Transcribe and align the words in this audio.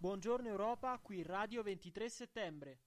Buongiorno 0.00 0.48
Europa, 0.48 0.98
qui 1.02 1.22
Radio 1.22 1.62
23 1.62 2.08
settembre. 2.08 2.78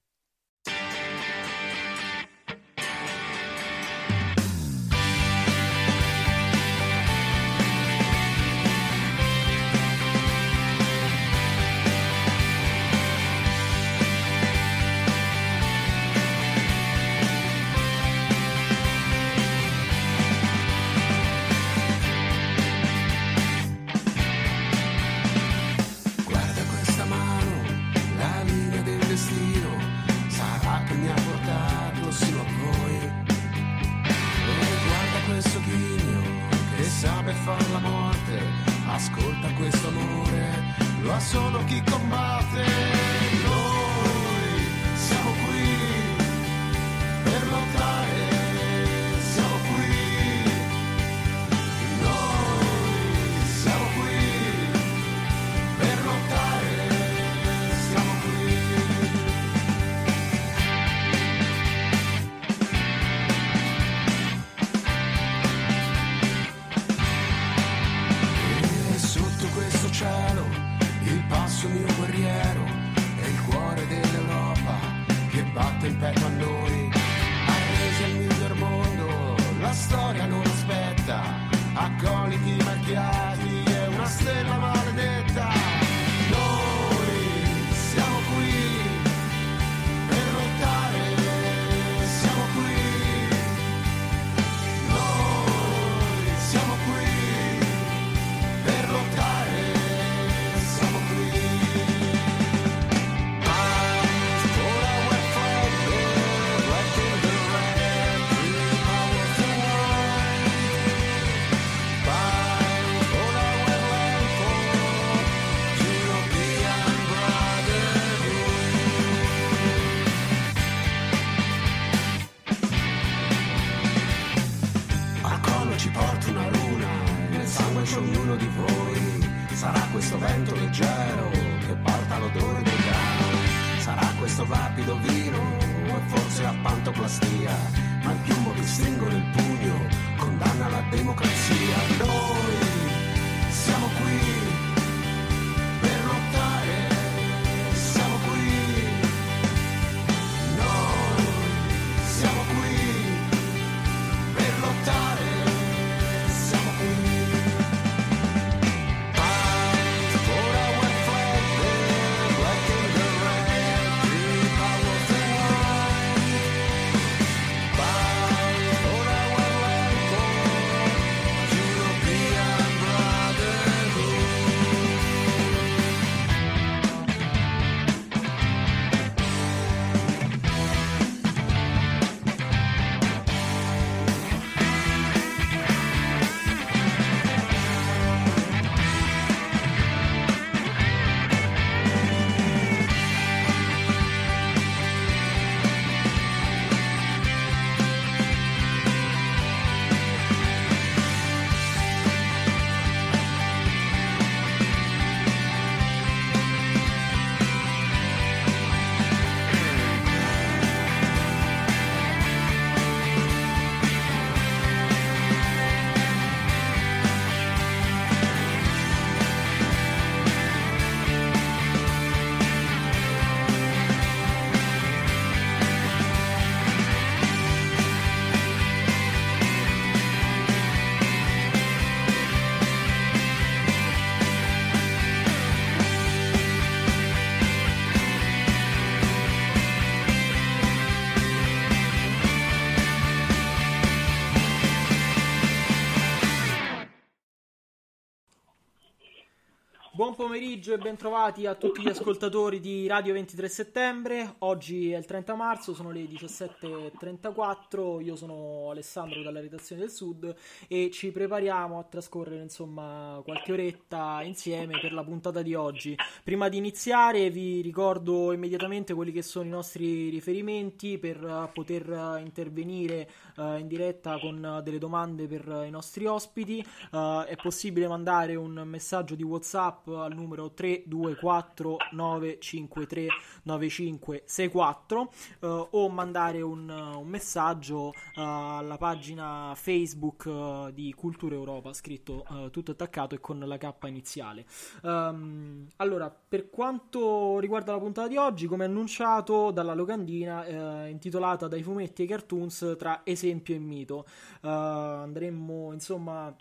Pomeriggio 250.34 250.74
e 250.74 250.78
bentrovati 250.78 251.46
a 251.46 251.54
tutti 251.54 251.80
gli 251.80 251.88
ascoltatori 251.88 252.58
di 252.58 252.88
Radio 252.88 253.12
23 253.12 253.48
settembre. 253.48 254.34
Oggi 254.38 254.90
è 254.90 254.96
il 254.96 255.04
30 255.04 255.36
marzo, 255.36 255.74
sono 255.74 255.92
le 255.92 256.06
17.34. 256.06 258.02
Io 258.02 258.16
sono 258.16 258.34
Alessandro 258.74 259.22
dalla 259.22 259.40
redazione 259.40 259.80
del 259.80 259.90
Sud 259.90 260.34
e 260.68 260.90
ci 260.92 261.10
prepariamo 261.10 261.78
a 261.78 261.84
trascorrere 261.84 262.42
insomma 262.42 263.20
qualche 263.24 263.52
oretta 263.52 264.20
insieme 264.22 264.78
per 264.78 264.92
la 264.92 265.02
puntata 265.02 265.42
di 265.42 265.54
oggi. 265.54 265.96
Prima 266.22 266.48
di 266.48 266.58
iniziare 266.58 267.30
vi 267.30 267.60
ricordo 267.62 268.32
immediatamente 268.32 268.94
quelli 268.94 269.12
che 269.12 269.22
sono 269.22 269.46
i 269.46 269.50
nostri 269.50 270.08
riferimenti 270.10 270.98
per 270.98 271.24
eh, 271.24 271.50
poter 271.52 271.90
eh, 271.90 272.20
intervenire 272.20 273.08
eh, 273.36 273.58
in 273.58 273.66
diretta 273.66 274.18
con 274.18 274.60
delle 274.62 274.78
domande 274.78 275.26
per 275.26 275.64
i 275.66 275.70
nostri 275.70 276.06
ospiti. 276.06 276.64
Eh, 276.92 277.24
è 277.28 277.36
possibile 277.36 277.88
mandare 277.88 278.34
un 278.34 278.62
messaggio 278.66 279.14
di 279.14 279.22
WhatsApp 279.22 279.88
al 279.88 280.14
numero 280.14 280.52
324 280.52 281.76
953 281.92 283.06
9564 283.42 285.12
eh, 285.40 285.66
o 285.70 285.88
mandare 285.88 286.40
un, 286.40 286.68
un 286.68 287.06
messaggio 287.06 287.92
eh, 287.92 288.20
alla 288.64 288.76
pagina 288.76 289.52
Facebook 289.54 290.26
eh, 290.26 290.70
di 290.72 290.92
Cultura 290.94 291.34
Europa, 291.34 291.72
scritto 291.72 292.24
eh, 292.30 292.50
tutto 292.50 292.72
attaccato 292.72 293.14
e 293.14 293.20
con 293.20 293.38
la 293.38 293.56
K 293.56 293.72
iniziale. 293.84 294.46
Um, 294.82 295.68
allora, 295.76 296.10
per 296.10 296.50
quanto 296.50 297.38
riguarda 297.38 297.72
la 297.72 297.78
puntata 297.78 298.08
di 298.08 298.16
oggi, 298.16 298.46
come 298.46 298.64
annunciato 298.64 299.50
dalla 299.50 299.74
locandina, 299.74 300.44
eh, 300.44 300.88
intitolata 300.90 301.46
Dai 301.48 301.62
fumetti 301.62 302.02
ai 302.02 302.08
cartoons 302.08 302.74
tra 302.78 303.02
esempio 303.04 303.54
e 303.54 303.58
mito, 303.58 304.06
uh, 304.42 304.48
andremmo 304.48 305.72
insomma 305.72 306.34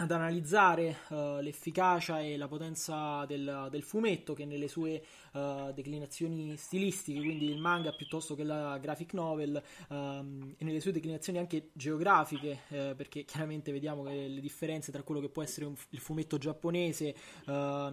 ad 0.00 0.10
analizzare 0.10 0.96
uh, 1.08 1.40
l'efficacia 1.40 2.20
e 2.20 2.38
la 2.38 2.48
potenza 2.48 3.24
del, 3.26 3.68
del, 3.70 3.82
fumetto 3.82 4.32
che 4.32 4.46
nelle 4.46 4.66
sue 4.66 5.02
uh, 5.32 5.72
declinazioni 5.74 6.56
stilistiche, 6.56 7.20
quindi 7.20 7.50
il 7.50 7.58
manga 7.58 7.92
piuttosto 7.92 8.34
che 8.34 8.42
la 8.42 8.78
graphic 8.78 9.12
novel 9.12 9.62
um, 9.88 10.54
e 10.56 10.64
nelle 10.64 10.80
sue 10.80 10.92
declinazioni 10.92 11.38
anche 11.38 11.68
geografiche, 11.74 12.60
uh, 12.68 12.96
perché 12.96 13.24
chiaramente 13.24 13.72
vediamo 13.72 14.02
che 14.04 14.26
le 14.26 14.40
differenze 14.40 14.90
tra 14.90 15.02
quello 15.02 15.20
che 15.20 15.28
può 15.28 15.42
essere 15.42 15.66
un, 15.66 15.74
il 15.90 15.98
fumetto 15.98 16.38
giapponese, 16.38 17.14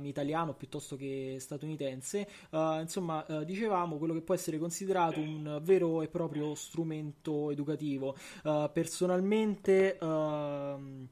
italiano 0.03 0.53
piuttosto 0.53 0.95
che 0.95 1.37
statunitense, 1.39 2.27
insomma 2.51 3.25
dicevamo 3.43 3.97
quello 3.97 4.13
che 4.13 4.21
può 4.21 4.33
essere 4.33 4.57
considerato 4.57 5.19
un 5.19 5.59
vero 5.63 6.01
e 6.01 6.07
proprio 6.07 6.55
strumento 6.55 7.51
educativo. 7.51 8.15
personalmente 8.71 9.97
ehm, 9.97 11.07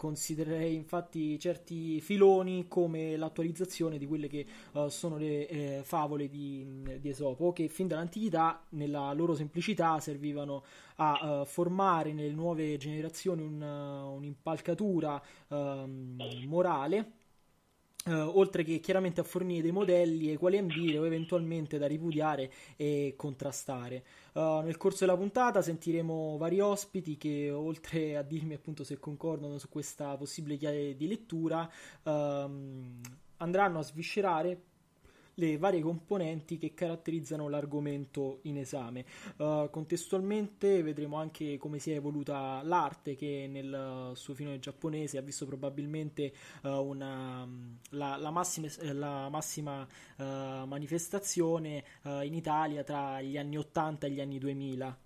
Considererei 0.00 0.74
infatti 0.76 1.38
certi 1.38 2.00
filoni 2.00 2.68
come 2.68 3.18
l'attualizzazione 3.18 3.98
di 3.98 4.06
quelle 4.06 4.28
che 4.28 4.46
uh, 4.72 4.88
sono 4.88 5.18
le 5.18 5.46
eh, 5.46 5.80
favole 5.84 6.30
di, 6.30 6.66
di, 6.98 7.08
Esopo, 7.10 7.52
che 7.52 7.68
fin 7.68 7.86
dall'antichità, 7.86 8.64
nella 8.70 9.12
loro 9.12 9.34
semplicità, 9.34 10.00
servivano 10.00 10.64
a 10.96 11.40
uh, 11.40 11.44
formare 11.44 12.14
nelle 12.14 12.32
nuove 12.32 12.78
generazioni 12.78 13.42
un, 13.42 13.60
uh, 13.60 14.16
un'impalcatura 14.16 15.22
ehm, 15.48 16.46
morale 16.46 17.12
Uh, 18.06 18.12
oltre 18.12 18.62
che 18.64 18.80
chiaramente 18.80 19.20
a 19.20 19.24
fornire 19.24 19.60
dei 19.60 19.72
modelli 19.72 20.30
ai 20.30 20.36
quali 20.36 20.56
ambire 20.56 20.96
o 20.96 21.04
eventualmente 21.04 21.76
da 21.76 21.86
ripudiare 21.86 22.50
e 22.76 23.12
contrastare. 23.14 24.02
Uh, 24.32 24.60
nel 24.60 24.78
corso 24.78 25.04
della 25.04 25.18
puntata 25.18 25.60
sentiremo 25.60 26.38
vari 26.38 26.60
ospiti 26.60 27.18
che 27.18 27.50
oltre 27.50 28.16
a 28.16 28.22
dirmi 28.22 28.54
appunto 28.54 28.84
se 28.84 28.98
concordano 28.98 29.58
su 29.58 29.68
questa 29.68 30.16
possibile 30.16 30.56
chiave 30.56 30.96
di 30.96 31.08
lettura 31.08 31.70
uh, 32.04 32.10
andranno 33.36 33.78
a 33.78 33.82
sviscerare 33.82 34.62
le 35.40 35.56
varie 35.56 35.80
componenti 35.80 36.58
che 36.58 36.74
caratterizzano 36.74 37.48
l'argomento 37.48 38.40
in 38.42 38.58
esame. 38.58 39.06
Uh, 39.38 39.70
contestualmente 39.70 40.82
vedremo 40.82 41.16
anche 41.16 41.56
come 41.56 41.78
si 41.78 41.90
è 41.90 41.94
evoluta 41.94 42.60
l'arte 42.62 43.16
che 43.16 43.48
nel 43.50 44.12
suo 44.14 44.34
filone 44.34 44.58
giapponese 44.58 45.16
ha 45.16 45.22
visto 45.22 45.46
probabilmente 45.46 46.32
uh, 46.62 46.68
una, 46.68 47.48
la, 47.90 48.16
la, 48.16 48.30
massima, 48.30 48.68
la 48.92 49.28
massima 49.30 49.82
uh, 50.16 50.24
manifestazione 50.66 51.82
in 52.02 52.34
Italia 52.34 52.82
tra 52.84 53.20
gli 53.22 53.38
anni 53.38 53.56
80 53.56 54.06
e 54.06 54.10
gli 54.10 54.20
anni 54.20 54.38
2000, 54.38 54.98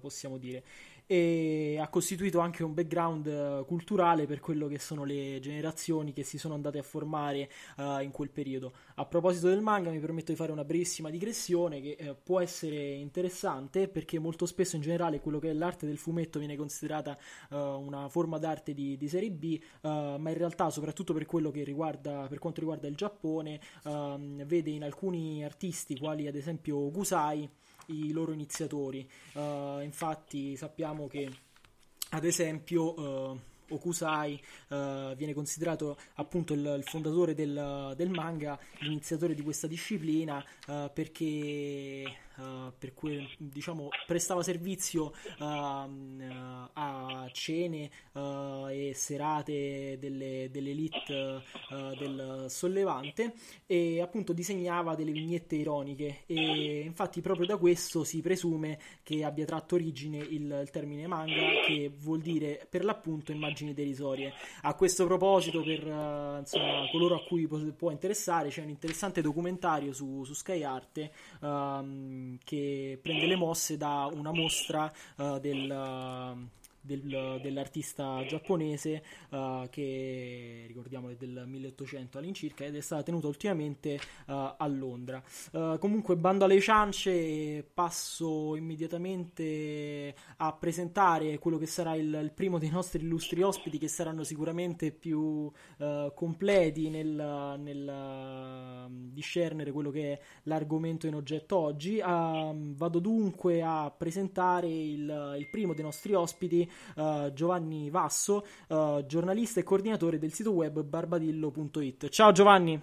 possiamo 0.00 0.38
dire 0.38 0.62
e 1.06 1.78
ha 1.80 1.88
costituito 1.88 2.38
anche 2.38 2.62
un 2.62 2.74
background 2.74 3.26
uh, 3.26 3.64
culturale 3.64 4.26
per 4.26 4.40
quello 4.40 4.66
che 4.66 4.78
sono 4.78 5.04
le 5.04 5.38
generazioni 5.40 6.12
che 6.12 6.22
si 6.22 6.38
sono 6.38 6.54
andate 6.54 6.78
a 6.78 6.82
formare 6.82 7.50
uh, 7.76 8.00
in 8.00 8.10
quel 8.10 8.30
periodo. 8.30 8.72
A 8.96 9.04
proposito 9.04 9.48
del 9.48 9.60
manga 9.60 9.90
mi 9.90 9.98
permetto 9.98 10.32
di 10.32 10.36
fare 10.36 10.52
una 10.52 10.64
brevissima 10.64 11.10
digressione 11.10 11.80
che 11.80 11.96
uh, 12.00 12.16
può 12.22 12.40
essere 12.40 12.92
interessante 12.92 13.88
perché 13.88 14.18
molto 14.18 14.46
spesso 14.46 14.76
in 14.76 14.82
generale 14.82 15.20
quello 15.20 15.38
che 15.38 15.50
è 15.50 15.52
l'arte 15.52 15.86
del 15.86 15.98
fumetto 15.98 16.38
viene 16.38 16.56
considerata 16.56 17.16
una 17.50 18.08
forma 18.08 18.38
d'arte 18.38 18.74
di, 18.74 18.96
di 18.96 19.08
serie 19.08 19.30
B, 19.30 19.60
ma 19.82 20.16
in 20.16 20.34
realtà 20.36 20.70
soprattutto 20.70 21.12
per 21.12 21.26
riguarda 21.64 22.26
per 22.28 22.38
quanto 22.38 22.60
riguarda 22.60 22.86
il 22.86 22.94
Giappone 22.94 23.60
ehm, 23.84 24.44
vede 24.44 24.70
in 24.70 24.84
alcuni 24.84 25.44
artisti 25.44 25.98
quali 25.98 26.26
ad 26.26 26.34
esempio 26.34 26.90
Gusai 26.90 27.48
i 27.86 28.12
loro 28.12 28.32
iniziatori. 28.32 29.08
Uh, 29.32 29.80
infatti 29.80 30.56
sappiamo 30.56 31.06
che 31.06 31.30
ad 32.10 32.24
esempio 32.24 33.00
uh, 33.00 33.40
Okusai 33.68 34.40
uh, 34.68 35.14
viene 35.14 35.32
considerato 35.32 35.96
appunto 36.14 36.52
il, 36.52 36.74
il 36.78 36.84
fondatore 36.84 37.34
del, 37.34 37.94
del, 37.96 38.10
manga, 38.10 38.58
l'iniziatore 38.80 39.34
di 39.34 39.42
questa 39.42 39.66
disciplina 39.66 40.44
perché 40.92 42.04
uh, 42.36 42.72
per 42.78 42.94
cui 42.94 43.28
diciamo 43.38 43.88
prestava 44.06 44.42
servizio 44.42 45.12
uh, 45.38 45.44
a 46.72 47.28
cene 47.32 47.90
uh, 48.12 48.66
e 48.68 48.92
serate 48.94 49.96
delle, 49.98 50.48
dell'elite 50.50 51.42
del 51.98 52.46
sollevante 52.48 53.34
e 53.66 54.00
appunto 54.00 54.32
disegnava 54.32 54.94
delle 54.94 55.12
vignette 55.12 55.56
ironiche. 55.56 56.22
E 56.26 56.80
infatti 56.80 57.20
proprio 57.20 57.46
da 57.46 57.56
questo 57.56 58.04
si 58.04 58.20
presume 58.20 58.78
che 59.02 59.24
abbia 59.24 59.44
tratto 59.44 59.74
origine 59.74 60.18
il, 60.18 60.60
il 60.62 60.70
termine 60.70 61.06
manga 61.06 61.62
che 61.66 61.92
vuol 61.96 62.20
dire 62.20 62.66
per 62.68 62.84
l'appunto 62.84 63.32
immagini 63.32 63.74
derisorie. 63.74 64.32
A 64.62 64.74
questo 64.74 65.06
proposito 65.06 65.62
per 65.62 65.82
insomma, 66.38 66.88
coloro 66.90 67.16
a 67.16 67.24
cui 67.24 67.46
può, 67.46 67.90
interessare 67.90 68.48
c'è 68.48 68.62
un 68.62 68.70
interessante 68.70 69.20
documentario 69.20 69.92
su, 69.92 70.24
su 70.24 70.34
Sky 70.34 70.62
Arte 70.62 71.12
um, 71.40 72.23
che 72.44 72.98
prende 73.00 73.26
le 73.26 73.36
mosse 73.36 73.76
da 73.76 74.08
una 74.12 74.32
mostra 74.32 74.92
uh, 75.16 75.38
del 75.38 75.70
del, 76.84 77.40
dell'artista 77.40 78.22
giapponese 78.26 79.02
uh, 79.30 79.66
che 79.70 80.64
ricordiamo 80.66 81.08
è 81.08 81.16
del 81.16 81.44
1800 81.46 82.18
all'incirca 82.18 82.64
ed 82.64 82.76
è 82.76 82.80
stata 82.80 83.02
tenuta 83.02 83.26
ultimamente 83.26 83.98
uh, 84.26 84.54
a 84.56 84.66
Londra. 84.68 85.22
Uh, 85.52 85.78
comunque, 85.78 86.16
bando 86.16 86.44
alle 86.44 86.60
ciance, 86.60 87.66
passo 87.72 88.54
immediatamente 88.54 90.14
a 90.36 90.52
presentare 90.52 91.38
quello 91.38 91.56
che 91.56 91.66
sarà 91.66 91.94
il, 91.94 92.18
il 92.22 92.32
primo 92.34 92.58
dei 92.58 92.68
nostri 92.70 93.02
illustri 93.02 93.42
ospiti, 93.42 93.78
che 93.78 93.88
saranno 93.88 94.22
sicuramente 94.22 94.92
più 94.92 95.50
completi 96.14 96.88
nel, 96.90 97.56
nel 97.58 98.88
discernere 99.12 99.72
quello 99.72 99.90
che 99.90 100.12
è 100.12 100.20
l'argomento 100.44 101.06
in 101.06 101.14
oggetto 101.14 101.56
oggi. 101.56 101.98
vado 101.98 102.98
dunque 102.98 103.62
a 103.62 103.92
presentare 103.96 104.68
il, 104.68 105.36
il 105.38 105.48
primo 105.50 105.74
dei 105.74 105.84
nostri 105.84 106.14
ospiti 106.14 106.68
uh, 106.96 107.32
Giovanni 107.32 107.90
Vasso, 107.90 108.46
uh, 108.68 109.04
giornalista 109.06 109.60
e 109.60 109.62
coordinatore 109.62 110.18
del 110.18 110.32
sito 110.32 110.52
web 110.52 110.82
barbadillo.it. 110.82 112.08
Ciao 112.08 112.32
Giovanni. 112.32 112.80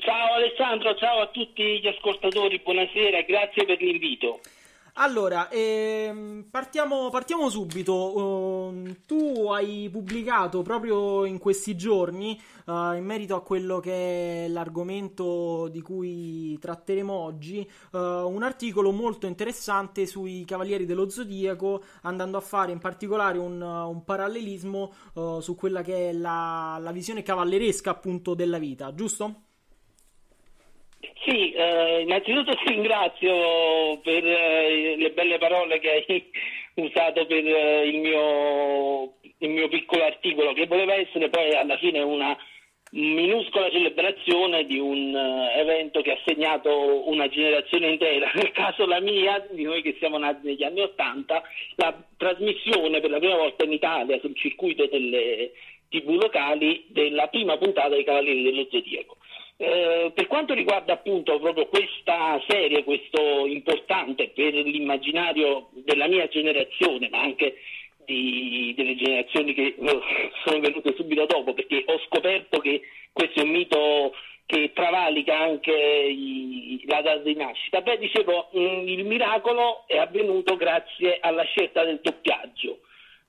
Ciao 0.00 0.34
Alessandro, 0.34 0.94
ciao 0.96 1.20
a 1.20 1.26
tutti 1.28 1.80
gli 1.80 1.86
ascoltatori, 1.86 2.60
buonasera 2.62 3.22
grazie 3.22 3.64
per 3.64 3.80
l'invito. 3.80 4.40
Allora, 4.96 5.48
ehm, 5.48 6.48
partiamo, 6.50 7.08
partiamo, 7.08 7.48
subito. 7.48 8.18
Uh, 8.18 8.96
tu 9.06 9.48
hai 9.50 9.88
pubblicato 9.90 10.60
proprio 10.60 11.24
in 11.24 11.38
questi 11.38 11.74
giorni, 11.76 12.38
uh, 12.66 12.92
in 12.92 13.04
merito 13.04 13.34
a 13.34 13.42
quello 13.42 13.80
che 13.80 14.44
è 14.44 14.48
l'argomento 14.48 15.68
di 15.68 15.80
cui 15.80 16.58
tratteremo 16.58 17.10
oggi, 17.10 17.66
uh, 17.92 17.98
un 17.98 18.42
articolo 18.42 18.92
molto 18.92 19.26
interessante 19.26 20.04
sui 20.04 20.44
Cavalieri 20.44 20.84
dello 20.84 21.08
Zodiaco, 21.08 21.82
andando 22.02 22.36
a 22.36 22.40
fare 22.40 22.72
in 22.72 22.78
particolare 22.78 23.38
un, 23.38 23.62
un 23.62 24.04
parallelismo 24.04 24.92
uh, 25.14 25.40
su 25.40 25.54
quella 25.54 25.80
che 25.80 26.10
è 26.10 26.12
la, 26.12 26.76
la 26.78 26.92
visione 26.92 27.22
cavalleresca 27.22 27.90
appunto 27.90 28.34
della 28.34 28.58
vita, 28.58 28.94
giusto? 28.94 29.51
Sì, 31.24 31.52
eh, 31.52 32.00
innanzitutto 32.02 32.54
ti 32.54 32.72
ringrazio 32.72 33.98
per 34.02 34.24
eh, 34.24 34.94
le 34.96 35.10
belle 35.10 35.38
parole 35.38 35.78
che 35.80 35.90
hai 35.90 36.30
usato 36.84 37.26
per 37.26 37.44
eh, 37.46 37.88
il, 37.88 37.98
mio, 37.98 39.14
il, 39.38 39.50
mio, 39.50 39.68
piccolo 39.68 40.04
articolo, 40.04 40.52
che 40.52 40.66
voleva 40.66 40.94
essere 40.94 41.28
poi 41.28 41.52
alla 41.54 41.76
fine 41.76 42.00
una 42.00 42.36
minuscola 42.92 43.70
celebrazione 43.70 44.66
di 44.66 44.78
un 44.78 45.14
uh, 45.14 45.58
evento 45.58 46.02
che 46.02 46.12
ha 46.12 46.18
segnato 46.26 47.08
una 47.08 47.26
generazione 47.28 47.88
intera, 47.88 48.30
nel 48.34 48.52
caso 48.52 48.84
la 48.86 49.00
mia, 49.00 49.44
di 49.50 49.62
noi 49.62 49.82
che 49.82 49.96
siamo 49.98 50.18
nati 50.18 50.46
negli 50.46 50.62
anni 50.62 50.82
Ottanta, 50.82 51.42
la 51.76 51.96
trasmissione 52.16 53.00
per 53.00 53.10
la 53.10 53.18
prima 53.18 53.36
volta 53.36 53.64
in 53.64 53.72
Italia 53.72 54.18
sul 54.20 54.36
circuito 54.36 54.86
delle 54.86 55.52
tv 55.88 56.10
locali 56.10 56.84
della 56.88 57.28
prima 57.28 57.56
puntata 57.56 57.90
dei 57.90 58.04
Cavalieri 58.04 58.42
dello 58.42 58.66
Zodiaco. 58.70 59.16
Eh, 59.64 60.10
per 60.12 60.26
quanto 60.26 60.54
riguarda 60.54 60.94
appunto 60.94 61.38
proprio 61.38 61.68
questa 61.68 62.42
serie, 62.48 62.82
questo 62.82 63.46
importante 63.46 64.30
per 64.30 64.52
l'immaginario 64.54 65.68
della 65.84 66.08
mia 66.08 66.26
generazione, 66.26 67.08
ma 67.08 67.20
anche 67.20 67.58
di, 68.04 68.74
delle 68.76 68.96
generazioni 68.96 69.54
che 69.54 69.76
sono 70.42 70.58
venute 70.58 70.94
subito 70.96 71.26
dopo, 71.26 71.54
perché 71.54 71.84
ho 71.86 71.96
scoperto 72.08 72.58
che 72.58 72.80
questo 73.12 73.38
è 73.38 73.42
un 73.44 73.50
mito 73.50 74.14
che 74.46 74.72
travalica 74.74 75.38
anche 75.38 75.72
i, 75.72 76.82
la 76.86 77.00
data 77.00 77.22
di 77.22 77.36
nascita. 77.36 77.82
Beh, 77.82 77.98
dicevo, 77.98 78.48
mh, 78.50 78.88
il 78.88 79.04
miracolo 79.04 79.84
è 79.86 79.96
avvenuto 79.96 80.56
grazie 80.56 81.18
alla 81.20 81.44
scelta 81.44 81.84
del 81.84 82.00
doppiaggio. 82.02 82.80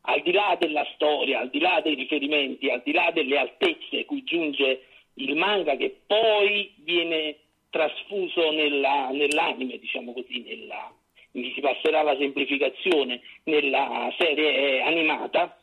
Al 0.06 0.22
di 0.24 0.32
là 0.32 0.58
della 0.60 0.86
storia, 0.96 1.42
al 1.42 1.52
di 1.52 1.60
là 1.60 1.80
dei 1.84 1.94
riferimenti, 1.94 2.72
al 2.72 2.82
di 2.84 2.92
là 2.92 3.12
delle 3.14 3.38
altezze 3.38 4.04
cui 4.06 4.24
giunge 4.24 4.86
il 5.16 5.36
manga 5.36 5.76
che 5.76 6.02
poi 6.06 6.74
viene 6.78 7.38
trasfuso 7.70 8.52
nella, 8.52 9.10
nell'anime, 9.12 9.78
diciamo 9.78 10.14
così, 10.14 10.42
nella, 10.42 10.94
si 11.32 11.60
passerà 11.62 12.02
alla 12.02 12.18
semplificazione 12.18 13.22
nella 13.46 14.14
serie 14.18 14.82
animata. 14.82 15.58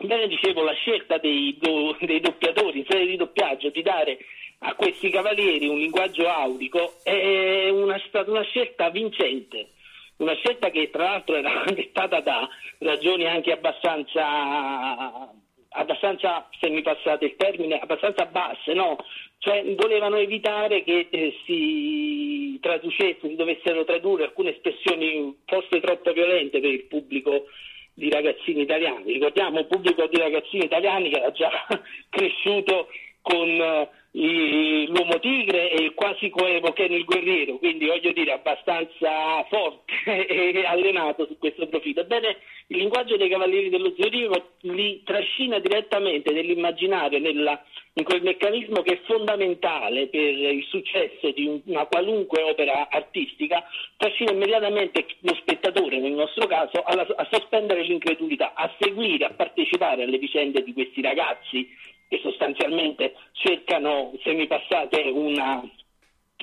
Bene, 0.00 0.26
dicevo, 0.26 0.62
la 0.62 0.72
scelta 0.72 1.18
dei, 1.18 1.56
do, 1.60 1.96
dei 2.00 2.20
doppiatori 2.20 2.78
in 2.78 2.86
serie 2.88 3.06
di 3.06 3.16
doppiaggio 3.16 3.70
di 3.70 3.82
dare 3.82 4.18
a 4.64 4.74
questi 4.74 5.10
cavalieri 5.10 5.66
un 5.66 5.78
linguaggio 5.78 6.28
aulico 6.28 6.94
è 7.02 7.68
una, 7.70 8.00
stata 8.06 8.30
una 8.30 8.42
scelta 8.42 8.90
vincente, 8.90 9.70
una 10.18 10.34
scelta 10.34 10.70
che 10.70 10.90
tra 10.90 11.04
l'altro 11.04 11.34
era 11.34 11.64
dettata 11.72 12.20
da 12.20 12.48
ragioni 12.78 13.26
anche 13.26 13.52
abbastanza, 13.52 15.32
abbastanza 15.72 16.48
se 16.58 16.68
mi 16.70 16.82
passate 16.82 17.24
il 17.26 17.36
termine, 17.36 17.78
abbastanza 17.78 18.26
basse, 18.26 18.72
no? 18.72 18.96
Cioè 19.38 19.64
volevano 19.74 20.16
evitare 20.16 20.84
che 20.84 21.08
eh, 21.10 21.34
si 21.44 22.58
traducesse, 22.60 23.28
si 23.28 23.34
dovessero 23.34 23.84
tradurre 23.84 24.24
alcune 24.24 24.50
espressioni 24.50 25.36
forse 25.46 25.80
troppo 25.80 26.12
violente 26.12 26.60
per 26.60 26.70
il 26.70 26.84
pubblico 26.84 27.46
di 27.94 28.08
ragazzini 28.10 28.62
italiani. 28.62 29.12
Ricordiamo 29.12 29.60
un 29.60 29.66
pubblico 29.66 30.06
di 30.06 30.18
ragazzini 30.18 30.64
italiani 30.64 31.10
che 31.10 31.18
era 31.18 31.32
già 31.32 31.50
cresciuto 32.08 32.88
con 33.22 33.88
eh, 34.14 34.86
l'uomo 34.88 35.18
tigre 35.20 35.70
e 35.70 35.94
quasi 35.94 36.28
coevo 36.28 36.72
Ken 36.72 36.92
il 36.92 37.04
guerriero, 37.04 37.56
quindi 37.56 37.86
voglio 37.86 38.12
dire 38.12 38.32
abbastanza 38.32 39.42
forte 39.48 39.94
e 40.26 40.64
allenato 40.66 41.26
su 41.26 41.38
questo 41.38 41.66
profilo. 41.66 42.02
Ebbene, 42.02 42.36
il 42.66 42.76
linguaggio 42.78 43.16
dei 43.16 43.28
Cavalieri 43.28 43.70
dello 43.70 43.94
Zodiaco 43.98 44.50
li 44.62 45.02
trascina 45.04 45.58
direttamente 45.60 46.32
nell'immaginario, 46.32 47.18
nella, 47.20 47.62
in 47.94 48.04
quel 48.04 48.22
meccanismo 48.22 48.82
che 48.82 48.94
è 48.94 49.00
fondamentale 49.04 50.08
per 50.08 50.20
il 50.20 50.64
successo 50.68 51.30
di 51.30 51.62
una 51.66 51.86
qualunque 51.86 52.42
opera 52.42 52.88
artistica, 52.90 53.64
trascina 53.96 54.32
immediatamente 54.32 55.06
lo 55.20 55.34
spettatore, 55.34 55.98
nel 55.98 56.12
nostro 56.12 56.46
caso, 56.46 56.82
alla, 56.82 57.06
a 57.16 57.26
sospendere 57.30 57.82
l'incredulità, 57.82 58.52
a 58.54 58.70
seguire, 58.78 59.24
a 59.24 59.30
partecipare 59.30 60.02
alle 60.02 60.18
vicende 60.18 60.62
di 60.62 60.72
questi 60.72 61.00
ragazzi 61.00 61.90
che 62.12 62.20
sostanzialmente 62.20 63.14
cercano, 63.32 64.12
se 64.22 64.34
mi 64.34 64.46
passate 64.46 65.00
una, 65.00 65.66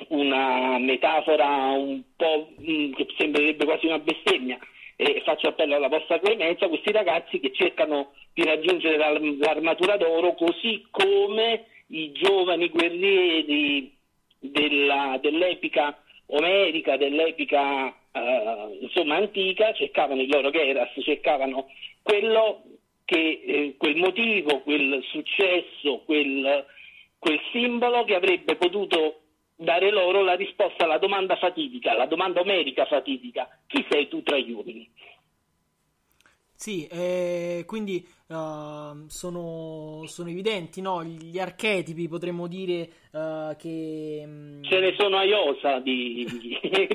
una 0.08 0.78
metafora 0.78 1.46
un 1.46 2.02
po' 2.16 2.48
mm, 2.60 2.92
che 2.94 3.06
sembrerebbe 3.16 3.64
quasi 3.66 3.86
una 3.86 4.00
bestemmia, 4.00 4.58
e 4.96 5.22
faccio 5.24 5.46
appello 5.46 5.76
alla 5.76 5.86
vostra 5.86 6.18
clemenza, 6.18 6.66
questi 6.66 6.90
ragazzi 6.90 7.38
che 7.38 7.52
cercano 7.52 8.14
di 8.34 8.42
raggiungere 8.42 8.96
l'armatura 8.96 9.96
d'oro 9.96 10.34
così 10.34 10.84
come 10.90 11.66
i 11.86 12.10
giovani 12.12 12.68
guerrieri 12.68 13.94
della, 14.40 15.18
dell'epica 15.22 15.96
omerica, 16.26 16.96
dell'epica 16.96 17.94
eh, 18.10 18.78
insomma 18.80 19.14
antica, 19.14 19.72
cercavano 19.72 20.20
il 20.20 20.28
loro 20.28 20.50
Geras, 20.50 20.90
cercavano 21.00 21.68
quello 22.02 22.62
che 23.10 23.42
eh, 23.44 23.74
quel 23.76 23.96
motivo, 23.96 24.60
quel 24.60 25.02
successo, 25.10 26.02
quel, 26.04 26.64
quel 27.18 27.40
simbolo 27.50 28.04
che 28.04 28.14
avrebbe 28.14 28.54
potuto 28.54 29.22
dare 29.56 29.90
loro 29.90 30.22
la 30.22 30.36
risposta 30.36 30.84
alla 30.84 30.98
domanda 30.98 31.34
fatidica, 31.34 31.90
alla 31.90 32.06
domanda 32.06 32.40
omerica 32.40 32.86
fatidica, 32.86 33.48
chi 33.66 33.84
sei 33.90 34.06
tu 34.06 34.22
tra 34.22 34.36
gli 34.38 34.52
uomini? 34.52 34.88
Sì, 36.54 36.86
eh, 36.86 37.64
quindi 37.66 38.06
uh, 38.28 39.08
sono, 39.08 40.02
sono, 40.06 40.28
evidenti 40.28 40.80
no? 40.80 41.02
gli 41.02 41.38
archetipi, 41.38 42.06
potremmo 42.06 42.46
dire 42.46 42.90
uh, 43.10 43.56
che... 43.56 44.22
Mm, 44.24 44.62
Ce 44.62 44.78
ne 44.78 44.94
sono 44.96 45.16
a 45.16 45.24
iosa 45.24 45.80
di, 45.80 46.28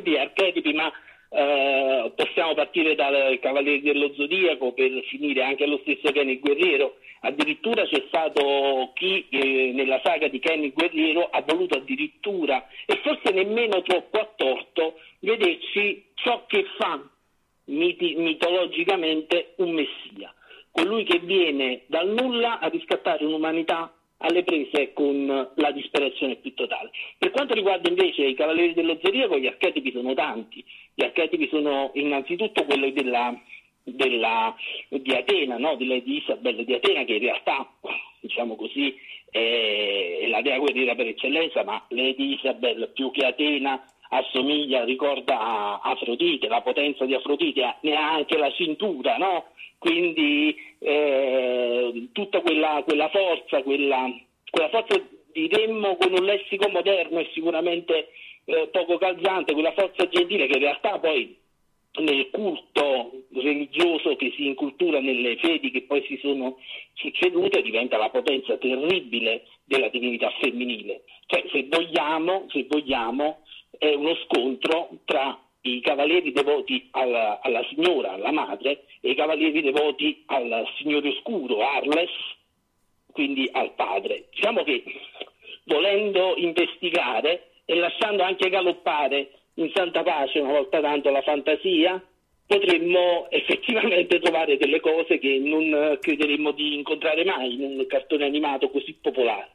di 0.02 0.16
archetipi, 0.18 0.72
ma 0.72 0.90
eh, 1.30 2.12
possiamo 2.16 2.54
partire 2.54 2.96
dal 2.96 3.40
Cavaliere 3.40 3.82
dello 3.82 4.14
Zodiaco 4.14 4.74
per 4.74 4.92
finire 5.08 5.44
anche 5.44 5.66
lo 5.66 5.80
stesso 5.84 6.12
Kenny 6.12 6.40
Guerriero. 6.40 6.98
Addirittura 7.22 7.86
c'è 7.86 8.04
stato 8.08 8.92
chi 8.94 9.26
eh, 9.30 9.72
nella 9.74 10.00
saga 10.04 10.28
di 10.28 10.40
Kenny 10.40 10.72
Guerriero 10.72 11.28
ha 11.30 11.42
voluto 11.42 11.78
addirittura, 11.78 12.68
e 12.86 12.98
forse 12.98 13.32
nemmeno 13.32 13.82
troppo 13.82 14.20
a 14.20 14.32
torto, 14.36 15.00
vederci 15.20 16.06
ciò 16.14 16.46
che 16.46 16.66
fa 16.78 17.02
miti- 17.66 18.16
mitologicamente 18.16 19.54
un 19.58 19.72
messia, 19.72 20.34
colui 20.72 21.04
che 21.04 21.20
viene 21.20 21.84
dal 21.88 22.10
nulla 22.10 22.60
a 22.60 22.68
riscattare 22.68 23.26
un'umanità 23.26 23.92
alle 24.26 24.44
prese 24.44 24.92
con 24.94 25.52
la 25.56 25.72
disperazione 25.72 26.36
più 26.36 26.54
totale. 26.54 26.90
Per 27.18 27.32
quanto 27.32 27.54
riguarda 27.54 27.90
invece 27.90 28.24
i 28.24 28.34
Cavalieri 28.34 28.74
dello 28.74 28.98
Zodiaco, 29.02 29.38
gli 29.38 29.48
archetipi 29.48 29.92
sono 29.92 30.14
tanti. 30.14 30.64
Gli 30.94 31.04
archetipi 31.04 31.48
sono 31.50 31.92
innanzitutto 31.94 32.66
quello 32.66 32.90
della, 32.90 33.40
della, 33.84 34.56
di 34.90 35.14
Atena, 35.14 35.58
no? 35.58 35.76
di 35.76 35.86
Lady 35.86 36.18
Isabel 36.18 36.66
di 36.66 36.74
Atena, 36.74 37.04
che 37.04 37.14
in 37.14 37.20
realtà, 37.20 37.70
diciamo 38.20 38.56
così, 38.56 38.96
è 39.30 40.28
la 40.28 40.42
dea 40.42 40.58
guerriera 40.58 40.96
per 40.96 41.08
eccellenza, 41.08 41.64
ma 41.64 41.86
Lady 41.90 42.34
Isabel 42.34 42.92
più 42.94 43.12
che 43.12 43.26
Atena 43.26 43.84
assomiglia, 44.10 44.84
ricorda 44.84 45.40
a 45.40 45.80
Afrodite, 45.82 46.48
la 46.48 46.62
potenza 46.62 47.06
di 47.06 47.14
Afrodite, 47.14 47.78
ne 47.82 47.96
ha 47.96 48.14
anche 48.14 48.38
la 48.38 48.52
cintura, 48.52 49.18
no? 49.18 49.46
Quindi 49.86 50.58
eh, 50.80 52.08
tutta 52.12 52.42
quella, 52.42 52.82
quella 52.84 53.08
forza, 53.10 53.62
quella, 53.62 54.12
quella, 54.50 54.70
forza 54.70 55.00
diremmo 55.32 55.96
con 55.98 56.12
un 56.12 56.26
lessico 56.26 56.68
moderno 56.70 57.20
e 57.20 57.30
sicuramente 57.34 58.10
eh, 58.46 58.68
poco 58.72 58.98
calzante, 58.98 59.54
quella 59.54 59.74
forza 59.74 60.08
gentile 60.08 60.48
che 60.48 60.58
in 60.58 60.64
realtà 60.64 60.98
poi 60.98 61.38
nel 62.00 62.30
culto 62.32 63.12
religioso 63.32 64.16
che 64.16 64.34
si 64.36 64.48
incultura 64.48 65.00
nelle 65.00 65.38
fedi 65.38 65.70
che 65.70 65.84
poi 65.84 66.04
si 66.08 66.18
sono 66.18 66.58
succedute 66.96 67.62
diventa 67.62 67.98
la 67.98 68.10
potenza 68.10 68.58
terribile 68.58 69.44
della 69.66 69.90
divinità 69.90 70.32
femminile. 70.42 71.04
Cioè, 71.28 71.46
se 71.52 71.68
vogliamo, 71.70 72.48
se 72.50 72.66
vogliamo 72.68 73.44
è 73.78 73.94
uno 73.94 74.16
scontro 74.26 74.90
tra 75.06 75.40
i 75.66 75.82
cavalieri 75.82 76.32
devoti 76.32 76.88
alla, 76.92 77.40
alla, 77.42 77.64
signora, 77.70 78.14
alla 78.14 78.32
madre, 78.32 78.86
e 79.02 79.12
i 79.12 79.16
cavalieri 79.16 79.62
devoti 79.62 80.24
al 80.28 80.66
signore 80.78 81.10
oscuro, 81.10 81.62
Arles, 81.62 82.12
quindi 83.12 83.50
al 83.52 83.74
padre. 83.74 84.26
Diciamo 84.32 84.64
che 84.64 84.84
volendo 85.66 86.36
investigare 86.38 87.52
e 87.66 87.76
lasciando 87.76 88.24
anche 88.24 88.50
galoppare 88.50 89.32
in 89.56 89.72
santa 89.74 90.04
pace 90.04 90.40
una 90.40 90.52
volta 90.52 90.80
tanto 90.82 91.10
la 91.10 91.22
fantasia, 91.22 92.04
potremmo 92.46 93.28
effettivamente 93.32 94.20
trovare 94.20 94.58
delle 94.58 94.80
cose 94.80 95.18
che 95.18 95.40
non 95.40 95.98
crederemmo 96.00 96.52
di 96.52 96.76
incontrare 96.76 97.24
mai 97.26 97.54
in 97.56 97.64
un 97.64 97.86
cartone 97.88 98.26
animato 98.26 98.70
così 98.70 98.94
popolare. 99.02 99.55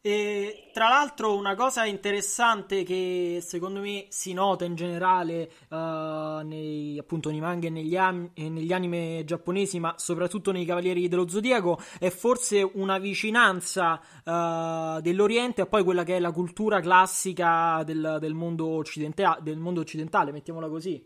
E 0.00 0.70
tra 0.72 0.88
l'altro 0.88 1.34
una 1.34 1.56
cosa 1.56 1.84
interessante 1.84 2.84
che 2.84 3.38
secondo 3.40 3.80
me 3.80 4.06
si 4.10 4.32
nota 4.32 4.64
in 4.64 4.76
generale 4.76 5.50
uh, 5.70 6.46
nei, 6.46 6.96
appunto, 6.98 7.30
nei 7.30 7.40
manga 7.40 7.66
e 7.66 7.70
negli, 7.70 7.96
am- 7.96 8.30
e 8.32 8.48
negli, 8.48 8.72
anime 8.72 9.22
giapponesi, 9.24 9.80
ma 9.80 9.94
soprattutto 9.98 10.52
nei 10.52 10.64
Cavalieri 10.64 11.08
dello 11.08 11.26
Zodiaco, 11.26 11.78
è 11.98 12.10
forse 12.10 12.62
una 12.74 12.98
vicinanza 12.98 14.00
uh, 14.24 15.00
dell'Oriente 15.00 15.62
a 15.62 15.66
poi 15.66 15.82
quella 15.82 16.04
che 16.04 16.16
è 16.16 16.20
la 16.20 16.30
cultura 16.30 16.78
classica 16.78 17.82
del, 17.84 18.18
del, 18.20 18.34
mondo, 18.34 18.68
occidentale, 18.68 19.40
del 19.42 19.58
mondo 19.58 19.80
occidentale, 19.80 20.30
mettiamola 20.30 20.68
così. 20.68 21.04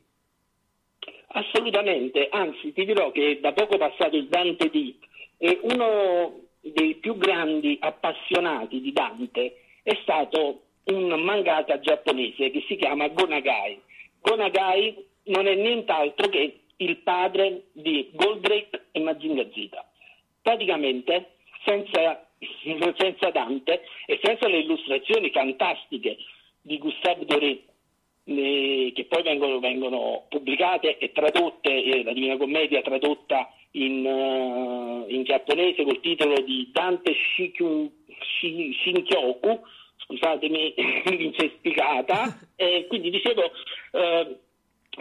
Assolutamente, 1.28 2.28
anzi 2.30 2.74
ti 2.74 2.84
dirò 2.84 3.10
che 3.10 3.38
da 3.40 3.54
poco 3.54 3.78
passato 3.78 4.16
il 4.16 4.28
Dante 4.28 4.68
D 4.68 4.94
è 5.38 5.58
uno 5.62 6.50
dei 6.62 6.94
più 6.94 7.16
grandi 7.16 7.76
appassionati 7.80 8.80
di 8.80 8.92
Dante 8.92 9.56
è 9.82 9.98
stato 10.02 10.62
un 10.84 11.08
mangaka 11.20 11.80
giapponese 11.80 12.50
che 12.50 12.64
si 12.68 12.76
chiama 12.76 13.08
Gonagai. 13.08 13.80
Gonagai 14.20 15.04
non 15.24 15.46
è 15.46 15.54
nient'altro 15.54 16.28
che 16.28 16.60
il 16.76 16.96
padre 16.98 17.64
di 17.72 18.10
Goldrake 18.12 18.86
e 18.92 19.00
Mazinga 19.00 19.44
Z. 19.52 19.68
Praticamente, 20.40 21.34
senza, 21.64 22.26
senza 22.96 23.30
Dante 23.30 23.82
e 24.06 24.18
senza 24.22 24.48
le 24.48 24.58
illustrazioni 24.58 25.30
fantastiche 25.30 26.16
di 26.60 26.78
Gustave 26.78 27.24
Doré 27.24 27.62
eh, 28.24 28.92
che 28.94 29.04
poi 29.06 29.22
vengono, 29.22 29.58
vengono, 29.58 30.26
pubblicate 30.28 30.98
e 30.98 31.12
tradotte, 31.12 31.70
eh, 31.70 32.02
la 32.04 32.12
Divina 32.12 32.36
Commedia 32.36 32.82
tradotta 32.82 33.52
in, 33.72 34.04
uh, 34.04 35.04
in, 35.08 35.24
giapponese 35.24 35.84
col 35.84 36.00
titolo 36.00 36.40
di 36.40 36.68
Dante 36.72 37.12
Shikyun, 37.14 37.90
Shinkyoku, 38.38 39.60
scusatemi 40.04 40.74
l'incespicata, 41.16 42.38
e 42.56 42.86
quindi 42.88 43.10
dicevo 43.10 43.50
eh, 43.92 44.36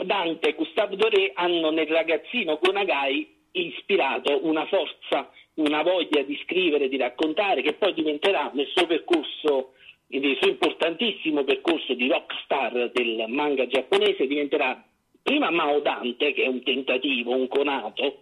Dante 0.03 0.49
e 0.49 0.53
Gustave 0.53 0.95
Doré 0.95 1.31
hanno 1.33 1.71
nel 1.71 1.87
ragazzino 1.87 2.59
Gonagai 2.61 3.39
ispirato 3.51 4.45
una 4.45 4.65
forza, 4.67 5.29
una 5.55 5.83
voglia 5.83 6.21
di 6.23 6.39
scrivere, 6.43 6.87
di 6.87 6.97
raccontare, 6.97 7.61
che 7.61 7.73
poi 7.73 7.93
diventerà 7.93 8.51
nel 8.53 8.67
suo 8.67 8.85
percorso 8.85 9.73
nel 10.19 10.37
suo 10.41 10.49
importantissimo 10.49 11.45
percorso 11.45 11.93
di 11.93 12.09
rockstar 12.09 12.91
del 12.91 13.25
manga 13.29 13.65
giapponese 13.65 14.27
diventerà 14.27 14.83
prima 15.23 15.49
Mao 15.51 15.79
Dante, 15.79 16.33
che 16.33 16.43
è 16.43 16.47
un 16.47 16.63
tentativo, 16.63 17.33
un 17.33 17.47
conato 17.47 18.19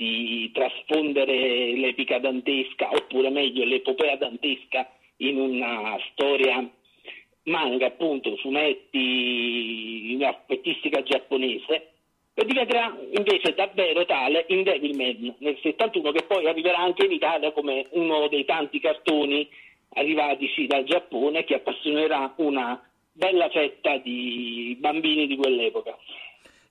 di 0.00 0.50
trasfondere 0.54 1.74
l'epica 1.76 2.18
dantesca, 2.18 2.88
oppure 2.90 3.28
meglio 3.28 3.66
l'epopea 3.66 4.16
dantesca 4.16 4.90
in 5.18 5.38
una 5.38 5.98
storia 6.10 6.66
manga, 7.42 7.86
appunto, 7.86 8.34
fumetti, 8.36 10.14
una 10.14 10.32
fumettistica 10.46 11.02
giapponese, 11.02 11.90
e 12.32 12.44
diventerà 12.46 12.98
invece 13.14 13.52
davvero 13.52 14.06
tale 14.06 14.46
in 14.48 14.62
Devilman 14.62 15.34
nel 15.36 15.58
71, 15.60 16.12
che 16.12 16.22
poi 16.22 16.46
arriverà 16.46 16.78
anche 16.78 17.04
in 17.04 17.12
Italia 17.12 17.52
come 17.52 17.86
uno 17.90 18.26
dei 18.28 18.46
tanti 18.46 18.80
cartoni 18.80 19.46
arrivatici 19.96 20.66
dal 20.66 20.84
Giappone 20.84 21.44
che 21.44 21.56
appassionerà 21.56 22.32
una 22.36 22.82
bella 23.12 23.50
fetta 23.50 23.98
di 23.98 24.74
bambini 24.80 25.26
di 25.26 25.36
quell'epoca. 25.36 25.94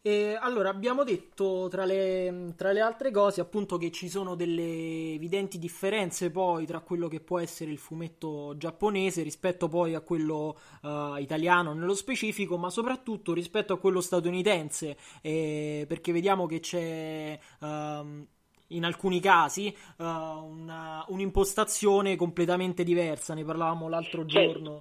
E 0.02 0.38
allora 0.40 0.70
abbiamo 0.70 1.04
detto 1.04 1.68
tra 1.70 1.84
le, 1.84 2.54
tra 2.56 2.72
le, 2.72 2.80
altre 2.80 3.12
cose 3.12 3.42
appunto 3.42 3.76
che 3.76 3.92
ci 3.92 4.08
sono 4.08 4.36
delle 4.36 5.12
evidenti 5.14 5.60
differenze 5.60 6.32
poi 6.32 6.66
tra 6.66 6.80
quello 6.80 7.10
che 7.10 7.20
può 7.20 7.38
essere 7.38 7.72
il 7.72 7.78
fumetto 7.78 8.56
giapponese 8.56 9.24
rispetto 9.24 9.68
poi 9.68 9.96
a 9.96 10.00
quello 10.00 10.58
uh, 10.84 11.18
italiano 11.18 11.74
nello 11.74 11.96
specifico 11.96 12.58
ma 12.58 12.70
soprattutto 12.70 13.34
rispetto 13.34 13.74
a 13.74 13.78
quello 13.78 14.00
statunitense 14.00 14.96
eh, 15.22 15.84
perché 15.86 16.14
vediamo 16.14 16.46
che 16.46 16.62
c'è 16.62 17.38
uh, 17.60 18.26
in 18.70 18.86
alcuni 18.86 19.20
casi 19.20 19.76
uh, 19.98 20.04
una, 20.04 21.04
un'impostazione 21.10 22.16
completamente 22.16 22.86
diversa, 22.86 23.34
ne 23.34 23.44
parlavamo 23.44 23.90
l'altro 23.90 24.26
certo. 24.26 24.52
giorno. 24.52 24.80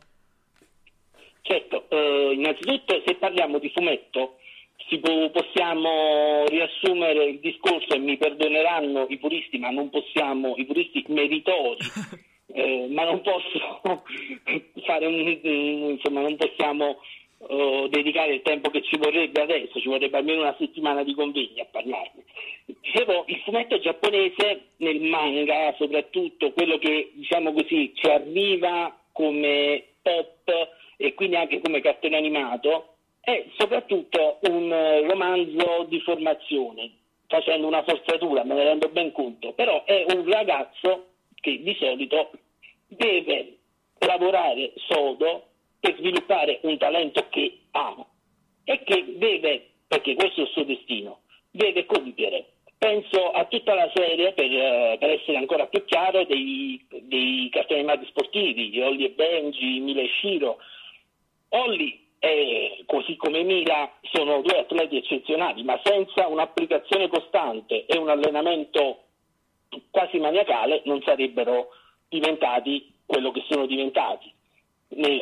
Certo, 1.41 1.87
uh, 1.89 2.31
innanzitutto 2.33 3.03
se 3.05 3.17
parliamo 3.17 3.59
di 3.59 3.71
fumetto 3.71 4.38
può, 5.00 5.30
possiamo 5.30 6.44
riassumere 6.47 7.25
il 7.25 7.38
discorso 7.40 7.94
e 7.94 7.99
mi 7.99 8.16
perdoneranno 8.16 9.06
i 9.08 9.18
puristi, 9.18 9.58
ma 9.58 9.70
non 9.70 9.90
possiamo, 9.90 10.54
i 10.56 10.64
puristi 10.64 11.04
meritori, 11.08 11.78
eh, 12.52 12.87
ma 12.90 13.04
non 13.04 13.20
posso 13.20 13.80
fare 14.85 15.06
un, 15.06 15.40
insomma 15.90 16.20
non 16.20 16.37
possiamo 16.37 16.99
uh, 17.38 17.88
dedicare 17.88 18.35
il 18.35 18.42
tempo 18.42 18.70
che 18.70 18.82
ci 18.82 18.97
vorrebbe 18.97 19.42
adesso, 19.42 19.80
ci 19.80 19.88
vorrebbe 19.88 20.16
almeno 20.16 20.42
una 20.42 20.56
settimana 20.58 21.02
di 21.02 21.14
convegni 21.14 21.61
a 21.61 21.66
parlarne. 21.70 22.25
Dicevo, 22.64 23.25
il 23.28 23.40
fumetto 23.44 23.78
giapponese 23.78 24.70
nel 24.76 25.00
manga, 25.00 25.75
soprattutto 25.76 26.52
quello 26.52 26.78
che 26.78 27.12
diciamo 27.14 27.52
così 27.52 27.92
ci 27.94 28.08
arriva 28.08 28.97
come 29.12 29.85
pop 30.02 30.50
e 30.97 31.14
quindi 31.14 31.37
anche 31.37 31.61
come 31.61 31.80
cartone 31.80 32.16
animato, 32.16 32.98
è 33.21 33.47
soprattutto 33.57 34.39
un 34.43 35.05
romanzo 35.09 35.87
di 35.89 36.01
formazione, 36.01 36.91
facendo 37.27 37.67
una 37.67 37.83
forzatura, 37.83 38.45
me 38.45 38.55
ne 38.55 38.65
rendo 38.65 38.89
ben 38.89 39.13
conto, 39.13 39.53
però 39.53 39.85
è 39.85 40.07
un 40.15 40.29
ragazzo 40.29 41.09
che 41.35 41.63
di 41.63 41.77
solito 41.79 42.31
deve 42.87 43.59
lavorare 43.99 44.73
sodo 44.77 45.47
per 45.81 45.97
sviluppare 45.97 46.61
un 46.63 46.77
talento 46.79 47.27
che 47.29 47.59
ha 47.73 48.07
e 48.65 48.83
che 48.83 49.15
deve, 49.17 49.67
perché 49.87 50.15
questo 50.15 50.41
è 50.41 50.45
il 50.45 50.51
suo 50.51 50.65
destino, 50.65 51.21
deve 51.51 51.87
compiere. 51.87 52.53
Penso 52.79 53.33
a 53.33 53.45
tutta 53.47 53.75
la 53.75 53.91
serie, 53.93 54.33
per, 54.33 54.45
eh, 54.45 54.97
per 55.01 55.11
essere 55.11 55.37
ancora 55.37 55.67
più 55.67 55.85
chiaro, 55.85 56.25
dei, 56.25 56.81
dei 56.89 57.49
cartoni 57.51 57.81
animati 57.81 58.07
sportivi, 58.07 58.71
di 58.71 58.81
Holly 58.81 59.05
e 59.05 59.11
Benji, 59.11 59.81
Mila 59.81 60.03
e 60.03 60.09
Shiro. 60.21 60.59
Holly 61.49 62.08
e 62.19 62.83
così 62.87 63.17
come 63.17 63.43
Mila 63.43 63.93
sono 64.02 64.41
due 64.41 64.59
atleti 64.59 64.97
eccezionali, 64.97 65.63
ma 65.63 65.81
senza 65.85 66.26
un'applicazione 66.26 67.09
costante 67.09 67.87
e 67.87 67.97
un 67.97 68.09
allenamento 68.09 69.04
quasi 69.91 70.19
maniacale 70.19 70.83
non 70.85 71.02
sarebbero 71.02 71.69
diventati 72.09 72.93
quello 73.07 73.31
che 73.31 73.45
sono 73.49 73.67
diventati 73.67 74.33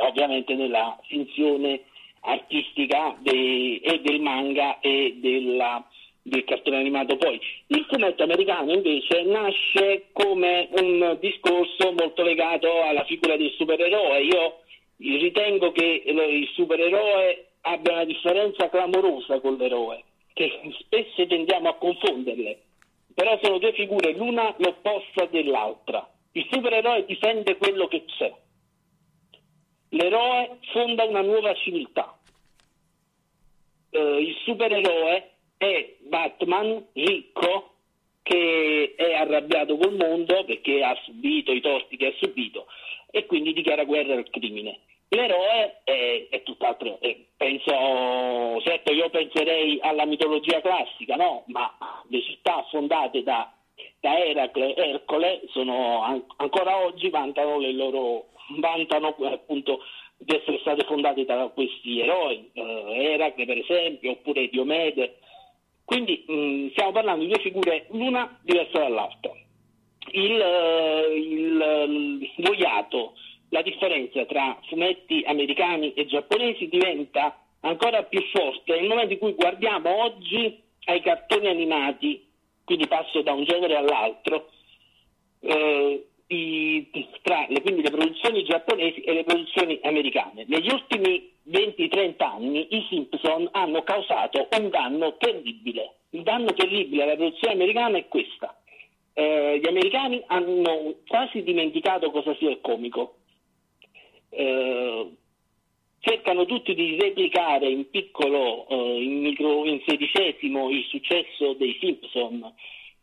ovviamente 0.00 0.54
nella 0.54 0.98
finzione 1.06 1.82
artistica 2.20 3.16
de, 3.20 3.80
e 3.82 4.00
del 4.00 4.20
manga 4.20 4.80
e 4.80 5.16
della, 5.18 5.84
del 6.22 6.44
cartone 6.44 6.78
animato 6.78 7.16
poi. 7.16 7.40
Il 7.68 7.86
fumetto 7.88 8.22
americano 8.22 8.72
invece 8.72 9.22
nasce 9.22 10.06
come 10.12 10.68
un 10.72 11.16
discorso 11.20 11.92
molto 11.92 12.22
legato 12.22 12.82
alla 12.82 13.04
figura 13.04 13.36
del 13.36 13.52
supereroe. 13.56 14.22
Io 14.22 14.60
ritengo 14.98 15.72
che 15.72 16.02
il 16.06 16.48
supereroe 16.54 17.48
abbia 17.62 17.92
una 17.92 18.04
differenza 18.04 18.68
clamorosa 18.68 19.40
con 19.40 19.56
l'eroe, 19.56 20.04
che 20.32 20.50
spesso 20.80 21.26
tendiamo 21.26 21.68
a 21.68 21.74
confonderle, 21.74 22.62
però 23.14 23.38
sono 23.42 23.58
due 23.58 23.72
figure, 23.72 24.12
l'una 24.12 24.54
l'opposta 24.58 25.26
dell'altra. 25.26 26.08
Il 26.32 26.46
supereroe 26.50 27.04
difende 27.06 27.56
quello 27.56 27.88
che 27.88 28.04
c'è, 28.04 28.32
L'eroe 29.90 30.58
fonda 30.72 31.04
una 31.04 31.22
nuova 31.22 31.54
civiltà. 31.54 32.18
Uh, 33.90 34.18
il 34.18 34.36
supereroe 34.44 35.30
è 35.56 35.96
Batman 36.00 36.86
ricco 36.92 37.75
che 38.26 38.94
è 38.96 39.14
arrabbiato 39.14 39.76
col 39.76 39.94
mondo 39.94 40.42
perché 40.44 40.82
ha 40.82 40.98
subito 41.04 41.52
i 41.52 41.60
torti 41.60 41.96
che 41.96 42.06
ha 42.08 42.12
subito 42.16 42.66
e 43.08 43.24
quindi 43.24 43.52
dichiara 43.52 43.84
guerra 43.84 44.14
al 44.14 44.28
crimine. 44.30 44.80
L'eroe 45.10 45.82
è, 45.84 46.26
è 46.28 46.42
tutt'altro, 46.42 46.98
è, 47.00 47.16
penso, 47.36 48.60
certo 48.62 48.92
io 48.92 49.10
penserei 49.10 49.78
alla 49.80 50.06
mitologia 50.06 50.60
classica, 50.60 51.14
no? 51.14 51.44
ma 51.46 51.72
le 52.08 52.20
città 52.22 52.66
fondate 52.68 53.22
da, 53.22 53.48
da 54.00 54.18
Eracle 54.18 54.74
e 54.74 54.88
Ercole 54.88 55.42
sono, 55.50 56.02
an- 56.02 56.24
ancora 56.38 56.84
oggi 56.84 57.08
vantano 57.10 57.60
le 57.60 57.72
loro 57.72 58.30
vantano 58.58 59.14
appunto 59.22 59.84
di 60.18 60.34
essere 60.34 60.58
state 60.58 60.84
fondate 60.84 61.24
da 61.24 61.46
questi 61.54 62.00
eroi, 62.00 62.50
eh, 62.54 63.12
Eracle 63.12 63.46
per 63.46 63.58
esempio, 63.58 64.10
oppure 64.10 64.48
Diomede. 64.48 65.18
Quindi 65.86 66.24
mh, 66.26 66.70
stiamo 66.72 66.90
parlando 66.90 67.24
di 67.24 67.30
due 67.30 67.40
figure, 67.40 67.86
l'una 67.90 68.38
diversa 68.42 68.80
dall'altra. 68.80 69.32
Il, 70.10 70.32
uh, 70.32 71.12
il, 71.14 72.30
vogliato, 72.38 73.14
la 73.50 73.62
differenza 73.62 74.24
tra 74.26 74.58
fumetti 74.68 75.22
americani 75.24 75.94
e 75.94 76.06
giapponesi 76.06 76.68
diventa 76.68 77.40
ancora 77.60 78.02
più 78.02 78.20
forte 78.32 78.74
nel 78.74 78.88
momento 78.88 79.12
in 79.12 79.18
cui 79.20 79.34
guardiamo 79.34 80.02
oggi 80.02 80.60
ai 80.86 81.00
cartoni 81.02 81.46
animati, 81.46 82.26
quindi 82.64 82.88
passo 82.88 83.22
da 83.22 83.32
un 83.32 83.44
genere 83.44 83.76
all'altro, 83.76 84.50
eh, 85.40 86.06
i, 86.26 86.90
tra 87.22 87.46
le, 87.48 87.60
quindi 87.62 87.82
le 87.82 87.90
produzioni 87.90 88.42
giapponesi 88.42 89.02
e 89.02 89.12
le 89.14 89.22
produzioni 89.22 89.78
americane. 89.84 90.46
Negli 90.48 90.68
ultimi 90.68 91.30
20-30 91.48 92.22
anni 92.22 92.76
i 92.76 92.86
Simpson 92.88 93.48
hanno 93.52 93.82
causato 93.82 94.48
un 94.58 94.68
danno 94.70 95.16
terribile. 95.16 95.94
Il 96.10 96.22
danno 96.22 96.52
terribile 96.52 97.04
alla 97.04 97.16
produzione 97.16 97.54
americana 97.54 97.98
è 97.98 98.08
questa. 98.08 98.58
Eh, 99.12 99.60
gli 99.62 99.68
americani 99.68 100.22
hanno 100.26 100.96
quasi 101.06 101.42
dimenticato 101.42 102.10
cosa 102.10 102.34
sia 102.36 102.50
il 102.50 102.60
comico. 102.60 103.16
Eh, 104.30 105.10
cercano 106.00 106.44
tutti 106.44 106.74
di 106.74 106.98
replicare 107.00 107.68
in 107.68 107.90
piccolo, 107.90 108.66
eh, 108.68 109.02
in, 109.02 109.20
micro, 109.20 109.64
in 109.66 109.80
sedicesimo, 109.86 110.70
il 110.70 110.84
successo 110.84 111.54
dei 111.54 111.76
Simpson 111.80 112.54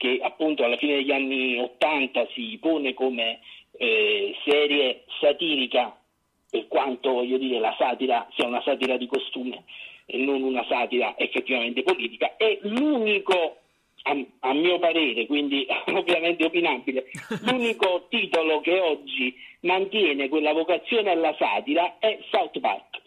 che 0.03 0.19
appunto 0.21 0.65
alla 0.65 0.75
fine 0.75 0.95
degli 0.95 1.11
anni 1.11 1.57
80 1.57 2.27
si 2.33 2.57
pone 2.59 2.93
come 2.93 3.39
eh, 3.77 4.35
serie 4.43 5.05
satirica, 5.21 5.97
per 6.53 6.67
quanto 6.67 7.13
voglio 7.13 7.39
dire 7.39 7.57
la 7.57 7.73
satira 7.79 8.29
sia 8.35 8.45
una 8.45 8.61
satira 8.61 8.95
di 8.95 9.07
costume 9.07 9.63
e 10.05 10.17
non 10.17 10.43
una 10.43 10.63
satira 10.69 11.17
effettivamente 11.17 11.81
politica, 11.81 12.37
è 12.37 12.59
l'unico, 12.61 13.57
a, 14.03 14.23
a 14.41 14.53
mio 14.53 14.77
parere, 14.77 15.25
quindi 15.25 15.65
ovviamente 15.91 16.45
opinabile, 16.45 17.09
l'unico 17.49 18.05
titolo 18.07 18.61
che 18.61 18.79
oggi 18.79 19.35
mantiene 19.61 20.29
quella 20.29 20.53
vocazione 20.53 21.09
alla 21.09 21.35
satira 21.39 21.97
è 21.97 22.19
South 22.29 22.59
Park 22.59 23.01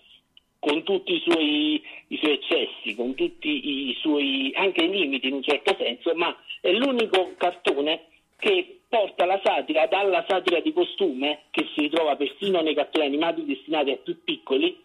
con 0.59 0.83
tutti 0.83 1.15
i 1.15 1.21
suoi, 1.21 1.81
i 2.09 2.17
suoi, 2.17 2.33
eccessi, 2.33 2.97
con 2.97 3.15
tutti 3.15 3.91
i 3.91 3.97
suoi 4.01 4.51
anche 4.57 4.83
i 4.83 4.91
limiti 4.91 5.29
in 5.29 5.35
un 5.35 5.43
certo 5.45 5.77
senso, 5.79 6.13
ma 6.17 6.37
è 6.61 6.73
l'unico 6.73 7.35
cartone 7.37 8.07
che 8.41 8.81
porta 8.89 9.25
la 9.25 9.41
satira 9.43 9.87
dalla 9.87 10.25
satira 10.29 10.61
di 10.61 10.73
costume, 10.73 11.45
che 11.51 11.69
si 11.75 11.83
ritrova 11.83 12.17
persino 12.17 12.61
nei 12.61 12.75
cartoni 12.75 13.07
animati 13.07 13.45
destinati 13.45 13.91
ai 13.91 13.99
più 13.99 14.23
piccoli, 14.23 14.85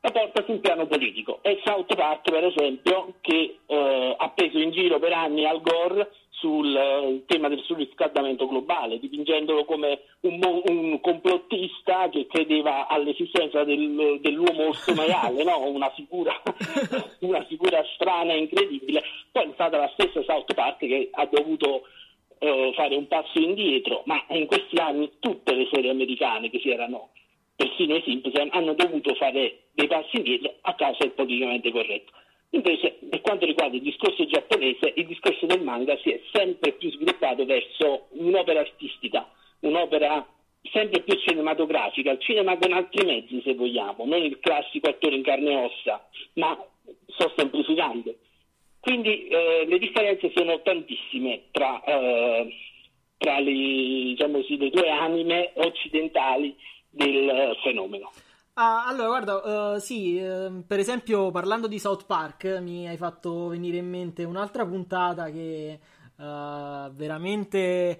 la 0.00 0.10
porta 0.10 0.44
sul 0.44 0.60
piano 0.60 0.86
politico. 0.86 1.40
È 1.42 1.58
South 1.64 1.94
Park, 1.94 2.30
per 2.30 2.44
esempio, 2.44 3.14
che 3.20 3.58
eh, 3.66 4.14
ha 4.16 4.28
preso 4.30 4.58
in 4.58 4.70
giro 4.70 4.98
per 4.98 5.12
anni 5.12 5.44
Al 5.44 5.60
Gore 5.60 6.10
sul 6.38 6.66
uh, 6.66 7.24
tema 7.26 7.48
del 7.48 7.62
surriscaldamento 7.62 8.46
globale, 8.46 8.98
dipingendolo 8.98 9.64
come 9.64 10.00
un, 10.20 10.38
un 10.66 11.00
complottista 11.00 12.08
che 12.10 12.26
credeva 12.26 12.86
all'esistenza 12.88 13.64
del, 13.64 14.18
dell'uomo 14.20 14.68
orso 14.68 14.92
maiale, 14.94 15.42
no? 15.44 15.66
una, 15.68 15.90
figura, 15.90 16.34
una 17.20 17.42
figura 17.44 17.82
strana 17.94 18.34
e 18.34 18.38
incredibile. 18.38 19.02
Poi 19.32 19.44
è 19.44 19.50
stata 19.54 19.78
la 19.78 19.90
stessa 19.94 20.22
South 20.24 20.52
Park 20.52 20.78
che 20.78 21.08
ha 21.10 21.26
dovuto 21.26 21.84
uh, 22.38 22.72
fare 22.74 22.96
un 22.96 23.06
passo 23.08 23.38
indietro, 23.38 24.02
ma 24.06 24.24
in 24.30 24.46
questi 24.46 24.76
anni 24.76 25.10
tutte 25.20 25.54
le 25.54 25.68
serie 25.72 25.90
americane 25.90 26.50
che 26.50 26.60
si 26.60 26.70
erano 26.70 27.10
persino 27.56 27.96
i 27.96 28.02
Simpson 28.02 28.48
hanno 28.52 28.74
dovuto 28.74 29.14
fare 29.14 29.68
dei 29.72 29.86
passi 29.86 30.16
indietro 30.16 30.54
a 30.60 30.74
causa 30.74 30.98
del 31.00 31.12
politicamente 31.12 31.70
corretto. 31.72 32.12
Invece, 32.50 32.98
per 33.08 33.20
quanto 33.22 33.44
riguarda 33.44 33.76
il 33.76 33.82
discorso 33.82 34.24
giapponese, 34.26 34.92
il 34.94 35.06
discorso 35.06 35.46
del 35.46 35.62
manga 35.62 35.96
si 35.98 36.10
è 36.10 36.20
sempre 36.32 36.72
più 36.72 36.90
sviluppato 36.90 37.44
verso 37.44 38.06
un'opera 38.10 38.60
artistica, 38.60 39.28
un'opera 39.60 40.24
sempre 40.70 41.02
più 41.02 41.18
cinematografica, 41.18 42.12
il 42.12 42.20
cinema 42.20 42.56
con 42.56 42.72
altri 42.72 43.04
mezzi 43.04 43.40
se 43.42 43.54
vogliamo, 43.54 44.04
non 44.04 44.22
il 44.22 44.38
classico 44.38 44.88
attore 44.88 45.16
in 45.16 45.22
carne 45.22 45.50
e 45.50 45.64
ossa, 45.64 46.08
ma 46.34 46.56
sto 47.08 47.32
semplificando. 47.36 48.14
Quindi 48.86 49.26
eh, 49.26 49.66
le 49.66 49.78
differenze 49.80 50.30
sono 50.32 50.62
tantissime 50.62 51.46
tra, 51.50 51.82
eh, 51.82 52.48
tra 53.18 53.40
le, 53.40 53.50
diciamo 53.50 54.38
così, 54.38 54.56
le 54.56 54.70
due 54.70 54.88
anime 54.88 55.50
occidentali 55.56 56.56
del 56.88 57.56
fenomeno. 57.64 58.12
Ah, 58.52 58.86
allora, 58.86 59.08
guarda, 59.08 59.72
uh, 59.74 59.78
sì, 59.80 60.18
uh, 60.18 60.64
per 60.64 60.78
esempio 60.78 61.32
parlando 61.32 61.66
di 61.66 61.80
South 61.80 62.06
Park 62.06 62.44
mi 62.62 62.86
hai 62.86 62.96
fatto 62.96 63.48
venire 63.48 63.78
in 63.78 63.88
mente 63.88 64.22
un'altra 64.22 64.64
puntata 64.64 65.30
che 65.30 65.80
uh, 66.18 66.88
veramente 66.92 67.98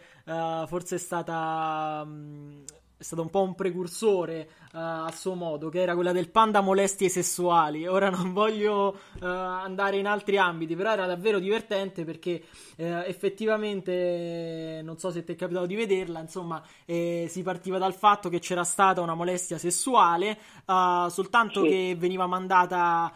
forse 0.68 0.94
è 0.94 0.98
stata 0.98 2.02
um, 2.06 2.62
è 2.98 3.02
stato 3.02 3.20
un 3.20 3.28
po' 3.28 3.42
un 3.42 3.54
precursore 3.54 4.48
uh, 4.72 4.78
a 4.78 5.12
suo 5.14 5.34
modo, 5.34 5.68
che 5.68 5.82
era 5.82 5.94
quella 5.94 6.12
del 6.12 6.30
panda 6.30 6.62
molestie 6.62 7.10
sessuali. 7.10 7.86
Ora 7.86 8.08
non 8.08 8.32
voglio 8.32 8.96
uh, 9.20 9.24
andare 9.24 9.98
in 9.98 10.06
altri 10.06 10.38
ambiti, 10.38 10.74
però 10.74 10.92
era 10.92 11.04
davvero 11.04 11.38
divertente 11.38 12.04
perché 12.04 12.42
uh, 12.76 12.84
effettivamente, 13.04 14.80
non 14.82 14.96
so 14.96 15.10
se 15.10 15.24
ti 15.24 15.32
è 15.32 15.36
capitato 15.36 15.66
di 15.66 15.74
vederla, 15.74 16.20
insomma, 16.20 16.62
eh, 16.86 17.26
si 17.28 17.42
partiva 17.42 17.76
dal 17.76 17.94
fatto 17.94 18.30
che 18.30 18.38
c'era 18.38 18.64
stata 18.64 19.02
una 19.02 19.14
molestia 19.14 19.58
sessuale, 19.58 20.38
soltanto 20.64 21.62
sì. 21.62 21.68
che 21.68 21.96
veniva 21.98 22.26
mandata, 22.26 23.12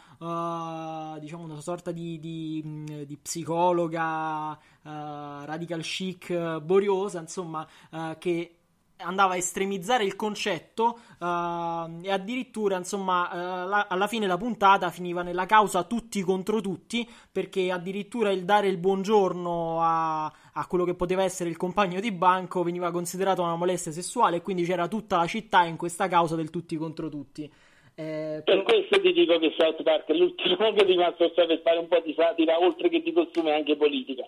diciamo, 1.18 1.44
una 1.44 1.60
sorta 1.60 1.90
di, 1.90 2.20
di, 2.20 3.04
di 3.06 3.16
psicologa 3.16 4.58
radical 4.82 5.80
chic 5.80 6.58
boriosa, 6.58 7.20
insomma, 7.20 7.66
che 8.18 8.59
andava 9.02 9.34
a 9.34 9.36
estremizzare 9.36 10.04
il 10.04 10.16
concetto 10.16 10.98
uh, 11.18 11.24
e 12.02 12.10
addirittura 12.10 12.76
insomma 12.76 13.28
uh, 13.30 13.68
la, 13.68 13.86
alla 13.88 14.06
fine 14.06 14.26
la 14.26 14.36
puntata 14.36 14.90
finiva 14.90 15.22
nella 15.22 15.46
causa 15.46 15.84
tutti 15.84 16.20
contro 16.22 16.60
tutti 16.60 17.08
perché 17.30 17.70
addirittura 17.70 18.30
il 18.30 18.44
dare 18.44 18.68
il 18.68 18.78
buongiorno 18.78 19.80
a, 19.80 20.24
a 20.26 20.66
quello 20.66 20.84
che 20.84 20.94
poteva 20.94 21.22
essere 21.22 21.50
il 21.50 21.56
compagno 21.56 22.00
di 22.00 22.12
banco 22.12 22.62
veniva 22.62 22.90
considerato 22.90 23.42
una 23.42 23.56
molestia 23.56 23.92
sessuale 23.92 24.36
e 24.36 24.42
quindi 24.42 24.64
c'era 24.64 24.88
tutta 24.88 25.16
la 25.16 25.26
città 25.26 25.64
in 25.64 25.76
questa 25.76 26.08
causa 26.08 26.36
del 26.36 26.50
tutti 26.50 26.76
contro 26.76 27.08
tutti. 27.08 27.50
Eh, 27.94 28.40
per 28.44 28.62
questo 28.62 29.00
ti 29.00 29.12
dico 29.12 29.38
che 29.38 29.52
South 29.58 29.82
Park 29.82 30.06
è 30.06 30.14
l'ultimo 30.14 30.56
che 30.72 30.82
è 30.82 30.86
rimasto 30.86 31.30
per 31.34 31.60
fare 31.62 31.78
un 31.78 31.88
po' 31.88 32.00
di 32.04 32.14
satira 32.16 32.58
oltre 32.58 32.88
che 32.88 33.02
di 33.02 33.12
costume 33.12 33.52
anche 33.52 33.76
politica 33.76 34.26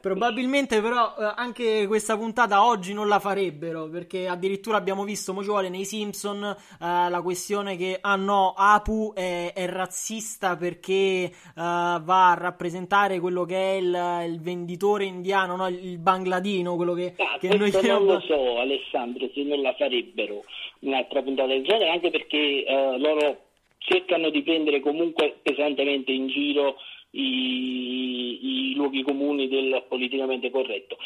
Probabilmente 0.00 0.80
però 0.80 1.14
eh, 1.18 1.32
anche 1.36 1.86
questa 1.86 2.16
puntata 2.16 2.64
oggi 2.64 2.92
non 2.92 3.08
la 3.08 3.18
farebbero 3.18 3.88
perché 3.88 4.26
addirittura 4.26 4.76
abbiamo 4.76 5.04
visto, 5.04 5.32
mo 5.32 5.42
ci 5.42 5.48
vuole 5.48 5.68
nei 5.68 5.84
Simpson 5.84 6.42
eh, 6.44 6.56
la 6.78 7.20
questione 7.22 7.76
che 7.76 7.98
ah 8.00 8.16
no, 8.16 8.54
Apu 8.56 9.12
è, 9.14 9.52
è 9.54 9.66
razzista 9.66 10.56
perché 10.56 10.94
eh, 10.94 11.30
va 11.54 12.30
a 12.30 12.34
rappresentare 12.34 13.20
quello 13.20 13.44
che 13.44 13.56
è 13.56 13.74
il, 13.74 14.24
il 14.26 14.40
venditore 14.40 15.04
indiano, 15.04 15.56
no? 15.56 15.68
il, 15.68 15.98
bangladino, 15.98 16.76
quello 16.76 16.94
che, 16.94 17.14
ah, 17.16 17.38
che 17.38 17.56
noi 17.56 17.70
chiamiamo... 17.70 18.04
Non 18.04 18.14
lo 18.14 18.20
so 18.20 18.58
Alessandro 18.58 19.28
se 19.32 19.42
non 19.42 19.60
la 19.60 19.74
farebbero 19.74 20.44
un'altra 20.80 21.22
puntata 21.22 21.48
del 21.48 21.62
genere 21.62 21.90
anche 21.90 22.10
perché 22.10 22.64
eh, 22.64 22.98
loro 22.98 23.38
cercano 23.78 24.30
di 24.30 24.42
prendere 24.42 24.80
comunque 24.80 25.38
pesantemente 25.42 26.12
in 26.12 26.28
giro 26.28 26.76
i, 27.12 28.70
i 28.70 28.74
luoghi 28.74 29.02
comuni 29.02 29.48
del 29.48 29.84
politicamente 29.88 30.50
corretto. 30.50 30.96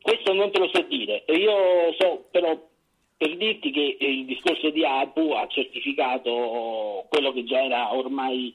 Questo 0.00 0.32
non 0.32 0.50
te 0.50 0.58
lo 0.58 0.68
so 0.72 0.82
dire, 0.82 1.24
io 1.28 1.94
so 1.98 2.26
però 2.30 2.58
per 3.16 3.36
dirti 3.36 3.70
che 3.70 3.96
il 4.00 4.24
discorso 4.26 4.70
di 4.70 4.84
Apu 4.84 5.30
ha 5.30 5.46
certificato 5.46 7.06
quello 7.08 7.32
che 7.32 7.44
già 7.44 7.62
era 7.62 7.94
ormai, 7.94 8.54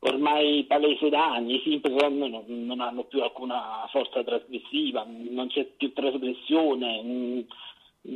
ormai 0.00 0.64
palese 0.64 1.08
da 1.08 1.34
anni, 1.34 1.56
i 1.56 1.60
Simpson 1.62 2.18
non, 2.18 2.44
non, 2.46 2.80
hanno 2.80 3.04
più 3.04 3.22
alcuna 3.22 3.86
forza 3.90 4.24
trasgressiva, 4.24 5.06
non 5.06 5.46
c'è 5.48 5.66
più 5.76 5.92
trasgressione, 5.92 7.44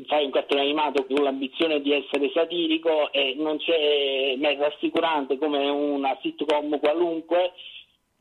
fai 0.06 0.24
un 0.24 0.30
cartone 0.30 0.62
animato 0.62 1.04
con 1.04 1.22
l'ambizione 1.22 1.80
di 1.80 1.92
essere 1.92 2.30
satirico 2.34 3.12
e 3.12 3.34
non 3.36 3.58
c'è, 3.58 4.34
ma 4.38 4.48
è 4.48 4.56
rassicurante 4.56 5.38
come 5.38 5.68
una 5.68 6.18
sitcom 6.20 6.80
qualunque 6.80 7.52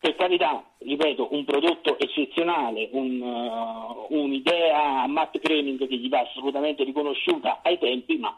per 0.01 0.15
carità, 0.15 0.65
ripeto, 0.79 1.27
un 1.29 1.45
prodotto 1.45 1.99
eccezionale, 1.99 2.89
un, 2.93 3.21
uh, 3.21 4.07
un'idea 4.09 5.03
a 5.03 5.07
Matt 5.07 5.37
Groening 5.37 5.87
che 5.87 5.95
gli 5.95 6.09
va 6.09 6.21
assolutamente 6.21 6.83
riconosciuta 6.83 7.59
ai 7.61 7.77
tempi, 7.77 8.17
ma 8.17 8.35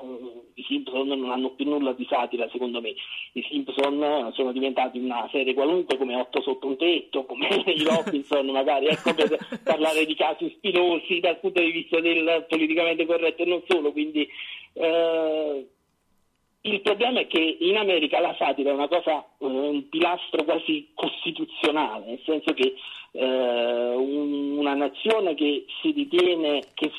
uh, 0.00 0.42
i 0.54 0.64
Simpson 0.66 1.06
non 1.06 1.30
hanno 1.30 1.50
più 1.50 1.66
nulla 1.66 1.92
di 1.92 2.06
satira 2.08 2.48
secondo 2.48 2.80
me. 2.80 2.94
I 3.34 3.46
Simpson 3.46 4.30
sono 4.32 4.52
diventati 4.52 4.98
una 4.98 5.28
serie 5.30 5.52
qualunque 5.52 5.98
come 5.98 6.16
Otto 6.16 6.40
sotto 6.40 6.66
un 6.66 6.78
tetto, 6.78 7.26
come 7.26 7.46
i 7.66 7.84
Robinson 7.84 8.46
magari, 8.46 8.86
ecco 8.86 9.12
per 9.12 9.36
parlare 9.62 10.06
di 10.06 10.14
casi 10.14 10.48
spinosi 10.56 11.20
dal 11.20 11.38
punto 11.40 11.60
di 11.60 11.72
vista 11.72 12.00
del 12.00 12.46
politicamente 12.48 13.04
corretto 13.04 13.42
e 13.42 13.46
non 13.46 13.62
solo, 13.68 13.92
quindi... 13.92 14.26
Uh, 14.72 15.74
il 16.68 16.80
problema 16.80 17.20
è 17.20 17.26
che 17.26 17.56
in 17.60 17.76
America 17.76 18.18
la 18.20 18.34
satira 18.38 18.70
è 18.70 18.74
una 18.74 18.88
cosa, 18.88 19.24
eh, 19.38 19.46
un 19.46 19.88
pilastro 19.88 20.44
quasi 20.44 20.88
costituzionale, 20.94 22.06
nel 22.06 22.20
senso 22.24 22.52
che 22.54 22.74
eh, 23.12 23.94
una 23.94 24.74
nazione 24.74 25.34
che 25.34 25.64
si 25.80 25.92
ritiene, 25.92 26.62
che, 26.74 26.90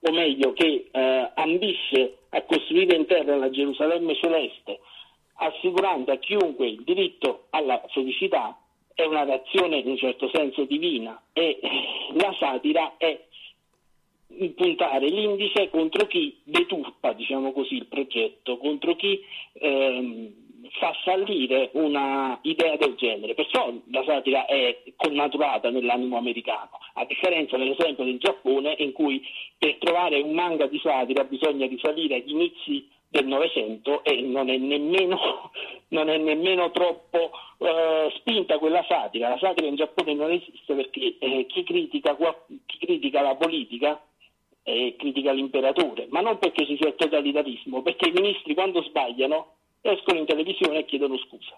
o 0.00 0.12
meglio, 0.12 0.52
che 0.52 0.88
eh, 0.90 1.30
ambisce 1.34 2.18
a 2.30 2.42
costruire 2.42 2.96
in 2.96 3.06
terra 3.06 3.36
la 3.36 3.50
Gerusalemme 3.50 4.14
celeste, 4.16 4.80
assicurando 5.34 6.12
a 6.12 6.16
chiunque 6.16 6.68
il 6.68 6.82
diritto 6.82 7.46
alla 7.50 7.82
felicità, 7.88 8.58
è 8.94 9.04
una 9.04 9.24
reazione 9.24 9.76
in 9.76 9.88
un 9.88 9.96
certo 9.98 10.30
senso 10.32 10.64
divina. 10.64 11.20
E 11.32 11.58
la 12.14 12.34
satira 12.38 12.94
è 12.96 13.25
puntare 14.54 15.08
l'indice 15.08 15.70
contro 15.70 16.06
chi 16.06 16.38
deturpa, 16.44 17.12
diciamo 17.12 17.52
così, 17.52 17.76
il 17.76 17.86
progetto, 17.86 18.58
contro 18.58 18.94
chi 18.96 19.20
ehm, 19.54 20.44
fa 20.78 20.92
fallire 21.04 21.70
una 21.72 22.38
idea 22.42 22.76
del 22.76 22.94
genere. 22.96 23.34
Perciò 23.34 23.72
la 23.90 24.04
satira 24.04 24.46
è 24.46 24.82
connaturata 24.96 25.70
nell'animo 25.70 26.16
americano, 26.16 26.70
a 26.94 27.04
differenza 27.04 27.56
per 27.56 27.68
esempio 27.68 28.04
del 28.04 28.18
Giappone 28.18 28.74
in 28.78 28.92
cui 28.92 29.22
per 29.58 29.76
trovare 29.78 30.20
un 30.20 30.32
manga 30.32 30.66
di 30.66 30.78
satira 30.78 31.24
bisogna 31.24 31.66
risalire 31.66 32.16
agli 32.16 32.30
inizi 32.30 32.88
del 33.08 33.26
Novecento 33.26 34.02
e 34.04 34.20
non 34.20 34.50
è 34.50 34.56
nemmeno, 34.56 35.50
non 35.88 36.08
è 36.08 36.18
nemmeno 36.18 36.70
troppo 36.70 37.30
uh, 37.58 38.10
spinta 38.16 38.58
quella 38.58 38.84
satira. 38.88 39.28
La 39.28 39.38
satira 39.38 39.66
in 39.66 39.76
Giappone 39.76 40.14
non 40.14 40.30
esiste 40.30 40.74
perché 40.74 41.16
eh, 41.18 41.46
chi, 41.46 41.62
critica, 41.62 42.16
chi 42.66 42.78
critica 42.78 43.22
la 43.22 43.36
politica 43.36 44.00
e 44.68 44.96
critica 44.98 45.30
l'imperatore, 45.30 46.08
ma 46.10 46.20
non 46.20 46.38
perché 46.38 46.66
ci 46.66 46.76
sia 46.76 46.88
il 46.88 46.96
totalitarismo, 46.96 47.82
perché 47.82 48.08
i 48.08 48.12
ministri 48.12 48.52
quando 48.52 48.82
sbagliano 48.82 49.52
escono 49.80 50.18
in 50.18 50.26
televisione 50.26 50.80
e 50.80 50.84
chiedono 50.86 51.16
scusa. 51.18 51.56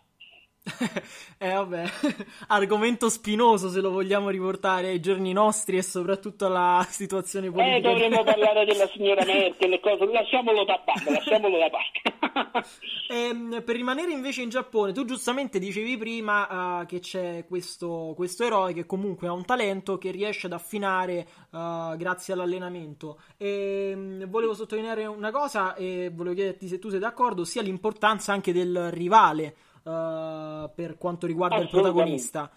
eh 1.39 1.53
vabbè, 1.53 1.85
argomento 2.49 3.09
spinoso 3.09 3.69
se 3.69 3.81
lo 3.81 3.91
vogliamo 3.91 4.29
riportare 4.29 4.89
ai 4.89 5.01
giorni 5.01 5.33
nostri 5.33 5.77
e 5.77 5.83
soprattutto 5.83 6.47
alla 6.47 6.85
situazione 6.89 7.51
politica. 7.51 7.77
Eh, 7.77 7.81
dovremmo 7.81 8.23
parlare 8.25 8.65
della 8.65 8.87
signora 8.93 9.25
Merkel 9.25 9.73
e 9.73 9.81
cose, 9.81 10.05
lasciamolo 10.07 10.65
da 10.65 10.81
parte, 10.85 11.11
lasciamolo 11.11 11.59
da 11.59 11.71
parte. 11.71 12.67
ehm, 13.09 13.63
per 13.65 13.75
rimanere 13.75 14.13
invece 14.13 14.43
in 14.43 14.49
Giappone, 14.51 14.93
tu 14.93 15.05
giustamente 15.05 15.59
dicevi 15.59 15.97
prima 15.97 16.81
uh, 16.81 16.87
che 16.87 17.01
c'è 17.01 17.45
questo, 17.47 18.13
questo, 18.15 18.45
eroe 18.45 18.73
che 18.73 18.87
comunque 18.87 19.29
ha 19.29 19.33
un 19.33 19.45
talento 19.45 19.99
che 19.99 20.11
riesce 20.11 20.47
ad 20.47 20.53
affinare 20.53 21.27
uh, 21.51 21.97
grazie 21.97 22.35
all'allenamento. 22.35 23.21
E 23.37 23.93
um, 23.95 24.29
volevo 24.29 24.55
sottolineare 24.55 25.07
una 25.07 25.31
cosa 25.31 25.75
e 25.75 26.11
volevo 26.13 26.35
chiederti 26.35 26.69
se 26.69 26.79
tu 26.79 26.89
sei 26.89 26.99
d'accordo, 26.99 27.45
sia 27.45 27.63
l'importanza 27.63 28.33
anche 28.33 28.53
del 28.53 28.91
rivale 28.91 29.55
uh, 29.85 30.71
per 30.75 30.97
quanto 30.99 31.27
riguarda 31.27 31.57
il 31.57 31.69
protagonista. 31.69 32.51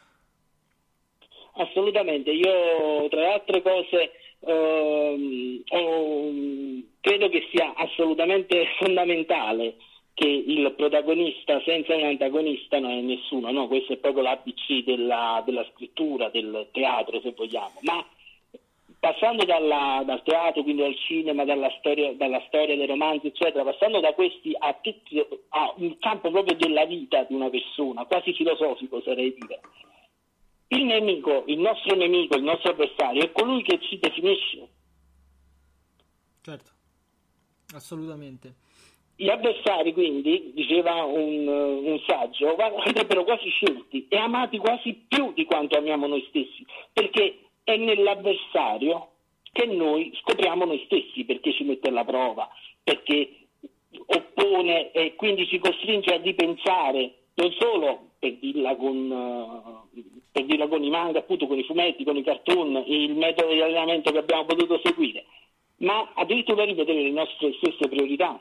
Assolutamente, 1.53 2.31
io 2.31 3.07
tra 3.09 3.19
le 3.19 3.33
altre 3.33 3.61
cose 3.61 4.11
ehm, 4.39 5.63
ho, 5.67 6.31
credo 7.01 7.29
che 7.29 7.47
sia 7.51 7.73
assolutamente 7.75 8.65
fondamentale 8.79 9.75
che 10.13 10.27
il 10.27 10.73
protagonista 10.75 11.61
senza 11.65 11.95
un 11.95 12.03
antagonista 12.03 12.79
non 12.79 12.91
è 12.91 13.01
nessuno, 13.01 13.51
no? 13.51 13.67
questo 13.67 13.93
è 13.93 13.97
proprio 13.97 14.23
l'ABC 14.23 14.83
della, 14.83 15.41
della 15.45 15.65
scrittura, 15.73 16.29
del 16.29 16.67
teatro 16.71 17.19
se 17.21 17.33
vogliamo, 17.35 17.79
ma 17.81 18.05
passando 19.01 19.43
dalla, 19.45 20.03
dal 20.05 20.21
teatro, 20.21 20.61
quindi 20.61 20.83
dal 20.83 20.95
cinema, 20.95 21.43
dalla 21.43 21.71
storia, 21.79 22.13
dalla 22.13 22.39
storia 22.45 22.75
dei 22.75 22.85
romanzi, 22.85 23.27
eccetera, 23.27 23.63
passando 23.63 23.99
da 23.99 24.13
questi 24.13 24.55
a, 24.55 24.77
tutti, 24.79 25.17
a 25.49 25.73
un 25.77 25.97
campo 25.97 26.29
proprio 26.29 26.55
della 26.55 26.85
vita 26.85 27.23
di 27.23 27.33
una 27.33 27.49
persona, 27.49 28.05
quasi 28.05 28.31
filosofico 28.33 28.97
oserei 28.97 29.33
dire. 29.33 29.59
Il 30.67 30.85
nemico, 30.85 31.45
il 31.47 31.57
nostro 31.57 31.95
nemico, 31.95 32.37
il 32.37 32.43
nostro 32.43 32.73
avversario 32.73 33.23
è 33.23 33.31
colui 33.31 33.63
che 33.63 33.79
ci 33.81 33.97
definisce. 33.97 34.69
Certo, 36.43 36.69
assolutamente. 37.73 38.53
Gli 39.15 39.29
avversari, 39.29 39.93
quindi, 39.93 40.51
diceva 40.53 41.03
un, 41.05 41.47
un 41.47 41.99
saggio, 42.05 42.55
andrebbero 42.55 43.23
quasi 43.23 43.49
scelti 43.49 44.05
e 44.07 44.17
amati 44.17 44.59
quasi 44.59 44.93
più 45.07 45.33
di 45.33 45.45
quanto 45.45 45.75
amiamo 45.75 46.05
noi 46.05 46.23
stessi, 46.29 46.63
perché 46.93 47.40
è 47.63 47.75
nell'avversario 47.77 49.09
che 49.51 49.65
noi 49.65 50.11
scopriamo 50.21 50.65
noi 50.65 50.81
stessi, 50.85 51.25
perché 51.25 51.53
ci 51.53 51.63
mette 51.63 51.89
alla 51.89 52.05
prova, 52.05 52.49
perché 52.83 53.35
oppone 54.05 54.91
e 54.91 55.15
quindi 55.15 55.47
ci 55.47 55.59
costringe 55.59 56.13
a 56.13 56.21
ripensare 56.21 57.15
non 57.33 57.51
solo 57.59 58.09
per 58.19 58.37
dirla 58.37 58.75
con, 58.75 59.83
per 60.31 60.45
dirla 60.45 60.67
con 60.67 60.83
i 60.83 60.89
manga, 60.89 61.19
appunto 61.19 61.47
con 61.47 61.57
i 61.57 61.63
fumetti, 61.63 62.03
con 62.03 62.15
i 62.15 62.23
cartoon, 62.23 62.83
il 62.85 63.15
metodo 63.15 63.51
di 63.51 63.61
allenamento 63.61 64.11
che 64.11 64.19
abbiamo 64.19 64.45
potuto 64.45 64.79
seguire, 64.83 65.25
ma 65.77 66.11
addirittura 66.13 66.63
rivedere 66.63 67.01
le 67.01 67.11
nostre 67.11 67.53
stesse 67.53 67.87
priorità. 67.87 68.39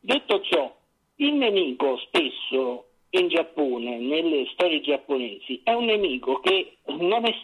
Detto 0.00 0.40
ciò, 0.42 0.74
il 1.16 1.34
nemico 1.34 1.98
spesso 1.98 2.86
in 3.10 3.28
Giappone, 3.28 3.98
nelle 3.98 4.46
storie 4.52 4.80
giapponesi, 4.80 5.60
è 5.62 5.72
un 5.72 5.84
nemico 5.84 6.40
che 6.40 6.78
non 6.86 7.24
è 7.24 7.34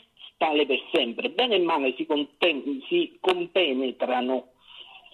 tale 0.41 0.65
per 0.65 0.81
sempre, 0.91 1.29
bene 1.29 1.57
e 1.57 1.59
male 1.59 1.95
si, 1.97 2.07
conten- 2.07 2.83
si 2.89 3.19
compenetrano. 3.21 4.53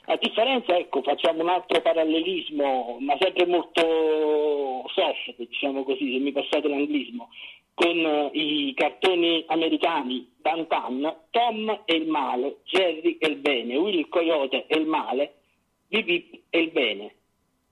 A 0.05 0.17
differenza, 0.21 0.77
ecco, 0.77 1.03
facciamo 1.03 1.43
un 1.43 1.49
altro 1.49 1.81
parallelismo, 1.81 2.99
ma 3.01 3.17
sempre 3.19 3.45
molto 3.45 4.85
soft, 4.95 5.35
diciamo 5.37 5.83
così, 5.83 6.13
se 6.13 6.19
mi 6.21 6.31
passate 6.31 6.69
l'anglismo, 6.69 7.29
con 7.75 7.99
uh, 7.99 8.31
i 8.35 8.73
cartoni 8.77 9.45
americani 9.49 10.31
Dantan, 10.41 11.13
Tom 11.31 11.83
è 11.85 11.93
il 11.93 12.07
male, 12.07 12.59
Jerry 12.63 13.19
è 13.19 13.27
il 13.27 13.37
bene, 13.39 13.77
Will 13.77 13.99
il 13.99 14.09
coyote 14.09 14.67
è 14.67 14.77
il 14.77 14.87
male, 14.87 15.35
Bip 15.89 16.39
è 16.51 16.57
il 16.59 16.71
bene. 16.71 17.15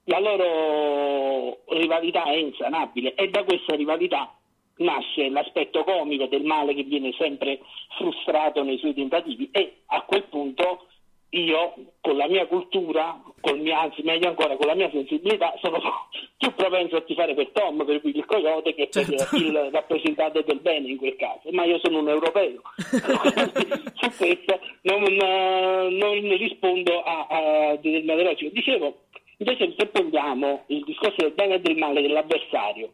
La 0.07 0.19
loro 0.19 1.61
rivalità 1.69 2.25
è 2.25 2.35
insanabile 2.35 3.15
e 3.15 3.29
da 3.29 3.45
questa 3.45 3.77
rivalità 3.77 4.37
nasce 4.77 5.29
l'aspetto 5.29 5.85
comico 5.85 6.27
del 6.27 6.45
male 6.45 6.75
che 6.75 6.83
viene 6.83 7.13
sempre 7.17 7.61
frustrato 7.97 8.63
nei 8.63 8.79
suoi 8.79 8.95
tentativi 8.95 9.49
e 9.53 9.83
a 9.87 10.03
quel 10.03 10.25
punto 10.25 10.87
io 11.35 11.75
con 12.01 12.17
la 12.17 12.29
mia 12.29 12.47
cultura, 12.47 13.21
mio, 13.55 13.77
anzi 13.77 14.03
meglio 14.03 14.29
ancora 14.29 14.57
con 14.57 14.67
la 14.67 14.75
mia 14.75 14.91
sensibilità, 14.91 15.53
sono 15.61 15.81
più 16.39 16.53
propenso 16.55 16.97
a 16.97 17.01
tifare 17.03 17.35
per 17.35 17.51
Tom, 17.51 17.85
per 17.85 18.01
il 18.03 18.25
coyote, 18.25 18.75
che 18.75 18.89
per 18.91 19.05
certo. 19.05 19.37
il 19.37 19.69
rappresentante 19.73 20.45
del 20.45 20.61
bene 20.61 20.89
in 20.89 20.97
quel 20.97 21.17
caso, 21.17 21.51
ma 21.51 21.65
io 21.65 21.79
sono 21.83 21.99
un 21.99 22.09
europeo. 22.09 22.63
Su 23.95 24.11
questo 24.17 24.61
non, 24.83 25.03
non 25.03 26.37
rispondo 26.37 27.03
a, 27.03 27.27
a 27.29 27.77
determinate 27.77 28.23
logiche. 28.23 28.53
Dicevo, 28.53 28.99
invece 29.39 29.75
se 29.77 29.87
prendiamo 29.87 30.65
il 30.69 30.85
discorso 30.85 31.17
del 31.19 31.33
bene 31.33 31.55
e 31.55 31.61
del 31.61 31.77
male 31.77 32.01
dell'avversario, 32.01 32.93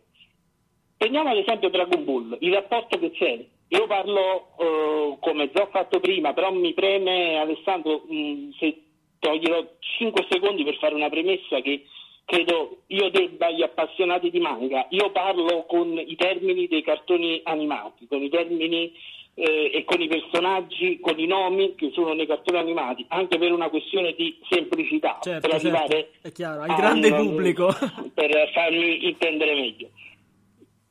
Prendiamo 1.01 1.31
ad 1.31 1.39
esempio 1.39 1.71
Dragon 1.71 2.05
Ball, 2.05 2.37
il 2.41 2.53
rapporto 2.53 2.99
che 2.99 3.11
c'è. 3.13 3.43
Io 3.69 3.87
parlo 3.87 4.49
eh, 4.59 5.17
come 5.21 5.51
già 5.51 5.63
ho 5.63 5.69
fatto 5.73 5.99
prima, 5.99 6.35
però 6.35 6.53
mi 6.53 6.75
preme 6.75 7.39
Alessandro 7.39 8.03
mh, 8.07 8.15
mm, 8.15 8.51
se 8.59 8.83
toglierò 9.19 9.65
5 9.79 10.27
secondi 10.29 10.63
per 10.63 10.77
fare 10.77 10.95
una 10.95 11.09
premessa 11.09 11.63
che 11.63 11.87
credo 12.27 12.83
io 12.89 13.09
debba 13.09 13.47
agli 13.47 13.63
appassionati 13.63 14.29
di 14.29 14.41
manga. 14.41 14.89
Io 14.91 15.11
parlo 15.11 15.65
con 15.67 15.99
i 15.99 16.17
termini 16.17 16.69
dei 16.69 16.83
cartoni 16.83 17.41
animati, 17.45 18.07
con 18.07 18.23
i 18.23 18.29
termini 18.29 18.93
eh, 19.37 19.71
e 19.73 19.85
con 19.87 20.03
i 20.03 20.07
personaggi, 20.07 21.01
con 21.01 21.19
i 21.19 21.27
nomi 21.27 21.77
che 21.77 21.93
sono 21.95 22.13
nei 22.13 22.27
cartoni 22.27 22.59
animati, 22.59 23.07
anche 23.09 23.39
per 23.39 23.53
una 23.53 23.71
questione 23.71 24.13
di 24.13 24.39
semplicità, 24.51 25.19
certo, 25.23 25.49
per 25.49 25.59
certo. 25.59 25.67
arrivare 25.67 26.11
certo. 26.13 26.31
chiaro, 26.33 26.61
al 26.61 26.77
grande 26.77 27.09
un, 27.09 27.27
pubblico. 27.27 27.69
Per 28.13 28.51
farmi 28.53 29.07
intendere 29.07 29.55
meglio 29.55 29.89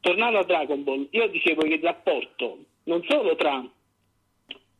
tornando 0.02 0.40
a 0.40 0.44
Dragon 0.44 0.84
Ball, 0.84 1.08
io 1.12 1.28
dicevo 1.28 1.62
che 1.62 1.74
il 1.76 1.82
rapporto 1.82 2.58
non 2.84 3.04
solo 3.08 3.36
tra 3.36 3.64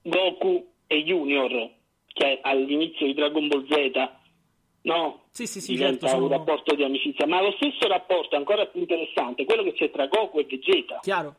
Goku 0.02 0.68
e 0.88 1.04
Junior, 1.04 1.70
che 2.08 2.40
all'inizio 2.42 3.06
di 3.06 3.14
Dragon 3.14 3.48
Ball 3.48 3.68
Z, 3.68 4.10
no? 4.82 5.24
Sì, 5.32 5.46
sì, 5.46 5.62
sì, 5.62 5.74
diventa 5.74 6.08
certo, 6.08 6.24
un 6.24 6.30
sono... 6.30 6.38
rapporto 6.38 6.76
di 6.76 6.84
amicizia, 6.84 7.28
ma 7.28 7.42
lo 7.42 7.52
stesso 7.52 7.88
rapporto 7.88 8.36
ancora 8.36 8.66
più 8.66 8.82
interessante, 8.82 9.46
quello 9.46 9.64
che 9.64 9.74
c'è 9.74 9.92
tra 9.92 10.08
Goku 10.08 10.40
e 10.40 10.46
Vegeta. 10.46 11.00
Chiaro. 11.02 11.36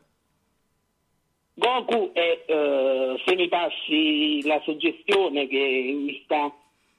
Goku 1.53 2.11
è, 2.13 2.43
eh, 2.45 3.21
se 3.25 3.35
mi 3.35 3.47
passi 3.47 4.41
la 4.45 4.61
suggestione 4.63 5.47
che 5.47 5.93
mi 5.95 6.21
sta, 6.23 6.51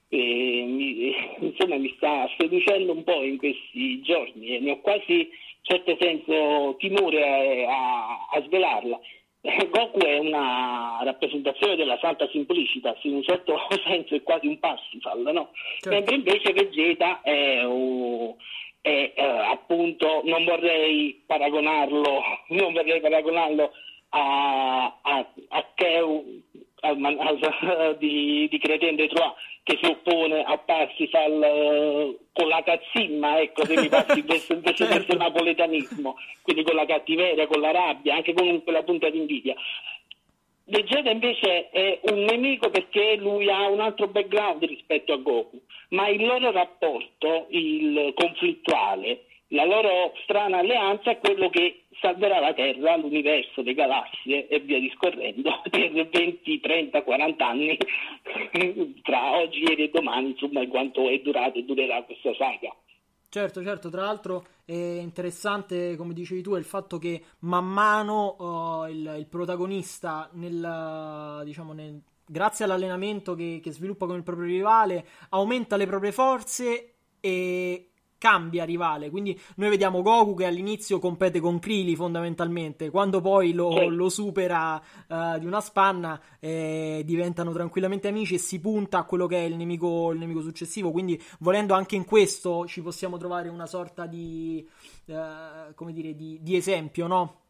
eh, 0.09 0.63
mi, 0.67 1.13
insomma, 1.47 1.77
mi 1.77 1.93
sta 1.97 2.29
seducendo 2.37 2.91
un 2.91 3.03
po' 3.03 3.23
in 3.23 3.37
questi 3.37 4.01
giorni 4.01 4.55
e 4.55 4.59
ne 4.59 4.71
ho 4.71 4.79
quasi 4.79 5.29
certo 5.63 5.97
senso 5.99 6.75
timore 6.77 7.65
a, 7.65 8.27
a 8.31 8.41
svelarla. 8.45 8.99
Goku 9.41 9.99
è 9.99 10.19
una 10.19 10.99
rappresentazione 11.03 11.75
della 11.75 11.97
santa 11.99 12.29
simplicità, 12.29 12.95
in 13.01 13.15
un 13.15 13.23
certo 13.23 13.57
senso 13.83 14.15
è 14.15 14.23
quasi 14.23 14.47
un 14.47 14.59
Parsifal, 14.59 15.19
no? 15.19 15.51
Certo. 15.79 15.89
Mentre 15.89 16.15
invece 16.15 16.53
Vegeta 16.53 17.19
è, 17.21 17.65
uh, 17.65 18.35
è 18.79 19.13
uh, 19.17 19.51
appunto, 19.51 20.21
non 20.23 20.45
vorrei 20.45 21.21
paragonarlo, 21.25 22.21
non 22.55 22.71
vorrei 22.71 23.01
paragonarlo 23.01 23.71
a, 24.09 24.97
a, 25.01 25.27
a 25.49 25.65
Keu 25.73 26.41
al, 26.81 27.03
al, 27.03 27.97
di, 27.99 28.47
di 28.49 28.59
Cretin 28.59 28.95
de 28.95 29.07
Troyes 29.07 29.33
che 29.63 29.79
si 29.81 29.85
oppone 29.85 30.43
a 30.43 30.57
Parsifal 30.57 31.31
uh, 31.31 32.19
con 32.33 32.47
la 32.49 32.61
cazzimma, 32.63 33.39
ecco, 33.39 33.65
se 33.65 33.79
mi 33.79 33.87
passi 33.87 34.23
questo, 34.25 34.53
invece 34.53 34.85
certo. 34.85 34.93
questo 34.95 35.15
napoletanismo, 35.15 36.15
quindi 36.41 36.63
con 36.63 36.75
la 36.75 36.85
cattiveria, 36.85 37.47
con 37.47 37.61
la 37.61 37.71
rabbia, 37.71 38.15
anche 38.15 38.33
con 38.33 38.61
quella 38.63 38.83
punta 38.83 39.09
di 39.09 39.19
invidia. 39.19 39.55
Vegeta 40.65 41.09
invece 41.09 41.69
è 41.69 41.99
un 42.03 42.23
nemico 42.23 42.69
perché 42.69 43.15
lui 43.15 43.49
ha 43.49 43.67
un 43.67 43.81
altro 43.81 44.07
background 44.07 44.63
rispetto 44.63 45.13
a 45.13 45.17
Goku, 45.17 45.61
ma 45.89 46.07
il 46.07 46.25
loro 46.25 46.51
rapporto, 46.51 47.47
il 47.49 48.13
conflittuale, 48.15 49.25
la 49.49 49.65
loro 49.65 50.13
strana 50.23 50.59
alleanza 50.59 51.11
è 51.11 51.19
quello 51.19 51.49
che 51.49 51.82
salverà 51.99 52.39
la 52.39 52.53
Terra, 52.53 52.97
l'universo, 52.97 53.61
le 53.61 53.73
galassie 53.73 54.47
e 54.47 54.59
via 54.59 54.79
discorrendo 54.79 55.61
per 55.69 56.09
20, 56.09 56.59
30, 56.59 57.03
40 57.03 57.47
anni 57.47 57.77
tra 59.03 59.37
oggi, 59.37 59.63
ieri 59.63 59.83
e 59.83 59.89
domani, 59.89 60.31
insomma, 60.31 60.65
quanto 60.67 61.09
è 61.09 61.19
durato 61.19 61.59
e 61.59 61.63
durerà 61.63 62.03
questa 62.03 62.33
saga. 62.35 62.75
Certo, 63.29 63.63
certo, 63.63 63.89
tra 63.89 64.01
l'altro 64.01 64.45
è 64.63 64.73
interessante, 64.73 65.95
come 65.95 66.13
dicevi 66.13 66.43
tu, 66.43 66.55
il 66.55 66.63
fatto 66.63 66.99
che 66.99 67.19
man 67.39 67.65
mano 67.65 68.35
uh, 68.37 68.85
il, 68.87 69.15
il, 69.17 69.27
protagonista, 69.27 70.29
nel, 70.33 71.41
diciamo, 71.43 71.73
nel, 71.73 71.99
grazie 72.27 72.65
all'allenamento 72.65 73.33
che, 73.33 73.59
che 73.61 73.71
sviluppa 73.71 74.05
con 74.05 74.17
il 74.17 74.23
proprio 74.23 74.45
rivale, 74.45 75.07
aumenta 75.29 75.77
le 75.77 75.87
proprie 75.87 76.11
forze 76.11 76.93
e 77.19 77.92
cambia 78.23 78.63
rivale. 78.63 79.09
Quindi 79.09 79.37
noi 79.57 79.69
vediamo 79.69 80.01
Goku 80.01 80.33
che 80.33 80.45
all'inizio 80.45 80.97
compete 80.97 81.41
con 81.41 81.59
Krillin 81.59 81.97
fondamentalmente, 81.97 82.89
quando 82.89 83.19
poi 83.19 83.51
lo, 83.51 83.89
lo 83.89 84.07
supera 84.07 84.81
uh, 85.09 85.37
di 85.37 85.45
una 85.45 85.59
spanna 85.59 86.17
eh, 86.39 87.01
diventano 87.03 87.51
tranquillamente 87.51 88.07
amici 88.07 88.35
e 88.35 88.37
si 88.37 88.61
punta 88.61 88.99
a 88.99 89.03
quello 89.03 89.27
che 89.27 89.39
è 89.39 89.41
il 89.41 89.57
nemico, 89.57 90.13
il 90.13 90.19
nemico 90.19 90.39
successivo. 90.39 90.91
Quindi 90.91 91.21
volendo 91.39 91.73
anche 91.73 91.97
in 91.97 92.05
questo 92.05 92.65
ci 92.65 92.81
possiamo 92.81 93.17
trovare 93.17 93.49
una 93.49 93.65
sorta 93.65 94.05
di, 94.05 94.65
uh, 95.07 95.73
come 95.75 95.91
dire, 95.91 96.15
di, 96.15 96.39
di 96.41 96.55
esempio, 96.55 97.07
no? 97.07 97.41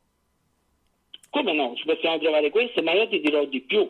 Come 1.29 1.53
no, 1.53 1.75
ci 1.75 1.85
possiamo 1.85 2.17
trovare 2.17 2.49
questo, 2.49 2.81
ma 2.81 2.93
io 2.93 3.07
ti 3.07 3.19
dirò 3.19 3.45
di 3.45 3.61
più. 3.61 3.87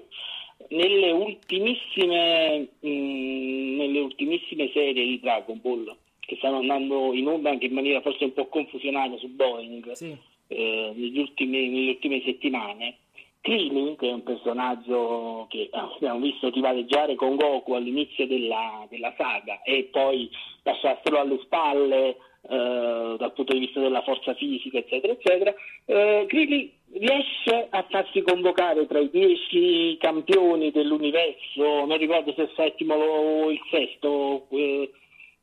Nelle 0.68 1.12
ultimissime, 1.12 2.68
mh, 2.78 2.90
mm, 2.90 3.78
nelle 3.78 4.00
ultimissime 4.02 4.70
serie 4.74 5.06
di 5.06 5.20
Dragon 5.22 5.62
Ball, 5.62 5.96
che 6.26 6.36
stanno 6.38 6.58
andando 6.58 7.14
in 7.14 7.28
onda 7.28 7.50
anche 7.50 7.66
in 7.66 7.74
maniera 7.74 8.02
forse 8.02 8.24
un 8.24 8.34
po' 8.34 8.48
confusionale 8.48 9.18
su 9.18 9.28
Boeing, 9.30 9.92
sì. 9.92 10.16
eh, 10.48 10.94
ultimi, 11.16 11.70
nelle 11.70 11.90
ultime 11.92 12.22
settimane, 12.24 12.98
Krillin, 13.42 13.98
che 13.98 14.08
è 14.08 14.14
un 14.14 14.24
personaggio 14.24 15.48
che 15.50 15.68
ah, 15.72 15.92
abbiamo 15.96 16.20
visto 16.20 16.50
rivaleggiare 16.50 17.16
con 17.16 17.36
Goku 17.36 17.74
all'inizio 17.74 18.26
della, 18.26 18.88
della 18.90 19.14
saga 19.18 19.62
e 19.64 19.90
poi 19.92 20.30
lasciarselo 20.64 21.20
alle 21.20 21.40
spalle 21.44 22.16
eh, 22.50 23.16
dal 23.18 23.34
punto 23.34 23.54
di 23.54 23.60
vista 23.60 23.80
della 23.80 24.02
forza 24.02 24.34
fisica, 24.34 24.78
eccetera, 24.78 25.14
eccetera, 25.14 25.54
eh, 25.86 26.26
Krillin 26.28 26.70
riesce 26.94 27.68
a 27.70 27.86
farsi 27.90 28.22
convocare 28.22 28.86
tra 28.86 29.00
i 29.00 29.10
dieci 29.10 29.98
campioni 29.98 30.72
dell'universo, 30.72 31.86
non 31.86 31.98
ricordo 31.98 32.34
se 32.34 32.44
il 32.44 32.52
settimo 32.56 32.96
o 32.96 33.52
il 33.52 33.62
sesto, 33.70 34.48
eh, 34.50 34.92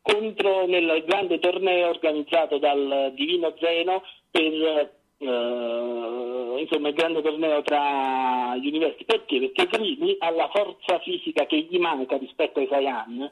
contro 0.02 0.66
nel 0.66 1.04
grande 1.06 1.38
torneo 1.38 1.88
organizzato 1.88 2.58
dal 2.58 3.12
Divino 3.14 3.54
Zeno 3.58 4.02
per 4.30 4.98
eh, 5.18 6.60
insomma 6.60 6.88
il 6.88 6.94
grande 6.94 7.22
torneo 7.22 7.62
tra 7.62 8.56
gli 8.56 8.68
universi. 8.68 9.04
Perché? 9.04 9.38
Perché 9.38 9.66
Crimi 9.66 10.16
ha 10.18 10.30
la 10.30 10.48
forza 10.52 10.98
fisica 11.00 11.46
che 11.46 11.66
gli 11.68 11.78
manca 11.78 12.16
rispetto 12.16 12.60
ai 12.60 12.68
Saiyan 12.68 13.30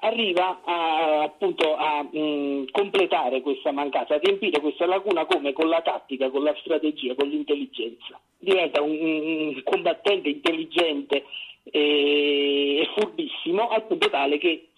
arriva 0.00 0.60
a, 0.64 1.22
appunto 1.22 1.76
a 1.76 2.02
mh, 2.02 2.18
mm, 2.18 2.64
completare 2.70 3.40
questa 3.40 3.72
mancanza, 3.72 4.14
a 4.14 4.18
riempire 4.18 4.60
questa 4.60 4.86
lacuna 4.86 5.24
come 5.24 5.52
con 5.52 5.68
la 5.68 5.80
tattica, 5.80 6.30
con 6.30 6.42
la 6.42 6.54
strategia, 6.60 7.14
con 7.14 7.28
l'intelligenza. 7.28 8.20
Diventa 8.38 8.82
un, 8.82 8.90
un 8.90 9.62
combattente 9.62 10.28
intelligente 10.28 11.24
e, 11.64 12.80
e 12.80 12.88
furbissimo 12.94 13.68
al 13.68 13.86
punto 13.86 14.10
tale 14.10 14.36
che 14.36 14.68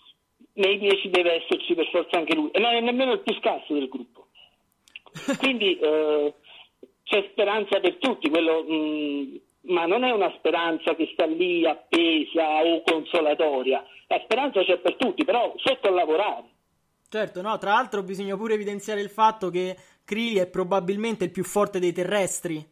nei 0.57 0.79
10 0.79 1.11
deve 1.11 1.43
esserci 1.43 1.75
per 1.75 1.89
forza 1.89 2.19
anche 2.19 2.35
lui, 2.35 2.51
e 2.51 2.59
non 2.61 2.75
è 2.75 2.81
nemmeno 2.81 3.13
il 3.13 3.21
più 3.21 3.35
scarso 3.35 3.73
del 3.73 3.89
gruppo. 3.89 4.29
Quindi 5.39 5.79
eh, 5.79 6.35
c'è 7.05 7.29
speranza 7.31 7.81
per 7.81 7.97
tutti, 7.97 8.29
quello, 8.29 8.63
mh, 8.63 8.75
mm, 8.75 9.37
ma 9.73 9.87
non 9.87 10.05
è 10.05 10.11
una 10.11 10.33
speranza 10.39 10.95
che 10.95 11.11
sta 11.13 11.27
lì 11.27 11.67
appesa 11.67 12.65
o 12.65 12.83
consolatoria, 12.83 13.85
la 14.09 14.21
speranza 14.25 14.63
c'è 14.63 14.79
per 14.79 14.97
tutti, 14.97 15.25
però 15.25 15.53
sotto 15.57 15.89
a 15.89 15.91
lavorare. 15.91 16.45
Certo, 17.09 17.41
no, 17.41 17.57
tra 17.59 17.73
l'altro 17.73 18.03
bisogna 18.03 18.37
pure 18.37 18.55
evidenziare 18.55 19.01
il 19.01 19.11
fatto 19.11 19.51
che 19.51 19.77
Krili 20.05 20.39
è 20.39 20.49
probabilmente 20.49 21.25
il 21.25 21.31
più 21.31 21.45
forte 21.45 21.79
dei 21.79 21.93
terrestri, 21.93 22.65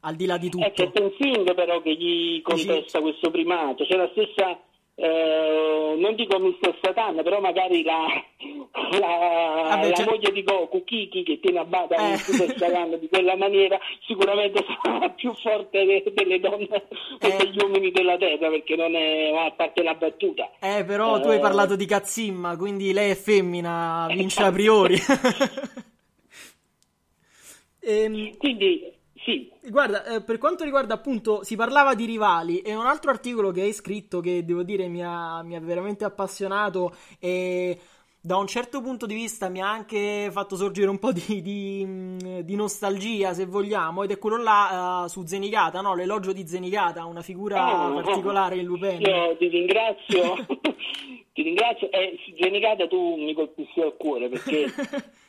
al 0.00 0.14
di 0.14 0.26
là 0.26 0.36
di 0.36 0.48
tutto. 0.48 0.64
È 0.64 0.72
che 0.72 0.90
Tenzing 0.90 1.54
però 1.54 1.80
che 1.80 1.94
gli 1.94 2.40
contesta 2.42 3.00
questo 3.00 3.30
primato, 3.30 3.84
c'è 3.84 3.96
la 3.96 4.08
stessa 4.12 4.60
eh, 4.98 5.94
non 5.98 6.14
dico 6.14 6.38
Mr. 6.38 6.78
Satan, 6.80 7.22
però 7.22 7.38
magari 7.38 7.82
la, 7.82 8.06
la, 8.98 9.76
Vabbè, 9.76 9.90
la 9.90 10.04
moglie 10.06 10.32
di 10.32 10.42
Goku, 10.42 10.84
Kiki, 10.84 11.22
che 11.22 11.38
tiene 11.38 11.58
a 11.58 11.64
bada 11.64 11.96
eh. 11.96 12.12
Mr. 12.12 12.56
Satan 12.56 12.98
di 12.98 13.06
quella 13.08 13.36
maniera, 13.36 13.78
sicuramente 14.06 14.64
sarà 14.82 15.10
più 15.10 15.34
forte 15.34 15.84
de, 15.84 16.02
delle 16.14 16.40
donne 16.40 16.86
eh. 17.20 17.28
e 17.28 17.36
degli 17.36 17.58
uomini 17.60 17.90
della 17.90 18.16
terra, 18.16 18.48
perché 18.48 18.74
non 18.74 18.94
è 18.94 19.34
a 19.36 19.50
parte 19.52 19.82
la 19.82 19.94
battuta. 19.94 20.50
Eh, 20.60 20.82
però 20.86 21.20
tu 21.20 21.28
hai 21.28 21.36
eh. 21.36 21.40
parlato 21.40 21.76
di 21.76 21.84
Kazzimma, 21.84 22.56
quindi 22.56 22.94
lei 22.94 23.10
è 23.10 23.16
femmina, 23.16 24.06
vince 24.08 24.42
a 24.42 24.50
priori. 24.50 24.96
ehm... 27.80 28.34
Quindi 28.38 28.95
sì. 29.26 29.50
Guarda, 29.68 30.04
eh, 30.04 30.22
per 30.22 30.38
quanto 30.38 30.62
riguarda 30.62 30.94
appunto, 30.94 31.42
si 31.42 31.56
parlava 31.56 31.96
di 31.96 32.04
rivali 32.04 32.60
e 32.60 32.76
un 32.76 32.86
altro 32.86 33.10
articolo 33.10 33.50
che 33.50 33.62
hai 33.62 33.72
scritto 33.72 34.20
che 34.20 34.44
devo 34.44 34.62
dire 34.62 34.86
mi 34.86 35.04
ha, 35.04 35.42
mi 35.42 35.56
ha 35.56 35.60
veramente 35.60 36.04
appassionato 36.04 36.94
e 37.18 37.76
da 38.20 38.36
un 38.36 38.46
certo 38.46 38.80
punto 38.80 39.04
di 39.04 39.14
vista 39.14 39.48
mi 39.48 39.60
ha 39.60 39.68
anche 39.68 40.28
fatto 40.30 40.54
sorgere 40.54 40.88
un 40.88 41.00
po' 41.00 41.10
di, 41.10 41.42
di, 41.42 42.44
di 42.44 42.54
nostalgia, 42.54 43.34
se 43.34 43.46
vogliamo, 43.46 44.04
ed 44.04 44.12
è 44.12 44.18
quello 44.18 44.40
là 44.40 45.02
uh, 45.04 45.08
su 45.08 45.24
Zenigata, 45.26 45.80
no? 45.80 45.96
l'elogio 45.96 46.32
di 46.32 46.46
Zenigata, 46.46 47.04
una 47.04 47.22
figura 47.22 47.88
oh, 47.88 48.00
particolare 48.00 48.56
in 48.56 48.64
Lupin. 48.64 49.00
Io 49.00 49.36
ti 49.36 49.48
ringrazio, 49.48 50.46
ti 51.34 51.42
ringrazio, 51.42 51.90
e 51.90 52.16
su 52.24 52.32
Zenigata 52.40 52.86
tu 52.86 53.16
mi 53.16 53.32
colpisci 53.34 53.80
al 53.80 53.94
cuore 53.96 54.28
perché 54.28 54.72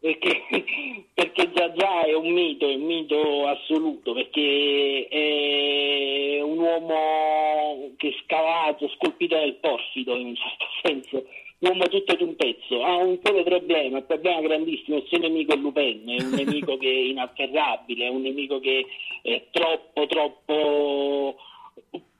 perché, 0.00 0.42
perché 1.14 1.52
già 1.52 1.72
già 1.72 2.02
è 2.02 2.14
un 2.14 2.30
mito, 2.30 2.68
è 2.68 2.74
un 2.74 2.82
mito 2.82 3.46
assoluto, 3.46 4.12
perché 4.12 5.08
è 5.08 6.40
un 6.42 6.58
uomo 6.58 7.90
che 7.96 8.08
è 8.08 8.14
scavato, 8.24 8.88
scolpito 8.88 9.36
nel 9.36 9.54
porfido 9.54 10.16
in 10.16 10.26
un 10.28 10.36
certo 10.36 10.66
senso, 10.82 11.26
un 11.60 11.68
uomo 11.70 11.88
tutto 11.88 12.14
di 12.14 12.22
un 12.22 12.36
pezzo, 12.36 12.82
ha 12.82 12.96
un 12.96 13.18
solo 13.22 13.42
problema, 13.42 13.98
il 13.98 14.04
problema 14.04 14.40
grandissimo, 14.40 14.98
il 14.98 15.06
suo 15.06 15.18
nemico 15.18 15.54
è 15.54 15.56
Lupin, 15.56 16.02
è 16.06 16.22
un 16.22 16.30
nemico 16.30 16.76
che 16.76 16.90
è 16.90 17.08
inafferrabile, 17.08 18.06
è 18.06 18.10
un 18.10 18.20
nemico 18.20 18.60
che 18.60 18.86
è 19.22 19.46
troppo, 19.50 20.06
troppo, 20.06 21.36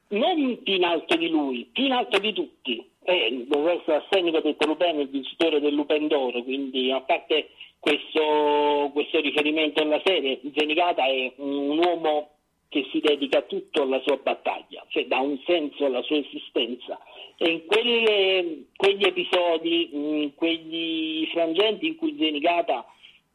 non 0.09 0.63
più 0.63 0.75
in 0.75 0.85
alto 0.85 1.17
di 1.17 1.29
lui, 1.29 1.69
più 1.71 1.85
in 1.85 1.93
alto 1.93 2.19
di 2.19 2.33
tutti 2.33 2.93
eh, 3.05 3.45
doveva 3.47 3.73
essere 3.73 4.05
assegnato 4.07 4.41
detto 4.41 4.67
Lupin 4.67 5.01
il 5.01 5.09
vincitore 5.09 5.61
del 5.61 5.75
Lupin 5.75 6.07
d'Oro, 6.09 6.43
quindi 6.43 6.91
a 6.91 7.01
parte 7.01 7.51
questo, 7.79 8.91
questo 8.93 9.21
riferimento 9.21 9.83
alla 9.83 10.01
serie, 10.05 10.41
Zenigata 10.55 11.05
è 11.05 11.33
un 11.37 11.79
uomo 11.79 12.31
che 12.71 12.89
si 12.91 12.99
dedica 12.99 13.43
tutto 13.43 13.83
alla 13.83 14.01
sua 14.05 14.17
battaglia, 14.17 14.85
cioè 14.89 15.07
dà 15.07 15.19
un 15.19 15.39
senso 15.47 15.85
alla 15.85 16.03
sua 16.03 16.17
esistenza. 16.17 16.99
E 17.37 17.51
in 17.51 17.67
quelle, 17.67 18.65
quegli 18.75 19.05
episodi, 19.05 19.91
in 19.93 20.35
quegli 20.35 21.27
frangenti 21.27 21.87
in 21.87 21.97
cui 21.97 22.17
Zenigata 22.19 22.87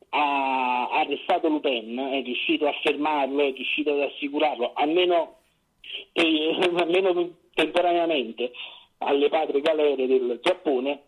ha 0.10 0.90
arrestato 0.90 1.48
Lupin, 1.48 1.96
è 2.12 2.24
riuscito 2.24 2.68
a 2.68 2.74
fermarlo, 2.82 3.44
è 3.44 3.54
riuscito 3.54 3.94
ad 3.94 4.02
assicurarlo, 4.02 4.74
almeno, 4.74 5.38
eh, 6.14 6.58
almeno 6.76 7.30
temporaneamente, 7.54 8.52
alle 9.00 9.30
patrie 9.30 9.62
galere 9.62 10.08
del 10.08 10.40
Giappone, 10.42 11.04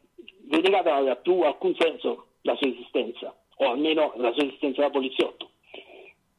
Zenigata 0.50 0.90
non 0.90 1.00
aveva 1.00 1.16
più 1.16 1.42
alcun 1.42 1.76
senso 1.78 2.28
la 2.42 2.56
sua 2.56 2.68
esistenza, 2.68 3.36
o 3.58 3.70
almeno 3.70 4.14
la 4.18 4.32
sua 4.34 4.44
esistenza 4.44 4.82
da 4.82 4.90
poliziotto. 4.90 5.50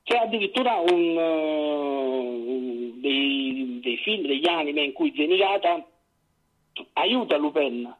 C'è 0.02 0.16
addirittura 0.18 0.76
un, 0.78 1.16
uh, 1.16 3.00
dei, 3.00 3.78
dei, 3.80 3.96
film, 3.98 4.26
degli 4.26 4.48
anime 4.48 4.82
in 4.82 4.92
cui 4.92 5.12
Zenigata 5.14 5.86
aiuta 6.94 7.36
Lupin, 7.36 7.94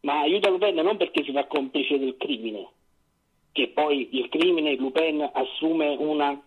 ma 0.00 0.20
aiuta 0.20 0.48
Lupin 0.48 0.74
non 0.76 0.96
perché 0.96 1.22
si 1.24 1.32
fa 1.32 1.46
complice 1.46 1.98
del 1.98 2.16
crimine, 2.16 2.68
che 3.52 3.68
poi 3.68 4.08
il 4.12 4.28
crimine 4.28 4.74
Lupin 4.76 5.28
assume 5.32 5.88
una 5.98 6.42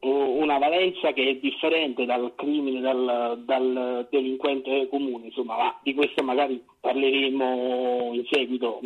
una 0.00 0.58
valenza 0.58 1.12
che 1.12 1.28
è 1.28 1.34
differente 1.36 2.04
dal 2.04 2.32
crimine, 2.34 2.80
dal, 2.80 3.42
dal 3.44 4.06
delinquente 4.10 4.88
comune, 4.88 5.26
insomma, 5.26 5.56
ma 5.56 5.80
di 5.82 5.94
questo 5.94 6.22
magari 6.22 6.62
parleremo 6.80 8.10
in 8.12 8.24
seguito, 8.30 8.80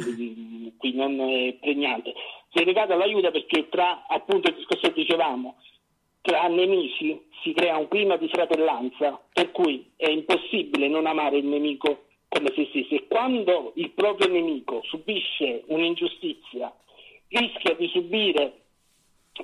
qui 0.77 0.93
non 0.95 1.21
è 1.21 1.55
pregnante. 1.61 2.15
Si 2.51 2.63
è 2.63 2.65
legata 2.65 2.95
all'aiuto 2.95 3.31
perché 3.31 3.69
tra 3.69 4.07
appunto 4.07 4.49
il 4.49 4.57
discorso 4.57 4.89
che 4.89 5.03
dicevamo, 5.03 5.57
tra 6.21 6.47
nemici 6.49 7.21
si 7.43 7.53
crea 7.53 7.77
un 7.77 7.89
clima 7.89 8.17
di 8.17 8.29
fratellanza, 8.29 9.21
per 9.33 9.51
cui 9.51 9.91
è 9.97 10.09
impossibile 10.09 10.89
non 10.89 11.07
amare 11.07 11.39
il 11.39 11.47
nemico 11.47 12.05
come 12.29 12.53
se 12.55 12.67
stessi 12.71 12.95
e 12.95 13.07
quando 13.09 13.73
il 13.77 13.91
proprio 13.91 14.29
nemico 14.29 14.83
subisce 14.85 15.65
un'ingiustizia, 15.67 16.73
rischia 17.29 17.75
di 17.75 17.89
subire 17.89 18.53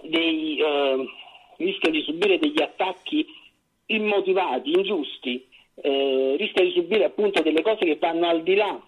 dei, 0.03 0.59
eh, 0.59 1.09
rischia 1.57 1.91
di 1.91 2.03
subire 2.03 2.39
degli 2.39 2.61
attacchi 2.61 3.27
immotivati, 3.87 4.73
ingiusti, 4.73 5.47
eh, 5.77 6.37
rischia 6.39 6.65
di 6.65 6.73
subire 6.73 7.05
appunto 7.05 7.43
delle 7.43 7.63
cose 7.63 7.85
che 7.85 7.97
vanno 7.97 8.29
al 8.29 8.43
di 8.43 8.55
là 8.55 8.81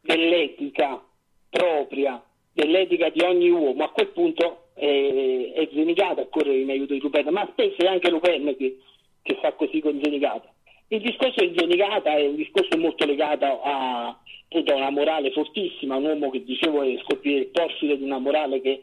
dell'etica 0.00 1.02
propria, 1.48 2.22
dell'etica 2.52 3.08
di 3.08 3.22
ogni 3.22 3.50
uomo, 3.50 3.84
a 3.84 3.90
quel 3.90 4.08
punto 4.08 4.68
eh, 4.74 5.52
è 5.54 5.68
Zenigata 5.72 6.22
a 6.22 6.26
correre 6.26 6.58
in 6.58 6.70
aiuto 6.70 6.92
di 6.92 7.00
Lupin, 7.00 7.28
ma 7.30 7.48
spesso 7.52 7.82
è 7.82 7.86
anche 7.86 8.10
Lupin 8.10 8.54
che, 8.56 8.78
che 9.22 9.38
fa 9.40 9.52
così 9.52 9.80
con 9.80 10.00
Zenigata. 10.02 10.52
Il 10.88 11.00
discorso 11.00 11.44
di 11.44 11.54
Zenigata 11.56 12.14
è 12.14 12.26
un 12.26 12.36
discorso 12.36 12.76
molto 12.76 13.06
legato 13.06 13.60
a, 13.62 14.16
da 14.48 14.74
una 14.74 14.90
morale 14.90 15.30
fortissima, 15.32 15.96
un 15.96 16.04
uomo 16.04 16.30
che 16.30 16.44
dicevo 16.44 16.82
è 16.82 16.86
il 16.86 17.46
porfido 17.46 17.94
di 17.94 18.02
una 18.02 18.18
morale 18.18 18.60
che 18.60 18.82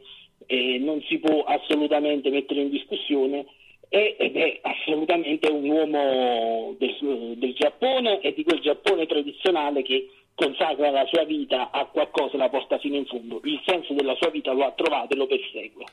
eh, 0.52 0.80
non 0.80 1.02
si 1.08 1.18
può 1.20 1.44
assolutamente 1.44 2.30
mettere 2.30 2.60
in 2.60 2.70
discussione 2.70 3.46
ed 3.88 4.38
è 4.38 4.60
assolutamente 4.62 5.50
un 5.50 5.70
uomo 5.70 6.76
del, 6.78 7.36
del 7.38 7.54
Giappone 7.54 8.22
e 8.22 8.34
di 8.34 8.44
quel 8.44 8.62
Giappone 8.62 9.06
tradizionale 9.06 9.82
che 9.82 10.10
consacra 10.34 10.92
la 10.92 11.06
sua 11.08 11.26
vita 11.26 11.72
a 11.72 11.86
qualcosa 11.86 12.36
e 12.36 12.38
la 12.38 12.50
porta 12.50 12.80
fino 12.80 12.96
in 12.96 13.06
fondo. 13.06 13.42
Il 13.44 13.62
senso 13.66 13.94
della 13.94 14.16
sua 14.16 14.30
vita 14.30 14.54
lo 14.54 14.66
ha 14.66 14.72
trovato 14.72 15.14
e 15.14 15.18
lo 15.18 15.28
persegue. 15.28 15.84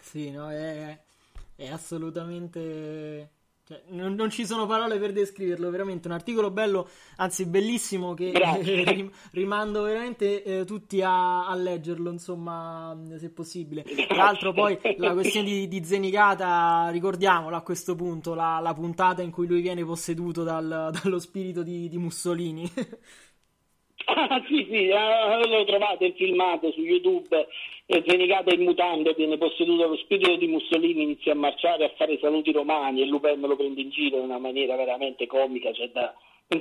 Sì, 0.00 0.30
no, 0.30 0.50
è, 0.50 0.98
è 1.56 1.68
assolutamente 1.68 3.30
cioè, 3.64 3.80
non, 3.90 4.14
non, 4.14 4.28
ci 4.28 4.44
sono 4.44 4.66
parole 4.66 4.98
per 4.98 5.12
descriverlo, 5.12 5.70
veramente 5.70 6.08
un 6.08 6.14
articolo 6.14 6.50
bello, 6.50 6.88
anzi 7.16 7.46
bellissimo 7.46 8.12
che 8.12 8.32
eh, 8.32 9.10
rimando 9.30 9.82
veramente 9.82 10.42
eh, 10.42 10.64
tutti 10.64 11.00
a, 11.00 11.46
a, 11.46 11.54
leggerlo, 11.54 12.10
insomma, 12.10 12.98
se 13.16 13.30
possibile. 13.30 13.84
Tra 13.84 14.16
l'altro 14.16 14.52
poi 14.52 14.76
la 14.96 15.12
questione 15.12 15.48
di, 15.48 15.68
di 15.68 15.84
Zenigata, 15.84 16.88
ricordiamola 16.90 17.58
a 17.58 17.62
questo 17.62 17.94
punto, 17.94 18.34
la, 18.34 18.58
la, 18.60 18.74
puntata 18.74 19.22
in 19.22 19.30
cui 19.30 19.46
lui 19.46 19.60
viene 19.60 19.84
posseduto 19.84 20.42
dal, 20.42 20.90
dallo 21.00 21.18
spirito 21.20 21.62
di, 21.62 21.88
di 21.88 21.98
Mussolini. 21.98 22.68
Ah, 24.06 24.42
sì, 24.48 24.66
sì, 24.68 24.88
eh, 24.88 25.48
lo 25.48 25.64
trovate 25.64 26.06
il 26.06 26.14
filmato 26.14 26.70
su 26.72 26.80
YouTube. 26.80 27.46
Zenicato 27.86 28.54
in 28.54 28.62
mutande 28.62 29.12
viene 29.14 29.36
posseduto 29.36 29.88
lo 29.88 29.96
spirito 29.96 30.36
di 30.36 30.46
Mussolini, 30.46 31.02
inizia 31.02 31.32
a 31.32 31.36
marciare, 31.36 31.84
a 31.84 31.92
fare 31.96 32.18
saluti 32.20 32.52
romani 32.52 33.02
e 33.02 33.06
Lupin 33.06 33.40
lo 33.40 33.56
prende 33.56 33.80
in 33.80 33.90
giro 33.90 34.16
in 34.18 34.24
una 34.24 34.38
maniera 34.38 34.76
veramente 34.76 35.26
comica, 35.26 35.72
cioè 35.72 35.90
da, 35.90 36.14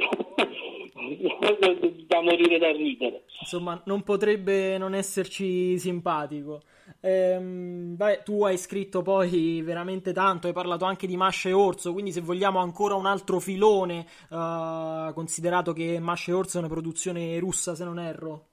da 2.07 2.21
morire 2.21 2.57
da 2.57 2.71
ridere. 2.71 3.23
Insomma, 3.39 3.81
non 3.85 4.03
potrebbe 4.03 4.77
non 4.77 4.93
esserci 4.93 5.77
simpatico. 5.77 6.61
Ehm, 6.99 7.95
beh, 7.95 8.23
tu 8.23 8.43
hai 8.43 8.57
scritto 8.57 9.01
poi 9.01 9.61
veramente 9.61 10.13
tanto, 10.13 10.47
hai 10.47 10.53
parlato 10.53 10.85
anche 10.85 11.07
di 11.07 11.15
Masha 11.15 11.49
e 11.49 11.53
Orso, 11.53 11.93
quindi 11.93 12.11
se 12.11 12.21
vogliamo 12.21 12.59
ancora 12.59 12.95
un 12.95 13.05
altro 13.05 13.39
filone, 13.39 14.05
uh, 14.29 15.13
considerato 15.13 15.73
che 15.73 15.99
Masha 15.99 16.31
e 16.31 16.35
Orso 16.35 16.57
è 16.57 16.59
una 16.59 16.69
produzione 16.69 17.39
russa, 17.39 17.75
se 17.75 17.83
non 17.83 17.99
erro. 17.99 18.47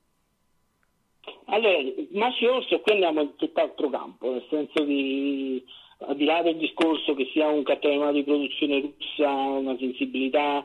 Allora, 1.46 1.78
Masha 2.12 2.44
e 2.44 2.48
Orso 2.48 2.80
qui 2.80 2.92
andiamo 2.92 3.22
in 3.22 3.36
tutt'altro 3.36 3.90
campo, 3.90 4.30
nel 4.30 4.44
senso 4.48 4.84
di 4.84 5.64
al 6.00 6.16
di 6.16 6.24
là 6.24 6.42
del 6.42 6.56
discorso 6.56 7.14
che 7.14 7.28
sia 7.32 7.48
un 7.48 7.64
cartone 7.64 8.12
di 8.12 8.22
produzione 8.22 8.80
russa, 8.80 9.30
una 9.30 9.76
sensibilità 9.78 10.64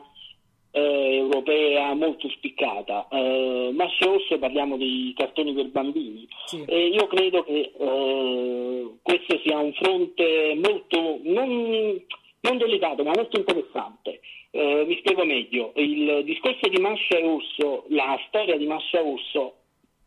eh, 0.76 1.16
europea 1.18 1.94
molto 1.94 2.28
spiccata, 2.30 3.06
eh, 3.08 3.70
ma 3.72 3.86
se 4.28 4.38
parliamo 4.38 4.76
di 4.76 5.14
cartoni 5.16 5.54
per 5.54 5.68
bambini. 5.68 6.26
Sì. 6.46 6.64
E 6.66 6.88
io 6.88 7.06
credo 7.06 7.44
che 7.44 7.72
eh, 7.78 8.90
questo 9.00 9.38
sia 9.44 9.58
un 9.58 9.72
fronte 9.74 10.58
molto, 10.60 11.20
non, 11.22 12.04
non 12.40 12.58
delicato, 12.58 13.04
ma 13.04 13.12
molto 13.14 13.38
interessante. 13.38 14.20
Eh, 14.50 14.84
mi 14.86 14.96
spiego 14.98 15.24
meglio. 15.24 15.72
Il 15.76 16.24
discorso 16.24 16.68
di 16.68 16.80
Mascia 16.80 17.18
e 17.18 17.24
Urso, 17.24 17.84
la 17.88 18.18
storia 18.26 18.56
di 18.56 18.66
Mascia 18.66 18.98
e 18.98 19.02
Urso, 19.02 19.54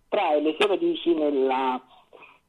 trae 0.09 0.41
le 0.41 0.55
sue 0.59 0.67
radici 0.67 1.13
nella, 1.13 1.81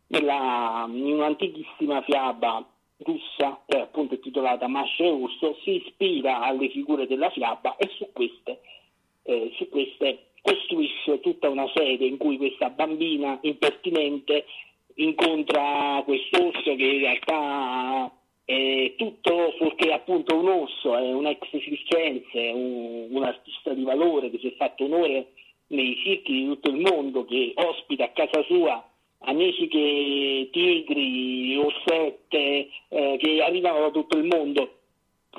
nella, 0.08 0.88
in 0.92 1.12
un'antichissima 1.12 2.02
fiaba 2.02 2.66
russa, 2.98 3.62
che 3.66 3.80
appunto 3.80 4.14
è 4.14 4.20
titolata 4.20 4.66
e 4.66 5.10
Urso, 5.10 5.56
si 5.62 5.82
ispira 5.84 6.40
alle 6.40 6.68
figure 6.68 7.06
della 7.06 7.30
fiaba 7.30 7.76
e 7.76 7.88
su 7.96 8.08
queste, 8.12 8.60
eh, 9.22 9.52
su 9.56 9.68
queste 9.68 10.30
costruisce 10.42 11.20
tutta 11.20 11.48
una 11.48 11.68
serie 11.74 12.06
in 12.06 12.16
cui 12.16 12.36
questa 12.36 12.70
bambina 12.70 13.38
impertinente 13.42 14.46
incontra 14.94 16.02
quest'orso 16.04 16.74
che 16.74 16.84
in 16.84 17.00
realtà 17.00 18.12
è 18.44 18.94
tutto 18.96 19.54
perché 19.58 19.92
appunto 19.92 20.36
un 20.36 20.48
orso, 20.48 20.96
è 20.96 21.12
un 21.12 21.26
ex 21.26 21.48
circense, 21.50 22.50
un, 22.54 23.08
un 23.10 23.22
artista 23.22 23.74
di 23.74 23.82
valore 23.82 24.30
che 24.30 24.38
si 24.38 24.48
è 24.48 24.54
fatto 24.56 24.84
onore 24.84 25.32
nei 25.68 25.96
circhi 26.02 26.32
di 26.32 26.44
tutto 26.46 26.70
il 26.70 26.78
mondo, 26.78 27.24
che 27.26 27.52
ospita 27.54 28.04
a 28.04 28.08
casa 28.08 28.42
sua 28.44 28.87
amici 29.28 29.68
che 29.68 30.48
tigri, 30.50 31.56
orsette 31.56 32.68
eh, 32.88 33.16
che 33.18 33.42
arrivano 33.42 33.80
da 33.80 33.90
tutto 33.90 34.16
il 34.16 34.24
mondo 34.24 34.76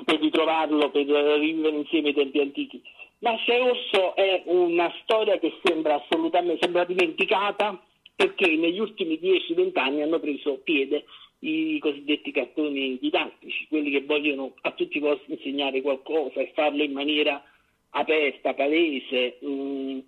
per 0.04 0.20
ritrovarlo, 0.20 0.90
per 0.90 1.06
rivivere 1.06 1.76
insieme 1.76 2.10
i 2.10 2.14
tempi 2.14 2.40
antichi. 2.40 2.82
Ma 3.18 3.36
Se 3.44 3.58
Orso 3.58 4.14
è 4.14 4.42
una 4.46 4.90
storia 5.02 5.38
che 5.38 5.52
sembra 5.62 5.96
assolutamente 5.96 6.58
sembra 6.62 6.84
dimenticata 6.84 7.78
perché 8.14 8.46
negli 8.56 8.78
ultimi 8.78 9.18
10-20 9.20 9.78
anni 9.78 10.02
hanno 10.02 10.20
preso 10.20 10.58
piede 10.62 11.04
i 11.40 11.78
cosiddetti 11.78 12.32
cartoni 12.32 12.98
didattici, 12.98 13.66
quelli 13.68 13.90
che 13.90 14.04
vogliono 14.04 14.54
a 14.60 14.72
tutti 14.72 14.98
i 14.98 15.00
costi 15.00 15.32
insegnare 15.32 15.80
qualcosa 15.80 16.40
e 16.40 16.52
farlo 16.54 16.82
in 16.82 16.92
maniera 16.92 17.42
aperta, 17.90 18.54
palese 18.54 19.38
mh, 19.40 19.48
mm, 19.48 19.98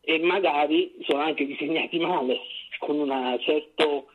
e 0.00 0.18
magari 0.20 0.94
sono 1.06 1.20
anche 1.20 1.46
disegnati 1.46 1.98
male 1.98 2.40
con 2.78 2.98
un 2.98 3.38
certo 3.40 4.06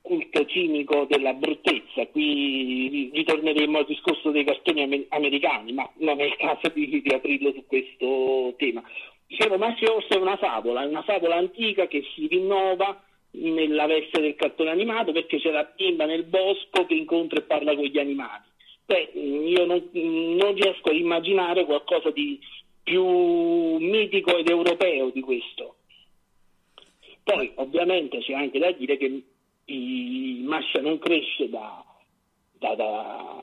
culto 0.00 0.44
cinico 0.46 1.06
della 1.08 1.34
bruttezza. 1.34 2.06
Qui 2.06 3.10
ritorneremo 3.12 3.78
al 3.78 3.86
discorso 3.86 4.30
dei 4.30 4.44
cartoni 4.44 5.06
americani, 5.10 5.72
ma 5.72 5.88
non 5.98 6.20
è 6.20 6.24
il 6.24 6.36
caso 6.36 6.68
di, 6.72 7.00
di 7.02 7.14
aprirlo 7.14 7.52
su 7.52 7.64
questo 7.66 8.54
tema. 8.56 8.82
Dicevo, 9.26 9.58
Massimo 9.58 9.94
Orso 9.94 10.14
è 10.14 10.20
una 10.20 10.36
favola, 10.36 10.82
è 10.82 10.86
una 10.86 11.02
favola 11.02 11.36
antica 11.36 11.86
che 11.86 12.02
si 12.14 12.26
rinnova 12.26 13.00
nella 13.32 13.86
veste 13.86 14.20
del 14.20 14.34
cartone 14.34 14.70
animato 14.70 15.12
perché 15.12 15.38
c'è 15.38 15.50
la 15.50 15.70
bimba 15.76 16.04
nel 16.04 16.24
bosco 16.24 16.84
che 16.86 16.94
incontra 16.94 17.38
e 17.38 17.42
parla 17.42 17.74
con 17.76 17.84
gli 17.84 17.98
animali. 17.98 18.42
Beh, 18.86 19.12
io 19.14 19.66
non, 19.66 19.88
non 19.92 20.54
riesco 20.54 20.88
ad 20.88 20.96
immaginare 20.96 21.64
qualcosa 21.64 22.10
di 22.10 22.40
più 22.82 23.04
mitico 23.76 24.36
ed 24.36 24.48
europeo 24.48 25.10
di 25.10 25.20
questo. 25.20 25.76
Poi 27.22 27.52
ovviamente 27.56 28.18
c'è 28.18 28.34
anche 28.34 28.58
da 28.58 28.70
dire 28.72 28.96
che 28.96 29.22
il 29.64 30.44
Mascia 30.44 30.80
non 30.80 30.98
cresce 30.98 31.48
da, 31.48 31.84
da, 32.58 32.74
da, 32.74 33.42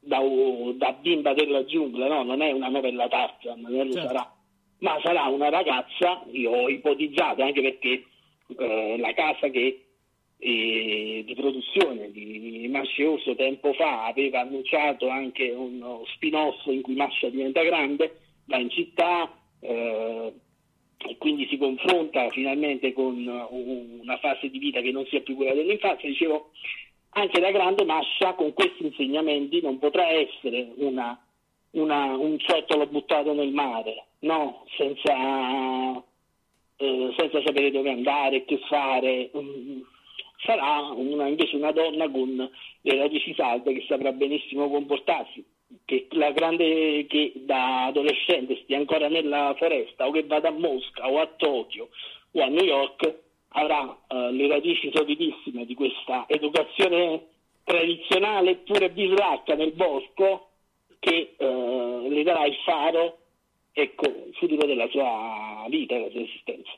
da, 0.00 0.92
bimba 0.92 1.34
della 1.34 1.64
giungla, 1.64 2.06
no? 2.06 2.22
non 2.22 2.42
è 2.42 2.52
una 2.52 2.68
novella 2.68 3.08
Tarzan, 3.08 3.60
non 3.60 3.86
lo 3.86 3.92
certo. 3.92 4.08
sarà, 4.08 4.36
ma 4.78 4.98
sarà 5.02 5.26
una 5.26 5.48
ragazza, 5.48 6.24
io 6.30 6.50
ho 6.50 6.68
ipotizzato 6.68 7.42
anche 7.42 7.62
perché 7.62 8.04
eh, 8.56 8.96
la 8.98 9.12
casa 9.14 9.48
che 9.48 9.84
eh, 10.38 11.24
di 11.26 11.34
produzione 11.34 12.10
di 12.12 12.68
Mascioso 12.70 13.34
tempo 13.34 13.72
fa 13.72 14.06
aveva 14.06 14.40
annunciato 14.40 15.08
anche 15.08 15.50
uno 15.50 16.04
spin-off 16.14 16.66
in 16.66 16.82
cui 16.82 16.94
Mascia 16.94 17.28
diventa 17.28 17.62
grande, 17.62 18.20
va 18.44 18.58
in 18.58 18.70
città, 18.70 19.30
eh, 19.60 20.32
e 20.98 21.16
quindi 21.16 21.46
si 21.48 21.56
confronta 21.56 22.28
finalmente 22.30 22.92
con 22.92 23.14
una 23.20 24.18
fase 24.18 24.50
di 24.50 24.58
vita 24.58 24.80
che 24.80 24.90
non 24.90 25.06
sia 25.06 25.20
più 25.20 25.36
quella 25.36 25.54
dell'infanzia, 25.54 26.08
dicevo, 26.08 26.50
anche 27.10 27.40
da 27.40 27.50
grande 27.50 27.84
Mascia 27.84 28.34
con 28.34 28.52
questi 28.52 28.84
insegnamenti 28.84 29.60
non 29.60 29.78
potrà 29.78 30.08
essere 30.08 30.72
una, 30.76 31.18
una, 31.72 32.16
un 32.16 32.38
ciottolo 32.38 32.86
buttato 32.86 33.32
nel 33.32 33.52
mare, 33.52 34.06
no, 34.20 34.64
senza, 34.76 36.02
eh, 36.76 37.14
senza 37.16 37.42
sapere 37.44 37.70
dove 37.70 37.90
andare, 37.90 38.44
che 38.44 38.58
fare. 38.68 39.30
Mm, 39.36 39.80
sarà 40.38 40.92
una, 40.94 41.26
invece 41.26 41.56
una 41.56 41.72
donna 41.72 42.08
con 42.08 42.50
le 42.80 42.96
radici 42.96 43.34
salde 43.34 43.72
che 43.72 43.84
saprà 43.88 44.12
benissimo 44.12 44.68
comportarsi 44.68 45.44
che 45.84 46.06
la 46.10 46.30
grande 46.32 47.06
che 47.08 47.32
da 47.36 47.86
adolescente 47.86 48.60
stia 48.62 48.78
ancora 48.78 49.08
nella 49.08 49.54
foresta 49.58 50.06
o 50.06 50.10
che 50.10 50.24
vada 50.24 50.48
a 50.48 50.52
Mosca 50.52 51.08
o 51.08 51.20
a 51.20 51.26
Tokyo 51.26 51.88
o 52.32 52.42
a 52.42 52.46
New 52.46 52.64
York 52.64 53.14
avrà 53.48 53.96
eh, 54.08 54.32
le 54.32 54.48
radici 54.48 54.90
solidissime 54.92 55.64
di 55.64 55.74
questa 55.74 56.24
educazione 56.28 57.26
tradizionale 57.64 58.56
pure 58.56 58.90
bislacca 58.90 59.54
nel 59.54 59.72
bosco 59.72 60.48
che 60.98 61.34
eh, 61.36 62.06
le 62.08 62.22
darà 62.22 62.44
il 62.46 62.56
faro 62.64 63.18
ecco, 63.72 64.06
il 64.06 64.34
futuro 64.34 64.66
della 64.66 64.88
sua 64.88 65.66
vita, 65.68 65.94
della 65.94 66.10
sua 66.10 66.20
esistenza. 66.20 66.72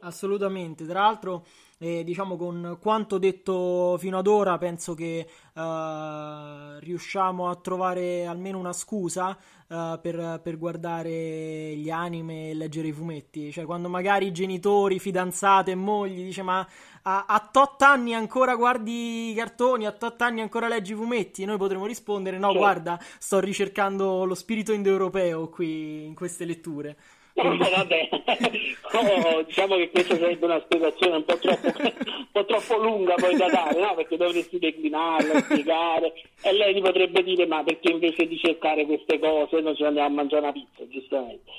Assolutamente, 0.00 0.86
tra 0.86 1.00
l'altro 1.00 1.44
e 1.82 2.04
diciamo 2.04 2.36
con 2.36 2.76
quanto 2.78 3.16
detto 3.16 3.96
fino 3.96 4.18
ad 4.18 4.26
ora 4.26 4.58
penso 4.58 4.92
che 4.92 5.26
uh, 5.54 6.78
riusciamo 6.78 7.48
a 7.48 7.56
trovare 7.56 8.26
almeno 8.26 8.58
una 8.58 8.74
scusa 8.74 9.30
uh, 9.66 9.98
per, 9.98 10.40
per, 10.42 10.58
guardare 10.58 11.74
gli 11.76 11.88
anime 11.88 12.50
e 12.50 12.54
leggere 12.54 12.88
i 12.88 12.92
fumetti. 12.92 13.50
Cioè, 13.50 13.64
quando 13.64 13.88
magari 13.88 14.26
i 14.26 14.32
genitori, 14.32 14.98
fidanzate 14.98 15.70
e 15.70 15.74
mogli 15.74 16.22
dice 16.22 16.42
ma 16.42 16.68
a, 17.00 17.24
a 17.26 17.48
tot 17.50 17.80
anni 17.80 18.12
ancora 18.12 18.56
guardi 18.56 19.30
i 19.30 19.34
cartoni, 19.34 19.86
a 19.86 19.92
tot 19.92 20.20
anni 20.20 20.42
ancora 20.42 20.68
leggi 20.68 20.92
i 20.92 20.96
fumetti, 20.96 21.46
noi 21.46 21.56
potremmo 21.56 21.86
rispondere 21.86 22.36
no, 22.36 22.48
certo. 22.48 22.58
guarda, 22.58 23.00
sto 23.18 23.40
ricercando 23.40 24.26
lo 24.26 24.34
spirito 24.34 24.74
indoeuropeo 24.74 25.48
qui 25.48 26.04
in 26.04 26.14
queste 26.14 26.44
letture. 26.44 26.96
No, 27.34 27.56
vabbè, 27.56 28.08
oh, 28.92 29.42
diciamo 29.42 29.76
che 29.76 29.90
questa 29.90 30.16
sarebbe 30.16 30.44
una 30.44 30.60
spiegazione 30.60 31.16
un 31.16 31.24
po' 31.24 31.38
troppo, 31.38 31.66
un 31.66 32.26
po' 32.32 32.44
troppo 32.44 32.76
lunga 32.76 33.14
poi 33.14 33.36
da 33.36 33.48
dare, 33.48 33.80
no? 33.80 33.94
perché 33.94 34.16
dovresti 34.16 34.58
declinarla, 34.58 35.40
spiegare 35.40 36.12
e 36.42 36.52
lei 36.52 36.74
ti 36.74 36.80
potrebbe 36.80 37.22
dire 37.22 37.46
ma 37.46 37.62
perché 37.62 37.92
invece 37.92 38.26
di 38.26 38.38
cercare 38.38 38.84
queste 38.84 39.18
cose 39.18 39.60
noi 39.60 39.76
ci 39.76 39.84
andiamo 39.84 40.08
a 40.08 40.10
mangiare 40.10 40.42
una 40.42 40.52
pizza, 40.52 40.86
giustamente. 40.88 41.50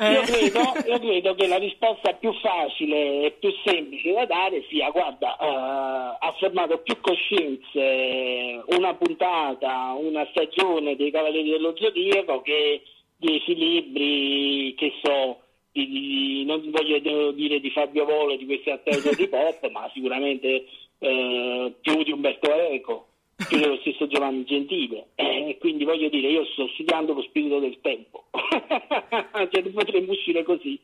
Eh. 0.00 0.12
Io, 0.12 0.22
credo, 0.22 0.60
io 0.88 0.98
credo 0.98 1.34
che 1.34 1.46
la 1.46 1.58
risposta 1.58 2.14
più 2.14 2.32
facile 2.40 3.26
e 3.26 3.30
più 3.38 3.52
semplice 3.62 4.12
da 4.12 4.24
dare 4.24 4.64
sia, 4.70 4.88
guarda, 4.88 5.36
eh, 5.36 6.16
ha 6.20 6.34
formato 6.38 6.78
più 6.78 6.98
coscienze 7.02 8.62
una 8.68 8.94
puntata, 8.94 9.94
una 10.00 10.26
stagione 10.30 10.96
dei 10.96 11.10
Cavalieri 11.10 11.50
dello 11.50 11.74
Zodiaco 11.76 12.40
che 12.40 12.80
dieci 13.20 13.54
libri, 13.54 14.74
che 14.76 14.92
so, 15.02 15.40
di, 15.70 15.86
di- 15.86 16.44
non 16.44 16.62
voglio 16.70 16.98
dire 17.32 17.60
di 17.60 17.70
Fabio 17.70 18.04
Volo, 18.04 18.36
di 18.36 18.46
questi 18.46 18.70
attori 18.70 19.14
di 19.14 19.28
pop, 19.28 19.68
ma 19.70 19.88
sicuramente 19.92 20.66
eh, 20.98 21.74
più 21.80 22.02
di 22.02 22.12
Umberto 22.12 22.52
Eco, 22.52 23.08
più 23.48 23.58
dello 23.58 23.76
stesso 23.80 24.06
Giovanni 24.06 24.44
Gentile. 24.44 25.08
Eh, 25.14 25.56
quindi 25.60 25.84
voglio 25.84 26.08
dire, 26.08 26.28
io 26.28 26.44
sto 26.46 26.66
studiando 26.68 27.12
lo 27.12 27.22
spirito 27.22 27.58
del 27.58 27.78
tempo, 27.80 28.24
cioè 28.32 29.62
potremmo 29.70 30.12
uscire 30.12 30.42
così. 30.42 30.80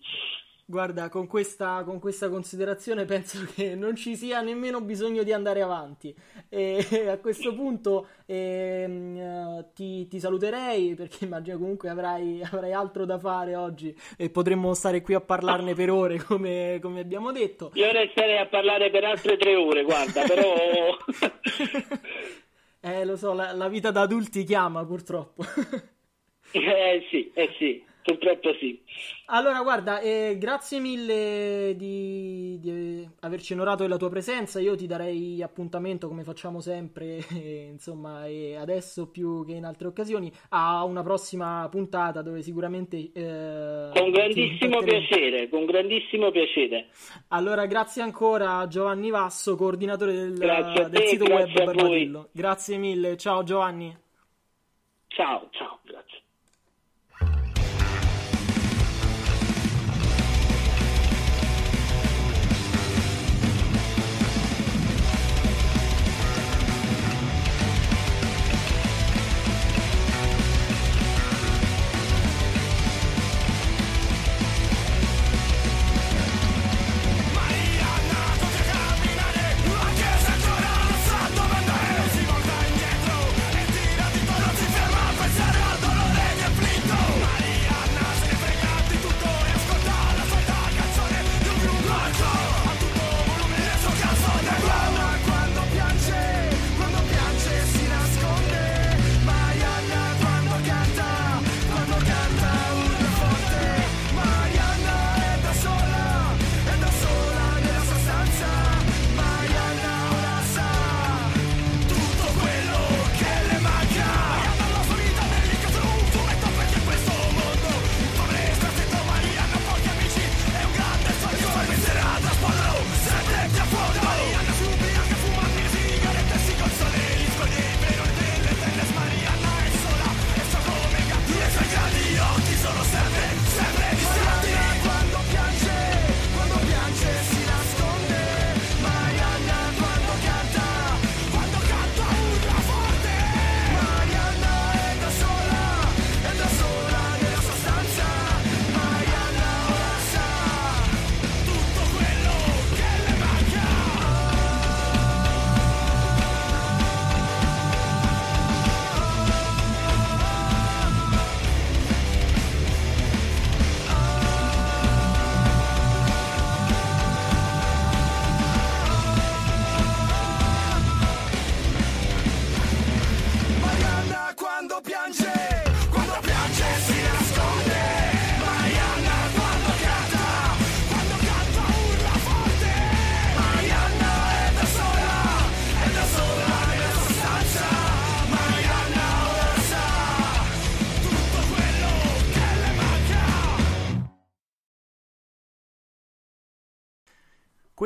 Guarda, 0.69 1.09
con 1.09 1.29
questa, 1.29 1.85
con 1.85 2.01
questa 2.01 2.29
considerazione 2.29 3.05
penso 3.05 3.47
che 3.55 3.77
non 3.77 3.95
ci 3.95 4.17
sia 4.17 4.41
nemmeno 4.41 4.81
bisogno 4.81 5.23
di 5.23 5.33
andare 5.33 5.63
avanti. 5.63 6.13
E 6.49 6.83
a 7.09 7.19
questo 7.19 7.55
punto 7.55 8.09
ehm, 8.27 9.17
eh, 9.17 9.67
ti, 9.75 10.09
ti 10.09 10.19
saluterei 10.19 10.97
perché 10.97 11.25
immagino 11.25 11.57
comunque 11.59 11.89
avrai, 11.89 12.43
avrai 12.43 12.73
altro 12.73 13.05
da 13.05 13.17
fare 13.17 13.55
oggi 13.55 13.97
e 14.17 14.29
potremmo 14.29 14.75
stare 14.75 15.03
qui 15.03 15.15
a 15.15 15.21
parlarne 15.21 15.73
per 15.75 15.89
ore 15.89 16.19
come, 16.19 16.81
come 16.83 16.99
abbiamo 16.99 17.31
detto. 17.31 17.71
Io 17.75 17.93
resterei 17.93 18.39
a 18.39 18.47
parlare 18.47 18.91
per 18.91 19.05
altre 19.05 19.37
tre 19.37 19.55
ore, 19.55 19.85
guarda, 19.85 20.25
però... 20.25 20.53
Eh, 22.79 23.05
lo 23.05 23.17
so, 23.17 23.33
la, 23.33 23.51
la 23.53 23.67
vita 23.67 23.91
da 23.91 24.03
adulti 24.03 24.45
chiama 24.45 24.85
purtroppo. 24.85 25.43
eh 26.53 27.05
sì, 27.11 27.33
eh 27.35 27.53
sì, 27.59 27.85
purtroppo 28.07 28.55
sì. 28.55 28.81
Allora, 29.27 29.61
guarda, 29.63 29.99
eh, 30.01 30.37
grazie 30.39 30.79
mille 30.79 31.75
di, 31.77 32.59
di 32.61 33.09
averci 33.21 33.55
onorato 33.55 33.83
della 33.83 33.97
tua 33.97 34.09
presenza. 34.09 34.61
Io 34.61 34.77
ti 34.77 34.87
darei 34.87 35.43
appuntamento, 35.43 36.07
come 36.07 36.23
facciamo 36.23 36.61
sempre, 36.61 37.19
eh, 37.35 37.69
insomma, 37.73 38.27
e 38.27 38.55
adesso 38.57 39.09
più 39.09 39.45
che 39.45 39.53
in 39.55 39.65
altre 39.65 39.89
occasioni, 39.89 40.33
a 40.51 40.85
una 40.85 41.03
prossima 41.03 41.67
puntata 41.69 42.23
dove 42.23 42.41
sicuramente. 42.43 43.11
eh, 43.13 43.91
Con 43.93 44.11
grandissimo 44.13 44.83
piacere, 44.83 45.49
con 45.49 45.65
grandissimo 45.67 46.31
piacere. 46.31 46.87
Allora, 47.29 47.67
grazie 47.67 48.03
ancora 48.03 48.59
a 48.59 48.69
Giovanni 48.69 49.11
Vasso, 49.11 49.57
coordinatore 49.57 50.13
del, 50.13 50.41
a 50.49 50.89
del 50.89 51.03
te, 51.03 51.07
sito 51.07 51.25
web. 51.25 51.53
Barbadillo. 51.53 52.29
Grazie 52.33 52.77
mille, 52.79 53.17
ciao 53.17 53.43
Giovanni. 53.43 53.97
Ciao, 55.09 55.49
ciao, 55.51 55.81
grazie. 55.83 56.26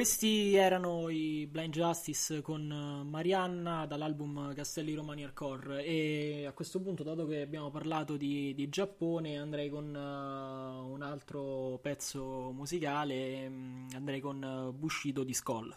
Questi 0.01 0.55
erano 0.55 1.11
i 1.11 1.47
Blind 1.47 1.75
Justice 1.75 2.41
con 2.41 2.73
eh, 2.73 3.05
Marianna 3.05 3.85
dall'album 3.85 4.55
Castelli 4.55 4.95
Romani 4.95 5.25
Hardcore 5.25 5.85
e 5.85 6.47
a 6.47 6.53
questo 6.53 6.81
punto, 6.81 7.03
dato 7.03 7.27
che 7.27 7.43
abbiamo 7.43 7.69
parlato 7.69 8.17
di, 8.17 8.55
di 8.55 8.71
Giappone, 8.71 9.37
andrei 9.37 9.69
con 9.69 9.95
eh, 9.95 9.99
un 9.99 11.03
altro 11.03 11.79
pezzo 11.83 12.51
musicale, 12.51 13.47
mm, 13.47 13.89
andrei 13.93 14.21
con 14.21 14.43
eh, 14.43 14.73
Bushido 14.73 15.23
di 15.23 15.35
Skoll. 15.35 15.77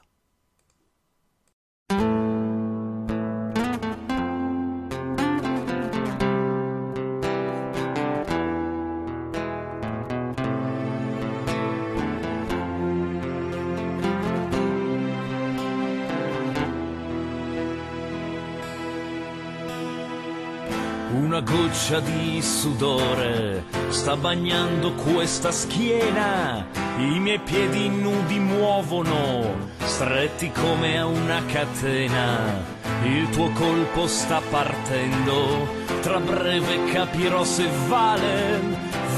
Una 21.34 21.42
goccia 21.42 22.00
di 22.00 22.40
sudore 22.44 23.64
sta 23.90 24.16
bagnando 24.16 24.94
questa 24.94 25.52
schiena. 25.52 26.64
I 27.00 27.18
miei 27.20 27.40
piedi 27.40 27.90
nudi 27.90 28.38
muovono, 28.38 29.72
stretti 29.80 30.52
come 30.52 31.00
a 31.00 31.08
una 31.08 31.44
catena. 31.48 32.64
Il 33.06 33.30
tuo 33.32 33.50
colpo 33.54 34.06
sta 34.06 34.44
partendo, 34.48 35.68
tra 36.02 36.20
breve 36.20 36.92
capirò 36.92 37.44
se 37.44 37.68
vale 37.88 38.60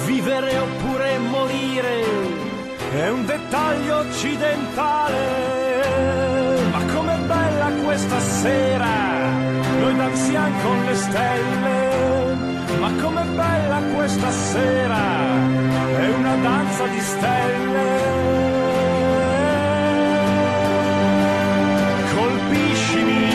vivere 0.06 0.58
oppure 0.58 1.18
morire 1.18 2.04
è 2.94 3.10
un 3.10 3.26
dettaglio 3.26 3.98
occidentale. 3.98 5.65
Bella 7.66 7.82
questa 7.82 8.20
sera, 8.20 9.30
noi 9.80 9.96
danziamo 9.96 10.62
con 10.62 10.86
le 10.86 10.94
stelle. 10.94 12.36
Ma 12.80 12.92
com'è 13.02 13.24
bella 13.24 13.82
questa 13.96 14.30
sera, 14.30 15.02
è 15.98 16.10
una 16.14 16.36
danza 16.36 16.86
di 16.86 17.00
stelle. 17.00 18.04
Colpiscimi 22.16 23.30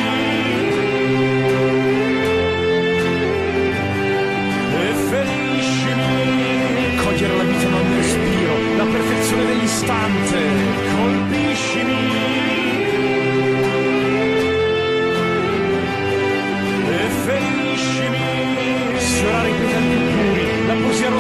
e 4.78 4.94
feriscimi. 5.10 6.96
Cogliere 7.02 7.36
la 7.36 7.42
vita 7.42 7.66
in 7.66 7.74
ogni 7.74 7.96
respiro, 7.96 8.76
la 8.76 8.84
perfezione 8.84 9.44
dell'istante. 9.46 10.38
Colpiscimi 10.96 12.39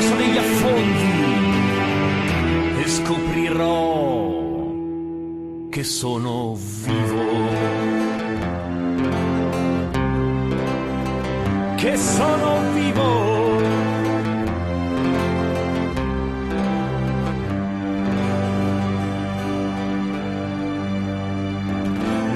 rossa 0.00 0.14
degli 0.14 0.38
affondi. 0.38 1.08
E 2.82 2.88
scoprirò 2.88 4.38
che 5.68 5.84
sono 5.84 6.56
vivo. 6.84 7.48
Che 11.76 11.96
sono 11.96 12.60
vivo. 12.72 13.58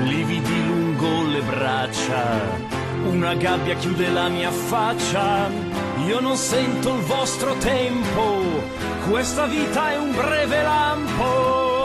Lividi 0.04 0.66
lungo 0.66 1.22
le 1.30 1.42
braccia, 1.42 2.40
una 3.10 3.34
gabbia 3.34 3.74
chiude 3.76 4.10
la 4.10 4.28
mia 4.28 4.50
faccia. 4.50 5.63
Io 6.06 6.20
non 6.20 6.36
sento 6.36 6.94
il 6.94 7.02
vostro 7.02 7.54
tempo, 7.54 8.62
questa 9.08 9.46
vita 9.46 9.92
è 9.92 9.96
un 9.96 10.12
breve 10.12 10.62
lampo. 10.62 11.84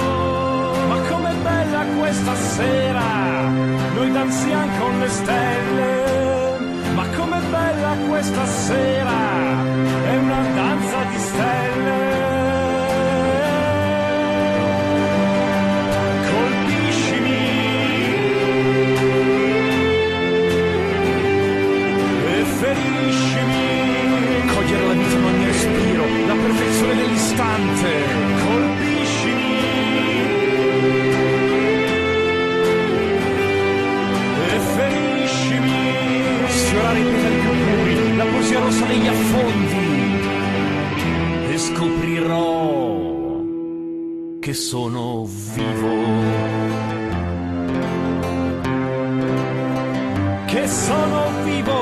Ma 0.87 0.99
com'è 1.07 1.33
bella 1.35 1.85
questa 1.97 2.35
sera, 2.35 3.47
noi 3.93 4.11
danziamo 4.11 4.77
con 4.79 4.99
le 4.99 5.07
stelle. 5.07 6.57
Ma 6.95 7.05
com'è 7.15 7.39
bella 7.39 7.95
questa 8.07 8.45
sera, 8.45 9.17
è 10.05 10.17
una 10.17 10.41
danza 10.53 11.03
di 11.09 11.17
stelle. 11.19 12.18
Dell'istante. 27.39 27.91
Colpiscimi 28.45 29.57
e 34.45 34.59
feriscimi. 34.75 35.77
Sfiorare 36.47 36.99
i 36.99 37.03
petali 37.03 37.35
più 37.35 37.51
puri, 37.53 38.15
la 38.17 38.25
poesia 38.25 38.59
rossa 38.59 38.85
degli 38.85 39.07
affondi. 39.07 39.87
E 41.51 41.57
scoprirò 41.57 43.07
che 44.39 44.53
sono 44.53 45.27
vivo. 45.53 45.97
Che 50.45 50.67
sono 50.67 51.31
vivo. 51.43 51.78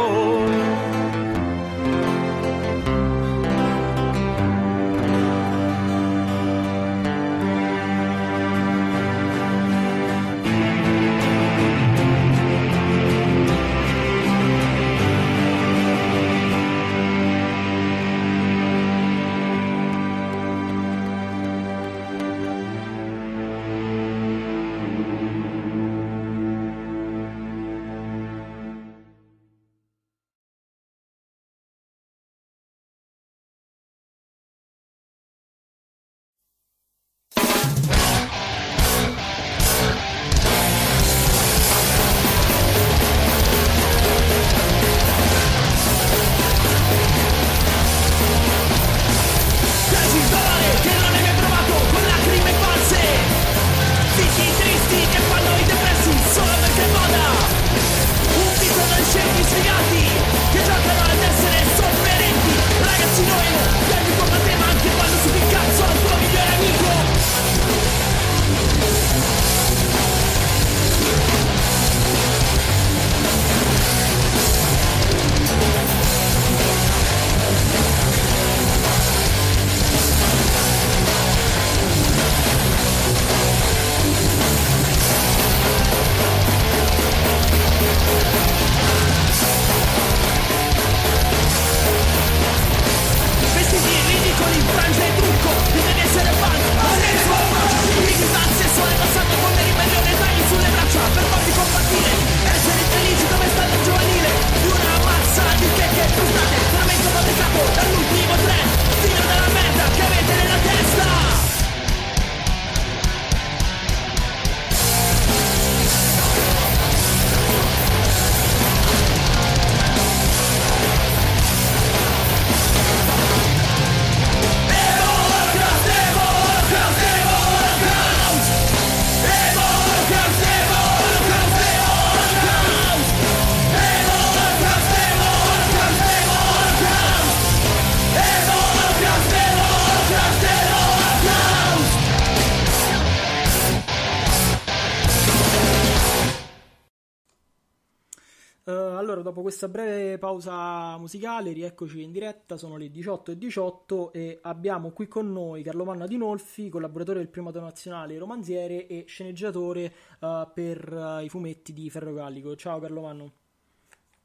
Rieccoci 151.77 152.01
in 152.01 152.11
diretta, 152.11 152.57
sono 152.57 152.75
le 152.75 152.89
18 152.89 153.31
e 153.31 153.37
18 153.37 154.11
e 154.11 154.39
abbiamo 154.41 154.91
qui 154.91 155.07
con 155.07 155.31
noi 155.31 155.61
Carlo 155.61 155.85
Manna 155.85 156.07
Dinolfi, 156.07 156.69
collaboratore 156.69 157.19
del 157.19 157.29
Primato 157.29 157.59
Nazionale, 157.59 158.17
romanziere 158.17 158.87
e 158.87 159.05
sceneggiatore 159.05 159.93
eh, 160.19 160.47
per 160.53 161.19
eh, 161.19 161.23
i 161.25 161.29
fumetti 161.29 161.73
di 161.73 161.87
Ferro 161.91 162.13
Gallico. 162.13 162.55
Ciao 162.55 162.79
Carlo 162.79 163.01
Manno. 163.01 163.31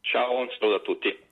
Ciao, 0.01 0.39
un 0.39 0.49
saluto 0.59 0.77
a 0.77 0.81
tutti. 0.81 1.31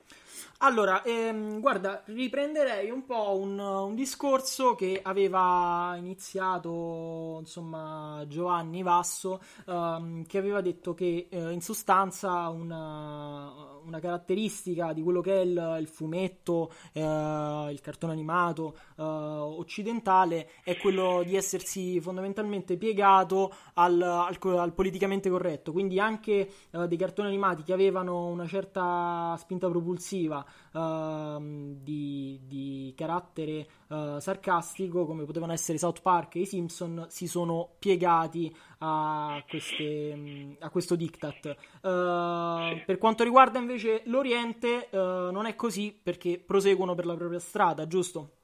Allora, 0.62 1.02
ehm, 1.02 1.58
guarda, 1.60 2.02
riprenderei 2.04 2.90
un 2.90 3.06
po' 3.06 3.38
un, 3.38 3.58
un, 3.58 3.94
discorso 3.94 4.74
che 4.74 5.00
aveva 5.02 5.94
iniziato, 5.96 7.38
insomma, 7.40 8.24
Giovanni 8.28 8.82
Vasso, 8.82 9.40
ehm, 9.66 10.26
che 10.26 10.36
aveva 10.36 10.60
detto 10.60 10.92
che 10.92 11.28
eh, 11.30 11.50
in 11.50 11.62
sostanza 11.62 12.50
una, 12.50 13.69
una, 13.90 14.00
caratteristica 14.00 14.92
di 14.92 15.02
quello 15.02 15.20
che 15.20 15.34
è 15.34 15.40
il, 15.40 15.76
il 15.80 15.88
fumetto, 15.88 16.72
eh, 16.92 17.00
il 17.02 17.80
cartone 17.82 18.12
animato 18.12 18.76
eh, 18.96 19.02
occidentale 19.02 20.50
è 20.64 20.76
quello 20.78 21.22
di 21.24 21.36
essersi 21.36 22.00
fondamentalmente 22.00 22.76
piegato 22.76 23.52
al, 23.74 24.00
al, 24.00 24.38
al 24.40 24.72
politicamente 24.72 25.28
corretto, 25.28 25.72
quindi 25.72 25.98
anche 25.98 26.50
eh, 26.70 26.88
dei 26.88 26.96
cartoni 26.96 27.28
animati 27.28 27.62
che 27.62 27.72
avevano 27.72 28.26
una 28.26 28.46
certa 28.46 29.36
spinta 29.38 29.68
propulsiva 29.68 30.44
uh, 30.72 31.40
di, 31.82 32.40
di, 32.46 32.94
carattere 32.96 33.66
uh, 33.90 34.18
sarcastico, 34.18 35.04
come 35.06 35.24
potevano 35.24 35.52
essere 35.52 35.78
South 35.78 36.00
Park 36.00 36.36
e 36.36 36.40
i 36.40 36.46
Simpson, 36.46 37.06
si 37.08 37.26
sono 37.26 37.76
piegati 37.78 38.54
a, 38.78 39.44
queste, 39.48 40.56
a 40.58 40.70
questo 40.70 40.96
diktat. 40.96 41.56
Uh, 41.82 42.82
per 42.86 42.98
quanto 42.98 43.22
riguarda 43.22 43.58
invece 43.58 44.02
l'Oriente, 44.06 44.88
non 44.90 45.46
è 45.46 45.54
così 45.54 45.98
perché 46.02 46.38
proseguono 46.38 46.94
per 46.94 47.06
la 47.06 47.14
propria 47.14 47.38
strada, 47.38 47.86
giusto? 47.86 48.38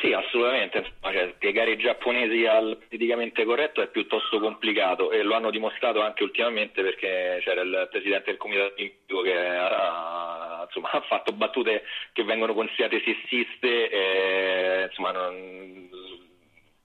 Sì, 0.00 0.12
assolutamente. 0.12 0.94
Cioè, 1.00 1.32
spiegare 1.34 1.72
i 1.72 1.76
giapponesi 1.76 2.46
al 2.46 2.78
politicamente 2.88 3.44
corretto 3.44 3.82
è 3.82 3.88
piuttosto 3.88 4.38
complicato 4.38 5.10
e 5.10 5.22
lo 5.22 5.34
hanno 5.34 5.50
dimostrato 5.50 6.00
anche 6.00 6.22
ultimamente 6.22 6.82
perché 6.82 7.40
c'era 7.42 7.60
il 7.60 7.88
presidente 7.90 8.30
del 8.30 8.38
comitato 8.38 8.72
olimpico 8.72 9.20
che 9.20 9.36
ha, 9.36 10.39
insomma, 10.70 10.90
ha 10.90 11.00
fatto 11.02 11.32
battute 11.32 11.82
che 12.12 12.24
vengono 12.24 12.54
considerate 12.54 13.02
sessiste 13.04 13.90
e 13.90 14.84
insomma, 14.88 15.10
non, 15.12 15.88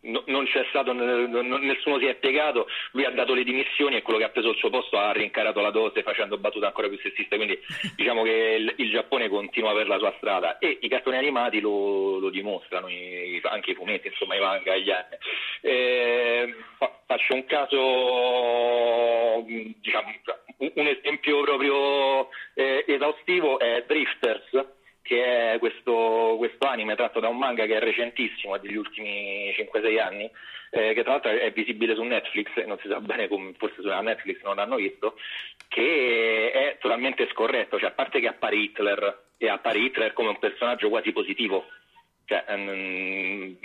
no, 0.05 0.23
non 0.27 0.45
c'è 0.45 0.65
stato, 0.69 0.93
nessuno 0.93 1.99
si 1.99 2.05
è 2.05 2.15
piegato, 2.15 2.67
lui 2.91 3.05
ha 3.05 3.11
dato 3.11 3.33
le 3.33 3.43
dimissioni 3.43 3.95
e 3.95 4.01
quello 4.01 4.19
che 4.19 4.25
ha 4.25 4.29
preso 4.29 4.49
il 4.49 4.57
suo 4.57 4.69
posto 4.69 4.97
ha 4.97 5.11
rincarato 5.11 5.61
la 5.61 5.71
dose 5.71 6.03
facendo 6.03 6.37
battute 6.37 6.65
ancora 6.65 6.87
più 6.87 6.97
sessiste, 6.99 7.35
quindi 7.35 7.57
diciamo 7.95 8.23
che 8.23 8.55
il, 8.59 8.73
il 8.77 8.91
Giappone 8.91 9.29
continua 9.29 9.73
per 9.73 9.87
la 9.87 9.97
sua 9.97 10.13
strada 10.17 10.57
e 10.59 10.77
i 10.81 10.89
cartoni 10.89 11.17
animati 11.17 11.59
lo, 11.59 12.19
lo 12.19 12.29
dimostrano, 12.29 12.89
i, 12.89 13.39
anche 13.43 13.71
i 13.71 13.75
fumetti, 13.75 14.07
insomma 14.07 14.35
i 14.35 14.39
manga, 14.39 14.75
gli 14.75 14.91
anime. 14.91 15.19
Eh, 15.61 16.55
fa, 16.77 16.99
faccio 17.05 17.33
un 17.33 17.45
caso, 17.45 19.43
diciamo, 19.45 20.13
un 20.57 20.87
esempio 20.87 21.41
proprio 21.41 22.29
eh, 22.53 22.85
esaustivo 22.87 23.59
è 23.59 23.83
Drifters 23.85 24.73
che 25.05 25.53
è 25.53 25.59
questo, 25.59 26.33
questo, 26.37 26.65
anime 26.65 26.95
tratto 26.95 27.19
da 27.19 27.27
un 27.27 27.37
manga 27.37 27.65
che 27.67 27.75
è 27.75 27.79
recentissimo, 27.79 28.57
degli 28.57 28.75
ultimi 28.75 29.53
5-6 29.55 30.01
anni, 30.01 30.29
eh, 30.71 30.95
che 30.95 31.03
tra 31.03 31.11
l'altro 31.11 31.29
è 31.29 31.51
visibile 31.51 31.93
su 31.93 32.01
Netflix, 32.01 32.47
non 32.65 32.79
si 32.79 32.87
sa 32.87 32.99
bene 32.99 33.27
come, 33.27 33.53
forse 33.55 33.83
su 33.83 33.87
Netflix 33.87 34.41
non 34.41 34.55
l'hanno 34.55 34.77
visto, 34.77 35.15
che 35.67 36.51
è 36.51 36.77
totalmente 36.79 37.29
scorretto, 37.31 37.77
cioè 37.77 37.89
a 37.89 37.93
parte 37.93 38.19
che 38.19 38.27
appare 38.27 38.55
Hitler, 38.55 39.25
e 39.37 39.47
appare 39.47 39.77
Hitler 39.77 40.11
come 40.13 40.29
un 40.29 40.39
personaggio 40.39 40.89
quasi 40.89 41.11
positivo, 41.11 41.67
cioè, 42.25 42.43
um, 42.47 43.55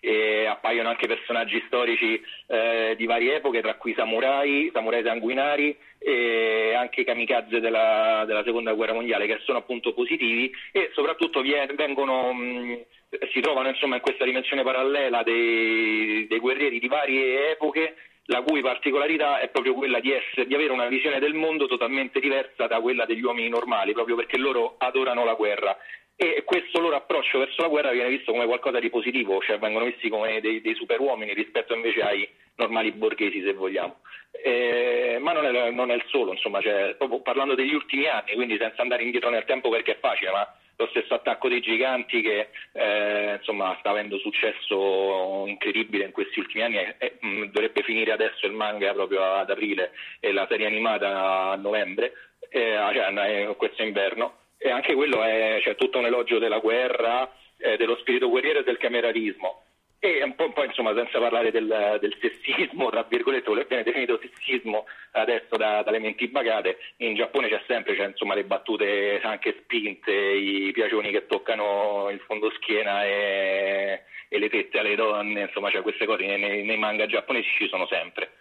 e 0.00 0.46
appaiono 0.46 0.88
anche 0.88 1.06
personaggi 1.06 1.62
storici 1.66 2.20
eh, 2.48 2.94
di 2.96 3.06
varie 3.06 3.36
epoche, 3.36 3.60
tra 3.60 3.74
cui 3.74 3.94
samurai, 3.94 4.70
samurai 4.72 5.02
sanguinari 5.02 5.76
e 5.98 6.74
anche 6.74 7.04
kamikaze 7.04 7.60
della, 7.60 8.24
della, 8.26 8.44
seconda 8.44 8.72
guerra 8.72 8.92
mondiale, 8.92 9.26
che 9.26 9.40
sono 9.44 9.58
appunto 9.58 9.92
positivi 9.92 10.52
e 10.72 10.90
soprattutto 10.94 11.42
vengono, 11.74 12.32
mh, 12.32 12.84
si 13.32 13.40
trovano 13.40 13.68
insomma, 13.68 13.96
in 13.96 14.02
questa 14.02 14.24
dimensione 14.24 14.62
parallela 14.62 15.22
dei, 15.22 16.26
dei 16.28 16.38
guerrieri 16.38 16.78
di 16.78 16.88
varie 16.88 17.50
epoche 17.50 17.94
la 18.26 18.42
cui 18.42 18.60
particolarità 18.60 19.38
è 19.38 19.48
proprio 19.48 19.74
quella 19.74 20.00
di, 20.00 20.12
essere, 20.12 20.46
di, 20.46 20.54
avere 20.54 20.72
una 20.72 20.88
visione 20.88 21.18
del 21.20 21.34
mondo 21.34 21.66
totalmente 21.66 22.20
diversa 22.20 22.66
da 22.66 22.80
quella 22.80 23.04
degli 23.04 23.22
uomini 23.22 23.48
normali, 23.48 23.92
proprio 23.92 24.16
perché 24.16 24.36
loro 24.36 24.74
adorano 24.78 25.24
la 25.24 25.34
guerra 25.34 25.76
e 26.16 26.44
questo 26.44 26.80
loro 26.80 26.96
approccio 26.96 27.38
verso 27.38 27.60
la 27.60 27.68
guerra 27.68 27.90
viene 27.90 28.08
visto 28.08 28.32
come 28.32 28.46
qualcosa 28.46 28.80
di 28.80 28.88
positivo, 28.88 29.38
cioè 29.42 29.58
vengono 29.58 29.84
visti 29.84 30.08
come 30.08 30.40
dei, 30.40 30.62
dei 30.62 30.74
superuomini 30.74 31.34
rispetto 31.34 31.74
invece 31.74 32.00
ai 32.00 32.28
normali 32.56 32.90
borghesi 32.92 33.42
se 33.42 33.52
vogliamo. 33.52 34.00
Eh, 34.30 35.18
ma 35.20 35.32
non 35.32 35.44
è, 35.44 35.70
non 35.70 35.90
è, 35.90 35.94
il 35.94 36.04
solo, 36.06 36.32
insomma, 36.32 36.62
cioè, 36.62 36.94
proprio 36.96 37.20
parlando 37.20 37.54
degli 37.54 37.74
ultimi 37.74 38.06
anni, 38.06 38.32
quindi 38.34 38.56
senza 38.56 38.80
andare 38.80 39.02
indietro 39.02 39.28
nel 39.28 39.44
tempo 39.44 39.68
perché 39.68 39.92
è 39.92 39.98
facile, 39.98 40.30
ma 40.30 40.54
lo 40.78 40.86
stesso 40.88 41.14
attacco 41.14 41.48
dei 41.48 41.60
giganti 41.60 42.22
che 42.22 42.48
eh, 42.72 43.34
insomma, 43.36 43.76
sta 43.80 43.90
avendo 43.90 44.18
successo 44.18 45.44
incredibile 45.46 46.04
in 46.04 46.12
questi 46.12 46.38
ultimi 46.38 46.64
anni 46.64 46.78
e, 46.78 46.94
e 46.98 47.16
mh, 47.20 47.44
dovrebbe 47.46 47.82
finire 47.82 48.12
adesso 48.12 48.46
il 48.46 48.52
manga 48.52 48.92
proprio 48.94 49.22
ad 49.22 49.50
aprile 49.50 49.92
e 50.20 50.32
la 50.32 50.46
serie 50.48 50.66
animata 50.66 51.50
a 51.50 51.56
novembre, 51.56 52.12
eh, 52.48 52.74
cioè, 52.94 53.54
questo 53.56 53.82
inverno 53.82 54.44
e 54.58 54.70
anche 54.70 54.94
quello 54.94 55.22
è 55.22 55.60
cioè, 55.62 55.76
tutto 55.76 55.98
un 55.98 56.06
elogio 56.06 56.38
della 56.38 56.58
guerra, 56.58 57.30
eh, 57.58 57.76
dello 57.76 57.96
spirito 57.96 58.28
guerriero 58.28 58.60
e 58.60 58.64
del 58.64 58.78
camerarismo. 58.78 59.62
E 59.98 60.22
un 60.22 60.34
po', 60.34 60.52
poi, 60.52 60.66
insomma, 60.66 60.94
senza 60.94 61.18
parlare 61.18 61.50
del, 61.50 61.98
del 62.00 62.16
sessismo, 62.20 62.90
tra 62.90 63.04
virgolette, 63.08 63.46
quello 63.46 63.62
che 63.62 63.68
viene 63.68 63.82
definito 63.82 64.20
sessismo 64.20 64.84
adesso 65.12 65.56
da, 65.56 65.82
dalle 65.82 65.98
menti 65.98 66.28
bagate, 66.28 66.78
in 66.98 67.14
Giappone 67.14 67.48
c'è 67.48 67.62
sempre 67.66 67.96
c'è, 67.96 68.06
insomma, 68.06 68.34
le 68.34 68.44
battute 68.44 69.20
anche 69.22 69.62
spinte, 69.62 70.12
i 70.12 70.70
piacioni 70.72 71.10
che 71.10 71.26
toccano 71.26 72.10
il 72.10 72.20
fondo 72.20 72.50
schiena 72.50 73.04
e, 73.04 74.02
e 74.28 74.38
le 74.38 74.48
tette 74.50 74.78
alle 74.78 74.96
donne, 74.96 75.40
insomma, 75.40 75.70
cioè, 75.70 75.82
queste 75.82 76.04
cose 76.04 76.24
nei, 76.26 76.62
nei 76.62 76.78
manga 76.78 77.06
giapponesi 77.06 77.48
ci 77.58 77.68
sono 77.68 77.86
sempre 77.86 78.32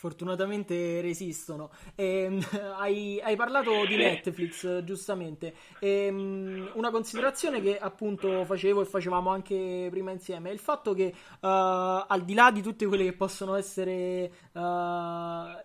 fortunatamente 0.00 1.02
resistono. 1.02 1.68
E, 1.94 2.22
ehm, 2.22 2.40
hai, 2.80 3.20
hai, 3.20 3.36
parlato 3.36 3.84
di 3.86 3.96
Netflix, 3.96 4.82
giustamente. 4.82 5.54
E, 5.78 6.06
ehm, 6.06 6.70
una 6.74 6.90
considerazione 6.90 7.60
che 7.60 7.78
appunto 7.78 8.46
facevo 8.46 8.80
e 8.80 8.84
facevamo 8.86 9.28
anche 9.28 9.88
prima 9.90 10.10
insieme 10.10 10.48
è 10.48 10.52
il 10.54 10.58
fatto 10.58 10.94
che 10.94 11.12
uh, 11.12 11.38
al 11.40 12.22
di 12.24 12.32
là 12.32 12.50
di 12.50 12.62
tutti 12.62 12.86
quelli 12.86 13.04
che 13.04 13.12
possono 13.12 13.56
essere 13.56 14.32
uh, 14.52 14.60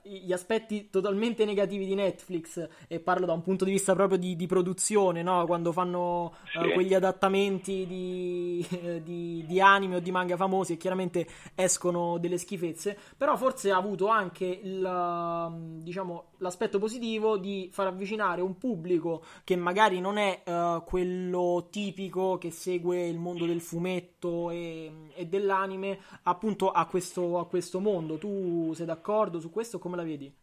gli 0.04 0.34
aspetti 0.34 0.90
totalmente 0.90 1.46
negativi 1.46 1.86
di 1.86 1.96
Netflix, 1.96 2.68
e 2.90 3.00
parlo 3.00 3.26
da 3.26 3.32
un 3.32 3.42
punto 3.42 3.64
di 3.64 3.72
vista 3.72 3.94
proprio 3.94 4.18
di, 4.18 4.36
di 4.36 4.48
produzione, 4.48 5.24
no? 5.24 5.46
quando 5.46 5.72
fanno 5.72 6.34
uh, 6.56 6.74
quegli 6.74 6.94
adattamenti 6.94 7.86
di, 7.88 8.68
di, 9.02 9.46
di 9.48 9.62
anime 9.62 9.96
o 9.96 10.00
di 10.00 10.12
manga 10.12 10.36
famosi 10.36 10.74
e 10.74 10.78
chiaramente 10.78 11.26
escono 11.56 12.18
delle 12.18 12.38
schifezze, 12.38 12.98
però 13.16 13.38
forse 13.38 13.72
ha 13.72 13.78
avuto 13.78 14.08
anche 14.08 14.24
anche 14.26 14.46
il, 14.46 14.84
um, 14.84 15.82
diciamo, 15.82 16.32
l'aspetto 16.38 16.80
positivo 16.80 17.38
di 17.38 17.70
far 17.72 17.88
avvicinare 17.88 18.42
un 18.42 18.58
pubblico 18.58 19.24
che 19.44 19.56
magari 19.56 20.00
non 20.00 20.18
è 20.18 20.42
uh, 20.46 20.84
quello 20.84 21.68
tipico 21.70 22.38
che 22.38 22.52
segue 22.52 23.08
il 23.08 23.20
mondo 23.20 23.46
del 23.46 23.62
fumetto 23.62 24.50
e, 24.50 25.10
e 25.14 25.26
dell'anime 25.28 26.00
appunto 26.24 26.72
a 26.72 26.86
questo, 26.88 27.40
a 27.40 27.48
questo 27.48 27.80
mondo. 27.80 28.18
Tu 28.18 28.74
sei 28.74 28.86
d'accordo 28.86 29.40
su 29.40 29.50
questo? 29.52 29.80
Come 29.80 29.96
la 29.96 30.04
vedi? 30.04 30.34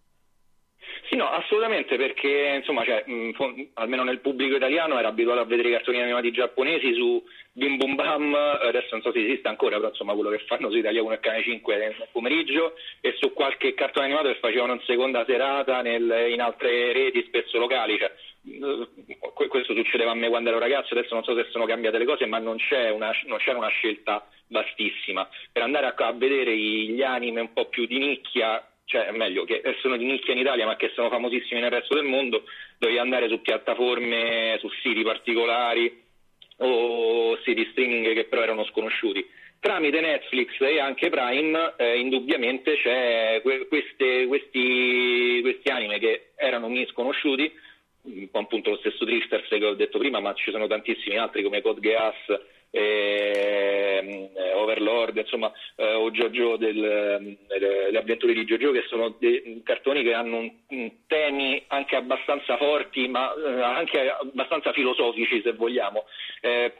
Sì, 1.08 1.16
no, 1.16 1.28
assolutamente, 1.28 1.96
perché 1.96 2.54
insomma, 2.56 2.84
cioè, 2.84 3.02
mh, 3.04 3.70
almeno 3.74 4.04
nel 4.04 4.20
pubblico 4.20 4.56
italiano 4.56 4.98
era 4.98 5.08
abituato 5.08 5.40
a 5.40 5.44
vedere 5.44 5.68
i 5.68 5.72
cartoni 5.72 6.00
animati 6.00 6.30
giapponesi 6.30 6.94
su 6.94 7.22
Bim 7.52 7.76
Bum 7.76 7.96
Bam, 7.96 8.34
adesso 8.34 8.88
non 8.92 9.02
so 9.02 9.12
se 9.12 9.22
esiste 9.22 9.48
ancora, 9.48 9.76
però 9.76 9.88
insomma 9.88 10.14
quello 10.14 10.30
che 10.30 10.38
fanno 10.46 10.70
su 10.70 10.76
Italia 10.76 11.02
1 11.02 11.12
e 11.12 11.20
Cane 11.20 11.42
5 11.42 11.76
nel 11.76 12.08
pomeriggio 12.12 12.76
e 13.00 13.14
su 13.18 13.32
qualche 13.32 13.74
cartone 13.74 14.06
animato 14.06 14.28
che 14.28 14.38
facevano 14.38 14.74
in 14.74 14.80
seconda 14.86 15.24
serata 15.26 15.82
nel, 15.82 16.28
in 16.30 16.40
altre 16.40 16.92
reti, 16.92 17.24
spesso 17.26 17.58
locali. 17.58 17.98
Cioè, 17.98 18.12
questo 19.48 19.74
succedeva 19.74 20.12
a 20.12 20.14
me 20.14 20.28
quando 20.28 20.50
ero 20.50 20.58
ragazzo, 20.58 20.94
adesso 20.94 21.14
non 21.14 21.24
so 21.24 21.34
se 21.34 21.46
sono 21.50 21.66
cambiate 21.66 21.98
le 21.98 22.06
cose, 22.06 22.26
ma 22.26 22.38
non, 22.38 22.56
una, 22.92 23.12
non 23.26 23.38
c'era 23.38 23.58
una 23.58 23.68
scelta 23.68 24.26
vastissima. 24.48 25.28
Per 25.50 25.62
andare 25.62 25.86
a, 25.86 25.94
a 25.94 26.12
vedere 26.12 26.56
gli 26.56 27.02
anime 27.02 27.40
un 27.40 27.52
po' 27.52 27.66
più 27.66 27.86
di 27.86 27.98
nicchia 27.98 28.64
cioè 28.92 29.10
meglio 29.12 29.44
che 29.44 29.62
sono 29.80 29.96
di 29.96 30.04
nicchia 30.04 30.34
in 30.34 30.40
Italia 30.40 30.66
ma 30.66 30.76
che 30.76 30.92
sono 30.94 31.08
famosissimi 31.08 31.60
nel 31.60 31.70
resto 31.70 31.94
del 31.94 32.04
mondo, 32.04 32.44
dovevi 32.76 32.98
andare 32.98 33.26
su 33.28 33.40
piattaforme, 33.40 34.58
su 34.60 34.68
siti 34.82 35.02
particolari 35.02 36.00
o 36.58 37.38
siti 37.42 37.66
streaming 37.70 38.12
che 38.12 38.24
però 38.24 38.42
erano 38.42 38.64
sconosciuti. 38.64 39.26
Tramite 39.58 40.00
Netflix 40.00 40.60
e 40.60 40.78
anche 40.78 41.08
Prime 41.08 41.74
eh, 41.78 41.98
indubbiamente 41.98 42.76
c'è 42.76 43.40
que- 43.42 43.66
queste, 43.66 44.26
questi, 44.26 45.38
questi 45.40 45.68
anime 45.70 45.98
che 45.98 46.32
erano 46.36 46.68
misconosciuti, 46.68 47.50
un 48.02 48.28
po' 48.30 48.40
appunto 48.40 48.70
lo 48.70 48.76
stesso 48.76 49.04
Drifters 49.04 49.48
che 49.48 49.64
ho 49.64 49.74
detto 49.74 49.98
prima, 49.98 50.20
ma 50.20 50.34
ci 50.34 50.50
sono 50.50 50.66
tantissimi 50.66 51.16
altri 51.16 51.42
come 51.42 51.62
Code 51.62 51.80
Geass, 51.80 52.40
eh, 52.72 54.30
Overlord 54.54 55.18
insomma, 55.18 55.52
eh, 55.76 55.94
o 55.94 56.10
Jojo 56.10 56.56
del, 56.56 56.78
le 56.78 57.98
avventure 57.98 58.32
di 58.32 58.44
Jojo, 58.44 58.72
che 58.72 58.84
sono 58.88 59.14
dei 59.18 59.60
cartoni 59.62 60.02
che 60.02 60.14
hanno 60.14 60.38
un, 60.38 60.50
un 60.68 60.90
temi 61.06 61.62
anche 61.68 61.96
abbastanza 61.96 62.56
forti, 62.56 63.06
ma 63.08 63.32
eh, 63.34 63.60
anche 63.60 64.10
abbastanza 64.10 64.72
filosofici, 64.72 65.42
se 65.42 65.52
vogliamo. 65.52 66.04
Eh, 66.40 66.72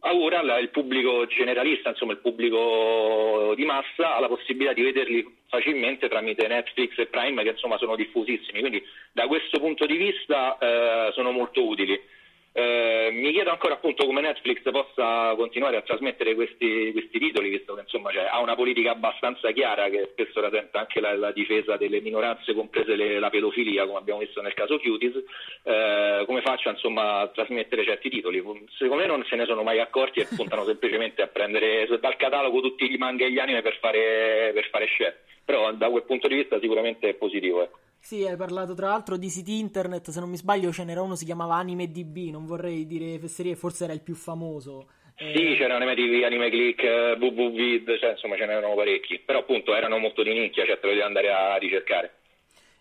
ora 0.00 0.42
la, 0.42 0.58
il 0.58 0.70
pubblico 0.70 1.26
generalista, 1.26 1.90
insomma 1.90 2.12
il 2.12 2.18
pubblico 2.18 3.54
di 3.54 3.64
massa, 3.64 4.16
ha 4.16 4.20
la 4.20 4.28
possibilità 4.28 4.72
di 4.72 4.82
vederli 4.82 5.36
facilmente 5.48 6.08
tramite 6.08 6.46
Netflix 6.46 6.98
e 6.98 7.06
Prime, 7.06 7.42
che 7.42 7.50
insomma 7.50 7.78
sono 7.78 7.96
diffusissimi. 7.96 8.60
Quindi 8.60 8.82
da 9.12 9.26
questo 9.26 9.58
punto 9.60 9.86
di 9.86 9.96
vista 9.96 10.58
eh, 10.58 11.12
sono 11.12 11.30
molto 11.30 11.64
utili. 11.64 12.16
Eh, 12.58 13.10
mi 13.12 13.30
chiedo 13.30 13.50
ancora 13.50 13.74
appunto 13.74 14.04
come 14.04 14.20
Netflix 14.20 14.68
possa 14.72 15.32
continuare 15.36 15.76
a 15.76 15.82
trasmettere 15.82 16.34
questi, 16.34 16.90
questi 16.90 17.20
titoli, 17.20 17.50
visto 17.50 17.74
che 17.74 17.82
insomma 17.82 18.10
cioè, 18.10 18.24
ha 18.24 18.40
una 18.40 18.56
politica 18.56 18.90
abbastanza 18.90 19.52
chiara 19.52 19.88
che 19.88 20.08
spesso 20.10 20.40
rasenta 20.40 20.80
anche 20.80 20.98
la, 20.98 21.14
la 21.14 21.30
difesa 21.30 21.76
delle 21.76 22.00
minoranze, 22.00 22.54
comprese 22.54 22.96
le, 22.96 23.20
la 23.20 23.30
pedofilia, 23.30 23.86
come 23.86 23.98
abbiamo 23.98 24.18
visto 24.18 24.42
nel 24.42 24.54
caso 24.54 24.76
Cuties, 24.80 25.22
eh, 25.62 26.24
come 26.26 26.40
faccia 26.40 26.70
insomma 26.70 27.20
a 27.20 27.28
trasmettere 27.28 27.84
certi 27.84 28.10
titoli? 28.10 28.42
Secondo 28.76 29.02
me 29.02 29.06
non 29.06 29.24
se 29.28 29.36
ne 29.36 29.44
sono 29.44 29.62
mai 29.62 29.78
accorti 29.78 30.18
e 30.18 30.26
puntano 30.34 30.64
semplicemente 30.64 31.22
a 31.22 31.28
prendere 31.28 31.86
dal 32.00 32.16
catalogo 32.16 32.60
tutti 32.60 32.90
gli 32.90 32.96
manga 32.96 33.24
e 33.24 33.30
gli 33.30 33.38
anime 33.38 33.62
per 33.62 33.78
fare, 33.78 34.50
per 34.52 34.68
fare 34.68 34.88
share, 34.96 35.20
però 35.44 35.70
da 35.74 35.88
quel 35.90 36.02
punto 36.02 36.26
di 36.26 36.34
vista 36.34 36.58
sicuramente 36.58 37.10
è 37.10 37.14
positivo. 37.14 37.62
Ecco. 37.62 37.78
Sì, 38.00 38.26
hai 38.26 38.36
parlato 38.36 38.74
tra 38.74 38.88
l'altro 38.88 39.16
di 39.16 39.28
siti 39.28 39.58
internet, 39.58 40.10
se 40.10 40.20
non 40.20 40.30
mi 40.30 40.36
sbaglio 40.36 40.72
ce 40.72 40.84
n'era 40.84 41.02
uno 41.02 41.14
si 41.14 41.24
chiamava 41.24 41.56
AnimeDB, 41.56 42.30
non 42.30 42.46
vorrei 42.46 42.86
dire 42.86 43.18
fesserie, 43.18 43.54
forse 43.54 43.84
era 43.84 43.92
il 43.92 44.00
più 44.02 44.14
famoso. 44.14 44.88
Sì, 45.16 45.52
eh... 45.52 45.56
c'erano 45.56 45.84
AnimeTV, 45.84 46.24
AnimeClick, 46.24 47.18
WWVid, 47.20 47.98
cioè, 47.98 48.10
insomma 48.12 48.36
ce 48.36 48.46
n'erano 48.46 48.74
parecchi, 48.74 49.18
però 49.18 49.40
appunto 49.40 49.74
erano 49.74 49.98
molto 49.98 50.22
di 50.22 50.32
nicchia, 50.32 50.64
cioè 50.64 50.78
te 50.78 50.86
lo 50.86 50.92
devi 50.92 51.04
andare 51.04 51.30
a 51.30 51.56
ricercare. 51.56 52.17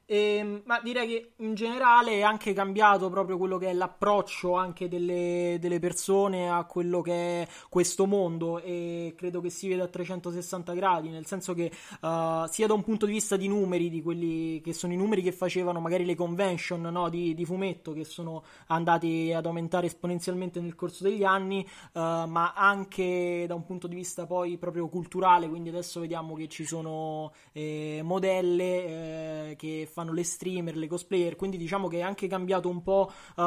E, 0.10 0.38
ehm, 0.38 0.62
ma 0.64 0.80
direi 0.82 1.05
che 1.05 1.32
in 1.39 1.53
generale 1.53 2.14
è 2.14 2.22
anche 2.22 2.53
cambiato 2.53 3.10
proprio 3.10 3.38
quello 3.38 3.58
che 3.58 3.68
è 3.68 3.74
l'approccio 3.74 4.53
anche 4.55 4.88
delle, 4.88 5.58
delle, 5.60 5.80
persone 5.80 6.49
a 6.49 6.64
quello 6.64 7.01
che 7.01 7.41
è 7.41 7.47
questo 7.68 8.05
mondo 8.05 8.60
e 8.62 9.14
credo 9.18 9.41
che 9.41 9.49
si 9.49 9.68
veda 9.68 9.84
a 9.84 9.88
360 9.88 10.74
gradi, 10.74 11.10
nel 11.10 11.26
senso 11.26 11.53
che 11.53 11.70
uh, 12.01 12.47
sia 12.47 12.68
da 12.68 12.74
un 12.74 12.84
punto 12.84 13.05
di 13.05 13.12
vista 13.12 13.36
di 13.36 13.49
numeri, 13.49 13.89
di 13.89 14.01
quelli 14.01 14.62
che 14.62 14.72
sono 14.72 14.93
i 14.93 14.95
numeri 14.95 15.22
che 15.22 15.34
facevano 15.34 15.82
magari 15.82 16.05
le 16.05 16.16
convention 16.16 16.82
no, 16.82 17.10
di, 17.10 17.36
di, 17.36 17.43
fumetto 17.43 17.91
che 17.91 18.05
sono 18.05 18.43
andati 18.68 19.34
ad 19.34 19.45
aumentare 19.45 19.88
esponenzialmente 19.88 20.62
nel 20.62 20.76
corso 20.76 21.03
degli 21.03 21.26
anni, 21.26 21.68
uh, 21.93 21.99
ma 21.99 22.53
anche 22.53 23.43
da 23.45 23.55
un 23.55 23.66
punto 23.66 23.88
di 23.88 23.95
vista 23.95 24.26
poi 24.26 24.58
proprio 24.58 24.88
culturale, 24.88 25.49
quindi 25.49 25.68
adesso 25.68 25.99
vediamo 25.99 26.34
che 26.34 26.47
ci 26.47 26.66
sono 26.66 27.34
eh, 27.51 27.99
modelle 28.03 29.49
eh, 29.49 29.55
che 29.58 29.86
fanno 29.98 30.14
le 30.14 30.24
streamer, 30.24 30.76
le 30.76 30.88
cosplayer, 30.88 31.36
quindi 31.36 31.58
diciamo 31.58 31.88
che 31.88 31.98
è 31.98 32.02
anche 32.02 32.28
cambiato 32.28 32.70
un 32.70 32.84
po' 32.84 33.10
uh, 33.10 33.41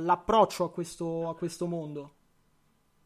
l'approccio 0.00 0.64
a 0.64 0.72
questo, 0.72 1.28
a 1.28 1.36
questo 1.36 1.66
mondo. 1.66 2.14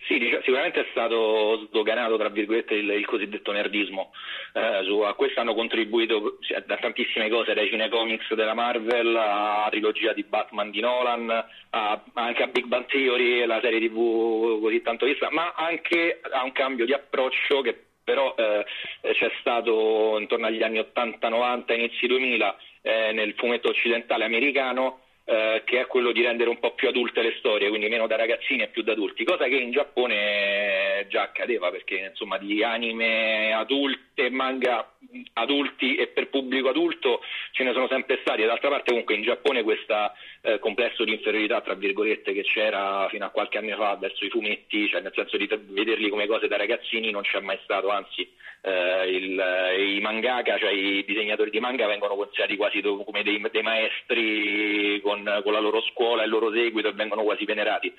Sì, 0.07 0.17
diciamo, 0.19 0.43
sicuramente 0.43 0.83
è 0.83 0.87
stato 0.93 1.67
sdoganato 1.67 2.17
tra 2.17 2.29
virgolette 2.29 2.75
il, 2.75 2.89
il 2.89 3.05
cosiddetto 3.05 3.51
nerdismo. 3.51 4.13
Eh, 4.55 4.85
su, 4.85 5.01
a 5.01 5.15
questo 5.15 5.41
hanno 5.41 5.55
contribuito 5.55 6.39
cioè, 6.41 6.63
da 6.63 6.77
tantissime 6.77 7.29
cose, 7.29 7.53
dai 7.53 7.69
cinecomics 7.69 8.33
della 8.35 8.55
Marvel 8.55 9.17
alla 9.17 9.67
trilogia 9.71 10.13
di 10.13 10.23
Batman 10.23 10.71
di 10.71 10.79
Nolan, 10.79 11.29
a, 11.71 12.05
anche 12.13 12.43
a 12.45 12.47
Big 12.47 12.67
Bang 12.67 12.87
Theory, 12.87 13.45
la 13.45 13.59
serie 13.61 13.81
TV 13.81 14.61
così 14.61 14.81
tanto 14.83 15.05
vista, 15.05 15.31
ma 15.33 15.53
anche 15.57 16.21
a 16.31 16.45
un 16.45 16.53
cambio 16.53 16.87
di 16.87 16.93
approccio 16.93 17.61
che 17.61 17.87
però 18.09 18.35
eh, 18.39 18.65
c'è 19.13 19.31
stato 19.41 20.17
intorno 20.19 20.47
agli 20.47 20.63
anni 20.63 20.79
80-90, 20.79 21.75
inizi 21.75 22.07
2000, 22.07 22.57
eh, 22.89 23.13
nel 23.13 23.35
fumetto 23.35 23.69
occidentale 23.69 24.25
americano 24.25 25.01
eh, 25.27 25.63
che 25.67 25.81
è 25.81 25.87
quello 25.87 26.11
di 26.11 26.23
rendere 26.23 26.49
un 26.49 26.59
po' 26.59 26.73
più 26.73 26.89
adulte 26.89 27.21
le 27.21 27.35
storie, 27.39 27.69
quindi 27.69 27.87
meno 27.89 28.07
da 28.07 28.17
ragazzini 28.17 28.63
e 28.63 28.69
più 28.69 28.83
da 28.83 28.93
adulti, 28.93 29.25
cosa 29.25 29.45
che 29.45 29.57
in 29.57 29.73
Giappone 29.73 31.07
già 31.11 31.21
accadeva 31.21 31.71
perché 31.71 32.09
insomma 32.09 32.39
di 32.39 32.65
anime 32.65 33.53
adulte, 33.53 34.31
manga 34.31 34.91
adulti 35.35 35.95
e 35.95 36.09
per 36.09 36.29
pubblico 36.29 36.69
adulto 36.69 37.21
ce 37.53 37.63
ne 37.63 37.73
sono 37.73 37.87
sempre 37.89 38.19
stati 38.21 38.45
d'altra 38.45 38.69
parte 38.69 38.91
comunque 38.91 39.15
in 39.15 39.23
Giappone 39.23 39.63
questo 39.63 39.95
eh, 40.43 40.59
complesso 40.59 41.05
di 41.05 41.13
inferiorità 41.13 41.61
tra 41.61 41.75
virgolette 41.75 42.33
che 42.33 42.43
c'era 42.43 43.07
fino 43.09 43.25
a 43.25 43.31
qualche 43.31 43.59
anno 43.59 43.77
fa 43.77 43.97
verso 43.97 44.25
i 44.25 44.31
fumetti, 44.31 44.89
cioè 44.89 45.01
nel 45.01 45.13
senso 45.15 45.37
di 45.37 45.49
vederli 45.69 46.09
come 46.09 46.27
cose 46.27 46.49
da 46.49 46.57
ragazzini 46.57 47.11
non 47.11 47.23
c'è 47.23 47.41
mai 47.41 47.59
stato, 47.63 47.91
anzi 47.91 48.29
eh, 48.63 49.11
il, 49.11 49.39
eh, 49.39 49.95
i 49.97 50.01
mangaka, 50.01 50.59
cioè 50.59 50.71
i 50.71 51.05
disegnatori 51.05 51.51
di 51.51 51.61
manga 51.61 51.87
vengono 51.87 52.17
considerati 52.17 52.57
quasi 52.57 52.81
come 52.83 53.23
dei, 53.23 53.41
dei 53.51 53.63
maestri 53.63 55.01
con, 55.01 55.41
con, 55.43 55.53
la 55.53 55.61
loro 55.61 55.81
scuola 55.83 56.23
e 56.23 56.25
il 56.25 56.31
loro 56.31 56.53
seguito 56.53 56.89
e 56.89 56.93
vengono 56.93 57.23
quasi 57.23 57.45
venerati. 57.45 57.93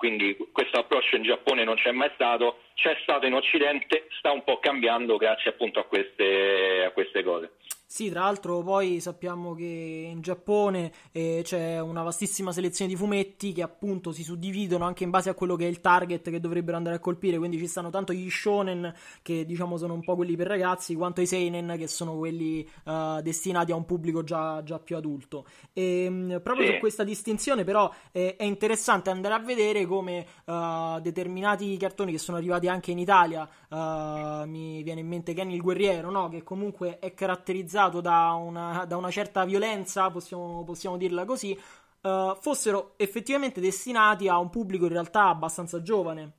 Quindi 0.00 0.34
questo 0.50 0.78
approccio 0.78 1.16
in 1.16 1.24
Giappone 1.24 1.62
non 1.62 1.74
c'è 1.74 1.92
mai 1.92 2.10
stato, 2.14 2.60
c'è 2.72 2.96
stato 3.02 3.26
in 3.26 3.34
Occidente, 3.34 4.06
sta 4.16 4.32
un 4.32 4.42
po' 4.44 4.58
cambiando 4.58 5.18
grazie 5.18 5.50
appunto 5.50 5.78
a 5.78 5.84
queste, 5.84 6.84
a 6.86 6.90
queste 6.92 7.22
cose. 7.22 7.50
Sì, 7.92 8.08
tra 8.08 8.20
l'altro 8.20 8.62
poi 8.62 9.00
sappiamo 9.00 9.52
che 9.52 9.64
in 10.12 10.20
Giappone 10.20 10.92
eh, 11.10 11.40
c'è 11.42 11.80
una 11.80 12.04
vastissima 12.04 12.52
selezione 12.52 12.88
di 12.88 12.96
fumetti 12.96 13.52
che 13.52 13.62
appunto 13.62 14.12
si 14.12 14.22
suddividono 14.22 14.84
anche 14.84 15.02
in 15.02 15.10
base 15.10 15.28
a 15.28 15.34
quello 15.34 15.56
che 15.56 15.64
è 15.64 15.68
il 15.68 15.80
target 15.80 16.30
che 16.30 16.38
dovrebbero 16.38 16.76
andare 16.76 16.94
a 16.94 16.98
colpire, 17.00 17.36
quindi 17.36 17.58
ci 17.58 17.66
stanno 17.66 17.90
tanto 17.90 18.12
gli 18.12 18.30
shonen 18.30 18.94
che 19.22 19.44
diciamo 19.44 19.76
sono 19.76 19.94
un 19.94 20.04
po' 20.04 20.14
quelli 20.14 20.36
per 20.36 20.46
ragazzi, 20.46 20.94
quanto 20.94 21.20
i 21.20 21.26
seinen 21.26 21.74
che 21.76 21.88
sono 21.88 22.16
quelli 22.16 22.64
uh, 22.84 23.20
destinati 23.22 23.72
a 23.72 23.74
un 23.74 23.84
pubblico 23.84 24.22
già, 24.22 24.62
già 24.62 24.78
più 24.78 24.94
adulto. 24.94 25.44
E 25.72 26.06
um, 26.06 26.40
proprio 26.44 26.68
sì. 26.68 26.74
su 26.74 26.78
questa 26.78 27.02
distinzione 27.02 27.64
però 27.64 27.92
eh, 28.12 28.36
è 28.36 28.44
interessante 28.44 29.10
andare 29.10 29.34
a 29.34 29.40
vedere 29.40 29.84
come 29.84 30.24
uh, 30.44 31.00
determinati 31.00 31.76
cartoni 31.76 32.12
che 32.12 32.18
sono 32.18 32.36
arrivati 32.36 32.68
anche 32.68 32.92
in 32.92 33.00
Italia, 33.00 33.48
uh, 33.68 34.46
mi 34.46 34.80
viene 34.84 35.00
in 35.00 35.08
mente 35.08 35.34
Kenny 35.34 35.54
il 35.54 35.60
guerriero, 35.60 36.08
no? 36.12 36.28
che 36.28 36.44
comunque 36.44 37.00
è 37.00 37.12
caratterizzato 37.14 37.78
caratterizzato 37.80 38.00
da 38.00 38.32
una, 38.32 38.84
da 38.86 38.96
una 38.96 39.10
certa 39.10 39.44
violenza, 39.44 40.10
possiamo, 40.10 40.64
possiamo 40.64 40.96
dirla 40.96 41.24
così, 41.24 41.56
uh, 42.02 42.34
fossero 42.40 42.94
effettivamente 42.98 43.60
destinati 43.60 44.28
a 44.28 44.38
un 44.38 44.50
pubblico 44.50 44.84
in 44.84 44.92
realtà 44.92 45.28
abbastanza 45.28 45.80
giovane. 45.82 46.32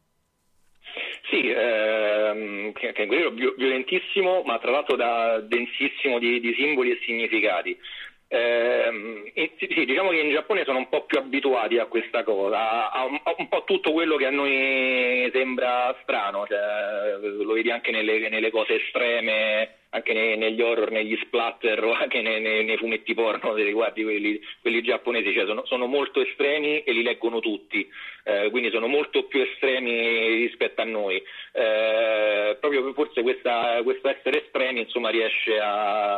Sì, 1.29 1.49
ehm, 1.49 2.73
che, 2.73 2.91
è 2.91 3.25
un 3.25 3.53
violentissimo, 3.57 4.41
ma 4.43 4.59
tra 4.59 4.71
l'altro 4.71 4.95
da 4.95 5.39
densissimo 5.39 6.19
di, 6.19 6.39
di 6.39 6.53
simboli 6.55 6.91
e 6.91 6.99
significati. 7.05 7.77
Eh, 8.27 9.33
sì, 9.57 9.85
diciamo 9.85 10.09
che 10.09 10.19
in 10.19 10.31
Giappone 10.31 10.63
sono 10.63 10.77
un 10.77 10.87
po' 10.87 11.03
più 11.03 11.17
abituati 11.17 11.77
a 11.77 11.85
questa 11.85 12.23
cosa, 12.23 12.89
a, 12.89 13.03
un, 13.03 13.19
a 13.23 13.35
un, 13.37 13.47
po' 13.49 13.63
tutto 13.65 13.91
quello 13.91 14.15
che 14.15 14.25
a 14.25 14.29
noi 14.29 15.29
sembra 15.33 15.95
strano, 16.01 16.45
cioè, 16.47 17.17
lo 17.19 17.53
vedi 17.53 17.71
anche 17.71 17.91
nelle, 17.91 18.29
nelle 18.29 18.49
cose 18.49 18.75
estreme 18.75 19.80
anche 19.93 20.13
nei, 20.13 20.37
negli 20.37 20.61
horror, 20.61 20.91
negli 20.91 21.17
splatter 21.23 21.83
o 21.83 21.93
anche 21.93 22.21
nei, 22.21 22.41
nei, 22.41 22.63
nei 22.63 22.77
fumetti 22.77 23.13
porno, 23.13 23.53
riguardi 23.55 24.03
quelli, 24.03 24.39
quelli 24.61 24.81
giapponesi, 24.81 25.33
cioè 25.33 25.45
sono, 25.45 25.65
sono, 25.65 25.85
molto 25.85 26.21
estremi 26.21 26.83
e 26.83 26.91
li 26.93 27.03
leggono 27.03 27.39
tutti, 27.39 27.87
eh, 28.23 28.49
quindi 28.51 28.69
sono 28.69 28.87
molto 28.87 29.23
più 29.23 29.41
estremi 29.41 30.45
rispetto 30.45 30.81
a 30.81 30.85
noi. 30.85 31.21
Eh, 31.53 32.57
proprio 32.61 32.93
forse 32.93 33.21
questa, 33.21 33.81
questo 33.83 34.07
essere 34.07 34.45
estremi 34.45 34.81
insomma, 34.81 35.09
riesce 35.09 35.59
a, 35.59 36.17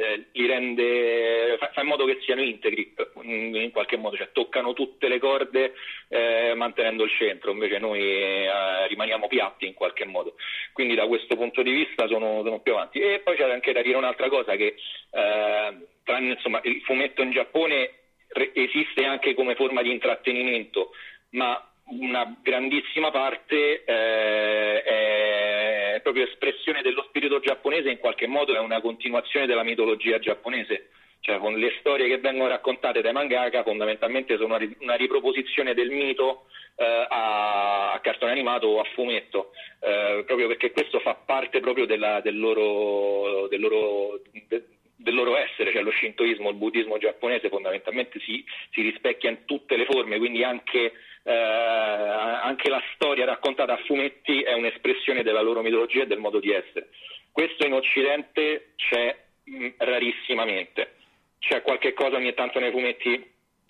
eh, 0.00 0.26
li 0.32 0.46
rende, 0.46 1.56
fa, 1.58 1.70
fa, 1.72 1.82
in 1.82 1.86
modo 1.86 2.04
che 2.04 2.18
siano 2.22 2.42
integri 2.42 2.92
in, 3.22 3.70
qualche 3.70 3.96
modo, 3.96 4.16
cioè 4.16 4.30
toccano 4.32 4.72
tutte 4.72 5.06
le 5.06 5.20
corde 5.20 5.74
eh, 6.08 6.54
mantenendo 6.56 7.04
il 7.04 7.10
centro, 7.10 7.52
invece 7.52 7.78
noi 7.78 8.00
eh, 8.00 8.88
rimaniamo 8.88 9.28
piatti 9.28 9.66
in 9.66 9.74
qualche 9.74 10.04
modo. 10.04 10.34
Quindi 10.72 10.94
da 10.94 11.06
questo 11.06 11.36
punto 11.36 11.62
di 11.62 11.70
vista 11.70 12.08
sono, 12.08 12.42
sono 12.42 12.60
più 12.60 12.72
avanti. 12.72 12.98
E 12.98 13.20
poi 13.20 13.36
c'è 13.36 13.48
anche 13.48 13.72
da 13.72 13.82
dire 13.82 13.96
un'altra 13.96 14.28
cosa 14.28 14.56
che 14.56 14.74
eh, 15.10 15.76
tranne, 16.02 16.32
insomma, 16.32 16.60
il 16.64 16.80
fumetto 16.82 17.22
in 17.22 17.30
Giappone 17.30 17.90
re- 18.28 18.50
esiste 18.54 19.04
anche 19.04 19.34
come 19.34 19.54
forma 19.54 19.82
di 19.82 19.92
intrattenimento, 19.92 20.90
ma 21.30 21.71
una 22.00 22.36
grandissima 22.42 23.10
parte 23.10 23.84
eh, 23.84 24.82
è 24.82 26.00
proprio 26.02 26.24
espressione 26.24 26.82
dello 26.82 27.04
spirito 27.08 27.40
giapponese, 27.40 27.90
in 27.90 27.98
qualche 27.98 28.26
modo 28.26 28.54
è 28.54 28.58
una 28.58 28.80
continuazione 28.80 29.46
della 29.46 29.62
mitologia 29.62 30.18
giapponese. 30.18 30.88
Cioè, 31.20 31.38
con 31.38 31.54
le 31.54 31.76
storie 31.78 32.08
che 32.08 32.18
vengono 32.18 32.48
raccontate 32.48 33.00
dai 33.00 33.12
mangaka 33.12 33.62
fondamentalmente 33.62 34.36
sono 34.36 34.58
una 34.80 34.94
riproposizione 34.94 35.72
del 35.72 35.90
mito 35.90 36.46
eh, 36.74 37.06
a, 37.08 38.00
cartone 38.02 38.32
animato 38.32 38.66
o 38.66 38.80
a 38.80 38.84
fumetto, 38.92 39.52
eh, 39.80 40.24
proprio 40.26 40.48
perché 40.48 40.72
questo 40.72 40.98
fa 40.98 41.14
parte 41.14 41.60
proprio 41.60 41.86
della, 41.86 42.20
del, 42.20 42.36
loro, 42.36 43.46
del, 43.46 43.60
loro, 43.60 44.20
de, 44.48 44.64
del, 44.96 45.14
loro, 45.14 45.36
essere, 45.36 45.70
cioè 45.70 45.82
lo 45.82 45.92
shintoismo, 45.92 46.50
il 46.50 46.56
buddismo 46.56 46.98
giapponese 46.98 47.48
fondamentalmente 47.48 48.18
si, 48.18 48.44
si 48.72 48.82
rispecchia 48.82 49.30
in 49.30 49.44
tutte 49.44 49.76
le 49.76 49.84
forme, 49.84 50.18
quindi 50.18 50.42
anche 50.42 50.92
eh, 51.24 51.32
anche 51.32 52.68
la 52.68 52.82
storia 52.94 53.24
raccontata 53.24 53.74
a 53.74 53.82
fumetti 53.84 54.42
è 54.42 54.52
un'espressione 54.54 55.22
della 55.22 55.40
loro 55.40 55.62
mitologia 55.62 56.02
e 56.02 56.06
del 56.06 56.18
modo 56.18 56.40
di 56.40 56.50
essere. 56.52 56.88
Questo 57.30 57.64
in 57.66 57.72
Occidente 57.72 58.72
c'è 58.76 59.16
mh, 59.44 59.68
rarissimamente. 59.78 60.94
C'è 61.38 61.62
qualche 61.62 61.92
cosa 61.92 62.16
ogni 62.16 62.34
tanto 62.34 62.60
nei 62.60 62.70
fumetti 62.70 63.14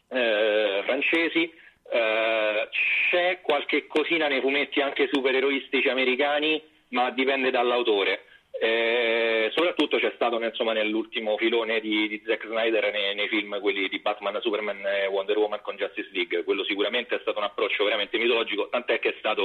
eh, 0.09 0.83
francesi, 0.85 1.51
eh, 1.91 2.69
c'è 3.11 3.41
qualche 3.41 3.87
cosina 3.87 4.29
nei 4.29 4.41
fumetti 4.41 4.81
anche 4.81 5.09
supereroistici 5.11 5.89
americani, 5.89 6.63
ma 6.89 7.11
dipende 7.11 7.51
dall'autore. 7.51 8.25
Eh, 8.61 9.51
soprattutto 9.55 9.99
c'è 9.99 10.13
stato 10.15 10.41
insomma, 10.43 10.73
nell'ultimo 10.73 11.37
filone 11.37 11.81
di, 11.81 12.07
di 12.07 12.23
Zack 12.25 12.47
Snyder 12.47 12.93
nei, 12.93 13.15
nei, 13.15 13.29
film, 13.29 13.59
quelli 13.61 13.89
di 13.89 13.99
Batman, 13.99 14.41
Superman 14.41 14.85
e 14.87 15.07
Wonder 15.07 15.39
Woman 15.39 15.61
con 15.63 15.77
Justice 15.77 16.11
League. 16.13 16.45
Quello 16.45 16.65
sicuramente 16.65 17.17
è 17.17 17.21
stato 17.23 17.39
un 17.39 17.45
approccio 17.45 17.85
veramente 17.85 18.19
mitologico, 18.19 18.69
tant'è 18.69 18.99
che 18.99 19.11
è 19.11 19.15
stato 19.19 19.43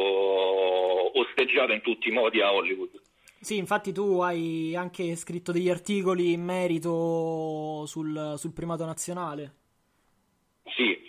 osteggiato 1.17 1.71
in 1.71 1.81
tutti 1.81 2.09
i 2.09 2.11
modi 2.11 2.41
a 2.41 2.53
Hollywood. 2.53 3.01
Sì, 3.39 3.57
infatti 3.57 3.91
tu 3.91 4.19
hai 4.19 4.75
anche 4.75 5.15
scritto 5.15 5.51
degli 5.51 5.69
articoli 5.69 6.33
in 6.33 6.43
merito 6.43 7.85
sul, 7.85 8.33
sul 8.35 8.53
primato 8.53 8.83
nazionale. 8.83 9.53
Sì, 10.75 10.99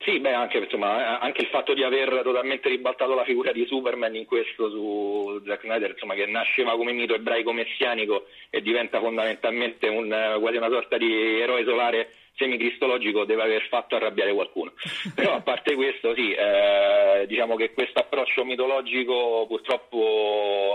sì, 0.00 0.20
beh, 0.20 0.32
anche, 0.32 0.58
insomma, 0.58 1.18
anche, 1.18 1.42
il 1.42 1.48
fatto 1.48 1.74
di 1.74 1.82
aver 1.82 2.20
totalmente 2.22 2.68
ribaltato 2.68 3.14
la 3.14 3.24
figura 3.24 3.50
di 3.50 3.66
Superman 3.66 4.14
in 4.14 4.26
questo 4.26 4.70
su 4.70 5.42
Zack 5.44 5.62
Snyder, 5.62 5.90
insomma, 5.90 6.14
che 6.14 6.26
nasceva 6.26 6.76
come 6.76 6.92
mito 6.92 7.14
ebraico-messianico 7.14 8.26
e 8.48 8.62
diventa 8.62 9.00
fondamentalmente 9.00 9.88
un, 9.88 10.36
quasi 10.38 10.56
una 10.56 10.70
sorta 10.70 10.96
di 10.96 11.40
eroe 11.40 11.64
solare 11.64 12.12
semicristologico, 12.36 13.24
deve 13.24 13.42
aver 13.42 13.66
fatto 13.68 13.96
arrabbiare 13.96 14.32
qualcuno. 14.32 14.72
Però 15.14 15.34
a 15.34 15.40
parte 15.40 15.74
questo, 15.74 16.14
sì, 16.14 16.32
eh, 16.32 17.24
diciamo 17.26 17.56
che 17.56 17.72
questo 17.72 17.98
approccio 17.98 18.44
mitologico 18.44 19.46
purtroppo 19.48 20.68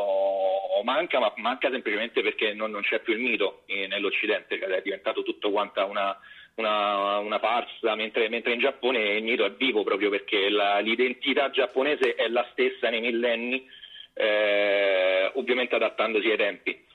manca, 0.83 1.19
ma 1.19 1.31
manca 1.37 1.69
semplicemente 1.71 2.21
perché 2.21 2.53
non, 2.53 2.71
non 2.71 2.81
c'è 2.81 2.99
più 2.99 3.13
il 3.13 3.19
mito 3.19 3.63
nell'Occidente, 3.67 4.59
cioè 4.59 4.67
è 4.67 4.81
diventato 4.81 5.23
tutto 5.23 5.49
quanta 5.49 5.85
una 5.85 6.13
una, 6.55 7.17
una 7.19 7.39
farsa, 7.39 7.95
mentre, 7.95 8.29
mentre, 8.29 8.53
in 8.53 8.59
Giappone 8.59 9.17
il 9.17 9.23
mito 9.23 9.45
è 9.45 9.51
vivo 9.53 9.83
proprio 9.83 10.09
perché 10.09 10.49
la, 10.49 10.79
l'identità 10.79 11.49
giapponese 11.49 12.15
è 12.15 12.27
la 12.27 12.47
stessa 12.51 12.89
nei 12.89 13.01
millenni, 13.01 13.65
eh, 14.13 15.31
ovviamente 15.35 15.75
adattandosi 15.75 16.29
ai 16.29 16.37
tempi. 16.37 16.85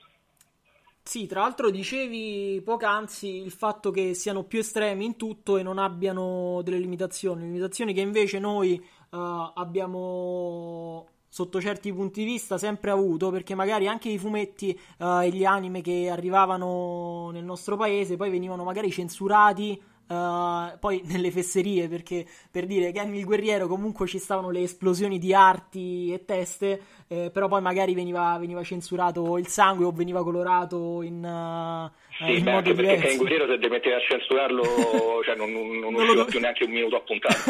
Sì, 1.01 1.25
tra 1.25 1.41
l'altro 1.41 1.71
dicevi 1.71 2.61
poc'anzi 2.63 3.41
il 3.41 3.51
fatto 3.51 3.89
che 3.89 4.13
siano 4.13 4.43
più 4.43 4.59
estremi 4.59 5.05
in 5.05 5.17
tutto 5.17 5.57
e 5.57 5.63
non 5.63 5.79
abbiano 5.79 6.61
delle 6.63 6.77
limitazioni, 6.77 7.45
limitazioni 7.45 7.93
che 7.93 8.01
invece 8.01 8.37
noi 8.37 8.79
uh, 9.09 9.17
abbiamo 9.55 11.07
sotto 11.29 11.61
certi 11.61 11.93
punti 11.93 12.21
di 12.21 12.31
vista 12.31 12.57
sempre 12.57 12.89
avuto 12.89 13.29
perché 13.29 13.53
magari 13.53 13.87
anche 13.87 14.09
i 14.09 14.17
fumetti 14.17 14.77
uh, 14.97 15.19
e 15.21 15.29
gli 15.29 15.45
anime 15.45 15.81
che 15.81 16.09
arrivavano 16.09 17.29
nel 17.31 17.43
nostro 17.43 17.77
paese 17.77 18.17
poi 18.17 18.31
venivano 18.31 18.63
magari 18.63 18.91
censurati 18.91 19.79
Uh, 20.09 20.75
poi 20.79 21.03
nelle 21.05 21.29
fesserie, 21.29 21.87
perché 21.87 22.25
per 22.49 22.65
dire 22.65 22.91
che 22.91 22.99
il 22.99 23.23
guerriero 23.25 23.67
comunque 23.67 24.07
ci 24.07 24.17
stavano 24.17 24.49
le 24.49 24.63
esplosioni 24.63 25.19
di 25.19 25.35
arti 25.35 26.11
e 26.11 26.25
teste, 26.25 26.81
eh, 27.07 27.29
però 27.29 27.47
poi 27.47 27.61
magari 27.61 27.93
veniva, 27.93 28.35
veniva, 28.39 28.63
censurato 28.63 29.37
il 29.37 29.45
sangue 29.45 29.85
o 29.85 29.91
veniva 29.91 30.23
colorato 30.23 31.03
in, 31.03 31.23
uh, 31.23 31.91
sì, 32.25 32.37
in 32.37 32.43
beh, 32.43 32.51
modo 32.51 32.73
diverso. 32.73 32.95
Perché 32.95 33.11
in 33.11 33.17
guerriero 33.17 33.47
se 33.47 33.59
ti 33.59 33.67
metti 33.67 33.89
a 33.91 33.99
censurarlo 33.99 34.63
cioè, 35.23 35.35
non, 35.35 35.51
non, 35.51 35.79
non, 35.79 35.93
non 35.93 36.03
usciva 36.03 36.25
più 36.25 36.39
neanche 36.39 36.63
un 36.65 36.71
minuto 36.71 36.97
a 36.97 37.01
puntata. 37.01 37.35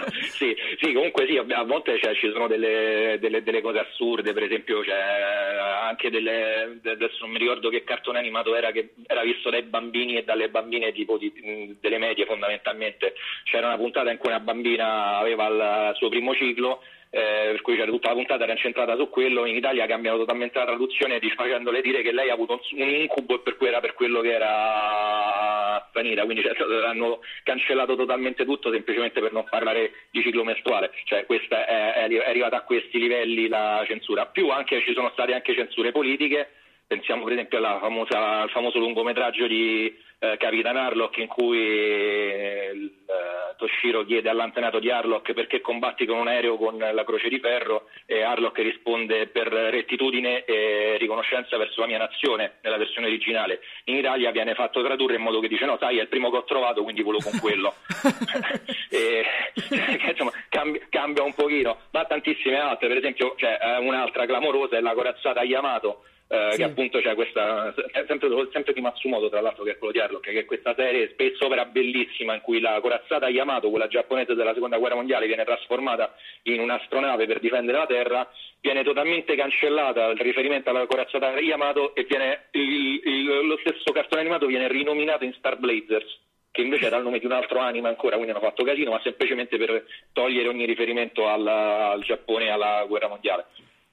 sì, 0.32 0.54
sì, 0.78 0.92
comunque 0.92 1.26
sì, 1.26 1.36
a 1.38 1.62
volte 1.62 1.98
cioè, 1.98 2.14
ci 2.14 2.30
sono 2.30 2.46
delle, 2.46 3.16
delle, 3.20 3.42
delle, 3.42 3.62
cose 3.62 3.78
assurde, 3.78 4.32
per 4.32 4.42
esempio 4.42 4.84
cioè, 4.84 4.94
anche 4.94 6.10
delle, 6.10 6.80
adesso 6.84 7.18
non 7.20 7.30
mi 7.30 7.38
ricordo 7.38 7.70
che 7.70 7.84
cartone 7.84 8.18
animato 8.18 8.54
era 8.54 8.70
che 8.70 8.90
era 9.06 9.22
visto 9.22 9.50
dai 9.50 9.62
bambini 9.62 10.16
e 10.16 10.24
dalle 10.24 10.50
bambine 10.50 10.92
tipo 10.92 11.16
di, 11.16 11.32
delle 11.80 11.98
medie 11.98 12.26
fondamentalmente. 12.26 13.14
C'era 13.44 13.68
una 13.68 13.78
puntata 13.78 14.10
in 14.10 14.18
cui 14.18 14.28
una 14.28 14.40
bambina 14.40 15.16
aveva 15.16 15.46
il 15.48 15.96
suo 15.96 16.08
primo 16.08 16.34
ciclo 16.34 16.82
eh, 17.14 17.52
per 17.52 17.62
cui 17.62 17.76
tutta 17.76 18.08
la 18.08 18.14
puntata 18.14 18.42
era 18.42 18.52
incentrata 18.52 18.96
su 18.96 19.08
quello, 19.08 19.46
in 19.46 19.54
Italia 19.54 19.86
cambiano 19.86 20.18
totalmente 20.18 20.58
la 20.58 20.64
traduzione 20.64 21.20
facendole 21.36 21.80
dire 21.80 22.02
che 22.02 22.10
lei 22.10 22.28
ha 22.28 22.34
avuto 22.34 22.60
un 22.72 22.88
incubo 22.88 23.36
e 23.36 23.38
per 23.38 23.56
cui 23.56 23.68
era 23.68 23.78
per 23.78 23.94
quello 23.94 24.20
che 24.20 24.32
era 24.32 25.86
straniera, 25.90 26.24
quindi 26.24 26.42
cioè, 26.42 26.54
hanno 26.86 27.20
cancellato 27.44 27.94
totalmente 27.94 28.44
tutto 28.44 28.72
semplicemente 28.72 29.20
per 29.20 29.32
non 29.32 29.44
parlare 29.48 29.92
di 30.10 30.22
ciclo 30.22 30.42
mestruale, 30.42 30.90
cioè 31.04 31.24
questa 31.24 31.66
è, 31.66 32.08
è 32.08 32.28
arrivata 32.28 32.56
a 32.56 32.62
questi 32.62 32.98
livelli 32.98 33.46
la 33.46 33.84
censura, 33.86 34.26
più 34.26 34.48
anche 34.48 34.80
ci 34.80 34.92
sono 34.92 35.10
state 35.12 35.34
anche 35.34 35.54
censure 35.54 35.92
politiche, 35.92 36.50
pensiamo 36.86 37.24
per 37.24 37.32
esempio 37.32 37.60
famosa, 37.60 38.40
al 38.42 38.50
famoso 38.50 38.78
lungometraggio 38.78 39.46
di 39.46 39.92
eh, 40.18 40.36
Capitan 40.38 40.76
Harlock 40.76 41.18
in 41.18 41.26
cui 41.26 41.58
eh, 41.58 42.70
il, 42.74 42.92
eh, 43.06 43.54
Toshiro 43.56 44.04
chiede 44.04 44.28
all'antenato 44.28 44.78
di 44.78 44.90
Harlock 44.90 45.32
perché 45.32 45.60
combatti 45.60 46.06
con 46.06 46.18
un 46.18 46.28
aereo 46.28 46.56
con 46.56 46.78
la 46.78 47.04
croce 47.04 47.28
di 47.28 47.38
ferro 47.40 47.88
e 48.06 48.22
Harlock 48.22 48.58
risponde 48.58 49.26
per 49.28 49.48
rettitudine 49.48 50.44
e 50.44 50.96
riconoscenza 50.98 51.56
verso 51.56 51.80
la 51.80 51.86
mia 51.86 51.98
nazione 51.98 52.54
nella 52.62 52.76
versione 52.76 53.06
originale. 53.06 53.60
In 53.84 53.96
Italia 53.96 54.30
viene 54.30 54.54
fatto 54.54 54.82
tradurre 54.82 55.16
in 55.16 55.22
modo 55.22 55.40
che 55.40 55.48
dice 55.48 55.66
no 55.66 55.76
sai 55.78 55.98
è 55.98 56.02
il 56.02 56.08
primo 56.08 56.30
che 56.30 56.36
ho 56.38 56.44
trovato 56.44 56.82
quindi 56.82 57.02
volo 57.02 57.18
con 57.22 57.38
quello. 57.38 57.74
e, 58.90 59.24
insomma, 60.08 60.32
cambia, 60.48 60.80
cambia, 60.88 61.22
un 61.22 61.34
pochino, 61.34 61.78
ma 61.90 62.04
tantissime 62.04 62.58
altre, 62.58 62.88
per 62.88 62.96
esempio 62.98 63.34
cioè, 63.36 63.58
un'altra 63.80 64.26
clamorosa 64.26 64.76
è 64.76 64.80
la 64.80 64.94
corazzata 64.94 65.42
Yamato 65.42 66.04
eh, 66.26 66.48
sì. 66.52 66.56
che 66.56 66.64
appunto 66.64 67.00
c'è 67.00 67.14
questa 67.14 67.74
sempre, 68.06 68.28
sempre, 68.50 68.72
di 68.72 68.80
Matsumoto 68.80 69.28
tra 69.28 69.40
l'altro 69.40 69.62
che 69.62 69.72
è 69.72 69.78
quello 69.78 69.92
di 69.92 70.00
Harlock 70.00 70.30
che 70.30 70.40
è 70.40 70.44
questa 70.44 70.74
serie 70.74 71.10
spesso 71.10 71.46
opera 71.46 71.66
bellissima 71.66 72.34
in 72.34 72.40
cui 72.40 72.60
la 72.60 72.78
corazzata 72.80 73.28
Yamato 73.28 73.70
quella 73.70 73.88
giapponese 73.88 74.34
della 74.34 74.54
seconda 74.54 74.78
guerra 74.78 74.94
mondiale 74.94 75.26
viene 75.26 75.44
trasformata 75.44 76.14
in 76.44 76.60
un'astronave 76.60 77.26
per 77.26 77.40
difendere 77.40 77.78
la 77.78 77.86
terra 77.86 78.30
viene 78.60 78.82
totalmente 78.82 79.36
cancellata 79.36 80.06
il 80.06 80.18
riferimento 80.18 80.70
alla 80.70 80.86
corazzata 80.86 81.38
Yamato 81.38 81.94
e 81.94 82.04
viene, 82.04 82.46
il, 82.52 83.00
il, 83.04 83.46
lo 83.46 83.58
stesso 83.58 83.92
cartone 83.92 84.22
animato 84.22 84.46
viene 84.46 84.68
rinominato 84.68 85.24
in 85.24 85.34
Star 85.34 85.58
Blazers 85.58 86.22
che 86.54 86.62
invece 86.62 86.86
era 86.86 86.98
il 86.98 87.02
nome 87.02 87.18
di 87.18 87.26
un 87.26 87.32
altro 87.32 87.58
anime 87.58 87.88
ancora, 87.88 88.14
quindi 88.14 88.30
hanno 88.30 88.40
fatto 88.40 88.62
casino, 88.62 88.92
ma 88.92 89.00
semplicemente 89.02 89.56
per 89.56 89.84
togliere 90.12 90.46
ogni 90.46 90.66
riferimento 90.66 91.28
alla, 91.28 91.90
al 91.90 92.04
Giappone 92.04 92.44
e 92.44 92.50
alla 92.50 92.84
guerra 92.86 93.08
mondiale. 93.08 93.46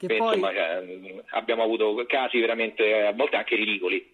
Che 0.06 0.16
poi... 0.16 0.34
insomma, 0.34 0.52
cioè, 0.52 0.84
abbiamo 1.30 1.62
avuto 1.62 2.04
casi 2.08 2.40
veramente 2.40 3.06
a 3.06 3.12
volte 3.12 3.36
anche 3.36 3.54
ridicoli. 3.54 4.10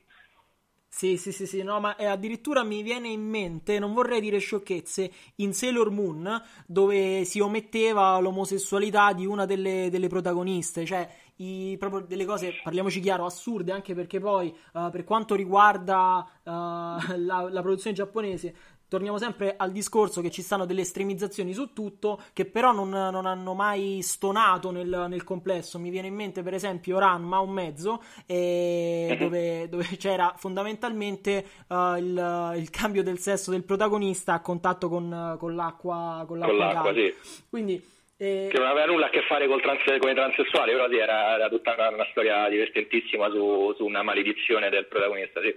Sì, 0.91 1.17
sì, 1.19 1.33
sì, 1.33 1.47
sì, 1.47 1.63
no, 1.63 1.81
ma 1.81 1.97
eh, 1.97 2.07
addirittura 2.07 2.65
mi 2.65 2.83
viene 2.83 3.09
in 3.09 3.21
mente, 3.21 3.79
non 3.79 3.93
vorrei 3.93 4.21
dire 4.21 4.39
sciocchezze, 4.39 5.11
in 5.37 5.53
Sailor 5.53 5.91
Moon, 5.91 6.43
dove 6.67 7.25
si 7.25 7.41
ometteva 7.41 8.19
l'omosessualità 8.19 9.13
di 9.13 9.27
una 9.27 9.45
delle, 9.45 9.89
delle 9.91 10.09
protagoniste, 10.09 10.87
cioè 10.87 11.09
i, 11.37 11.77
proprio 11.79 12.01
delle 12.01 12.25
cose, 12.25 12.53
parliamoci 12.63 13.01
chiaro, 13.01 13.27
assurde, 13.27 13.71
anche 13.71 13.95
perché 13.95 14.19
poi 14.19 14.53
uh, 14.73 14.91
per 14.91 15.05
quanto 15.05 15.35
riguarda 15.35 16.27
uh, 16.43 16.51
la, 17.17 17.49
la, 17.51 17.63
produzione 17.63 17.95
giapponese, 17.95 18.55
torniamo 18.89 19.19
sempre 19.19 19.55
al 19.57 19.71
discorso 19.71 20.21
che 20.21 20.31
ci 20.31 20.43
stanno 20.43 20.65
delle 20.65 20.81
estremizzazioni 20.81 21.53
su 21.53 21.73
tutto, 21.73 22.21
che 22.33 22.47
però 22.47 22.73
non, 22.73 22.89
non 22.89 23.27
hanno 23.27 23.55
mai 23.55 24.01
stonato 24.03 24.71
nel, 24.71 25.07
nel, 25.09 25.25
complesso. 25.25 25.79
Mi 25.79 25.91
viene 25.91 26.09
in 26.09 26.15
mente, 26.15 26.43
per 26.43 26.55
esempio, 26.55 26.99
Ranma 26.99 27.39
un 27.39 27.51
mezzo, 27.51 28.03
eh, 28.27 29.17
dove, 29.19 29.69
dove, 29.69 29.85
c'era 29.99 30.35
fondamentalmente 30.37 31.45
uh, 31.69 31.97
il, 31.97 32.53
il, 32.57 32.71
cambio 32.71 33.03
del 33.03 33.19
sesso 33.19 33.51
del 33.51 33.65
protagonista 33.65 34.35
a 34.35 34.41
contatto 34.41 34.89
con, 34.89 35.37
con 35.39 35.55
l'acqua, 35.55 36.25
con 36.27 36.39
l'acqua, 36.39 36.57
con 36.57 36.67
l'acqua 36.67 36.93
sì. 36.95 37.15
Quindi. 37.49 37.97
Eh... 38.21 38.49
Che 38.51 38.59
non 38.59 38.67
aveva 38.67 38.87
nulla 38.87 39.07
a 39.07 39.11
che 39.11 39.23
fare 39.29 39.47
trans, 39.47 39.85
con 40.01 40.11
i 40.11 40.15
transessuali, 40.15 40.73
però 40.73 40.89
sì, 40.89 40.97
era, 40.97 41.35
era 41.35 41.49
tutta 41.49 41.75
una, 41.75 41.91
una, 41.91 42.07
storia 42.11 42.49
divertentissima 42.49 43.31
su, 43.31 43.73
su 43.77 43.85
una 43.85 44.03
maledizione 44.03 44.71
del 44.71 44.87
protagonista. 44.87 45.41
Sì. 45.41 45.55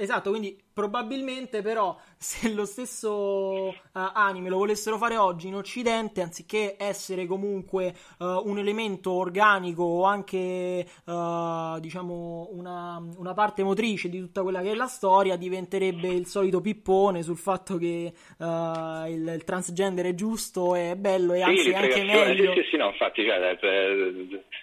Esatto, 0.00 0.30
quindi 0.30 0.58
probabilmente 0.72 1.60
però 1.60 1.94
se 2.16 2.54
lo 2.54 2.64
stesso 2.64 3.68
uh, 3.68 3.74
anime 3.92 4.48
lo 4.48 4.56
volessero 4.56 4.96
fare 4.96 5.18
oggi 5.18 5.48
in 5.48 5.56
Occidente, 5.56 6.22
anziché 6.22 6.76
essere 6.78 7.26
comunque 7.26 7.92
uh, 8.18 8.24
un 8.24 8.56
elemento 8.56 9.10
organico 9.10 9.82
o 9.82 10.04
anche 10.04 10.86
uh, 11.04 11.78
diciamo 11.80 12.48
una, 12.52 12.98
una, 13.18 13.34
parte 13.34 13.62
motrice 13.62 14.08
di 14.08 14.20
tutta 14.20 14.40
quella 14.40 14.62
che 14.62 14.70
è 14.70 14.74
la 14.74 14.86
storia, 14.86 15.36
diventerebbe 15.36 16.08
il 16.08 16.24
solito 16.24 16.62
pippone 16.62 17.22
sul 17.22 17.36
fatto 17.36 17.76
che 17.76 18.10
il, 18.38 19.32
il, 19.34 19.44
transgender 19.44 20.06
è 20.06 20.14
giusto, 20.14 20.76
è 20.76 20.94
bello 20.96 21.34
e 21.34 21.42
anzi 21.42 21.64
sì, 21.64 21.72
anche 21.74 22.02
meglio. 22.04 22.54
Sì, 22.54 22.62
sì, 22.62 22.68
sì, 22.70 22.76
no, 22.78 22.86
infatti 22.86 23.22
cioè, 23.22 23.58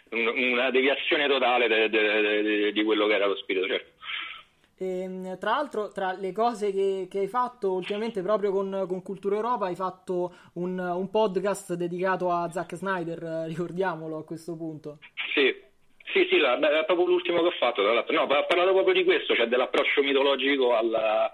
una 0.09 0.71
deviazione 0.71 1.27
totale 1.27 1.67
de, 1.67 1.89
de, 1.89 2.41
de, 2.41 2.71
di 2.71 2.83
quello 2.83 3.05
che 3.05 3.13
era 3.13 3.27
lo 3.27 3.35
spirito, 3.35 3.67
certo. 3.67 3.96
E, 4.77 5.07
mh, 5.07 5.37
tra 5.39 5.51
l'altro, 5.51 5.91
tra 5.91 6.13
le 6.13 6.31
cose 6.31 6.71
che, 6.71 7.07
che 7.09 7.19
hai 7.19 7.27
fatto 7.27 7.73
ultimamente 7.73 8.21
proprio 8.21 8.51
con, 8.51 8.85
con 8.87 9.01
Cultura 9.01 9.35
Europa, 9.35 9.65
hai 9.65 9.75
fatto 9.75 10.33
un, 10.53 10.77
un 10.77 11.09
podcast 11.09 11.73
dedicato 11.73 12.31
a 12.31 12.49
Zack 12.51 12.75
Snyder, 12.75 13.23
eh, 13.23 13.47
ricordiamolo 13.47 14.17
a 14.17 14.23
questo 14.23 14.55
punto. 14.55 14.99
Sì, 15.33 15.53
sì, 16.17 16.27
sì, 16.31 16.37
la- 16.39 16.57
beh, 16.57 16.79
è 16.79 16.85
proprio 16.85 17.05
l'ultimo 17.07 17.41
che 17.41 17.47
ho 17.47 17.51
fatto, 17.51 17.83
tra 17.83 17.93
l'altro. 17.93 18.15
No, 18.15 18.23
ha 18.23 18.43
parlato 18.43 18.71
proprio 18.73 18.93
di 18.93 19.03
questo, 19.03 19.35
cioè 19.35 19.45
dell'approccio 19.45 20.01
mitologico 20.01 20.75
al, 20.75 20.93
a- 20.93 21.31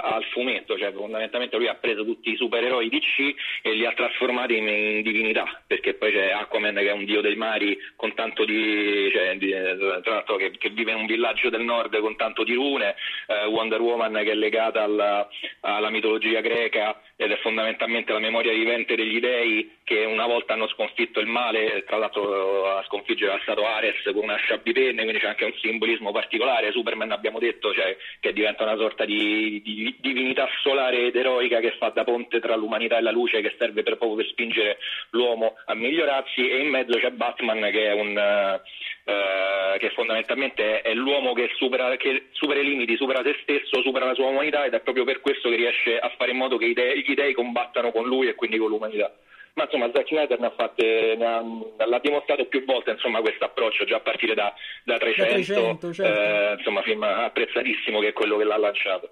al 0.00 0.24
fumetto, 0.32 0.76
cioè 0.76 0.92
fondamentalmente 0.92 1.56
lui 1.56 1.68
ha 1.68 1.74
preso 1.74 2.04
tutti 2.04 2.30
i 2.32 2.36
supereroi 2.36 2.88
DC 2.88 3.34
e 3.62 3.72
li 3.72 3.86
ha 3.86 3.92
trasformati 3.92 4.56
in, 4.56 4.66
in 4.66 5.02
divinità, 5.02 5.62
perché 5.66 5.94
poi 5.94 6.12
c'è 6.12 6.30
Aquaman 6.32 6.74
che 6.74 6.88
è 6.88 6.92
un 6.92 7.04
dio 7.04 7.20
dei 7.20 7.36
mari 7.36 7.78
con 7.96 8.14
tanto 8.14 8.44
di, 8.44 9.10
cioè, 9.12 9.36
di- 9.36 9.50
tra 9.50 10.14
l'altro 10.14 10.36
che, 10.36 10.50
che 10.58 10.70
vive 10.70 10.90
in 10.92 10.98
un 10.98 11.06
villaggio 11.06 11.50
del 11.50 11.62
nord 11.62 11.96
con 12.00 12.16
tanto 12.16 12.42
di 12.44 12.54
rune, 12.54 12.96
eh, 13.28 13.46
Wonder 13.46 13.80
Woman 13.80 14.12
che 14.24 14.32
è 14.32 14.34
legata 14.34 14.82
alla, 14.82 15.28
alla 15.60 15.90
mitologia 15.90 16.40
greca 16.40 17.00
ed 17.16 17.30
è 17.30 17.36
fondamentalmente 17.38 18.12
la 18.12 18.18
memoria 18.18 18.52
vivente 18.52 18.96
degli 18.96 19.20
dei 19.20 19.70
che 19.84 20.04
una 20.04 20.26
volta 20.26 20.54
hanno 20.54 20.66
sconfitto 20.68 21.20
il 21.20 21.26
male, 21.26 21.84
tra 21.86 21.98
l'altro 21.98 22.66
a 22.66 22.82
sconfiggere 22.84 23.32
era 23.32 23.40
stato 23.42 23.66
Ares 23.66 24.02
con 24.02 24.24
una 24.24 24.36
sciabipenne, 24.36 25.02
quindi 25.02 25.20
c'è 25.20 25.28
anche 25.28 25.44
un 25.44 25.54
simbolismo 25.60 26.10
particolare. 26.10 26.72
Superman 26.72 27.12
abbiamo 27.12 27.38
detto 27.38 27.72
cioè, 27.72 27.96
che 28.18 28.32
diventa 28.32 28.64
una 28.64 28.76
sorta 28.76 29.04
di, 29.04 29.60
di 29.62 29.94
divinità 30.00 30.48
solare 30.62 31.06
ed 31.06 31.16
eroica 31.16 31.60
che 31.60 31.76
fa 31.78 31.90
da 31.90 32.02
ponte 32.02 32.40
tra 32.40 32.56
l'umanità 32.56 32.98
e 32.98 33.02
la 33.02 33.10
luce, 33.10 33.42
che 33.42 33.54
serve 33.58 33.82
per 33.82 33.96
proprio 33.96 34.16
per 34.16 34.26
spingere 34.28 34.78
l'uomo 35.10 35.54
a 35.66 35.74
migliorarsi, 35.74 36.48
e 36.48 36.58
in 36.62 36.70
mezzo 36.70 36.98
c'è 36.98 37.10
Batman 37.10 37.60
che 37.70 37.86
è 37.86 37.92
un 37.92 38.60
eh, 39.06 39.78
che 39.78 39.90
fondamentalmente 39.90 40.80
è 40.80 40.94
l'uomo 40.94 41.34
che 41.34 41.50
supera, 41.56 41.94
che 41.96 42.28
supera 42.32 42.60
i 42.60 42.64
limiti, 42.64 42.96
supera 42.96 43.22
se 43.22 43.36
stesso, 43.42 43.82
supera 43.82 44.06
la 44.06 44.14
sua 44.14 44.28
umanità 44.28 44.64
ed 44.64 44.72
è 44.72 44.80
proprio 44.80 45.04
per 45.04 45.20
questo 45.20 45.50
che 45.50 45.56
riesce 45.56 45.98
a 45.98 46.10
fare 46.16 46.30
in 46.30 46.38
modo 46.38 46.56
che 46.56 46.64
i 46.64 46.72
dei, 46.72 47.03
gli 47.04 47.14
dei 47.14 47.32
combattano 47.32 47.92
con 47.92 48.06
lui 48.06 48.28
e 48.28 48.34
quindi 48.34 48.58
con 48.58 48.68
l'umanità. 48.68 49.12
Ma 49.54 49.64
insomma 49.64 49.90
Zack 49.94 50.08
Snyder 50.08 50.40
ne 50.40 50.46
ha 50.46 50.50
fatte, 50.56 51.14
ne 51.16 51.24
ha- 51.24 51.86
l'ha 51.86 51.98
dimostrato 52.00 52.44
più 52.46 52.64
volte 52.64 52.90
insomma, 52.90 53.20
questo 53.20 53.44
approccio, 53.44 53.84
già 53.84 53.96
a 53.96 54.00
partire 54.00 54.34
da, 54.34 54.52
da 54.82 54.98
300, 54.98 55.32
300, 55.32 55.92
certo. 55.92 56.20
eh, 56.20 56.54
insomma 56.58 56.82
film 56.82 57.02
apprezzatissimo 57.04 58.00
che 58.00 58.08
è 58.08 58.12
quello 58.12 58.36
che 58.36 58.44
l'ha 58.44 58.58
lanciato. 58.58 59.10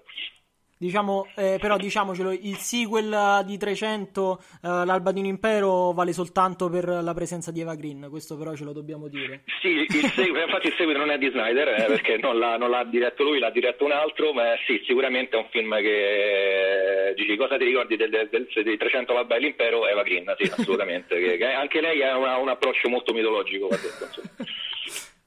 Diciamo, 0.83 1.27
eh, 1.35 1.59
però 1.61 1.77
diciamocelo, 1.77 2.33
il 2.33 2.57
sequel 2.57 3.43
di 3.45 3.57
300, 3.57 4.37
eh, 4.63 4.67
l'Alba 4.67 5.13
di 5.13 5.21
un 5.21 5.27
Impero, 5.27 5.93
vale 5.93 6.11
soltanto 6.11 6.67
per 6.69 6.85
la 6.89 7.13
presenza 7.13 7.51
di 7.51 7.61
Eva 7.61 7.73
Green, 7.75 8.07
questo 8.09 8.35
però 8.35 8.53
ce 8.53 8.65
lo 8.65 8.73
dobbiamo 8.73 9.07
dire. 9.07 9.43
Sì, 9.61 9.69
il 9.69 10.11
seguito, 10.13 10.39
infatti 10.43 10.67
il 10.67 10.73
seguito 10.75 10.99
non 10.99 11.09
è 11.09 11.17
di 11.17 11.29
Snyder 11.29 11.69
eh, 11.69 11.85
perché 11.85 12.17
non 12.17 12.37
l'ha, 12.37 12.57
non 12.57 12.69
l'ha 12.69 12.83
diretto 12.83 13.23
lui, 13.23 13.39
l'ha 13.39 13.49
diretto 13.49 13.85
un 13.85 13.93
altro, 13.93 14.33
ma 14.33 14.43
sì, 14.67 14.83
sicuramente 14.85 15.37
è 15.37 15.39
un 15.39 15.47
film 15.51 15.73
che 15.77 17.07
eh, 17.11 17.13
dici 17.13 17.37
cosa 17.37 17.55
ti 17.55 17.63
ricordi 17.63 17.95
del, 17.95 18.09
del, 18.09 18.27
del- 18.29 18.49
dei 18.63 18.75
300 18.75 19.13
vabbè 19.13 19.39
l'impero 19.39 19.87
Eva 19.87 20.03
Green, 20.03 20.35
sì, 20.37 20.51
assolutamente, 20.51 21.17
che, 21.17 21.37
che 21.37 21.45
anche 21.45 21.79
lei 21.79 22.03
ha 22.03 22.17
una- 22.17 22.35
un 22.35 22.49
approccio 22.49 22.89
molto 22.89 23.13
mitologico, 23.13 23.69
va 23.69 23.77
detto, 23.77 24.03
insomma. 24.03 24.31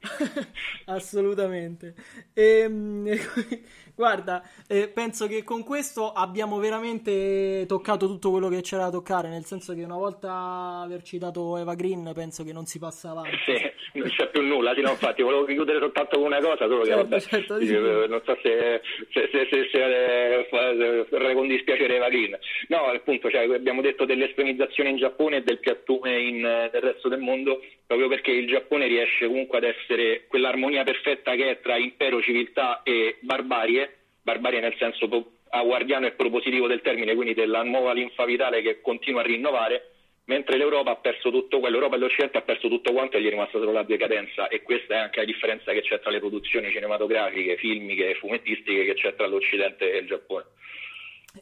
Assolutamente. 0.86 1.94
Ehm, 2.34 3.08
guarda, 3.96 4.42
eh, 4.68 4.88
penso 4.88 5.26
che 5.26 5.42
con 5.42 5.64
questo 5.64 6.12
abbiamo 6.12 6.58
veramente 6.58 7.64
toccato 7.66 8.06
tutto 8.06 8.30
quello 8.30 8.48
che 8.48 8.60
c'era 8.60 8.84
da 8.84 8.90
toccare, 8.90 9.28
nel 9.28 9.44
senso 9.44 9.74
che 9.74 9.82
una 9.82 9.96
volta 9.96 10.82
aver 10.84 11.02
citato 11.02 11.56
Eva 11.56 11.74
Green, 11.74 12.12
penso 12.14 12.44
che 12.44 12.52
non 12.52 12.66
si 12.66 12.78
passa 12.78 13.10
avanti. 13.10 13.36
Sì, 13.46 13.98
non 13.98 14.08
c'è 14.08 14.28
più 14.28 14.42
nulla, 14.42 14.74
sì, 14.74 14.82
no, 14.82 14.90
infatti 14.90 15.22
volevo 15.22 15.44
chiudere 15.44 15.78
soltanto 15.78 16.18
con 16.18 16.26
una 16.26 16.40
cosa, 16.40 16.66
solo 16.68 16.82
che 16.82 16.88
Certo, 16.88 17.02
vabbè, 17.08 17.20
certo, 17.20 17.60
sì, 17.60 17.74
eh, 17.74 18.06
non 18.08 18.22
so 18.24 18.38
se, 18.42 18.80
se, 19.12 19.28
se, 19.32 19.48
se, 19.50 19.68
se, 19.72 20.38
eh, 20.38 20.48
se- 20.50 21.06
se 21.10 21.34
con 21.34 21.48
dispiacere 21.48 21.96
Eva 21.96 22.08
Green. 22.08 22.38
No, 22.68 22.84
appunto, 22.86 23.30
cioè, 23.30 23.52
abbiamo 23.52 23.80
detto 23.80 24.04
dell'estremizzazione 24.04 24.90
in 24.90 24.96
Giappone 24.96 25.36
e 25.36 25.42
del 25.42 25.58
piattume 25.58 26.18
in, 26.20 26.44
eh, 26.44 26.70
nel 26.72 26.82
resto 26.82 27.08
del 27.08 27.20
mondo, 27.20 27.62
proprio 27.86 28.08
perché 28.08 28.30
il 28.30 28.46
Giappone 28.46 28.86
riesce 28.86 29.26
comunque 29.26 29.58
ad 29.58 29.64
essere 29.64 30.26
quell'armonia 30.28 30.84
perfetta 30.84 31.34
che 31.34 31.50
è 31.50 31.60
tra 31.60 31.76
impero, 31.76 32.20
civiltà 32.20 32.82
e 32.82 33.18
barbarie, 33.20 33.85
barbarie 34.26 34.58
nel 34.58 34.74
senso 34.76 35.08
aguardiano 35.50 36.06
e 36.06 36.12
propositivo 36.12 36.66
del 36.66 36.80
termine, 36.80 37.14
quindi 37.14 37.32
della 37.32 37.62
nuova 37.62 37.92
linfa 37.92 38.24
vitale 38.24 38.60
che 38.60 38.80
continua 38.80 39.20
a 39.20 39.24
rinnovare, 39.24 39.92
mentre 40.24 40.56
l'Europa 40.56 40.90
ha 40.90 40.96
perso 40.96 41.30
tutto 41.30 41.60
quello, 41.60 41.76
l'Europa 41.76 41.94
e 41.94 42.00
l'Occidente 42.00 42.38
ha 42.38 42.42
perso 42.42 42.66
tutto 42.68 42.92
quanto 42.92 43.16
e 43.16 43.22
gli 43.22 43.26
è 43.26 43.30
rimasta 43.30 43.58
solo 43.58 43.70
la 43.70 43.84
decadenza 43.84 44.48
e 44.48 44.62
questa 44.62 44.94
è 44.94 44.96
anche 44.98 45.20
la 45.20 45.26
differenza 45.26 45.70
che 45.70 45.82
c'è 45.82 46.00
tra 46.00 46.10
le 46.10 46.18
produzioni 46.18 46.72
cinematografiche, 46.72 47.56
filmiche 47.56 48.10
e 48.10 48.14
fumettistiche 48.16 48.84
che 48.84 48.94
c'è 48.94 49.14
tra 49.14 49.28
l'Occidente 49.28 49.92
e 49.92 49.98
il 49.98 50.08
Giappone. 50.08 50.44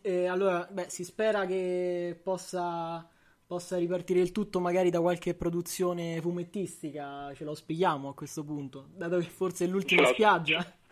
E 0.02 0.26
allora, 0.26 0.68
beh, 0.70 0.90
si 0.90 1.04
spera 1.04 1.46
che 1.46 2.14
possa, 2.22 3.08
possa 3.46 3.78
ripartire 3.78 4.20
il 4.20 4.30
tutto 4.30 4.60
magari 4.60 4.90
da 4.90 5.00
qualche 5.00 5.34
produzione 5.34 6.20
fumettistica, 6.20 7.32
ce 7.34 7.44
lo 7.44 7.50
auspichiamo 7.50 8.10
a 8.10 8.14
questo 8.14 8.44
punto, 8.44 8.88
dato 8.94 9.16
che 9.16 9.24
forse 9.24 9.64
è 9.64 9.68
l'ultima 9.68 10.04
spiaggia. 10.04 10.82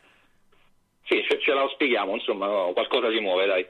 Sì, 1.05 1.22
ce, 1.28 1.38
ce 1.40 1.53
la 1.53 1.68
spieghiamo, 1.72 2.14
insomma, 2.14 2.46
no, 2.46 2.72
qualcosa 2.72 3.11
si 3.11 3.20
muove, 3.20 3.46
dai. 3.46 3.66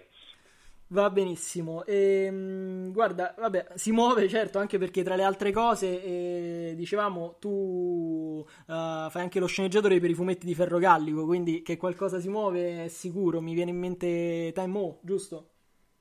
Va 0.93 1.09
benissimo. 1.09 1.87
Ehm, 1.87 2.93
guarda, 2.93 3.35
vabbè, 3.39 3.68
si 3.76 3.93
muove 3.93 4.28
certo 4.28 4.59
anche 4.59 4.76
perché 4.76 5.03
tra 5.03 5.16
le 5.16 5.22
altre 5.22 5.51
cose, 5.51 6.03
eh, 6.05 6.74
dicevamo, 6.76 7.39
tu 7.41 8.45
eh, 8.68 9.07
fai 9.09 9.22
anche 9.22 9.41
lo 9.41 9.47
sceneggiatore 9.47 10.01
per 10.01 10.11
i 10.11 10.14
fumetti 10.14 10.45
di 10.45 10.55
Ferro 10.55 10.78
Gallico, 10.78 11.24
quindi 11.24 11.62
che 11.62 11.78
qualcosa 11.78 12.18
si 12.18 12.28
muove 12.28 12.85
è 12.85 12.89
sicuro. 12.89 13.41
Mi 13.41 13.55
viene 13.55 13.70
in 13.70 13.78
mente 13.78 14.53
Time 14.53 14.78
O, 14.78 14.99
giusto? 15.03 15.47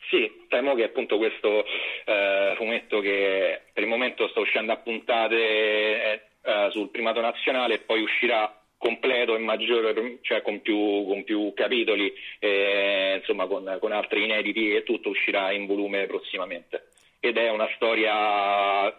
Sì, 0.10 0.30
temo 0.50 0.76
che 0.76 0.84
appunto 0.84 1.18
questo 1.18 1.64
eh, 2.06 2.54
fumetto 2.58 3.00
che 3.00 3.62
per 3.72 3.84
il 3.84 3.90
momento 3.90 4.28
sta 4.28 4.42
uscendo 4.42 4.74
a 4.74 4.78
puntate 4.78 5.36
eh, 5.38 6.22
eh, 6.42 6.68
sul 6.72 6.90
primato 6.90 7.22
nazionale 7.22 7.76
e 7.76 7.80
poi 7.80 8.02
uscirà 8.02 8.61
completo 8.82 9.36
e 9.36 9.38
maggiore, 9.38 10.18
cioè 10.24 10.42
con 10.42 10.60
più, 10.62 11.06
con 11.06 11.24
più 11.24 11.54
capitoli, 11.54 12.12
eh, 12.40 13.18
insomma 13.20 13.46
con, 13.46 13.78
con 13.80 13.92
altri 13.92 14.24
inediti 14.24 14.74
e 14.74 14.82
tutto 14.82 15.10
uscirà 15.10 15.52
in 15.52 15.68
volume 15.68 16.08
prossimamente. 16.08 16.88
Ed 17.20 17.38
è 17.38 17.52
una 17.52 17.70
storia, 17.76 18.90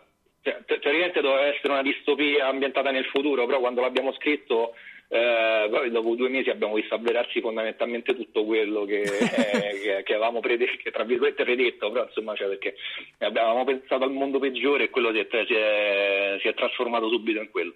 cioè, 0.40 0.58
te- 0.66 0.78
teoricamente 0.78 1.20
doveva 1.20 1.46
essere 1.46 1.72
una 1.72 1.82
distopia 1.82 2.46
ambientata 2.46 2.92
nel 2.92 3.06
futuro, 3.06 3.44
però 3.44 3.58
quando 3.58 3.80
l'abbiamo 3.80 4.12
scritto 4.12 4.74
eh, 5.08 5.66
poi 5.68 5.90
dopo 5.90 6.14
due 6.14 6.28
mesi 6.28 6.48
abbiamo 6.48 6.74
visto 6.74 6.94
avverarsi 6.94 7.40
fondamentalmente 7.40 8.14
tutto 8.14 8.44
quello 8.44 8.84
che, 8.84 9.02
che- 9.82 10.02
che 10.04 10.12
avevamo 10.14 10.38
predetto, 10.38 10.76
che 10.80 10.92
tra 10.92 11.02
virgolette 11.02 11.42
predetto, 11.42 11.90
però 11.90 12.04
insomma, 12.04 12.36
cioè, 12.36 12.46
perché 12.46 12.76
avevamo 13.18 13.64
pensato 13.64 14.04
al 14.04 14.12
mondo 14.12 14.38
peggiore 14.38 14.84
e 14.84 14.90
quello 14.90 15.12
si 15.12 15.18
è, 15.18 15.26
si 15.28 15.54
è- 15.54 16.36
si 16.40 16.46
è 16.48 16.54
trasformato 16.54 17.08
subito 17.08 17.40
in 17.40 17.50
quello. 17.50 17.74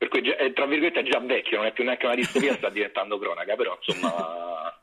Per 0.00 0.08
cui 0.08 0.22
è, 0.30 0.50
tra 0.54 0.64
virgolette 0.64 1.00
è 1.00 1.02
già 1.02 1.18
vecchio, 1.20 1.58
non 1.58 1.66
è 1.66 1.72
più 1.74 1.84
neanche 1.84 2.06
una 2.06 2.14
distopia, 2.14 2.54
sta 2.54 2.70
diventando 2.70 3.18
cronaca, 3.18 3.54
però 3.54 3.78
insomma 3.84 4.74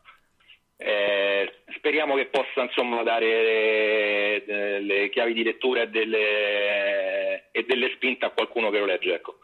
eh, 0.76 1.54
speriamo 1.76 2.14
che 2.14 2.28
possa 2.28 2.62
insomma 2.62 3.02
dare 3.02 4.46
eh, 4.46 4.80
le 4.80 5.10
chiavi 5.10 5.34
di 5.34 5.42
lettura 5.42 5.82
e 5.82 5.88
delle, 5.90 7.50
e 7.52 7.66
delle 7.68 7.92
spinte 7.96 8.26
a 8.26 8.30
qualcuno 8.30 8.70
che 8.70 8.78
lo 8.78 8.86
legge, 8.86 9.16
ecco. 9.16 9.40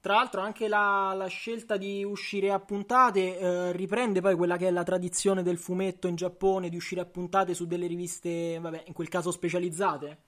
Tra 0.00 0.14
l'altro 0.14 0.40
anche 0.40 0.66
la, 0.66 1.12
la 1.14 1.26
scelta 1.26 1.76
di 1.76 2.02
uscire 2.04 2.50
a 2.50 2.58
puntate 2.58 3.38
eh, 3.38 3.72
riprende 3.72 4.22
poi 4.22 4.34
quella 4.34 4.56
che 4.56 4.68
è 4.68 4.70
la 4.70 4.82
tradizione 4.82 5.42
del 5.42 5.58
fumetto 5.58 6.08
in 6.08 6.14
Giappone, 6.14 6.70
di 6.70 6.76
uscire 6.76 7.02
a 7.02 7.06
puntate 7.06 7.52
su 7.52 7.66
delle 7.66 7.86
riviste, 7.86 8.58
vabbè, 8.58 8.84
in 8.86 8.94
quel 8.94 9.08
caso 9.08 9.30
specializzate. 9.30 10.18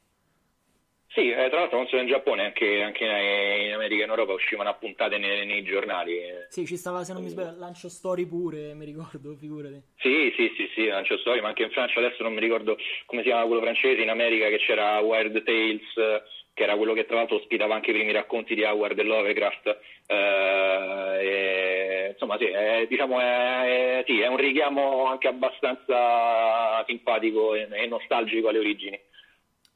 Sì, 1.13 1.29
eh, 1.29 1.49
tra 1.49 1.59
l'altro 1.59 1.79
non 1.79 1.89
solo 1.89 2.03
in 2.03 2.09
Giappone, 2.09 2.45
anche, 2.45 2.83
anche 2.83 3.05
in 3.05 3.73
America 3.73 4.03
e 4.03 4.05
in 4.05 4.11
Europa 4.11 4.33
uscivano 4.33 4.71
a 4.71 4.75
puntate 4.75 5.19
nei, 5.19 5.45
nei 5.45 5.65
giornali. 5.65 6.21
Sì, 6.49 6.65
ci 6.67 6.77
stava, 6.77 7.03
se 7.03 7.13
non 7.13 7.23
mi 7.23 7.29
sbaglio, 7.29 7.59
Lancio 7.59 7.89
Story 7.89 8.27
pure, 8.27 8.75
mi 8.75 8.85
ricordo, 8.85 9.35
figurati. 9.35 9.83
Sì, 9.99 10.33
sì, 10.37 10.53
sì, 10.57 10.71
sì, 10.73 10.87
Lancio 10.87 11.19
Story, 11.19 11.41
ma 11.41 11.49
anche 11.49 11.65
in 11.65 11.71
Francia 11.71 11.99
adesso 11.99 12.23
non 12.23 12.33
mi 12.33 12.41
ricordo 12.41 12.77
come 13.07 13.23
si 13.23 13.29
chiama 13.29 13.45
quello 13.45 13.61
francese, 13.61 14.03
in 14.03 14.09
America 14.09 14.49
che 14.49 14.59
c'era 14.59 15.01
Wired 15.01 15.43
Tales, 15.43 15.97
eh, 15.97 16.23
che 16.55 16.63
era 16.63 16.77
quello 16.77 16.93
che 16.93 17.07
tra 17.07 17.17
l'altro 17.17 17.37
ospitava 17.37 17.75
anche 17.75 17.91
i 17.91 17.95
primi 17.95 18.13
racconti 18.13 18.55
di 18.55 18.63
Howard 18.63 18.97
e 18.97 19.03
Lovecraft. 19.03 19.79
eh, 20.07 22.09
insomma, 22.13 22.37
sì, 22.39 22.45
è, 22.45 22.87
diciamo, 22.89 23.19
è, 23.21 23.99
è- 23.99 24.05
sì, 24.07 24.21
è 24.21 24.29
un 24.29 24.37
richiamo 24.37 25.07
anche 25.07 25.27
abbastanza 25.27 26.85
simpatico 26.87 27.55
e, 27.55 27.67
e 27.71 27.87
nostalgico 27.87 28.49
alle 28.49 28.59
origini. 28.59 28.99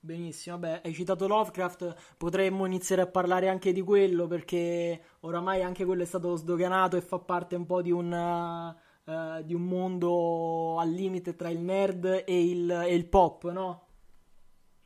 Benissimo, 0.04 0.58
vabbè, 0.58 0.82
hai 0.84 0.92
citato 0.92 1.26
Lovecraft, 1.26 2.16
potremmo 2.18 2.66
iniziare 2.66 3.00
a 3.00 3.06
parlare 3.06 3.48
anche 3.48 3.72
di 3.72 3.80
quello 3.80 4.26
perché 4.26 5.00
oramai 5.20 5.62
anche 5.62 5.86
quello 5.86 6.02
è 6.02 6.04
stato 6.04 6.36
sdoganato 6.36 6.98
e 6.98 7.00
fa 7.00 7.18
parte 7.18 7.56
un 7.56 7.64
po' 7.64 7.80
di 7.80 7.90
un, 7.90 8.12
eh, 8.12 9.44
di 9.44 9.54
un 9.54 9.62
mondo 9.62 10.78
al 10.78 10.90
limite 10.90 11.34
tra 11.36 11.48
il 11.48 11.60
nerd 11.60 12.24
e 12.26 12.44
il, 12.44 12.70
e 12.70 12.94
il 12.94 13.06
pop, 13.06 13.50
no? 13.50 13.86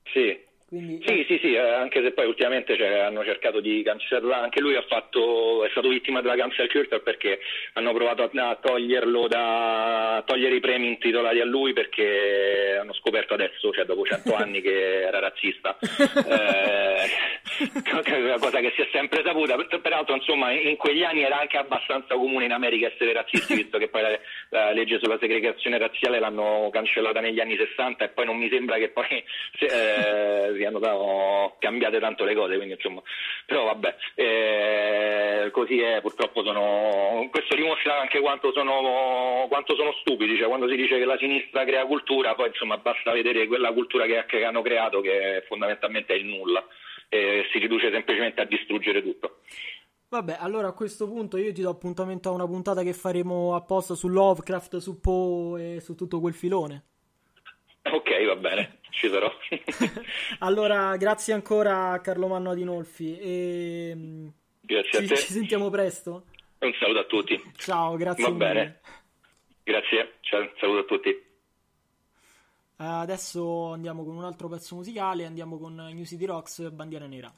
Sì, 0.05 0.39
Quindi, 0.69 1.03
Sì, 1.07 1.25
sì, 1.27 1.39
sì, 1.41 1.55
eh, 1.55 1.61
anche 1.61 2.03
se 2.03 2.13
poi 2.13 2.27
ultimamente 2.27 2.77
cioè, 2.77 2.99
hanno 2.99 3.25
cercato 3.25 3.59
di 3.61 3.83
cancellare, 3.83 4.43
anche 4.43 4.61
lui 4.61 4.77
ha 4.77 4.85
fatto, 4.87 5.65
è 5.65 5.71
stato 5.71 5.89
vittima 5.89 6.21
della 6.21 6.37
cancel 6.37 6.71
culture 6.71 7.01
perché 7.01 7.41
hanno 7.73 7.95
provato 7.95 8.23
a, 8.23 8.59
toglierlo 8.61 9.29
da 9.29 10.23
togliere 10.27 10.57
i 10.57 10.61
premi 10.61 10.89
intitolati 10.89 11.41
a 11.41 11.47
lui 11.47 11.73
perché 11.73 12.77
hanno 12.79 12.93
scoperto 12.93 13.33
adesso, 13.33 13.73
cioè 13.73 13.87
dopo 13.87 14.05
cento 14.05 14.35
anni, 14.37 14.61
che 14.61 15.05
era 15.05 15.21
razzista. 15.21 15.79
Eh, 15.81 17.09
una 17.89 18.39
cosa 18.39 18.61
che 18.61 18.73
si 18.75 18.83
è 18.83 18.89
sempre 18.93 19.23
saputa, 19.25 19.57
Per- 19.57 19.81
peraltro 19.81 20.15
insomma 20.15 20.53
in 20.53 20.77
quegli 20.77 21.03
anni 21.03 21.23
era 21.23 21.41
anche 21.41 21.57
abbastanza 21.57 22.15
comune 22.15 22.45
in 22.45 22.53
America 22.53 22.89
essere 22.89 23.15
razzisti, 23.15 23.55
visto 23.57 23.79
che 23.79 23.89
poi 23.89 24.03
la, 24.03 24.19
la 24.51 24.73
legge 24.73 24.99
sulla 25.01 25.19
segregazione 25.19 25.79
razziale 25.79 26.21
l'hanno 26.21 26.69
cancellata 26.71 27.21
negli 27.21 27.41
anni 27.41 27.57
60 27.57 28.05
e 28.05 28.09
poi 28.09 28.27
non 28.27 28.37
mi 28.37 28.51
sembra 28.51 28.77
che 28.77 28.91
poi 28.91 29.25
se- 29.59 29.67
eh, 29.67 30.58
siano 30.59 30.79
dato- 30.79 31.57
cambiate 31.59 31.99
tanto 31.99 32.25
le 32.25 32.35
cose, 32.35 32.57
quindi 32.57 32.75
insomma, 32.75 33.03
però 33.47 33.65
vabbè, 33.65 33.97
eh, 34.15 35.51
così 35.53 35.81
è, 35.81 36.01
purtroppo 36.03 36.45
sono, 36.45 37.27
questo 37.31 37.55
dimostra 37.55 38.01
anche 38.01 38.21
quanto 38.21 38.53
sono, 38.53 39.47
quanto 39.49 39.75
sono 39.75 39.93
stupidi, 40.01 40.37
cioè 40.37 40.49
quando 40.49 40.69
si 40.69 40.77
dice 40.77 40.99
che 40.99 41.05
la 41.05 41.17
sinistra 41.19 41.65
crea 41.65 41.87
cultura, 41.87 42.35
poi 42.35 42.49
insomma 42.49 42.77
basta 42.77 43.13
vedere 43.13 43.47
quella 43.47 43.73
cultura 43.73 44.05
che, 44.05 44.25
che 44.27 44.45
hanno 44.45 44.63
creato 44.63 45.01
che 45.01 45.45
fondamentalmente 45.49 46.13
è 46.13 46.17
il 46.17 46.27
nulla 46.27 46.65
e 47.09 47.47
si 47.53 47.59
riduce 47.59 47.91
semplicemente 47.91 48.41
a 48.41 48.45
distruggere 48.45 49.03
tutto. 49.03 49.39
Vabbè, 50.11 50.37
allora 50.39 50.69
a 50.69 50.73
questo 50.73 51.07
punto 51.07 51.37
io 51.37 51.53
ti 51.53 51.61
do 51.61 51.69
appuntamento 51.69 52.31
a 52.31 52.33
una 52.33 52.47
puntata 52.47 52.83
che 52.83 52.95
faremo 52.95 53.55
apposta 53.55 53.95
su 53.95 54.09
Lovecraft, 54.09 54.79
su 54.79 55.01
Poe 55.01 55.77
e 55.77 55.81
su 55.81 55.95
tutto 55.95 56.19
quel 56.19 56.33
filone. 56.33 56.85
Ok, 57.93 58.27
va 58.27 58.37
bene, 58.37 58.79
ci 58.91 59.09
sarò. 59.09 59.31
Allora, 60.41 60.97
grazie 60.97 61.33
ancora 61.33 61.91
a 61.93 62.01
Carlo 62.01 62.27
Manno 62.29 62.51
Adinolfi 62.51 63.19
e 63.19 63.93
mm, 63.95 64.29
Grazie 64.61 64.99
a 64.99 65.03
ci, 65.03 65.07
te. 65.09 65.17
ci 65.17 65.33
sentiamo 65.33 65.71
presto. 65.71 66.25
Un 66.61 66.73
saluto 66.79 66.99
a 67.01 67.05
tutti. 67.05 67.53
Ciao, 67.57 67.97
grazie 67.97 68.25
Va 68.25 68.31
mille. 68.31 68.45
bene. 68.47 68.81
Grazie, 69.63 70.15
ciao, 70.21 70.41
un 70.41 70.51
saluto 70.59 70.79
a 70.81 70.85
tutti. 70.85 71.09
Eh, 71.11 71.25
Adesso 72.77 73.73
andiamo 73.73 74.05
con 74.05 74.17
un 74.17 74.25
altro 74.25 74.49
pezzo 74.49 74.75
musicale, 74.77 75.25
andiamo 75.25 75.59
con 75.59 75.75
New 75.75 76.05
City 76.05 76.25
Rocks, 76.25 76.69
Bandiera 76.71 77.07
Nera. 77.07 77.33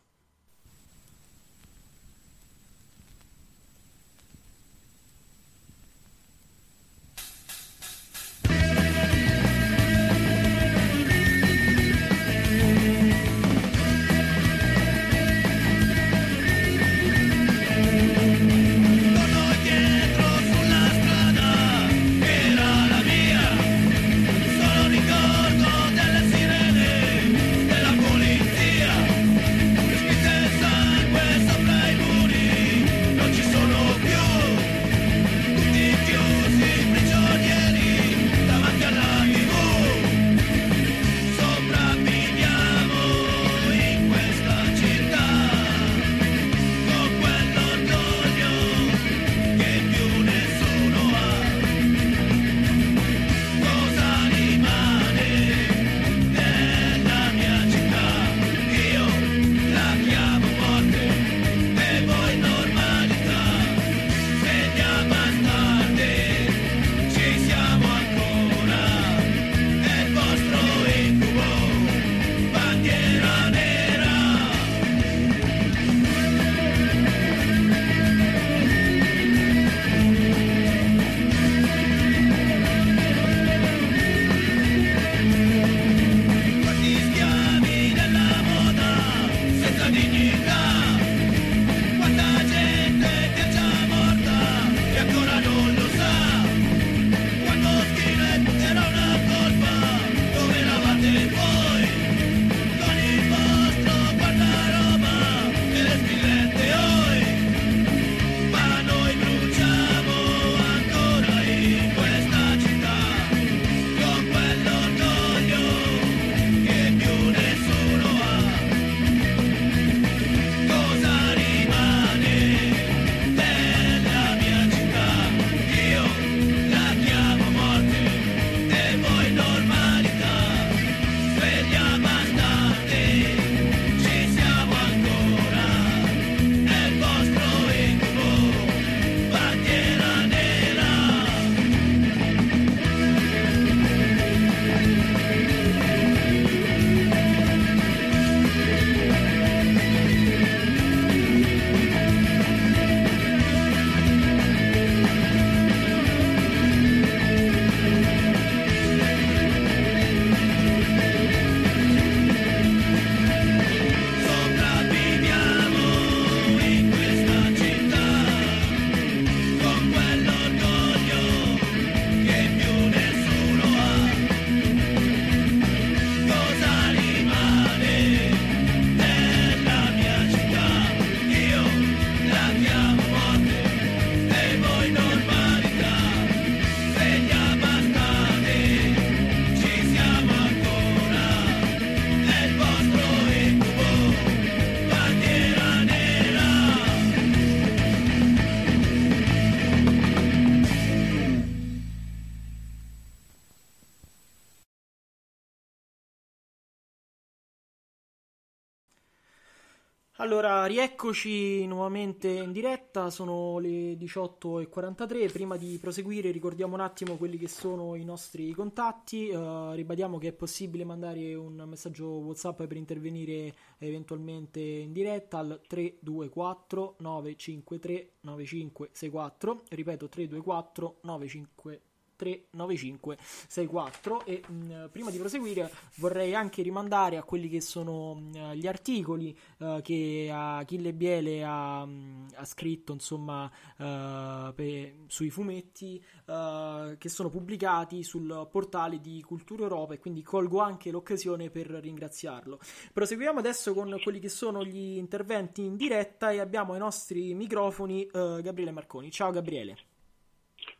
Allora, 210.30 210.64
rieccoci 210.66 211.66
nuovamente 211.66 212.28
in 212.28 212.52
diretta, 212.52 213.10
sono 213.10 213.58
le 213.58 213.94
18.43. 213.94 215.28
Prima 215.32 215.56
di 215.56 215.76
proseguire 215.80 216.30
ricordiamo 216.30 216.74
un 216.74 216.80
attimo 216.82 217.16
quelli 217.16 217.36
che 217.36 217.48
sono 217.48 217.96
i 217.96 218.04
nostri 218.04 218.52
contatti. 218.52 219.30
Uh, 219.30 219.72
ribadiamo 219.72 220.18
che 220.18 220.28
è 220.28 220.32
possibile 220.32 220.84
mandare 220.84 221.34
un 221.34 221.64
messaggio 221.66 222.06
WhatsApp 222.06 222.62
per 222.62 222.76
intervenire 222.76 223.52
eventualmente 223.78 224.60
in 224.60 224.92
diretta 224.92 225.38
al 225.38 225.60
324 225.66 226.94
953 227.00 228.10
9564. 228.20 229.62
Ripeto 229.68 230.08
324 230.08 230.98
953 231.00 231.89
39564 232.20 234.24
e 234.24 234.42
mh, 234.46 234.52
mm, 234.52 234.84
prima 234.92 235.10
di 235.10 235.18
proseguire 235.18 235.72
vorrei 235.96 236.34
anche 236.34 236.60
rimandare 236.62 237.16
a 237.16 237.22
quelli 237.22 237.48
che 237.48 237.62
sono 237.62 238.14
mh, 238.14 238.38
mm, 238.38 238.50
gli 238.52 238.66
articoli 238.66 239.34
uh, 239.58 239.80
che 239.80 240.28
Achille 240.32 240.92
Biele 240.92 241.44
ha, 241.44 241.86
mh, 241.86 241.90
mm, 241.90 242.26
ha 242.34 242.44
scritto 242.44 242.92
insomma 242.92 243.44
uh, 243.44 244.52
pe, 244.54 245.04
sui 245.06 245.30
fumetti 245.30 246.04
uh, 246.26 246.98
che 246.98 247.08
sono 247.08 247.30
pubblicati 247.30 248.02
sul 248.02 248.48
portale 248.50 249.00
di 249.00 249.22
Cultura 249.22 249.62
Europa 249.62 249.94
e 249.94 249.98
quindi 249.98 250.22
colgo 250.22 250.60
anche 250.60 250.90
l'occasione 250.90 251.48
per 251.50 251.68
ringraziarlo. 251.68 252.58
Proseguiamo 252.92 253.38
adesso 253.38 253.72
con 253.72 253.98
quelli 254.02 254.18
che 254.18 254.28
sono 254.28 254.62
gli 254.64 254.96
interventi 254.96 255.62
in 255.62 255.76
diretta 255.76 256.30
e 256.30 256.40
abbiamo 256.40 256.74
ai 256.74 256.78
nostri 256.78 257.32
microfoni 257.34 258.08
Gabriele 258.10 258.72
Marconi. 258.72 259.10
Ciao 259.10 259.30
Gabriele. 259.30 259.76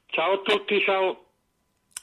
Ciao 0.07 0.33
a 0.33 0.39
tutti, 0.39 0.81
ciao. 0.81 1.30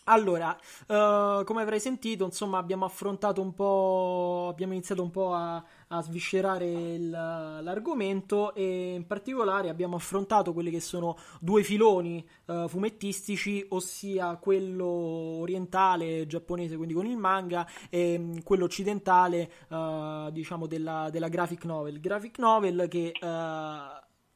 Allora, 0.10 0.58
uh, 0.88 1.44
come 1.44 1.62
avrai 1.62 1.82
sentito, 1.82 2.24
insomma, 2.24 2.60
abbiamo 2.60 2.86
affrontato 2.86 3.42
un 3.42 3.54
po', 3.54 4.48
abbiamo 4.50 4.72
iniziato 4.72 5.04
un 5.04 5.12
po' 5.12 5.34
a, 5.34 5.62
a 5.88 6.02
sviscerare 6.02 6.66
il, 6.66 7.10
l'argomento 7.10 8.54
e 8.54 8.94
in 8.94 9.06
particolare 9.06 9.68
abbiamo 9.68 9.98
affrontato 9.98 10.54
quelli 10.54 10.72
che 10.72 10.80
sono 10.80 11.18
due 11.42 11.62
filoni 11.64 12.26
uh, 12.46 12.70
fumettistici, 12.70 13.66
ossia 13.70 14.38
quello 14.38 14.86
orientale 14.86 16.26
giapponese, 16.26 16.78
quindi 16.78 16.94
con 16.94 17.06
il 17.06 17.18
manga, 17.18 17.68
e 17.90 18.16
um, 18.18 18.42
quello 18.44 18.64
occidentale, 18.64 19.52
uh, 19.68 20.32
diciamo, 20.32 20.68
della, 20.68 21.10
della, 21.12 21.28
graphic 21.28 21.66
novel. 21.66 22.00
Graphic 22.00 22.40
novel 22.40 22.88
che 22.90 23.12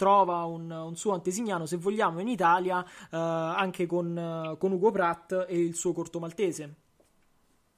trova 0.02 0.46
un, 0.46 0.72
un, 0.72 0.96
suo 0.96 1.14
antesignano, 1.14 1.68
se 1.68 1.78
vogliamo, 1.78 2.20
in 2.22 2.28
Italia, 2.28 2.84
eh, 2.84 3.16
anche 3.16 3.86
con, 3.86 4.18
eh, 4.18 4.58
con, 4.58 4.72
Ugo 4.72 4.90
Pratt 4.90 5.46
e 5.48 5.60
il 5.60 5.76
suo 5.76 5.94
corto 5.94 6.18
maltese. 6.18 6.76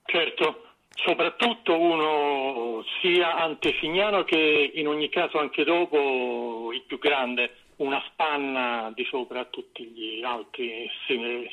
Certo, 0.06 0.64
soprattutto 1.04 1.78
uno 1.78 2.82
sia 3.02 3.36
antesignano 3.36 4.24
che 4.24 4.72
in 4.74 4.88
ogni 4.88 5.10
caso 5.10 5.38
anche 5.38 5.66
dopo 5.66 6.70
il 6.72 6.84
più 6.84 6.98
grande, 6.98 7.58
una 7.78 8.02
spanna 8.08 8.90
di 8.96 9.04
sopra 9.04 9.42
a 9.42 9.46
tutti 9.46 9.84
gli 9.84 10.24
altri, 10.24 10.90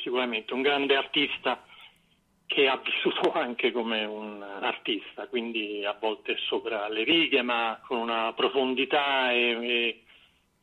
sicuramente 0.01 0.53
un 0.53 0.61
grande 0.61 0.95
artista 0.95 1.61
che 2.45 2.69
ha 2.69 2.77
vissuto 2.77 3.31
anche 3.37 3.73
come 3.73 4.05
un 4.05 4.41
artista, 4.41 5.27
quindi 5.27 5.83
a 5.83 5.97
volte 5.99 6.37
sopra 6.47 6.87
le 6.87 7.03
righe, 7.03 7.41
ma 7.41 7.77
con 7.85 7.97
una 7.97 8.31
profondità 8.31 9.33
e, 9.33 9.57
e 9.61 10.03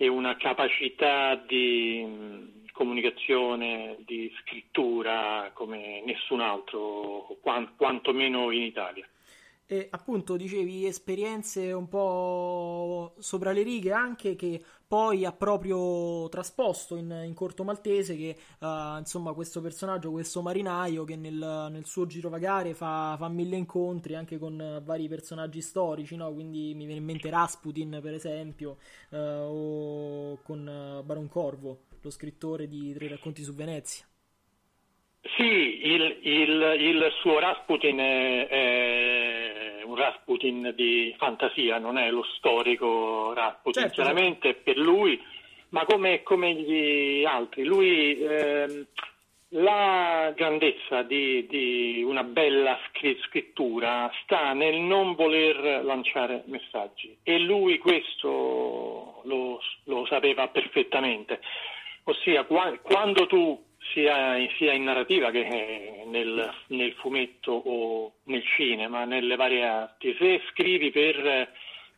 e 0.01 0.07
una 0.07 0.37
capacità 0.37 1.35
di 1.35 2.67
comunicazione, 2.73 3.97
di 4.07 4.33
scrittura 4.41 5.51
come 5.53 6.01
nessun 6.07 6.41
altro, 6.41 7.37
quantomeno 7.77 8.53
in 8.53 8.63
Italia. 8.63 9.07
E 9.67 9.89
appunto 9.91 10.37
dicevi 10.37 10.87
esperienze 10.87 11.73
un 11.73 11.89
po' 11.89 13.15
sopra 13.19 13.51
le 13.51 13.63
righe 13.63 13.93
anche 13.93 14.37
che 14.37 14.63
poi 14.89 15.27
ha 15.27 15.33
proprio 15.33 16.31
trasposto 16.31 16.97
in, 16.97 17.23
in 17.27 17.35
corto 17.35 17.63
maltese 17.63 18.17
che 18.17 18.35
uh, 18.61 18.97
insomma 18.97 19.35
questo 19.35 19.61
personaggio, 19.61 20.11
questo 20.11 20.41
marinaio 20.41 21.05
che 21.05 21.15
nel, 21.15 21.69
nel 21.71 21.85
suo 21.85 22.07
girovagare 22.07 22.73
fa, 22.73 23.15
fa, 23.19 23.29
mille 23.29 23.57
incontri 23.57 24.15
anche 24.15 24.39
con 24.39 24.83
vari 24.83 25.07
personaggi 25.07 25.61
storici, 25.61 26.17
no? 26.17 26.33
quindi 26.33 26.73
mi 26.75 26.87
viene 26.87 27.01
in 27.01 27.05
mente 27.05 27.29
Rasputin 27.29 27.99
per 28.03 28.15
esempio 28.15 28.79
uh, 29.11 29.17
o 29.17 30.39
con 30.43 31.03
Baron 31.05 31.29
Corvo, 31.29 31.81
lo 32.01 32.11
scrittore 32.11 32.67
di 32.67 32.95
Tre 32.95 33.09
racconti 33.09 33.43
su 33.43 33.53
Venezia. 33.53 34.08
Sì, 35.37 35.87
il, 35.87 36.19
il, 36.23 36.77
il 36.79 37.13
suo 37.21 37.39
Rasputin 37.39 37.99
è, 37.99 38.47
è, 38.49 39.83
un 39.85 39.95
Rasputin 39.95 40.73
di 40.75 41.15
fantasia, 41.19 41.79
non 41.79 41.99
è 41.99 42.11
lo 42.11 42.25
storico 42.37 43.33
Rasputin, 43.35 43.83
certo, 43.83 44.03
chiaramente 44.03 44.49
certo. 44.49 44.63
per 44.65 44.77
lui, 44.79 45.21
ma 45.71 45.85
come, 45.85 46.23
come 46.23 46.55
gli 46.55 47.25
altri. 47.25 47.65
Lui, 47.65 48.19
eh, 48.19 48.87
la 49.53 50.33
grandezza 50.37 51.03
di, 51.03 51.47
di, 51.47 52.03
una 52.03 52.23
bella 52.23 52.79
scrittura 53.27 54.11
sta 54.23 54.53
nel 54.53 54.77
non 54.77 55.15
voler 55.15 55.83
lanciare 55.85 56.43
messaggi 56.47 57.17
e 57.23 57.39
lui 57.39 57.79
questo 57.79 59.23
lo, 59.25 59.61
lo 59.85 60.07
sapeva 60.07 60.49
perfettamente. 60.49 61.41
Ossia, 62.05 62.45
quando 62.45 63.27
tu 63.27 63.67
sia, 63.93 64.37
sia 64.57 64.73
in 64.73 64.85
narrativa 64.85 65.31
che 65.31 66.05
nel, 66.07 66.55
nel, 66.69 66.93
fumetto 66.95 67.53
o 67.53 68.13
nel 68.25 68.45
cinema, 68.45 69.05
nelle 69.05 69.37
varie 69.37 69.65
arti. 69.65 70.15
Se 70.19 70.43
scrivi 70.51 70.91
per, 70.91 71.53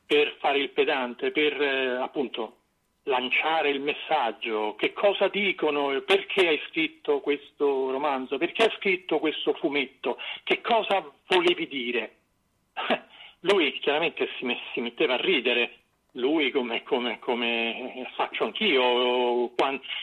per 0.07 0.37
fare 0.39 0.59
il 0.59 0.71
pedante, 0.71 1.31
per 1.31 1.61
appunto 2.01 2.57
lanciare 3.05 3.71
il 3.71 3.81
messaggio, 3.81 4.75
che 4.77 4.93
cosa 4.93 5.29
dicono, 5.29 6.01
perché 6.03 6.49
hai 6.49 6.61
scritto 6.69 7.21
questo 7.21 7.91
romanzo, 7.91 8.39
perché 8.39 8.65
hai 8.65 8.73
scritto 8.77 9.19
questo 9.19 9.53
fumetto, 9.55 10.19
che 10.45 10.61
cosa 10.61 11.11
volevi 11.27 11.67
dire. 11.67 12.17
Lui 13.41 13.73
chiaramente 13.81 14.29
si 14.39 14.81
metteva 14.81 15.15
a 15.15 15.21
ridere, 15.21 15.80
lui 16.13 16.51
come, 16.51 16.83
come, 16.83 17.19
come 17.19 18.09
faccio 18.15 18.45
anch'io, 18.45 19.53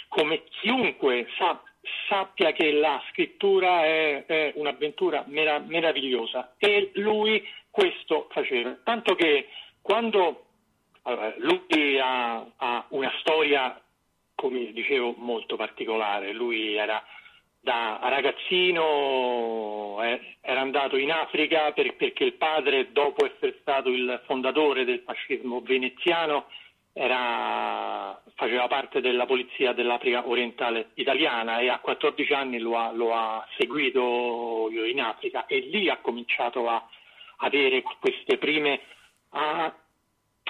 come 0.08 0.44
chiunque 0.62 1.28
sa, 1.38 1.62
sappia 2.08 2.52
che 2.52 2.72
la 2.72 3.02
scrittura 3.10 3.84
è, 3.84 4.26
è 4.26 4.52
un'avventura 4.56 5.24
mera, 5.28 5.60
meravigliosa 5.60 6.56
e 6.58 6.92
lui 6.96 7.46
questo 7.70 8.28
faceva. 8.32 8.78
Tanto 8.84 9.16
che 9.16 9.48
quando 9.82 10.46
allora, 11.04 11.34
lui 11.38 12.00
ha, 12.00 12.46
ha, 12.56 12.86
una 12.90 13.12
storia, 13.20 13.82
come 14.36 14.72
dicevo, 14.74 15.14
molto 15.18 15.56
particolare, 15.56 16.34
lui 16.34 16.76
era 16.76 17.02
da 17.68 18.00
ragazzino 18.02 20.02
eh, 20.02 20.38
era 20.40 20.62
andato 20.62 20.96
in 20.96 21.12
Africa 21.12 21.74
per, 21.74 21.98
perché 21.98 22.24
il 22.24 22.36
padre, 22.36 22.94
dopo 22.94 23.26
essere 23.26 23.58
stato 23.60 23.90
il 23.90 24.22
fondatore 24.26 24.86
del 24.86 25.04
fascismo 25.06 25.60
veneziano, 25.60 26.46
era, 26.94 28.22
faceva 28.36 28.68
parte 28.68 29.02
della 29.02 29.26
polizia 29.26 29.74
dell'Africa 29.74 30.30
orientale 30.30 30.92
italiana 30.94 31.60
e 31.60 31.68
a 31.68 31.80
14 31.80 32.34
anni 32.34 32.60
lo 32.60 32.78
ha, 32.78 32.94
lo 32.94 33.14
ha 33.14 33.46
seguito 33.58 34.70
in 34.72 35.02
Africa 35.02 35.46
e 35.46 35.60
lì 35.60 35.90
ha 35.90 35.98
cominciato 35.98 36.70
a 36.70 36.82
avere 37.40 37.84
queste 38.00 38.38
prime 38.38 38.80
a, 39.32 39.76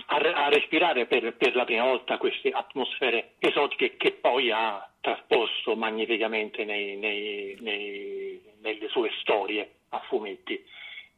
a, 0.06 0.16
a 0.16 0.50
respirare 0.50 1.06
per, 1.06 1.36
per, 1.36 1.56
la 1.56 1.66
prima 1.66 1.84
volta 1.84 2.18
queste 2.18 2.50
atmosfere 2.50 3.34
esotiche 3.40 3.98
che 3.98 4.12
poi 4.14 4.52
ha 4.52 4.88
trasposto 5.02 5.76
magnificamente 5.76 6.64
nei, 6.64 6.96
nei, 6.98 7.58
nei, 7.60 8.42
nelle 8.62 8.88
sue 8.90 9.12
storie 9.20 9.70
a 9.90 10.00
fumetti. 10.08 10.64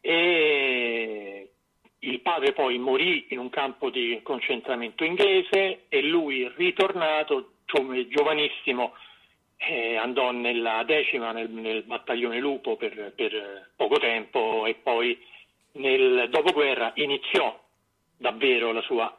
E 0.02 1.50
il 2.00 2.20
padre 2.22 2.54
poi 2.54 2.78
morì 2.78 3.28
in 3.30 3.40
un 3.40 3.50
campo 3.50 3.90
di 3.90 4.20
concentramento 4.24 5.04
inglese 5.04 5.86
e 5.90 6.02
lui, 6.02 6.50
ritornato 6.56 7.52
giovanissimo, 7.66 8.94
eh, 9.58 9.98
andò 9.98 10.32
nella 10.32 10.84
decima 10.84 11.32
nel, 11.32 11.50
nel 11.50 11.84
battaglione 11.84 12.40
Lupo 12.40 12.78
per, 12.78 13.12
per, 13.16 13.72
poco 13.76 13.98
tempo 14.00 14.66
e 14.66 14.76
poi 14.76 15.20
nel 15.74 16.30
dopoguerra 16.30 16.94
iniziò 16.96 17.60
davvero 18.20 18.72
la 18.72 18.82
sua 18.82 19.18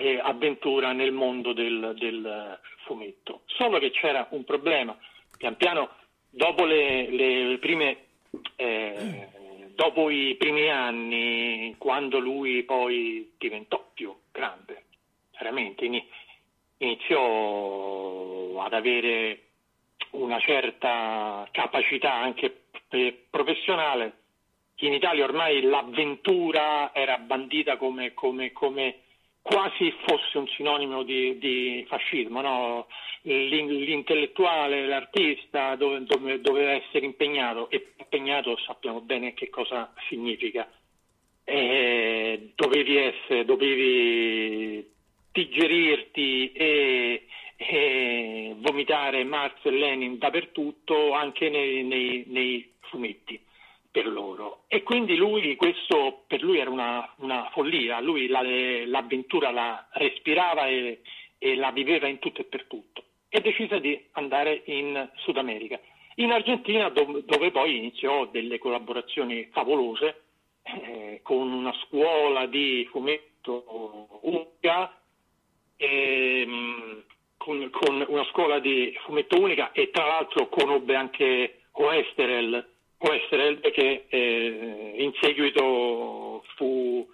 eh, 0.00 0.18
avventura 0.20 0.92
nel 0.92 1.12
mondo 1.12 1.52
del, 1.52 1.94
del, 1.96 2.58
fumetto. 2.84 3.42
Solo 3.46 3.78
che 3.78 3.90
c'era 3.90 4.26
un 4.30 4.44
problema, 4.44 4.96
pian 5.36 5.56
piano, 5.56 5.90
dopo 6.30 6.64
le, 6.64 7.10
le 7.10 7.58
prime 7.58 7.98
eh, 8.56 9.28
dopo 9.74 10.08
i 10.10 10.34
primi 10.36 10.68
anni, 10.70 11.74
quando 11.78 12.18
lui 12.18 12.62
poi 12.62 13.34
diventò 13.38 13.90
più 13.92 14.14
grande, 14.30 14.84
veramente 15.38 15.84
iniziò 16.78 18.62
ad 18.62 18.72
avere 18.72 19.40
una 20.10 20.38
certa 20.38 21.48
capacità 21.50 22.14
anche 22.14 22.66
professionale, 23.28 24.22
in 24.86 24.92
Italia 24.92 25.24
ormai 25.24 25.62
l'avventura 25.62 26.94
era 26.94 27.18
bandita 27.18 27.76
come, 27.76 28.12
come, 28.14 28.52
come 28.52 29.00
quasi 29.40 29.92
fosse 30.06 30.38
un 30.38 30.46
sinonimo 30.48 31.02
di, 31.02 31.38
di 31.38 31.84
fascismo, 31.86 32.40
no? 32.40 32.86
l'intellettuale, 33.22 34.86
l'artista 34.86 35.74
dove, 35.76 36.02
dove, 36.04 36.40
doveva 36.40 36.72
essere 36.72 37.04
impegnato 37.06 37.70
e 37.70 37.92
impegnato 37.98 38.56
sappiamo 38.58 39.00
bene 39.00 39.34
che 39.34 39.48
cosa 39.50 39.92
significa. 40.08 40.70
E 41.44 42.52
dovevi, 42.54 42.96
essere, 42.96 43.44
dovevi 43.44 44.90
digerirti 45.30 46.52
e, 46.52 47.26
e, 47.56 48.54
vomitare 48.56 49.24
Marx 49.24 49.58
e 49.64 49.70
Lenin 49.70 50.16
dappertutto, 50.16 51.12
anche 51.12 51.50
nei, 51.50 51.82
nei, 51.82 52.24
nei 52.28 52.72
fumetti 52.80 53.38
per 53.94 54.08
loro. 54.08 54.64
E 54.66 54.82
quindi 54.82 55.14
lui, 55.14 55.54
questo 55.54 56.24
per 56.26 56.42
lui 56.42 56.58
era 56.58 56.68
una, 56.68 57.08
una 57.18 57.48
follia, 57.52 58.00
lui 58.00 58.26
la, 58.26 58.42
l'avventura 58.42 59.52
la 59.52 59.86
respirava 59.92 60.66
e, 60.66 61.02
e, 61.38 61.54
la 61.54 61.70
viveva 61.70 62.08
in 62.08 62.18
tutto 62.18 62.40
e 62.40 62.44
per 62.44 62.64
tutto. 62.64 63.04
E 63.28 63.40
decise 63.40 63.80
di 63.80 63.96
andare 64.14 64.62
in 64.64 65.08
Sud 65.18 65.36
America, 65.36 65.78
in 66.16 66.32
Argentina 66.32 66.88
dove, 66.88 67.22
dove 67.24 67.52
poi 67.52 67.76
iniziò 67.76 68.26
delle 68.26 68.58
collaborazioni 68.58 69.48
favolose 69.52 70.22
eh, 70.64 71.20
con 71.22 71.52
una 71.52 71.72
scuola 71.84 72.46
di 72.46 72.88
fumetto 72.90 74.18
unica, 74.22 74.92
e, 75.76 76.44
mh, 76.44 77.02
con, 77.36 77.70
con, 77.70 78.04
una 78.08 78.24
scuola 78.24 78.58
di 78.58 78.92
fumetto 79.04 79.38
unica 79.38 79.70
e 79.70 79.90
tra 79.92 80.04
l'altro 80.04 80.48
conobbe 80.48 80.96
anche 80.96 81.60
Oesterel, 81.70 82.72
può 83.04 83.12
essere 83.12 83.60
che 83.60 84.06
eh, 84.08 84.94
in 84.96 85.12
seguito 85.20 86.42
fu, 86.56 87.06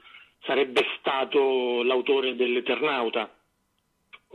sarebbe 0.44 0.86
stato 0.96 1.82
l'autore 1.82 2.36
dell'Eternauta, 2.36 3.28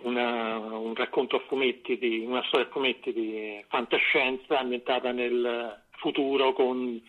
una, 0.03 0.57
un 0.57 0.93
racconto 0.95 1.37
a 1.37 1.43
fumetti, 1.47 1.97
di, 1.97 2.25
una 2.25 2.43
storia 2.47 2.65
a 2.65 2.71
fumetti 2.71 3.13
di 3.13 3.63
fantascienza 3.69 4.59
ambientata 4.59 5.13
nel 5.13 5.81
futuro 5.91 6.51
con 6.51 7.01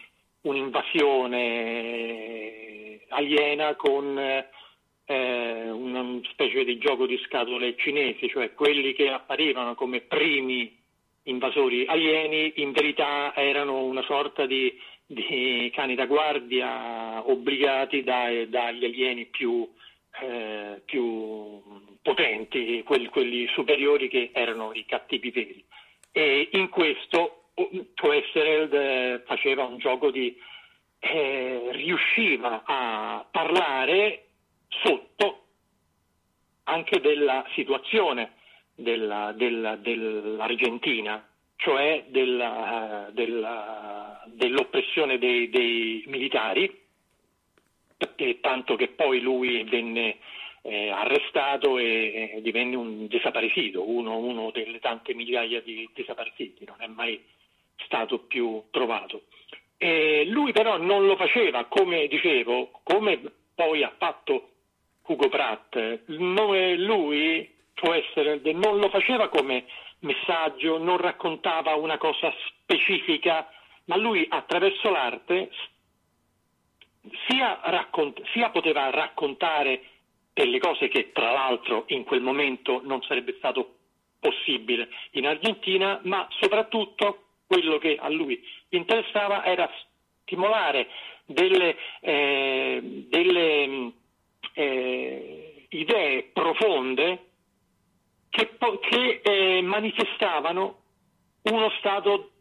un'invasione 0.43 3.01
aliena 3.09 3.75
con 3.75 4.17
eh, 4.17 4.49
una 5.71 6.21
specie 6.31 6.63
di 6.63 6.79
gioco 6.79 7.07
di 7.07 7.21
scatole 7.27 7.75
cinesi, 7.77 8.29
cioè 8.29 8.55
quelli 8.55 8.93
che 8.93 9.11
apparivano 9.11 9.75
come 9.75 10.03
primi 10.03 10.85
invasori 11.27 11.87
alieni 11.87 12.53
in 12.57 12.73
verità 12.73 13.35
erano 13.35 13.85
una 13.85 14.03
sorta 14.03 14.47
di, 14.47 14.73
di 15.05 15.71
cani 15.73 15.95
da 15.95 16.07
guardia 16.07 17.29
obbligati 17.29 18.03
dai, 18.03 18.49
dagli 18.49 18.85
alieni 18.85 19.27
più, 19.27 19.69
eh, 20.21 20.83
più 20.85 21.63
potenti, 22.03 22.83
quelli, 22.85 23.07
quelli, 23.09 23.47
superiori 23.49 24.09
che 24.09 24.31
erano 24.33 24.73
i 24.73 24.85
cattivi 24.87 25.31
veri. 25.31 25.65
E 26.13 26.49
in 26.53 26.69
questo 26.69 27.51
Toessereld 27.95 28.73
eh, 28.75 29.23
faceva 29.27 29.65
un 29.65 29.79
gioco 29.79 30.11
di... 30.11 30.37
Eh, 30.99 31.69
riusciva 31.73 32.63
a 32.65 33.25
parlare 33.31 34.25
sotto 34.69 35.43
anche 36.65 37.01
della 37.01 37.45
situazione 37.55 38.33
della, 38.77 39.33
della, 39.33 39.75
dell'Argentina, 39.77 41.27
cioè 41.57 42.05
della, 42.09 43.11
dell'oppressione 44.27 45.19
dei, 45.19 45.49
dei, 45.49 46.05
militari, 46.07 46.85
tanto 48.41 48.77
che 48.77 48.89
poi 48.89 49.21
lui 49.21 49.65
venne 49.65 50.19
eh, 50.63 50.91
arrestato 50.91 51.79
e, 51.79 52.33
e, 52.35 52.43
divenne 52.43 52.77
un 52.77 53.07
desaparecido, 53.07 53.89
uno, 53.89 54.19
uno, 54.19 54.51
delle 54.51 54.79
tante 54.79 55.15
migliaia 55.15 55.61
di 55.63 55.89
desapareciti, 55.95 56.65
non 56.67 56.77
è 56.81 56.87
mai 56.87 57.21
stato 57.77 58.19
più 58.21 58.63
trovato. 58.71 59.23
E 59.79 60.25
lui 60.27 60.53
però 60.53 60.77
non 60.77 61.07
lo 61.07 61.17
faceva, 61.17 61.65
come 61.65 62.07
dicevo, 62.09 62.81
come 62.83 63.21
poi 63.55 63.83
ha 63.83 63.93
fatto 63.97 64.51
Hugo 65.07 65.29
Pratt. 65.29 66.01
Lui 66.07 67.55
essere, 67.93 68.41
non 68.53 68.79
lo 68.79 68.89
faceva 68.89 69.29
come 69.29 69.65
messaggio, 70.01 70.79
non 70.79 70.97
raccontava 70.97 71.75
una 71.75 71.99
cosa 71.99 72.33
specifica, 72.49 73.49
ma 73.85 73.97
lui 73.97 74.27
attraverso 74.29 74.91
l'arte 74.91 75.51
sia, 77.27 77.61
raccont- 77.65 78.23
sia 78.33 78.51
poteva 78.51 78.91
raccontare 78.91 79.83
delle 80.33 80.59
cose 80.59 80.89
che 80.89 81.13
tra 81.13 81.33
l'altro 81.33 81.85
in 81.89 82.05
quel 82.05 82.21
momento 82.21 82.81
non 82.85 83.03
sarebbe 83.03 83.35
stato 83.39 83.75
possibile 84.19 84.89
in 85.13 85.27
Argentina, 85.27 86.01
ma 86.05 86.27
soprattutto 86.41 87.25
quello 87.47 87.79
che 87.79 87.97
a 87.99 88.09
lui 88.09 88.43
interessava 88.71 89.45
era 89.45 89.71
stimolare 90.23 90.89
delle, 91.25 91.77
eh, 92.01 92.81
delle 93.09 93.93
eh, 94.53 95.67
idee 95.69 96.23
profonde 96.33 97.25
che, 98.37 98.51
che 98.81 99.21
eh, 99.23 99.63
manifestavano 99.63 100.83
uno 101.45 101.71
stato 101.79 102.33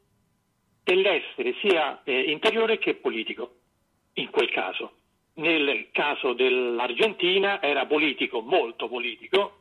dell'essere 0.84 1.56
sia 1.62 2.02
eh, 2.04 2.32
interiore 2.32 2.78
che 2.78 2.96
politico, 2.96 3.56
in 4.16 4.30
quel 4.30 4.50
caso. 4.50 4.92
Nel 5.36 5.88
caso 5.92 6.34
dell'Argentina 6.34 7.62
era 7.62 7.86
politico, 7.86 8.42
molto 8.42 8.90
politico, 8.90 9.60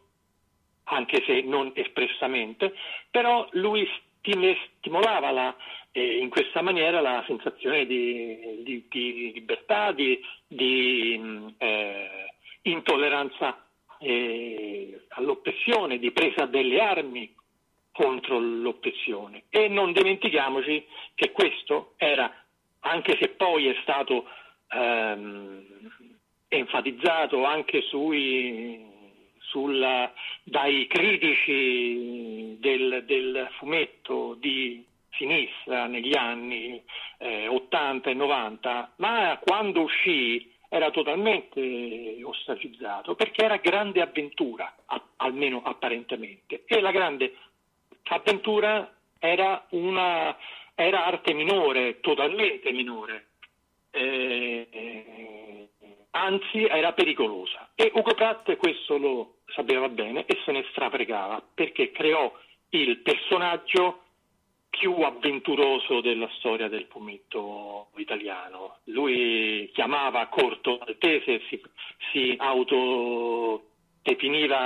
anche 0.85 1.23
se 1.24 1.43
non 1.43 1.70
espressamente, 1.74 2.74
però 3.11 3.47
lui 3.52 3.89
stimolava 4.78 5.31
la, 5.31 5.56
eh, 5.93 6.19
in 6.19 6.31
questa 6.31 6.62
maniera 6.62 7.01
la 7.01 7.23
sensazione 7.27 7.86
di, 7.86 8.62
di, 8.65 8.85
di 8.89 9.32
libertà, 9.35 9.93
di, 9.93 10.20
di 10.47 11.16
mm, 11.16 11.48
eh, 11.59 12.27
intolleranza 12.62 13.64
eh, 14.05 15.06
all'oppressione, 15.09 15.98
di 15.98 16.10
presa 16.10 16.44
delle 16.44 16.81
armi 16.81 17.35
contro 17.90 18.39
l'oppressione. 18.39 19.44
E 19.48 19.68
non 19.68 19.93
dimentichiamoci 19.93 20.85
che 21.14 21.32
questo 21.32 21.94
era, 21.97 22.31
anche 22.81 23.16
se 23.18 23.31
poi 23.31 23.68
è 23.68 23.76
stato 23.82 24.26
ehm, 24.68 25.64
enfatizzato 26.48 27.44
anche 27.44 27.81
sui, 27.82 28.85
sulla, 29.39 30.12
dai 30.43 30.86
critici 30.86 32.56
del, 32.59 33.05
del, 33.06 33.48
fumetto 33.56 34.35
di 34.39 34.85
sinistra 35.12 35.86
negli 35.86 36.16
anni 36.16 36.82
eh, 37.18 37.47
80 37.47 38.10
e 38.10 38.14
90, 38.14 38.93
ma 38.97 39.39
quando 39.43 39.82
uscì 39.82 40.52
era 40.74 40.90
totalmente 40.90 42.18
ostracizzato 42.24 43.14
perché 43.14 43.44
era 43.44 43.59
grande 43.59 44.01
avventura, 44.01 44.74
almeno 45.18 45.62
apparentemente, 45.62 46.64
e 46.66 46.80
la 46.80 46.90
grande 46.90 47.32
avventura 48.09 48.92
era, 49.20 49.66
una, 49.70 50.36
era 50.74 51.06
arte 51.06 51.32
minore, 51.32 52.01
totalmente 52.01 52.72
minore, 52.72 53.26
eh, 53.92 55.68
anzi 56.10 56.64
era 56.64 56.92
pericolosa. 56.92 57.70
E 57.76 57.92
Ugo 57.94 58.14
Pratt 58.14 58.56
questo 58.56 58.98
lo 58.98 59.34
sapeva 59.55 59.88
bene 59.88 60.26
e 60.26 60.40
se 60.44 60.51
ne 60.51 60.64
strapregava 60.70 61.40
perché 61.55 61.92
creò 61.92 62.36
il 62.70 62.98
personaggio 62.98 64.03
più 64.78 64.94
avventuroso 65.01 66.01
della 66.01 66.28
storia 66.38 66.68
del 66.68 66.86
fumetto 66.88 67.88
italiano. 67.96 68.78
Lui 68.84 69.70
chiamava 69.72 70.26
Corto 70.26 70.78
Maltese, 70.78 71.42
si, 71.48 71.62
si 72.12 72.34
autodefiniva 72.36 73.62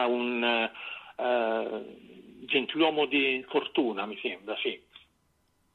un 0.07 0.71
uh, 1.17 1.85
gentiluomo 2.47 3.05
di 3.07 3.45
fortuna, 3.49 4.07
mi 4.07 4.19
sembra, 4.21 4.57
sì. 4.57 4.81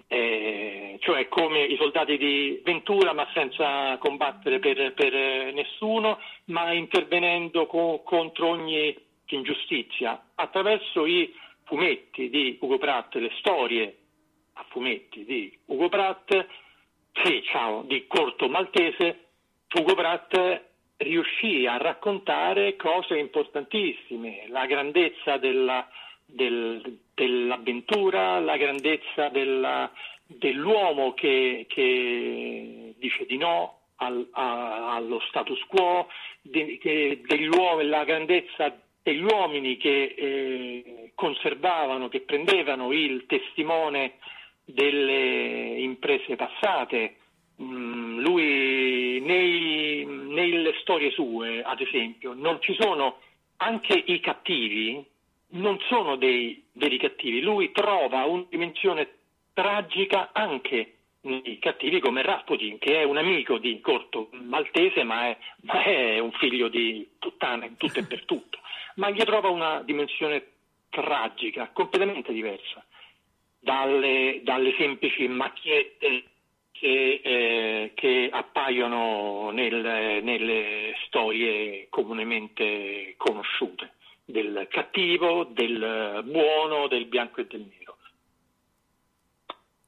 Eh, 0.07 0.97
cioè 0.99 1.27
come 1.27 1.63
i 1.63 1.77
soldati 1.77 2.17
di 2.17 2.61
Ventura 2.63 3.13
ma 3.13 3.27
senza 3.33 3.97
combattere 3.97 4.59
per, 4.59 4.93
per 4.93 5.13
nessuno, 5.53 6.19
ma 6.45 6.71
intervenendo 6.73 7.65
co- 7.65 8.01
contro 8.03 8.47
ogni 8.49 8.95
ingiustizia 9.27 10.25
attraverso 10.35 11.05
i 11.07 11.33
fumetti 11.63 12.29
di 12.29 12.57
Ugo 12.61 12.77
Pratt, 12.77 13.15
le 13.15 13.31
storie 13.39 13.97
a 14.53 14.65
fumetti 14.69 15.25
di 15.25 15.57
Ugo 15.65 15.89
Pratt, 15.89 16.45
sì, 17.23 17.41
ciao, 17.43 17.83
di 17.83 18.05
Corto 18.07 18.47
Maltese, 18.47 19.25
Ugo 19.75 19.93
Pratt 19.95 20.61
riuscì 20.97 21.65
a 21.65 21.77
raccontare 21.77 22.75
cose 22.75 23.17
importantissime, 23.17 24.45
la 24.47 24.65
grandezza 24.65 25.37
della, 25.37 25.87
del, 26.25 26.99
dell'avventura, 27.13 28.39
la 28.39 28.57
grandezza 28.57 29.29
della, 29.29 29.91
dell'uomo 30.25 31.13
che, 31.13 31.65
che 31.67 32.93
dice 32.97 33.25
di 33.25 33.37
no 33.37 33.79
al, 33.97 34.27
a, 34.31 34.95
allo 34.95 35.19
status 35.27 35.61
quo, 35.67 36.07
de, 36.41 36.79
de, 36.81 37.83
la 37.83 38.03
grandezza 38.03 38.77
degli 39.01 39.23
uomini 39.23 39.77
che 39.77 40.15
eh, 40.17 41.11
conservavano, 41.15 42.07
che 42.07 42.21
prendevano 42.21 42.91
il 42.93 43.25
testimone 43.25 44.13
delle 44.65 45.75
imprese 45.79 46.35
passate. 46.35 47.17
Mm, 47.61 48.19
lui 48.19 49.19
nei, 49.21 50.05
nelle 50.05 50.73
storie 50.81 51.11
sue, 51.11 51.61
ad 51.61 51.81
esempio, 51.81 52.33
non 52.33 52.59
ci 52.61 52.75
sono 52.79 53.19
anche 53.57 53.93
i 53.93 54.19
cattivi, 54.19 55.03
non 55.49 55.79
sono 55.87 56.15
dei 56.15 56.63
veri 56.73 56.97
cattivi. 56.97 57.41
Lui 57.41 57.71
trova 57.71 58.25
una 58.25 58.45
dimensione 58.49 59.07
tragica 59.53 60.29
anche 60.33 60.95
nei 61.21 61.59
cattivi 61.59 61.99
come 61.99 62.21
Rasputin, 62.21 62.79
che 62.79 63.01
è 63.01 63.03
un 63.03 63.17
amico 63.17 63.57
di 63.57 63.79
Corto 63.79 64.29
Maltese, 64.31 65.03
ma 65.03 65.27
è, 65.27 65.37
ma 65.61 65.83
è 65.83 66.19
un 66.19 66.31
figlio 66.31 66.67
di 66.67 67.07
puttana 67.19 67.65
in 67.65 67.77
tutto 67.77 67.99
e 67.99 68.05
per 68.05 68.25
tutto. 68.25 68.59
Ma 68.95 69.09
gli 69.09 69.21
trova 69.23 69.49
una 69.49 69.81
dimensione 69.83 70.47
tragica, 70.89 71.69
completamente 71.71 72.33
diversa 72.33 72.83
dalle, 73.63 74.41
dalle 74.43 74.75
semplici 74.77 75.27
macchiette 75.27 76.23
che, 76.71 77.21
eh, 77.23 77.91
che 77.95 78.29
appaiono 78.29 79.51
nel, 79.51 80.21
nelle 80.21 80.93
storie 81.05 81.87
comunemente 81.89 83.13
conosciute 83.15 83.93
del 84.25 84.67
cattivo, 84.69 85.45
del 85.45 86.21
buono, 86.25 86.87
del 86.87 87.05
bianco 87.05 87.39
e 87.39 87.45
del 87.45 87.61
nero. 87.61 87.97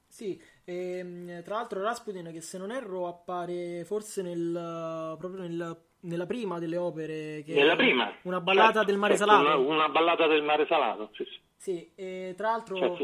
Sì, 0.07 0.41
e, 0.63 0.97
ehm, 0.99 1.43
tra 1.43 1.55
l'altro 1.55 1.81
Rasputin 1.81 2.31
che 2.31 2.39
se 2.39 2.57
non 2.57 2.71
erro 2.71 3.07
appare 3.07 3.83
forse 3.83 4.21
nel, 4.21 5.15
proprio 5.19 5.41
nel, 5.41 5.77
nella 6.01 6.25
prima 6.25 6.59
delle 6.59 6.77
opere 6.77 7.43
che 7.43 7.53
nella 7.53 7.75
prima 7.75 8.13
una 8.21 8.39
ballata 8.39 8.71
certo, 8.71 8.87
del 8.91 8.97
mare 8.97 9.17
certo, 9.17 9.33
salato 9.33 9.59
una, 9.59 9.75
una, 9.75 9.89
ballata 9.89 10.27
del 10.27 10.43
mare 10.43 10.65
salato 10.67 11.09
sì, 11.13 11.25
sì. 11.25 11.39
Sì, 11.57 11.89
e 11.95 12.33
tra 12.37 12.51
l'altro 12.51 12.95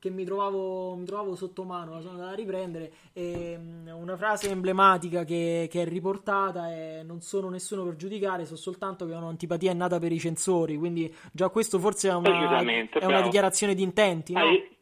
che 0.00 0.10
mi 0.10 0.24
trovavo, 0.24 0.96
mi 0.96 1.04
trovavo 1.04 1.36
sotto 1.36 1.62
mano, 1.62 1.92
la 1.92 2.00
sono 2.00 2.14
andata 2.14 2.32
a 2.32 2.34
riprendere, 2.34 2.90
e 3.12 3.56
una 3.56 4.16
frase 4.16 4.50
emblematica 4.50 5.24
che, 5.24 5.68
che, 5.70 5.82
è 5.82 5.84
riportata 5.86 6.72
è 6.72 7.02
non 7.04 7.20
sono 7.20 7.48
nessuno 7.50 7.84
per 7.84 7.94
giudicare, 7.94 8.46
so 8.46 8.56
soltanto 8.56 9.06
che 9.06 9.14
ho 9.14 9.18
un'antipatia 9.18 9.70
è 9.70 9.74
nata 9.74 10.00
per 10.00 10.10
i 10.10 10.18
censori, 10.18 10.76
quindi 10.76 11.14
già 11.32 11.50
questo 11.50 11.78
forse 11.78 12.08
è 12.08 12.14
una, 12.14 12.58
è 12.60 13.04
una 13.04 13.20
dichiarazione 13.20 13.74
di 13.74 13.82
intenti, 13.82 14.32
no? 14.32 14.40
Hai, 14.40 14.76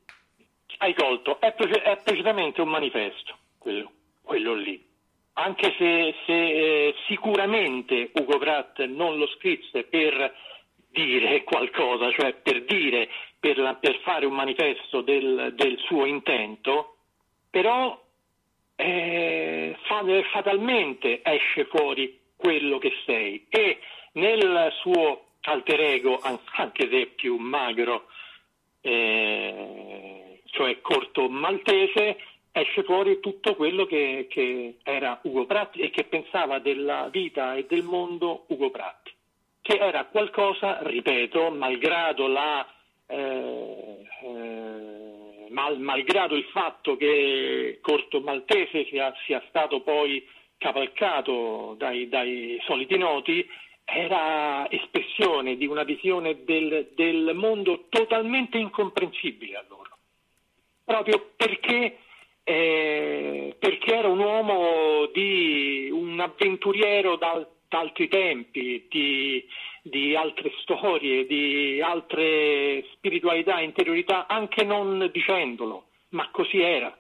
hai 0.79 0.95
colto, 0.95 1.39
è, 1.41 1.55
è, 1.55 2.01
precisamente 2.03 2.63
un 2.63 2.69
manifesto 2.69 3.37
quello, 3.59 3.91
quello 4.23 4.55
lì. 4.55 4.87
Anche 5.35 5.75
se, 5.77 6.15
se 6.25 6.33
eh, 6.33 6.95
sicuramente 7.07 8.11
Ugo 8.15 8.39
Pratt 8.39 8.83
non 8.87 9.19
lo 9.19 9.27
scrisse 9.37 9.85
per 9.85 10.35
dire 10.99 11.45
qualcosa, 11.45 12.11
cioè 12.11 12.35
per 12.35 12.65
dire, 12.65 13.09
per, 13.39 13.59
la, 13.59 13.75
per 13.75 14.01
fare 14.01 14.27
un 14.27 14.35
manifesto 14.35 15.01
del, 15.01 15.53
del 15.55 15.79
suo 15.79 16.05
intento, 16.05 16.97
però 17.49 18.01
eh, 18.75 19.77
fatalmente 20.33 21.21
esce 21.23 21.67
fuori 21.67 22.19
quello 22.37 22.79
che 22.79 22.93
sei. 23.07 23.47
E 23.49 23.79
nel 24.13 24.73
suo 24.81 25.27
alter 25.43 25.81
ego, 25.81 26.21
anche 26.21 26.89
se 26.91 27.07
più 27.15 27.37
magro, 27.37 28.07
eh, 28.81 30.41
cioè 30.47 30.81
corto 30.81 31.29
maltese, 31.29 32.19
esce 32.51 32.83
fuori 32.83 33.21
tutto 33.21 33.55
quello 33.55 33.87
che, 33.87 34.27
che 34.29 34.79
era 34.83 35.21
Ugo 35.23 35.47
Pratti 35.47 35.81
e 35.81 35.91
che 35.91 36.05
pensava 36.05 36.59
della 36.59 37.09
vita 37.09 37.55
e 37.55 37.67
del 37.67 37.85
mondo 37.85 38.47
Ugo 38.49 38.71
Pratti 38.71 39.17
che 39.69 39.77
era 39.77 40.07
qualcosa, 40.07 40.79
ripeto, 40.81 41.51
malgrado, 41.51 42.27
la, 42.27 42.67
eh, 43.07 43.99
eh, 44.23 45.47
mal, 45.51 45.79
malgrado 45.79 46.35
il 46.35 46.45
fatto 46.45 46.97
che 46.97 47.79
Corto 47.83 48.23
Maltese 48.23 48.87
sia, 48.87 49.13
sia 49.27 49.45
stato 49.51 49.83
poi 49.83 50.27
cavalcato 50.57 51.75
dai, 51.77 52.09
dai, 52.09 52.59
soliti 52.65 52.97
noti, 52.97 53.47
era 53.85 54.71
espressione 54.71 55.59
di 55.59 55.67
una 55.67 55.83
visione 55.83 56.45
del, 56.45 56.89
del 56.95 57.33
mondo 57.35 57.89
totalmente 57.91 58.57
incomprensibile 58.57 59.57
a 59.57 59.65
loro, 59.69 59.99
proprio 60.83 61.33
perché 61.37 61.99
eh, 62.43 63.55
perché 63.59 63.95
era 63.95 64.09
un 64.09 64.21
uomo 64.21 65.11
di 65.13 65.91
un 65.93 66.19
avventuriero 66.19 67.17
dal 67.17 67.47
altri 67.77 68.09
tempi, 68.09 68.87
di, 68.89 69.45
di, 69.83 70.15
altre 70.15 70.53
storie, 70.61 71.27
di 71.27 71.81
altre 71.83 72.85
spiritualità, 72.93 73.61
interiorità, 73.61 74.27
anche 74.27 74.65
non 74.65 75.09
dicendolo, 75.13 75.89
ma 76.11 76.29
così 76.31 76.61
era. 76.61 76.97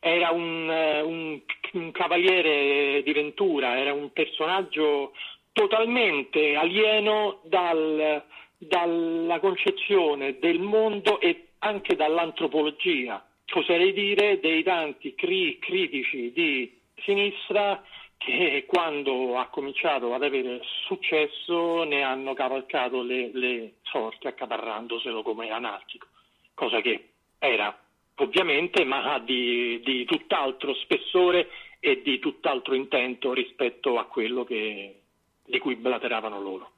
Era 0.00 0.30
un, 0.30 0.68
un, 0.68 1.40
un 1.72 1.90
cavaliere 1.92 3.02
di 3.04 3.12
Ventura, 3.12 3.78
era 3.78 3.92
un 3.92 4.12
personaggio 4.12 5.12
totalmente 5.52 6.56
alieno 6.56 7.40
dal, 7.44 8.24
dalla 8.58 9.38
concezione 9.38 10.38
del 10.38 10.58
mondo 10.58 11.20
e 11.20 11.48
anche 11.58 11.94
dall'antropologia. 11.94 13.24
Oserei 13.54 13.92
dire 13.92 14.40
dei 14.40 14.62
tanti 14.62 15.14
cri- 15.14 15.58
critici 15.58 16.32
di 16.32 16.80
sinistra 17.04 17.82
che 18.24 18.64
quando 18.66 19.38
ha 19.38 19.46
cominciato 19.48 20.14
ad 20.14 20.22
avere 20.22 20.60
successo 20.86 21.84
ne 21.84 22.02
hanno 22.02 22.34
cavalcato 22.34 23.02
le, 23.02 23.30
le 23.32 23.74
sorti 23.82 24.26
accaparrandoselo 24.26 25.22
come 25.22 25.50
anarchico, 25.50 26.06
cosa 26.54 26.80
che 26.80 27.08
era 27.38 27.76
ovviamente 28.16 28.84
ma 28.84 29.18
di, 29.18 29.80
di 29.84 30.04
tutt'altro 30.04 30.74
spessore 30.74 31.48
e 31.80 32.00
di 32.02 32.18
tutt'altro 32.20 32.74
intento 32.74 33.32
rispetto 33.32 33.98
a 33.98 34.04
quello 34.04 34.44
che, 34.44 35.00
di 35.44 35.58
cui 35.58 35.74
blateravano 35.74 36.40
loro. 36.40 36.70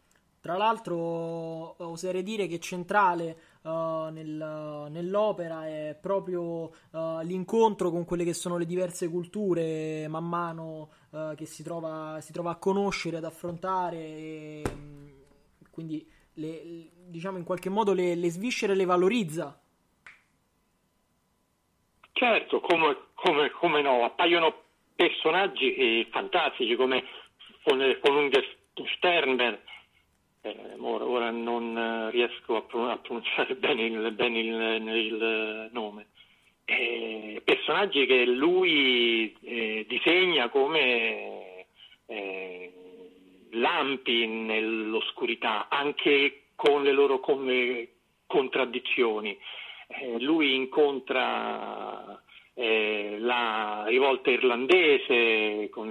Tra 0.45 0.59
l'altro 0.59 1.83
oserei 1.83 2.23
dire 2.23 2.47
che 2.47 2.61
centrale 2.61 3.37
uh, 3.63 4.11
nel, 4.11 4.89
nell'opera 4.91 5.67
è 5.67 5.97
proprio 5.99 6.65
uh, 6.91 7.21
l'incontro 7.23 7.91
con 7.91 8.05
quelle 8.05 8.25
che 8.25 8.35
sono 8.35 8.59
le 8.59 8.67
diverse 8.67 9.09
culture 9.09 10.07
man 10.07 10.29
mano 10.29 10.91
uh, 11.15 11.35
che 11.35 11.47
si 11.47 11.63
trova, 11.63 12.21
si 12.21 12.33
trova, 12.33 12.51
a 12.51 12.57
conoscere, 12.57 13.19
ad 13.19 13.25
affrontare, 13.25 13.97
e, 13.97 14.63
mm, 14.69 15.07
quindi 15.71 16.07
le, 16.35 16.91
diciamo 17.07 17.39
in 17.39 17.45
qualche 17.45 17.71
modo 17.71 17.93
le, 17.93 18.15
le 18.15 18.31
sviscere 18.31 18.75
le 18.75 18.85
valorizza. 18.85 19.59
Certo, 22.13 22.61
come, 22.61 22.97
come, 23.15 23.51
come 23.51 23.83
no, 23.83 24.05
appaiono 24.05 24.63
personaggi 24.95 25.75
eh, 25.75 26.09
fantastici 26.13 26.77
come 26.77 27.03
con, 27.65 27.81
con 28.01 28.31
Sternberg 28.97 29.59
eh, 30.43 30.77
ora, 30.79 31.05
ora, 31.05 31.31
non 31.31 31.77
eh, 31.77 32.11
riesco 32.11 32.57
a, 32.57 32.63
pronunciare 32.99 33.55
bene 33.57 33.85
il, 33.85 34.13
bene 34.13 34.39
il, 34.41 34.89
il 34.89 35.71
nome. 35.73 36.09
Eh, 36.67 37.43
personaggi 37.45 38.07
che 38.07 38.25
lui 38.25 39.37
eh, 39.43 39.85
disegna 39.87 40.49
come 40.49 41.67
eh, 42.07 42.73
lampi 43.51 44.27
nell'oscurità, 44.27 45.69
anche 45.69 46.45
con 46.55 46.83
le 46.83 46.93
loro 46.93 47.21
come 47.21 47.89
contraddizioni. 48.27 49.39
Eh, 49.89 50.21
lui 50.21 50.55
incontra 50.55 52.19
la 52.57 53.85
rivolta 53.89 54.31
irlandese 54.31 55.69
con 55.71 55.91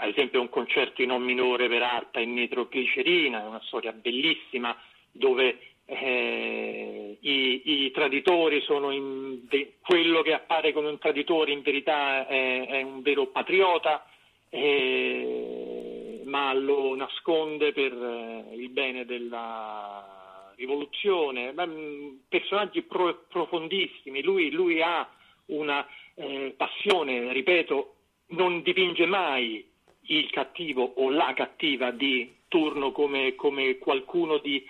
ad 0.00 0.08
esempio 0.08 0.40
un 0.40 0.48
concerto 0.48 1.02
in 1.02 1.10
O 1.10 1.18
minore 1.18 1.68
per 1.68 1.82
arpa 1.82 2.20
in 2.20 2.34
nitroglicerina, 2.34 3.42
è 3.42 3.46
una 3.46 3.60
storia 3.64 3.92
bellissima 3.92 4.76
dove 5.10 5.58
eh, 5.90 7.16
i, 7.18 7.62
i, 7.64 7.90
traditori 7.92 8.60
sono 8.60 8.90
in, 8.90 9.46
de, 9.48 9.76
quello 9.80 10.20
che 10.20 10.34
appare 10.34 10.74
come 10.74 10.90
un 10.90 10.98
traditore 10.98 11.52
in 11.52 11.62
verità 11.62 12.26
è, 12.26 12.66
è 12.66 12.82
un 12.82 13.00
vero 13.00 13.28
patriota, 13.28 14.06
eh, 14.50 16.20
ma 16.26 16.52
lo 16.52 16.94
nasconde 16.94 17.72
per 17.72 17.92
eh, 17.92 18.54
il 18.54 18.68
bene 18.68 19.06
della 19.06 20.52
rivoluzione. 20.56 21.54
Mm, 21.58 22.16
personaggi 22.28 22.82
pro, 22.82 23.24
profondissimi, 23.26 24.22
lui, 24.22 24.50
lui, 24.50 24.82
ha 24.82 25.08
una 25.46 25.86
eh, 26.16 26.52
passione, 26.54 27.32
ripeto, 27.32 27.94
non 28.28 28.60
dipinge 28.60 29.06
mai 29.06 29.66
il 30.10 30.28
cattivo 30.28 30.82
o 30.96 31.08
la 31.08 31.32
cattiva 31.32 31.90
di 31.92 32.36
turno 32.48 32.92
come, 32.92 33.34
come 33.36 33.78
qualcuno 33.78 34.36
di, 34.36 34.62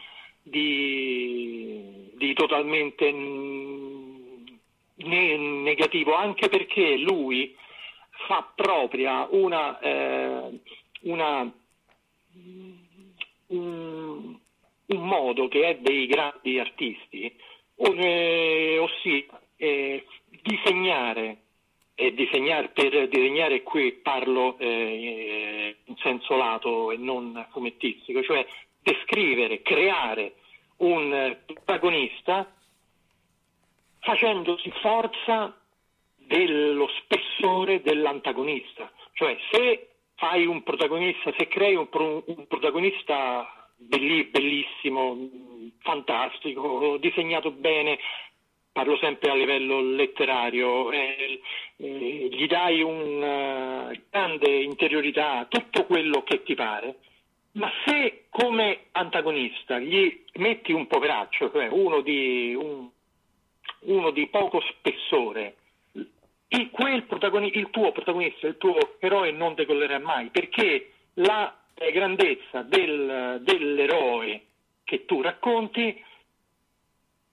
di, 0.49 2.11
di 2.15 2.35
totalmente 2.35 3.11
ne- 3.11 5.37
negativo, 5.37 6.15
anche 6.15 6.49
perché 6.49 6.97
lui 6.97 7.57
fa 8.27 8.51
propria 8.55 9.27
una, 9.31 9.79
eh, 9.81 10.61
una 11.03 11.53
un, 13.49 14.37
un, 14.87 15.07
modo 15.07 15.49
che 15.49 15.69
è 15.69 15.79
dei 15.79 16.07
grandi 16.07 16.59
artisti, 16.59 17.33
eh, 17.77 18.79
ossia 18.79 19.41
eh, 19.57 20.05
disegnare 20.43 21.39
e 21.95 22.15
disegnare, 22.15 22.69
per 22.69 23.09
disegnare 23.09 23.63
qui 23.63 23.93
parlo 23.93 24.57
eh, 24.59 25.77
in 25.85 25.97
senso 25.97 26.37
lato 26.37 26.93
e 26.93 26.97
non 26.97 27.47
fumettistico, 27.51 28.23
cioè 28.23 28.47
descrivere, 28.93 29.63
creare 29.63 30.35
un 30.79 31.37
protagonista 31.45 32.51
facendosi 34.01 34.71
forza 34.81 35.55
dello 36.17 36.89
spessore 37.01 37.83
dell'antagonista. 37.83 38.91
Cioè 39.13 39.37
se 39.51 39.89
fai 40.15 40.47
un 40.47 40.63
protagonista, 40.63 41.33
se 41.37 41.49
crei 41.49 41.75
un, 41.75 41.89
pro, 41.89 42.23
un 42.27 42.47
protagonista 42.47 43.69
bellissimo, 43.77 45.17
fantastico, 45.81 46.97
disegnato 46.99 47.51
bene, 47.51 47.99
parlo 48.73 48.97
sempre 48.97 49.31
a 49.31 49.35
livello 49.35 49.81
letterario, 49.81 50.91
eh, 50.91 51.41
eh, 51.77 52.29
gli 52.31 52.47
dai 52.47 52.81
una 52.83 53.91
grande 54.11 54.63
interiorità, 54.63 55.47
tutto 55.49 55.85
quello 55.85 56.23
che 56.23 56.43
ti 56.43 56.55
pare, 56.55 56.97
ma 57.59 57.71
se 57.85 58.27
come 58.31 58.87
antagonista 58.93 59.79
gli 59.79 60.25
metti 60.35 60.73
un 60.73 60.87
poveraccio, 60.87 61.51
cioè 61.51 61.69
uno 61.69 62.01
di, 62.01 62.55
un, 62.55 62.89
uno 63.81 64.11
di 64.11 64.27
poco 64.29 64.61
spessore, 64.61 65.57
il, 65.93 66.11
il, 66.49 67.71
tuo 67.71 67.93
protagonista, 67.93 68.47
il 68.47 68.57
tuo 68.57 68.97
eroe 69.01 69.33
non 69.33 69.55
decollerà 69.55 69.99
mai, 69.99 70.31
perché 70.31 70.93
la 71.15 71.55
grandezza 71.93 72.63
del, 72.63 73.41
dell'eroe 73.43 74.43
che 74.85 75.05
tu 75.05 75.21
racconti 75.21 76.03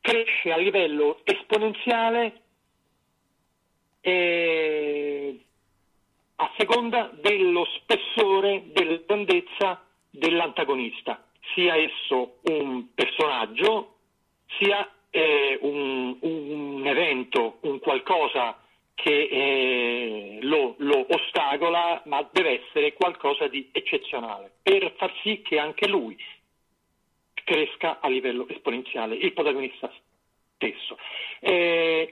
cresce 0.02 0.52
a 0.52 0.57
livello 0.57 1.22
esponenziale 1.23 2.41
eh, 4.02 5.39
a 6.35 6.52
seconda 6.57 7.11
dello 7.14 7.65
spessore, 7.65 8.64
della 8.72 8.99
grandezza 9.06 9.85
dell'antagonista, 10.18 11.26
sia 11.54 11.76
esso 11.76 12.38
un 12.44 12.94
personaggio, 12.94 13.96
sia 14.58 14.90
eh, 15.10 15.58
un, 15.62 16.18
un, 16.22 16.86
evento, 16.86 17.58
un 17.62 17.80
qualcosa 17.80 18.60
che 18.94 19.28
eh, 19.30 20.40
lo, 20.42 20.76
lo, 20.80 21.06
ostacola, 21.10 22.02
ma 22.06 22.28
deve 22.32 22.64
essere 22.64 22.94
qualcosa 22.94 23.48
di 23.48 23.70
eccezionale 23.72 24.52
per 24.62 24.94
far 24.98 25.14
sì 25.22 25.42
che 25.42 25.60
anche 25.60 25.88
lui 25.88 26.18
cresca 27.34 28.00
a 28.00 28.10
livello 28.10 28.48
esponenziale, 28.48 29.16
il 29.16 29.34
protagonista 29.34 29.92
stesso. 30.56 30.98
Eh, 31.40 32.12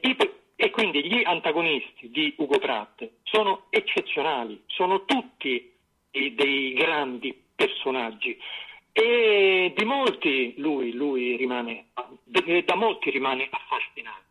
e 0.55 0.69
quindi 0.69 1.03
gli 1.05 1.23
antagonisti 1.25 2.09
di 2.09 2.33
Ugo 2.37 2.59
Pratt 2.59 3.09
sono 3.23 3.65
eccezionali, 3.69 4.63
sono 4.67 5.03
tutti 5.03 5.71
dei 6.09 6.73
grandi 6.73 7.42
personaggi 7.55 8.37
e 8.95 9.73
di 9.75 9.85
molti 9.85 10.53
lui, 10.57 10.93
lui 10.93 11.35
rimane, 11.35 11.87
da 12.23 12.75
molti 12.75 13.09
rimane 13.09 13.47
affascinato. 13.49 14.21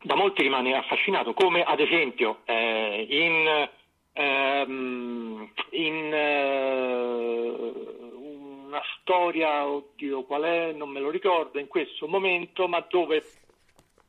Da 0.00 0.14
molti 0.14 0.42
rimane 0.42 0.76
affascinato, 0.76 1.34
come 1.34 1.64
ad 1.64 1.80
esempio 1.80 2.42
eh, 2.44 3.06
in, 3.10 3.68
ehm, 4.12 5.52
in 5.70 6.10
eh, 6.14 7.48
una 8.66 8.80
storia, 9.00 9.66
oddio 9.66 10.22
qual 10.22 10.42
è, 10.42 10.70
non 10.72 10.90
me 10.90 11.00
lo 11.00 11.10
ricordo 11.10 11.58
in 11.58 11.66
questo 11.66 12.06
momento, 12.06 12.68
ma 12.68 12.86
dove 12.88 13.24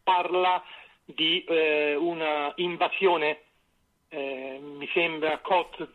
parla 0.03 0.63
di 1.03 1.43
eh, 1.45 1.95
una 1.95 2.53
invasione, 2.57 3.41
eh, 4.09 4.59
mi 4.61 4.87
sembra 4.93 5.39
Côte 5.39 5.89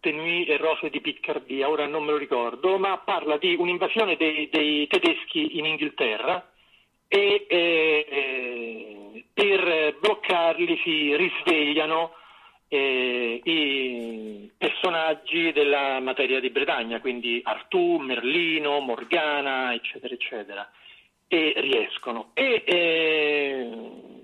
Tenui 0.00 0.46
e 0.46 0.56
Rose 0.56 0.88
di 0.88 1.00
Piccardia, 1.00 1.68
ora 1.68 1.86
non 1.86 2.04
me 2.04 2.12
lo 2.12 2.16
ricordo, 2.16 2.78
ma 2.78 2.96
parla 2.98 3.36
di 3.36 3.54
un'invasione 3.54 4.16
dei, 4.16 4.48
dei 4.50 4.86
tedeschi 4.86 5.58
in 5.58 5.66
Inghilterra 5.66 6.50
e 7.06 7.46
eh, 7.48 9.24
per 9.34 9.96
bloccarli 10.00 10.80
si 10.82 11.14
risvegliano 11.16 12.14
eh, 12.68 13.40
i 13.42 14.50
personaggi 14.56 15.50
della 15.52 15.98
materia 16.00 16.38
di 16.38 16.50
Bretagna, 16.50 17.00
quindi 17.00 17.40
Artù, 17.42 17.98
Merlino, 17.98 18.78
Morgana, 18.78 19.74
eccetera, 19.74 20.14
eccetera, 20.14 20.70
e 21.26 21.52
riescono. 21.56 22.30
E, 22.34 22.62
eh, 22.64 24.19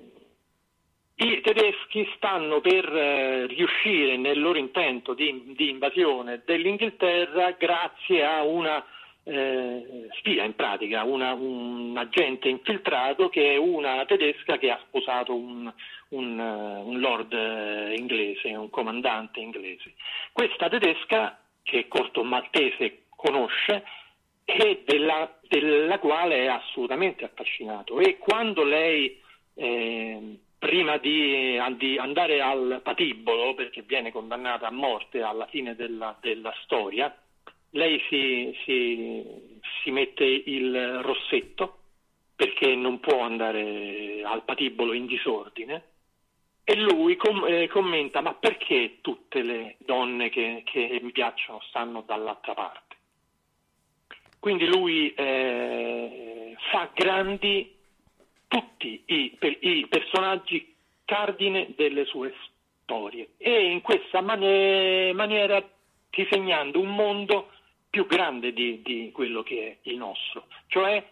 i 1.19 1.41
tedeschi 1.41 2.07
stanno 2.17 2.61
per 2.61 2.85
eh, 2.95 3.47
riuscire 3.47 4.19
nel 4.19 4.39
loro 4.39 4.59
intento 4.59 5.15
di, 5.15 5.55
di, 5.57 5.71
invasione 5.71 6.43
dell'Inghilterra 6.45 7.53
grazie 7.53 8.23
a 8.23 8.43
una 8.43 8.85
eh, 9.23 10.09
spia 10.19 10.45
in 10.45 10.55
pratica, 10.55 11.05
una, 11.05 11.33
un 11.33 11.95
agente 11.97 12.49
infiltrato 12.49 13.31
che 13.31 13.55
è 13.55 13.57
una 13.57 14.05
tedesca 14.05 14.59
che 14.59 14.71
ha 14.71 14.79
sposato 14.87 15.35
un, 15.35 15.73
un, 16.11 16.39
uh, 16.39 16.87
un 16.87 17.01
lord 17.01 17.33
uh, 17.33 17.93
inglese, 17.93 18.55
un 18.55 18.71
comandante 18.71 19.41
inglese. 19.41 19.95
Questa 20.33 20.69
tedesca 20.69 21.41
che 21.63 21.89
Corto 21.89 22.23
Maltese 22.23 23.05
conosce 23.17 23.85
e 24.45 24.83
della, 24.85 25.35
della, 25.49 25.99
quale 25.99 26.45
è 26.45 26.47
assolutamente 26.47 27.25
affascinato 27.25 27.99
e 27.99 28.19
quando 28.19 28.63
lei 28.63 29.21
eh, 29.55 30.39
prima 30.67 30.97
di, 30.97 31.57
di, 31.77 31.97
andare 31.97 32.41
al 32.41 32.81
patibolo, 32.83 33.55
perché 33.55 33.83
viene 33.83 34.11
condannata 34.11 34.67
a 34.67 34.73
morte 34.73 35.23
alla 35.23 35.47
fine 35.47 35.77
della, 35.77 36.17
della 36.21 36.53
storia, 36.65 37.17
lei 37.71 38.03
si, 38.09 38.53
si, 38.65 39.25
si, 39.83 39.91
mette 39.93 40.25
il 40.25 41.03
rossetto 41.03 41.79
perché 42.35 42.75
non 42.75 42.99
può 42.99 43.21
andare 43.21 44.23
al 44.25 44.43
patibolo 44.43 44.93
in 44.93 45.07
disordine 45.07 45.85
e 46.65 46.75
lui 46.75 47.15
com- 47.15 47.47
eh, 47.47 47.69
commenta 47.69 48.21
ma 48.21 48.35
perché 48.35 48.99
tutte 49.03 49.43
le 49.43 49.77
donne 49.79 50.31
che, 50.31 50.63
che, 50.65 50.99
mi 51.01 51.13
piacciono 51.13 51.61
stanno 51.69 52.03
dall'altra 52.03 52.55
parte? 52.55 52.97
Quindi 54.41 54.67
lui 54.67 55.15
eh, 55.15 56.57
fa 56.73 56.91
grandi 56.93 57.76
tutti 58.49 59.03
i, 59.07 59.37
per, 59.39 59.57
i 59.61 59.87
personaggi 59.89 60.75
cardine 61.05 61.73
delle 61.77 62.05
sue 62.05 62.35
storie 62.83 63.31
e 63.39 63.71
in 63.71 63.81
questa 63.81 64.21
mani- 64.21 65.13
maniera 65.13 65.63
disegnando 66.11 66.81
un 66.81 66.95
mondo 66.95 67.51
più 67.91 68.07
grande 68.07 68.53
di, 68.53 68.83
di, 68.83 69.11
quello 69.13 69.43
che 69.43 69.79
è 69.83 69.89
il 69.89 69.97
nostro, 69.97 70.47
cioè 70.67 71.05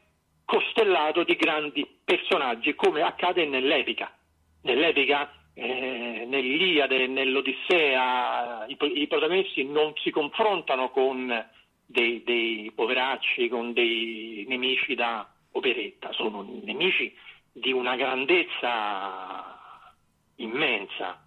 costellato 0.44 1.24
di 1.24 1.35
grandi 1.36 1.86
personaggi 2.05 2.74
come 2.74 3.02
accade 3.02 3.47
nell'epica. 3.47 4.15
Nell'epica, 4.62 5.31
eh, 5.55 6.24
nell'Iliade, 6.27 7.06
nell'Odissea, 7.06 8.66
i, 8.66 8.77
i, 8.81 9.06
protagonisti 9.06 9.65
non 9.65 9.93
si 9.97 10.11
confrontano 10.11 10.90
con 10.90 11.48
dei, 11.86 12.23
dei 12.23 12.70
poveracci, 12.74 13.48
con 13.48 13.73
dei 13.73 14.44
nemici 14.48 14.94
da 14.94 15.31
operetta, 15.52 16.12
sono 16.12 16.47
nemici 16.62 17.15
di 17.56 17.70
una 17.70 17.94
grandezza 17.94 19.93
immensa, 20.36 21.24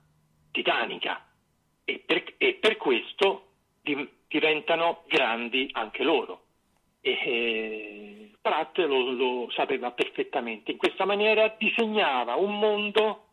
titanica 0.51 1.25
e 1.85 2.03
per, 2.05 2.33
e 2.37 2.55
per 2.55 2.75
questo 2.75 3.47
di, 3.81 4.07
diventano 4.27 5.03
grandi 5.07 5.69
anche 5.71 6.03
loro. 6.03 6.41
E 6.99 7.11
eh, 7.11 8.31
Pratt 8.41 8.77
lo, 8.79 9.11
lo 9.11 9.49
sapeva 9.51 9.91
perfettamente. 9.91 10.71
In 10.71 10.77
questa 10.77 11.05
maniera 11.05 11.55
disegnava 11.57 12.35
un 12.35 12.59
mondo 12.59 13.23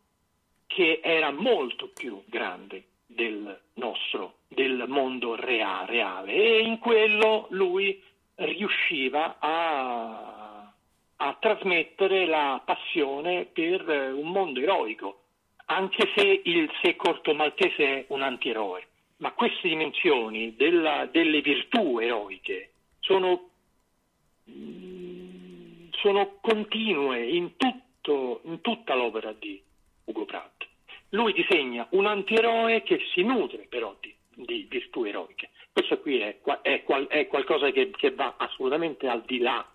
che 0.65 1.01
era 1.03 1.31
molto 1.31 1.89
più 1.89 2.23
grande 2.27 2.85
del 3.05 3.61
nostro, 3.73 4.37
del 4.47 4.85
mondo 4.87 5.35
rea, 5.35 5.83
reale 5.83 6.33
e 6.33 6.59
in 6.61 6.79
quello 6.79 7.47
lui 7.49 8.01
riusciva 8.35 9.37
a 9.39 10.34
a 11.17 11.37
trasmettere 11.39 12.25
la 12.25 12.61
passione 12.63 13.45
per 13.45 13.89
eh, 13.89 14.11
un 14.11 14.29
mondo 14.29 14.59
eroico, 14.59 15.21
anche 15.65 16.11
se 16.15 16.41
il 16.43 16.69
sé 16.81 16.95
corto 16.95 17.33
maltese 17.33 17.85
è 17.85 18.05
un 18.09 18.21
antieroe. 18.21 18.87
Ma 19.17 19.31
queste 19.31 19.69
dimensioni 19.69 20.55
della, 20.55 21.07
delle 21.09 21.41
virtù 21.41 21.99
eroiche 21.99 22.71
sono, 22.99 23.49
mm, 24.49 25.87
sono 25.91 26.37
continue 26.41 27.25
in, 27.25 27.55
tutto, 27.55 28.41
in, 28.43 28.59
tutta 28.59 28.93
l'opera 28.93 29.31
di 29.31 29.61
Ugo 30.05 30.25
Pratt. 30.25 30.63
lui 31.09 31.31
disegna 31.31 31.87
un 31.91 32.07
antieroe 32.07 32.83
che 32.83 32.99
si 33.13 33.23
nutre 33.23 33.67
però 33.69 33.95
di, 34.01 34.13
di 34.33 34.67
virtù 34.69 35.05
eroiche. 35.05 35.51
Questo 35.71 35.99
qui 35.99 36.19
è, 36.19 36.39
è, 36.61 36.83
è 37.07 37.27
qualcosa 37.27 37.71
che, 37.71 37.89
che 37.91 38.11
va 38.11 38.35
assolutamente 38.37 39.07
al 39.07 39.23
di 39.25 39.39
là 39.39 39.65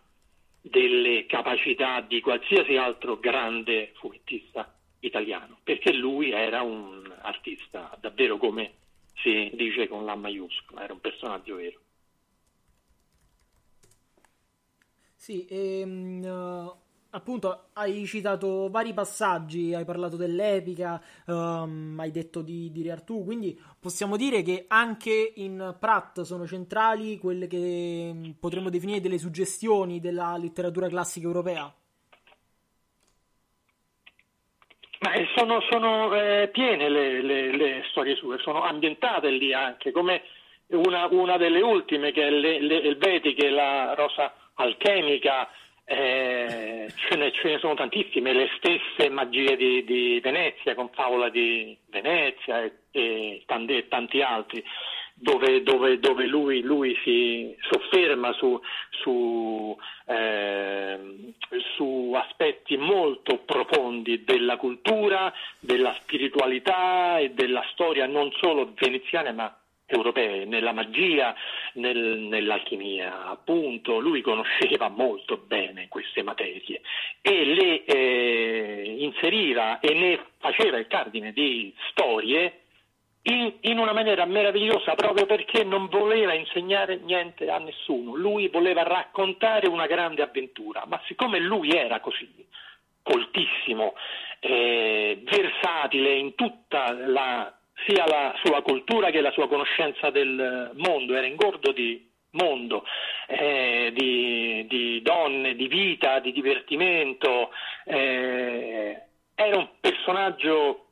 delle 0.61 1.27
capacità 1.27 2.01
di 2.01 2.21
qualsiasi 2.21 2.77
altro 2.77 3.19
grande 3.19 3.93
fumettista 3.95 4.75
italiano, 5.01 5.59
perché 5.63 5.93
lui 5.93 6.31
era 6.31 6.63
un 6.63 7.13
artista 7.23 7.97
davvero 8.01 8.37
come 8.37 8.75
si 9.15 9.51
dice 9.55 9.89
con 9.89 10.05
la 10.05 10.15
maiuscola, 10.15 10.83
era 10.83 10.93
un 10.93 11.01
personaggio 11.01 11.57
vero. 11.57 11.81
Sì, 15.15 15.47
ehm, 15.51 16.25
uh, 16.25 16.75
appunto 17.11 17.69
hai 17.75 18.05
citato 18.07 18.69
vari 18.71 18.93
passaggi, 18.93 19.75
hai 19.75 19.85
parlato 19.85 20.17
dell'epica, 20.17 21.01
um, 21.27 21.97
hai 21.99 22.11
detto 22.11 22.43
di, 22.43 22.71
di 22.71 22.89
Artù, 22.91 23.25
quindi 23.25 23.59
possiamo 23.79 24.17
dire 24.17 24.43
che 24.43 24.67
anche 24.69 25.33
in 25.37 25.77
Pratt 25.79 26.21
sono 26.23 26.47
centrali 26.47 27.19
quelle 27.19 27.47
che 27.47 28.11
mm, 28.13 28.31
potremmo 28.39 28.71
definire 28.71 29.01
delle 29.01 29.19
suggestioni 29.19 30.01
della 30.01 30.37
letteratura 30.37 30.89
classica 30.89 31.27
europea. 31.27 31.73
Ma 35.03 35.13
eh, 35.13 35.27
sono, 35.35 35.61
sono 35.71 36.15
eh, 36.15 36.51
piene 36.53 36.91
le, 36.91 37.23
le, 37.23 37.57
le, 37.57 37.83
storie 37.91 38.17
sue, 38.17 38.39
sono 38.39 38.63
ambientate 38.63 39.31
lì 39.31 39.55
anche, 39.55 39.93
come 39.93 40.23
una, 40.67 41.07
una 41.11 41.39
delle 41.39 41.63
ultime 41.63 42.13
che 42.13 42.27
è 42.27 42.31
le, 42.31 42.61
le 42.61 42.83
Elvetiche, 42.83 43.49
la 43.49 43.95
rosa 43.95 44.35
alchemica, 44.55 45.49
eh, 45.93 46.87
ce, 46.95 47.17
ne, 47.17 47.33
ce, 47.33 47.49
ne, 47.49 47.59
sono 47.59 47.75
tantissime, 47.75 48.33
le 48.33 48.49
stesse 48.59 49.11
magie 49.11 49.57
di, 49.57 49.83
di 49.85 50.21
Venezia, 50.21 50.77
con 50.77 50.89
Favola 50.91 51.29
di 51.31 51.77
Venezia 51.89 52.63
e, 52.63 52.73
e, 52.93 53.43
tanti, 53.45 53.89
tanti, 53.89 54.23
altri, 54.23 54.63
dove, 55.15 55.65
dove, 55.65 55.99
dove 55.99 56.27
lui, 56.27 56.61
lui, 56.61 56.97
si 57.03 57.57
sofferma 57.59 58.33
su, 58.35 58.61
su, 59.03 59.77
eh, 60.07 61.35
su, 61.75 62.13
aspetti 62.15 62.77
molto 62.77 63.39
profondi 63.39 64.23
della 64.23 64.59
cultura, 64.59 65.33
della 65.59 65.93
spiritualità 65.95 67.19
e 67.19 67.31
della 67.31 67.65
storia 67.73 68.07
non 68.07 68.31
solo 68.41 68.73
veneziana 68.79 69.33
ma 69.33 69.60
europee, 69.91 70.45
nella 70.45 70.73
magia, 70.73 71.35
nel, 71.75 71.99
nell'alchimia, 71.99 73.27
appunto, 73.27 73.99
lui 73.99 74.21
conosceva 74.21 74.89
molto 74.89 75.37
bene 75.37 75.89
queste 75.89 76.23
materie 76.23 76.81
e 77.21 77.45
le 77.45 77.85
eh, 77.85 78.97
inseriva 78.99 79.81
e 79.81 79.95
ne 79.95 80.21
faceva 80.39 80.79
il 80.79 80.87
cardine 80.87 81.33
di 81.33 81.75
storie 81.91 82.61
in, 83.23 83.53
in, 83.61 83.79
una 83.79 83.93
maniera 83.93 84.25
meravigliosa 84.25 84.95
proprio 84.95 85.27
perché 85.27 85.63
non 85.63 85.89
voleva 85.89 86.33
insegnare 86.33 86.97
niente 86.97 87.51
a 87.51 87.59
nessuno, 87.59 88.15
lui 88.15 88.49
voleva 88.49 88.83
raccontare 88.83 89.69
una 89.69 89.87
grande 89.87 90.23
avventura, 90.23 90.85
ma 90.87 91.01
siccome 91.07 91.39
lui 91.39 91.71
era 91.71 92.01
così 92.01 92.47
coltissimo, 93.03 93.95
eh, 94.41 95.23
versatile 95.25 96.15
in 96.15 96.35
tutta 96.35 96.93
la 96.93 97.60
sia 97.87 98.07
la 98.07 98.35
sua 98.43 98.63
cultura 98.63 99.11
che 99.11 99.21
la 99.21 99.33
sua 99.33 99.49
conoscenza 99.49 100.11
del 100.11 100.71
mondo, 100.75 101.15
era 101.15 101.27
ingordo 101.27 101.73
di 101.73 102.09
mondo, 102.33 102.85
eh, 103.27 103.93
di, 103.95 104.67
di, 104.69 105.03
donne, 105.03 105.55
di 105.55 105.69
vita, 105.69 106.21
di 106.21 106.33
divertimento, 106.33 107.51
eh, 107.85 109.03
era 109.35 109.57
un 109.57 109.69
personaggio 109.81 110.87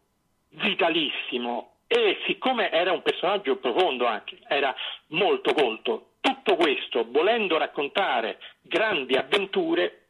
vitalissimo 0.50 1.74
e 1.86 2.18
siccome 2.26 2.70
era 2.70 2.92
un 2.92 3.02
personaggio 3.02 3.56
profondo 3.56 4.06
anche, 4.06 4.38
era 4.48 4.74
molto 5.08 5.52
colto, 5.52 6.10
tutto 6.20 6.56
questo 6.56 7.06
volendo 7.08 7.56
raccontare 7.58 8.38
grandi 8.62 9.14
avventure 9.14 10.08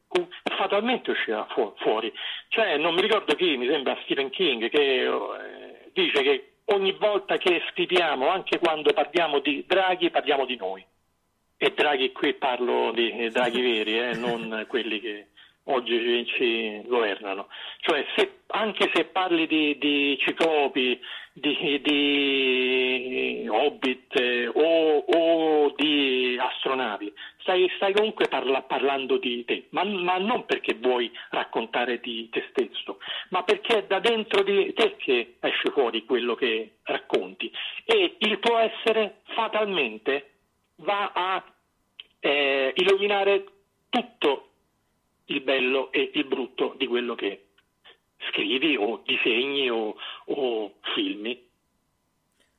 fatalmente 0.56 1.10
usciva 1.10 1.46
fu- 1.50 1.74
fuori. 1.78 2.12
Cioè, 2.48 2.76
non 2.78 2.94
mi 2.94 3.02
ricordo 3.02 3.34
chi, 3.34 3.56
mi 3.56 3.68
sembra 3.68 3.98
Stephen 4.04 4.30
King, 4.30 4.68
che 4.70 5.04
eh, 5.04 5.90
dice 5.92 6.22
che 6.22 6.52
ogni 6.70 6.92
volta 6.92 7.36
che 7.36 7.62
scriviamo, 7.70 8.28
anche 8.28 8.58
quando 8.58 8.92
parliamo 8.92 9.40
di 9.40 9.64
Draghi, 9.66 10.10
parliamo 10.10 10.44
di 10.44 10.56
noi. 10.56 10.84
E 11.56 11.72
Draghi 11.74 12.12
qui 12.12 12.34
parlo 12.34 12.92
di 12.92 13.28
Draghi 13.30 13.60
veri, 13.60 13.98
eh, 13.98 14.14
non 14.18 14.64
quelli 14.68 15.00
che 15.00 15.26
oggi 15.64 16.26
ci 16.26 16.82
governano. 16.86 17.48
Cioè, 17.80 18.04
se, 18.16 18.40
anche 18.48 18.90
se 18.94 19.04
parli 19.04 19.46
di, 19.46 19.76
di 19.78 20.16
ciclopi, 20.18 21.00
di, 21.40 21.80
di 21.82 23.48
hobbit 23.48 24.14
eh, 24.18 24.46
o, 24.46 24.98
o, 24.98 25.74
di 25.76 26.36
astronavi, 26.38 27.12
stai, 27.40 27.70
stai 27.76 27.92
comunque 27.92 28.28
parla, 28.28 28.62
parlando 28.62 29.18
di 29.18 29.44
te, 29.44 29.66
ma, 29.70 29.84
ma, 29.84 30.18
non 30.18 30.44
perché 30.46 30.74
vuoi 30.74 31.10
raccontare 31.30 32.00
di 32.00 32.28
te 32.30 32.46
stesso, 32.50 32.98
ma 33.30 33.42
perché 33.42 33.78
è 33.78 33.86
da 33.86 34.00
dentro 34.00 34.42
di 34.42 34.72
te 34.74 34.96
che 34.96 35.36
esce 35.40 35.70
fuori 35.70 36.04
quello 36.04 36.34
che 36.34 36.76
racconti. 36.84 37.50
E 37.84 38.16
il 38.18 38.38
tuo 38.38 38.58
essere 38.58 39.20
fatalmente 39.34 40.30
va 40.76 41.12
a 41.14 41.44
eh, 42.20 42.72
illuminare 42.76 43.44
tutto 43.88 44.48
il 45.26 45.40
bello 45.40 45.92
e 45.92 46.10
il 46.14 46.24
brutto 46.24 46.74
di 46.76 46.86
quello 46.86 47.14
che 47.14 47.47
scrivi 48.28 48.76
o 48.78 49.00
disegni 49.06 49.70
o, 49.70 49.96
o 50.28 50.70
filmi. 50.94 51.47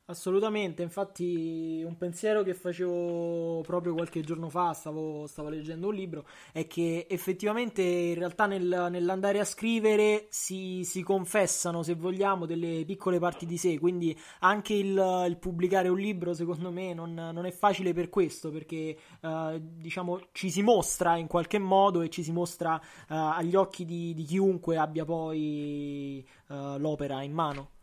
Assolutamente, 0.10 0.81
infatti 0.81 1.84
un 1.86 1.95
pensiero 1.95 2.41
che 2.41 2.56
facevo 2.56 3.61
proprio 3.61 3.94
qualche 3.94 4.22
giorno 4.22 4.49
fa, 4.49 4.73
stavo, 4.73 5.27
stavo 5.27 5.49
leggendo 5.49 5.90
un 5.90 5.94
libro, 5.94 6.26
è 6.52 6.65
che 6.65 7.06
effettivamente 7.07 7.84
in 7.84 8.15
realtà 8.15 8.48
nel, 8.48 8.88
nell'andare 8.90 9.40
a 9.40 9.45
scrivere 9.45 10.26
si, 10.30 10.81
si, 10.84 11.03
confessano, 11.03 11.84
se 11.84 11.94
vogliamo, 11.94 12.48
delle 12.48 12.86
piccole 12.86 13.19
parti 13.19 13.45
di 13.45 13.56
sé, 13.57 13.77
quindi 13.77 14.19
anche 14.40 14.73
il, 14.73 15.26
il 15.27 15.38
pubblicare 15.38 15.90
un 15.90 15.99
libro 15.99 16.34
secondo 16.34 16.72
me 16.72 16.91
non, 16.95 17.14
non 17.14 17.45
è 17.45 17.52
facile 17.52 17.94
per 17.94 18.10
questo, 18.10 18.49
perché 18.49 18.98
uh, 19.22 19.60
diciamo 19.61 20.30
ci 20.31 20.49
si 20.49 20.64
mostra 20.64 21.18
in 21.18 21.27
qualche 21.27 21.60
modo 21.60 22.02
e 22.02 22.10
ci 22.10 22.23
si 22.23 22.31
mostra 22.31 22.73
uh, 22.73 23.14
agli 23.14 23.53
occhi 23.53 23.86
di, 23.86 24.15
di, 24.15 24.23
chiunque 24.23 24.76
abbia 24.76 25.06
poi 25.06 26.27
uh, 26.48 26.80
l'opera 26.80 27.22
in 27.22 27.31
mano. 27.31 27.77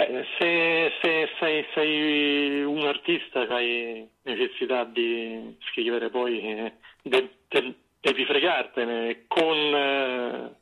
Eh, 0.00 0.24
se, 0.38 0.92
se 1.02 1.28
sei, 1.40 1.66
sei, 1.74 2.62
un 2.62 2.86
artista 2.86 3.40
hai 3.48 4.08
necessità 4.22 4.84
di 4.84 5.56
scrivere 5.70 6.08
poi 6.08 6.40
eh, 6.40 6.72
de, 7.02 7.30
de, 7.48 7.74
devi 8.00 8.24
fregartene 8.24 9.24
con, 9.26 9.56
eh, 9.56 10.54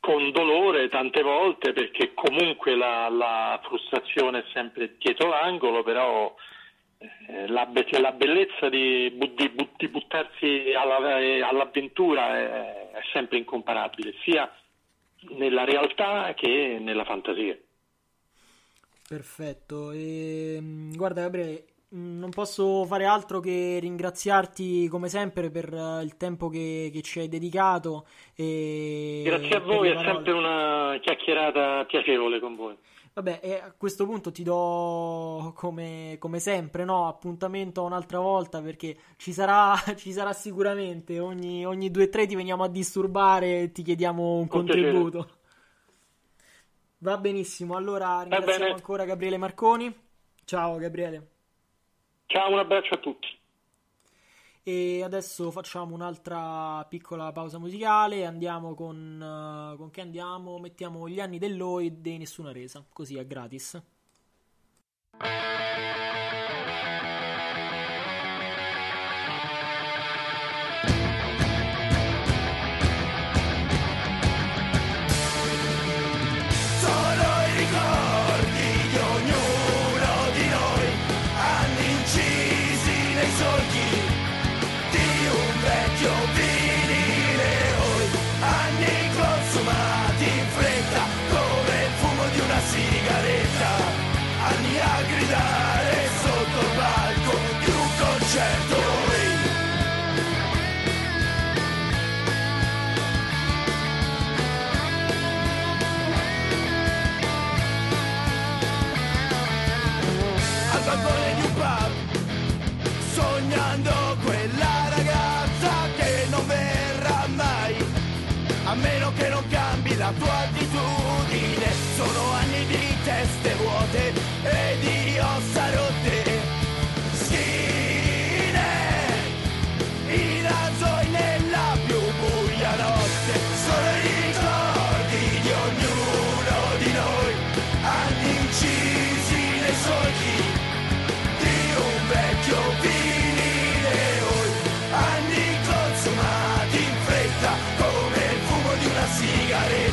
con, 0.00 0.30
dolore 0.30 0.88
tante 0.88 1.20
volte 1.20 1.74
perché 1.74 2.14
comunque 2.14 2.76
la, 2.76 3.10
la 3.10 3.60
frustrazione 3.62 4.38
è 4.38 4.44
sempre 4.54 4.96
dietro 4.96 5.28
l'angolo 5.28 5.82
però 5.82 6.34
eh, 6.96 7.46
la, 7.46 7.70
la, 8.00 8.12
bellezza 8.12 8.70
di, 8.70 9.14
di, 9.18 9.68
di 9.76 9.88
buttarsi 9.88 10.72
alla, 10.74 10.96
all'avventura 11.46 12.38
è, 12.38 12.90
è 12.92 13.00
sempre 13.12 13.36
incomparabile 13.36 14.14
sia 14.22 14.50
nella 15.36 15.64
realtà 15.64 16.32
che 16.32 16.78
nella 16.80 17.04
fantasia 17.04 17.54
Perfetto, 19.08 19.90
e, 19.90 20.56
ehm, 20.56 20.94
guarda 20.94 21.22
Gabriele, 21.22 21.64
mm, 21.94 22.18
non 22.18 22.28
posso 22.28 22.84
fare 22.84 23.06
altro 23.06 23.40
che 23.40 23.78
ringraziarti 23.80 24.86
come 24.88 25.08
sempre 25.08 25.48
per 25.48 25.72
eh, 25.72 26.02
il 26.02 26.18
tempo 26.18 26.50
che, 26.50 26.90
che 26.92 27.00
ci 27.00 27.20
hai 27.20 27.28
dedicato. 27.28 28.06
Grazie 28.36 29.56
a 29.56 29.60
voi, 29.60 29.88
è 29.88 29.96
sempre 30.04 30.32
una 30.32 30.98
chiacchierata 31.00 31.86
piacevole 31.86 32.38
con 32.38 32.54
voi. 32.54 32.76
Vabbè, 33.14 33.40
e 33.42 33.54
a 33.54 33.72
questo 33.74 34.04
punto 34.04 34.30
ti 34.30 34.42
do 34.42 35.54
come, 35.56 36.16
come 36.18 36.38
sempre 36.38 36.84
no? 36.84 37.08
appuntamento 37.08 37.82
un'altra 37.84 38.20
volta 38.20 38.60
perché 38.60 38.94
ci 39.16 39.32
sarà, 39.32 39.74
ci 39.96 40.12
sarà 40.12 40.34
sicuramente. 40.34 41.18
Ogni, 41.18 41.64
ogni 41.64 41.90
due 41.90 42.04
o 42.04 42.08
tre 42.10 42.26
ti 42.26 42.36
veniamo 42.36 42.62
a 42.62 42.68
disturbare 42.68 43.62
e 43.62 43.72
ti 43.72 43.82
chiediamo 43.82 44.34
un 44.34 44.46
con 44.48 44.66
contributo. 44.66 45.18
Piacere. 45.18 45.37
Va 47.00 47.16
benissimo, 47.16 47.76
allora 47.76 48.22
ringraziamo 48.22 48.74
ancora 48.74 49.04
Gabriele 49.04 49.36
Marconi. 49.36 49.94
Ciao 50.44 50.76
Gabriele. 50.78 51.28
Ciao, 52.26 52.50
un 52.50 52.58
abbraccio 52.58 52.94
a 52.94 52.98
tutti. 52.98 53.28
E 54.64 55.02
adesso 55.02 55.50
facciamo 55.50 55.94
un'altra 55.94 56.84
piccola 56.88 57.30
pausa 57.32 57.58
musicale. 57.58 58.26
Andiamo 58.26 58.74
con. 58.74 59.72
Uh, 59.72 59.76
con 59.76 59.90
che 59.90 60.00
andiamo? 60.00 60.58
Mettiamo 60.58 61.08
gli 61.08 61.20
anni 61.20 61.38
dell'Oid 61.38 62.04
e 62.04 62.18
nessuna 62.18 62.50
resa, 62.50 62.84
così 62.92 63.16
è 63.16 63.26
gratis. 63.26 63.80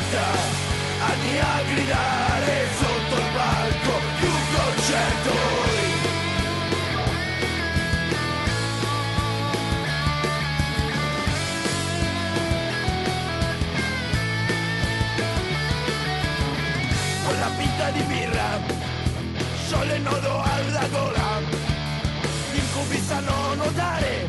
80 0.06 0.20
anni 1.00 1.38
a 1.38 1.62
gridare 1.74 2.66
sotto 2.78 3.16
il 3.16 3.26
palco 3.34 3.92
più 4.18 4.30
concerto. 4.54 5.30
Con 17.24 17.38
la 17.38 17.50
pinta 17.56 17.90
di 17.90 18.02
birra 18.02 18.60
sole 19.66 19.98
nodo 19.98 20.40
alla 20.40 20.86
gola 20.88 21.40
gli 22.52 22.56
incubi 22.56 22.98
sanno 22.98 23.54
notare 23.54 24.28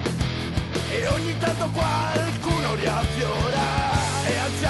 e 0.90 1.08
ogni 1.08 1.38
tanto 1.38 1.70
qualcuno 1.70 2.74
riaffiora 2.76 3.97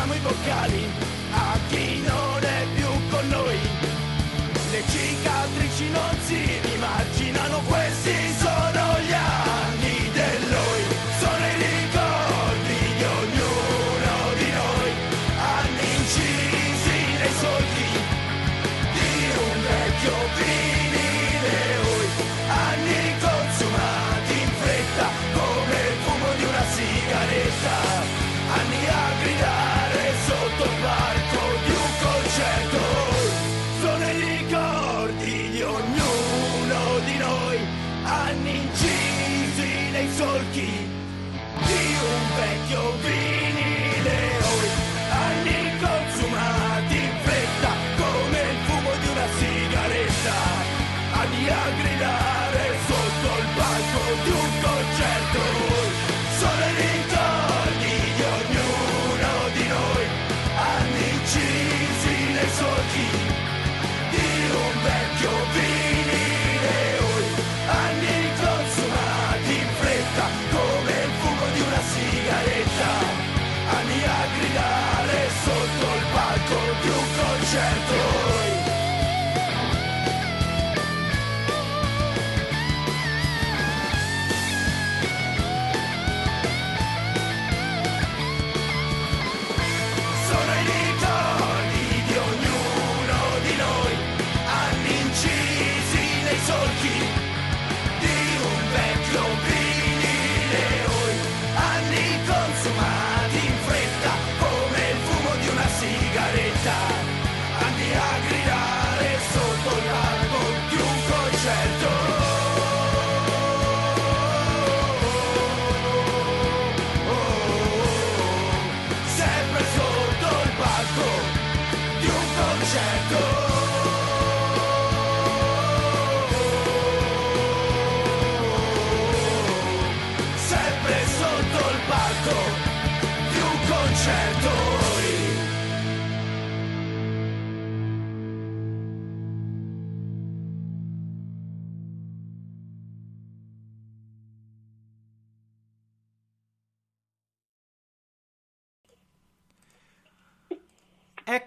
alziamo 0.08 0.14
i 0.14 0.20
boccali 0.20 0.90
a 1.32 1.58
chi 1.70 2.02
non 2.02 2.44
è 2.44 2.66
più 2.76 3.10
con 3.10 3.28
noi. 3.28 3.58
Le 4.72 4.84
cicatrici 4.88 5.90
non 5.90 6.18
si 6.26 6.60
rimarginano, 6.62 7.62
questi 7.68 8.34
sono 8.38 8.77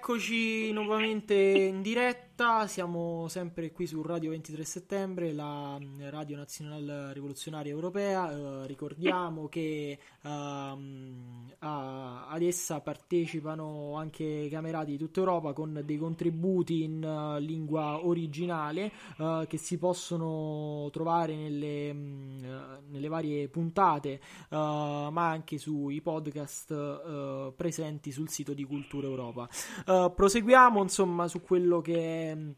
Eccoci 0.02 0.72
nuovamente 0.72 1.35
in 1.35 1.82
diretta, 1.82 2.66
siamo 2.66 3.28
sempre 3.28 3.70
qui 3.70 3.86
su 3.86 4.01
Radio 4.01 4.31
23 4.31 4.64
Settembre, 4.64 5.35
la 5.35 5.78
mm, 5.78 6.09
Radio 6.09 6.39
Nazionale 6.39 7.12
Rivoluzionaria 7.12 7.70
Europea. 7.70 8.32
Eh, 8.32 8.66
ricordiamo 8.66 9.47
che 9.48 9.98
ehm, 10.22 11.39
a- 11.60 12.26
ad 12.28 12.42
essa 12.42 12.80
partecipano 12.80 13.94
anche 13.96 14.48
camerati 14.50 14.92
di 14.92 14.98
tutta 14.98 15.20
Europa 15.20 15.52
con 15.52 15.82
dei 15.84 15.96
contributi 15.98 16.82
in 16.82 17.02
eh, 17.02 17.40
lingua 17.40 18.04
originale 18.04 18.92
eh, 19.18 19.46
che 19.48 19.56
si 19.56 19.78
possono 19.78 20.88
trovare 20.90 21.34
nelle, 21.36 21.92
mm, 21.92 22.44
eh, 22.44 22.60
nelle 22.88 23.08
varie 23.08 23.48
puntate, 23.48 24.12
eh, 24.12 24.20
ma 24.50 25.28
anche 25.28 25.58
sui 25.58 26.00
podcast 26.00 27.54
presenti 27.54 28.10
sul 28.12 28.28
sito 28.28 28.52
di 28.52 28.64
Cultura 28.64 29.06
Europa. 29.06 29.48
Proseguiamo 29.84 30.82
insomma 30.82 31.28
su 31.28 31.40
quello 31.40 31.80
che 31.80 32.54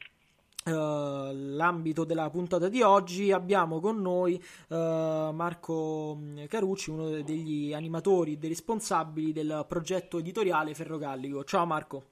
eh, 0.65 0.71
l'ambito 0.71 2.05
della 2.05 2.31
puntata 2.31 2.69
di 2.69 2.83
oggi. 2.83 3.33
Abbiamo 3.33 3.81
con 3.81 4.01
noi 4.01 4.35
eh, 4.35 5.31
Marco 5.33 6.19
Carucci, 6.49 6.91
uno 6.91 7.09
degli 7.23 7.73
animatori 7.73 8.35
e 8.35 8.37
dei 8.37 8.51
responsabili 8.51 9.33
del 9.33 9.65
progetto 9.69 10.19
editoriale 10.19 10.75
Ferrogallico. 10.75 11.45
Ciao 11.45 11.67
Marco. 11.67 12.05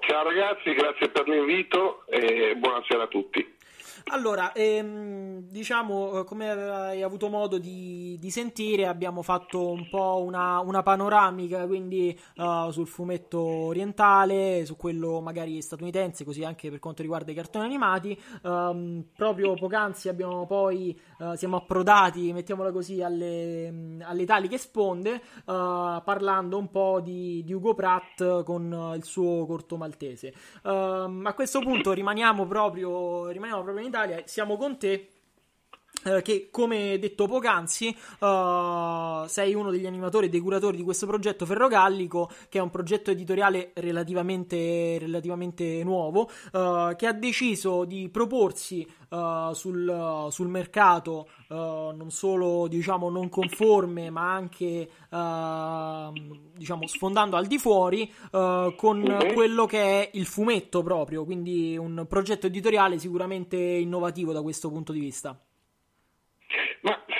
Ciao 0.00 0.24
ragazzi, 0.24 0.72
grazie 0.72 1.10
per 1.10 1.28
l'invito 1.28 2.06
e 2.06 2.56
buonasera 2.56 3.02
a 3.02 3.08
tutti. 3.08 3.56
Allora, 4.10 4.52
ehm, 4.52 5.48
diciamo, 5.50 6.20
eh, 6.20 6.24
come 6.24 6.50
hai 6.50 7.02
avuto 7.02 7.28
modo 7.28 7.58
di, 7.58 8.16
di 8.18 8.30
sentire, 8.30 8.86
abbiamo 8.86 9.20
fatto 9.20 9.70
un 9.70 9.86
po' 9.90 10.22
una, 10.24 10.60
una 10.60 10.82
panoramica, 10.82 11.66
quindi 11.66 12.18
eh, 12.36 12.68
sul 12.70 12.86
fumetto 12.86 13.38
orientale, 13.38 14.64
su 14.64 14.76
quello 14.76 15.20
magari 15.20 15.60
statunitense, 15.60 16.24
così 16.24 16.42
anche 16.42 16.70
per 16.70 16.78
quanto 16.78 17.02
riguarda 17.02 17.32
i 17.32 17.34
cartoni 17.34 17.66
animati. 17.66 18.18
Ehm, 18.44 19.04
proprio 19.14 19.52
poc'anzi 19.54 20.08
abbiamo 20.08 20.46
poi, 20.46 20.98
eh, 21.20 21.36
siamo 21.36 21.56
approdati, 21.56 22.32
mettiamola 22.32 22.72
così, 22.72 23.02
alle, 23.02 23.98
alle 24.00 24.22
italiche 24.22 24.56
sponde, 24.56 25.16
eh, 25.16 25.20
parlando 25.44 26.56
un 26.56 26.70
po' 26.70 27.00
di, 27.02 27.42
di 27.44 27.52
Ugo 27.52 27.74
Pratt 27.74 28.42
con 28.42 28.94
il 28.96 29.04
suo 29.04 29.44
corto 29.44 29.76
maltese. 29.76 30.32
Ehm, 30.64 31.26
a 31.26 31.34
questo 31.34 31.60
punto 31.60 31.92
rimaniamo 31.92 32.46
proprio, 32.46 33.28
rimaniamo 33.28 33.62
proprio 33.62 33.82
in 33.82 33.88
Italia, 33.88 33.96
siamo 34.26 34.56
con 34.56 34.78
te. 34.78 35.17
Eh, 36.04 36.22
che 36.22 36.48
come 36.50 36.96
detto 36.98 37.26
poc'anzi 37.26 37.88
uh, 38.20 39.26
sei 39.26 39.54
uno 39.54 39.70
degli 39.70 39.86
animatori 39.86 40.26
e 40.26 40.28
dei 40.28 40.40
curatori 40.40 40.76
di 40.76 40.84
questo 40.84 41.06
progetto 41.06 41.44
Ferrogallico 41.44 42.30
che 42.48 42.58
è 42.58 42.62
un 42.62 42.70
progetto 42.70 43.10
editoriale 43.10 43.72
relativamente, 43.74 44.98
relativamente 45.00 45.82
nuovo 45.82 46.30
uh, 46.52 46.94
che 46.94 47.06
ha 47.06 47.12
deciso 47.12 47.84
di 47.84 48.08
proporsi 48.10 48.86
uh, 49.08 49.52
sul, 49.52 50.28
sul, 50.30 50.48
mercato 50.48 51.28
non 51.48 52.10
solo 52.10 52.68
diciamo 52.68 53.08
non 53.08 53.30
conforme 53.30 54.10
ma 54.10 54.34
anche 54.34 54.88
diciamo 56.54 56.86
sfondando 56.86 57.36
al 57.36 57.46
di 57.46 57.58
fuori 57.58 58.12
con 58.30 59.18
quello 59.32 59.64
che 59.64 59.80
è 59.80 60.10
il 60.12 60.26
fumetto 60.26 60.82
proprio 60.82 61.24
quindi 61.24 61.76
un 61.78 62.04
progetto 62.06 62.46
editoriale 62.46 62.98
sicuramente 62.98 63.56
innovativo 63.56 64.32
da 64.32 64.42
questo 64.42 64.68
punto 64.68 64.92
di 64.92 65.00
vista 65.00 65.38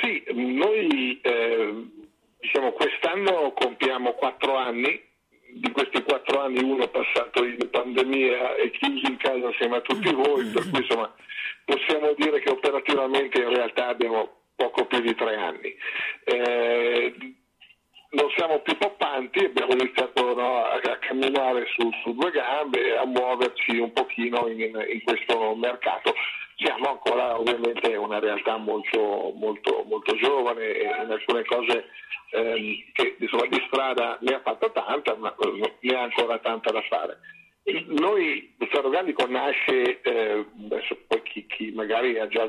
sì, 0.08 0.22
noi 0.32 1.20
eh, 1.20 1.86
diciamo, 2.40 2.72
quest'anno 2.72 3.52
compiamo 3.52 4.12
quattro 4.12 4.56
anni, 4.56 5.04
di 5.50 5.70
questi 5.70 6.02
quattro 6.02 6.40
anni 6.40 6.62
uno 6.62 6.84
è 6.84 6.88
passato 6.88 7.44
in 7.44 7.68
pandemia 7.70 8.56
e 8.56 8.70
chiuso 8.70 9.06
in 9.06 9.16
casa 9.18 9.48
assieme 9.48 9.76
a 9.76 9.80
tutti 9.80 10.12
voi, 10.12 10.46
per 10.46 10.68
cui 10.70 10.80
insomma 10.80 11.12
possiamo 11.64 12.14
dire 12.16 12.40
che 12.40 12.50
operativamente 12.50 13.40
in 13.40 13.48
realtà 13.48 13.88
abbiamo 13.88 14.36
poco 14.56 14.86
più 14.86 15.00
di 15.00 15.14
tre 15.14 15.36
anni. 15.36 15.74
Eh, 16.24 17.14
non 18.10 18.30
siamo 18.36 18.60
più 18.60 18.76
poppanti, 18.78 19.44
abbiamo 19.44 19.72
iniziato 19.72 20.34
no, 20.34 20.64
a, 20.64 20.80
a, 20.82 20.98
camminare 20.98 21.66
su, 21.76 21.90
su, 22.02 22.14
due 22.14 22.30
gambe, 22.30 22.96
a 22.96 23.04
muoverci 23.04 23.76
un 23.76 23.92
pochino 23.92 24.48
in, 24.48 24.60
in 24.60 25.02
questo 25.02 25.54
mercato 25.54 26.14
siamo 26.58 26.90
ancora 26.90 27.38
ovviamente 27.38 27.94
una 27.94 28.18
realtà 28.18 28.56
molto, 28.56 29.32
molto, 29.36 29.84
molto 29.88 30.16
giovane 30.16 30.72
e 30.72 30.84
in 30.84 31.10
alcune 31.10 31.44
cose 31.44 31.86
ehm, 32.30 32.90
che 32.92 33.16
insomma, 33.18 33.46
di 33.46 33.62
strada 33.68 34.18
ne 34.22 34.34
ha 34.34 34.40
fatta 34.40 34.68
tanta, 34.70 35.14
ma 35.14 35.34
ne 35.80 35.94
ha 35.94 36.02
ancora 36.02 36.38
tanta 36.38 36.72
da 36.72 36.82
fare. 36.82 37.18
Noi, 37.86 38.56
Ferrogallico 38.70 39.26
nasce, 39.28 40.00
eh, 40.00 40.46
poi 41.06 41.22
chi, 41.22 41.46
chi, 41.46 41.70
magari 41.72 42.18
ha 42.18 42.26
già 42.26 42.48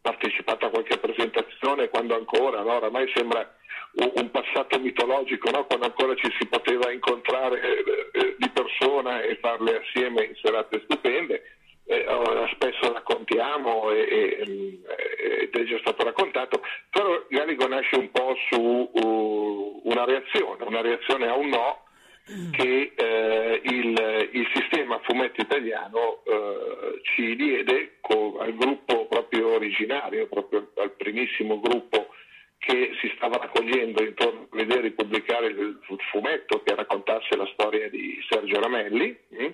partecipato 0.00 0.66
a 0.66 0.70
qualche 0.70 0.98
presentazione, 0.98 1.90
quando 1.90 2.16
ancora, 2.16 2.62
no? 2.62 2.72
oramai 2.72 3.10
sembra 3.14 3.54
un, 3.96 4.10
un 4.14 4.30
passato 4.30 4.78
mitologico, 4.80 5.50
no? 5.50 5.64
quando 5.66 5.86
ancora 5.86 6.14
ci 6.16 6.30
si 6.38 6.46
poteva 6.46 6.90
incontrare 6.90 7.60
eh, 7.60 8.10
eh, 8.12 8.34
di 8.38 8.50
persona 8.50 9.20
e 9.20 9.36
farle 9.36 9.80
assieme 9.80 10.24
in 10.24 10.34
serate 10.42 10.80
stupende 10.84 11.42
eh, 11.86 12.04
spesso 12.54 12.92
raccontiamo 12.92 13.90
e, 13.90 14.00
e, 14.00 14.80
ed 15.42 15.54
è 15.54 15.64
già 15.64 15.78
stato 15.78 16.04
raccontato, 16.04 16.62
però 16.90 17.24
Gallico 17.28 17.66
nasce 17.68 17.96
un 17.96 18.10
po' 18.10 18.34
su 18.50 18.60
uh, 18.60 19.80
una 19.84 20.04
reazione, 20.04 20.64
una 20.64 20.80
reazione 20.80 21.28
a 21.28 21.34
un 21.34 21.48
no 21.48 21.82
che 22.52 22.92
eh, 22.96 23.60
il, 23.64 24.28
il, 24.32 24.50
sistema 24.54 24.98
fumetto 25.02 25.42
italiano 25.42 26.22
eh, 26.24 27.00
ci 27.02 27.36
diede 27.36 27.96
con, 28.00 28.36
al 28.40 28.54
gruppo 28.54 29.06
proprio 29.06 29.52
originario, 29.52 30.26
proprio 30.28 30.70
al 30.76 30.92
primissimo 30.92 31.60
gruppo 31.60 32.13
che 32.64 32.92
si 33.00 33.12
stava 33.16 33.36
raccogliendo 33.36 34.02
intorno 34.02 34.48
all'idea 34.50 34.80
di 34.80 34.90
pubblicare 34.92 35.48
il 35.48 35.78
fumetto 36.10 36.62
che 36.62 36.74
raccontasse 36.74 37.36
la 37.36 37.48
storia 37.52 37.90
di 37.90 38.18
Sergio 38.28 38.58
Ramelli, 38.60 39.16
mm? 39.34 39.46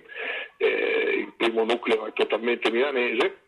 eh, 0.57 1.15
il 1.19 1.33
primo 1.35 1.65
nucleo 1.65 2.05
è 2.05 2.13
totalmente 2.13 2.71
milanese, 2.71 3.39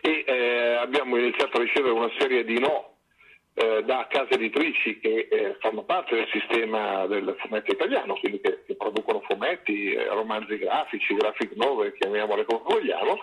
e 0.00 0.24
eh, 0.26 0.74
abbiamo 0.76 1.18
iniziato 1.18 1.58
a 1.58 1.60
ricevere 1.60 1.92
una 1.92 2.10
serie 2.18 2.44
di 2.44 2.58
no 2.58 2.96
eh, 3.54 3.82
da 3.84 4.06
case 4.08 4.34
editrici 4.34 5.00
che 5.00 5.28
eh, 5.30 5.56
fanno 5.60 5.82
parte 5.82 6.14
del 6.14 6.28
sistema 6.30 7.06
del 7.06 7.34
fumetto 7.40 7.72
italiano, 7.72 8.14
quindi 8.14 8.40
che, 8.40 8.62
che 8.64 8.74
producono 8.74 9.20
fumetti, 9.20 9.92
eh, 9.92 10.06
romanzi 10.08 10.56
grafici, 10.56 11.14
graphic 11.14 11.52
novel, 11.56 11.92
chiamiamole 11.98 12.44
come 12.44 12.62
vogliamo, 12.64 13.18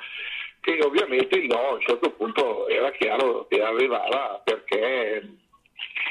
e 0.62 0.80
ovviamente 0.84 1.38
il 1.40 1.48
no 1.48 1.70
a 1.70 1.74
un 1.74 1.82
certo 1.82 2.12
punto 2.12 2.68
era 2.68 2.92
chiaro 2.92 3.48
che 3.48 3.62
arrivava 3.62 4.42
perché 4.44 5.44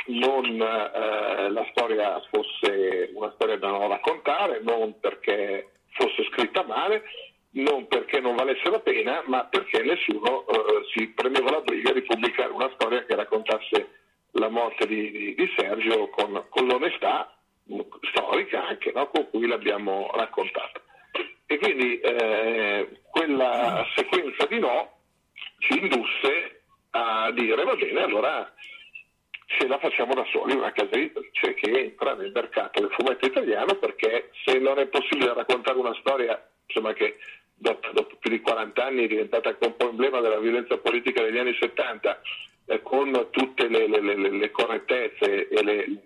non 0.07 0.45
eh, 0.61 1.51
la 1.51 1.67
storia 1.71 2.21
fosse 2.31 3.11
una 3.15 3.33
storia 3.35 3.57
da 3.57 3.69
non 3.69 3.89
raccontare, 3.89 4.61
non 4.63 4.99
perché 5.01 5.71
fosse 5.93 6.25
scritta 6.31 6.65
male, 6.65 7.05
non 7.53 7.87
perché 7.87 8.21
non 8.21 8.35
valesse 8.35 8.69
la 8.69 8.81
pena, 8.81 9.23
ma 9.27 9.45
perché 9.45 9.83
nessuno 9.83 10.47
eh, 10.47 10.85
si 10.93 11.09
prendeva 11.09 11.51
la 11.51 11.61
briga 11.61 11.93
di 11.93 12.03
pubblicare 12.03 12.51
una 12.53 12.71
storia 12.75 13.05
che 13.05 13.15
raccontasse 13.15 13.89
la 14.33 14.49
morte 14.49 14.87
di, 14.87 15.11
di, 15.11 15.35
di 15.35 15.53
Sergio 15.57 16.09
con, 16.09 16.45
con, 16.49 16.67
l'onestà 16.67 17.33
storica 18.11 18.67
anche 18.67 18.93
no? 18.93 19.07
con 19.09 19.29
cui 19.31 19.47
l'abbiamo 19.47 20.11
raccontata. 20.15 20.81
E 21.47 21.59
quindi 21.59 22.01
eh, 22.01 23.01
quella 23.11 23.87
sequenza 23.95 24.47
di 24.47 24.59
no 24.59 24.99
ci 25.59 25.79
indusse 25.79 26.63
a 26.91 27.31
dire 27.33 27.65
va 27.65 27.75
bene, 27.75 28.03
allora 28.03 28.53
ce 29.59 29.67
la 29.67 29.79
facciamo 29.79 30.15
da 30.15 30.25
soli, 30.31 30.55
una 30.55 30.73
casa 30.73 30.95
editrice 30.95 31.55
che 31.55 31.71
entra 31.71 32.15
nel 32.15 32.33
mercato 32.33 32.81
del 32.81 32.91
fumetto 32.93 33.27
italiano 33.27 33.75
perché 33.77 34.31
se 34.45 34.59
non 34.59 34.79
è 34.79 34.87
possibile 34.87 35.33
raccontare 35.33 35.79
una 35.79 35.95
storia 36.01 36.41
insomma, 36.67 36.93
che 36.93 37.19
dopo, 37.55 37.89
dopo, 37.93 38.17
più 38.17 38.31
di 38.31 38.41
40 38.41 38.85
anni 38.85 39.05
è 39.05 39.09
diventata 39.09 39.57
un 39.61 39.77
po' 39.77 39.91
emblema 39.91 40.21
della 40.21 40.39
violenza 40.39 40.77
politica 40.79 41.23
degli 41.23 41.39
anni 41.39 41.55
70 41.55 42.21
eh, 42.67 42.83
con 42.83 43.29
tutte 43.31 43.69
le, 43.69 43.87
le, 43.87 44.01
le, 44.01 44.31
le 44.31 44.51
correttezze 44.51 45.49
e 45.49 46.01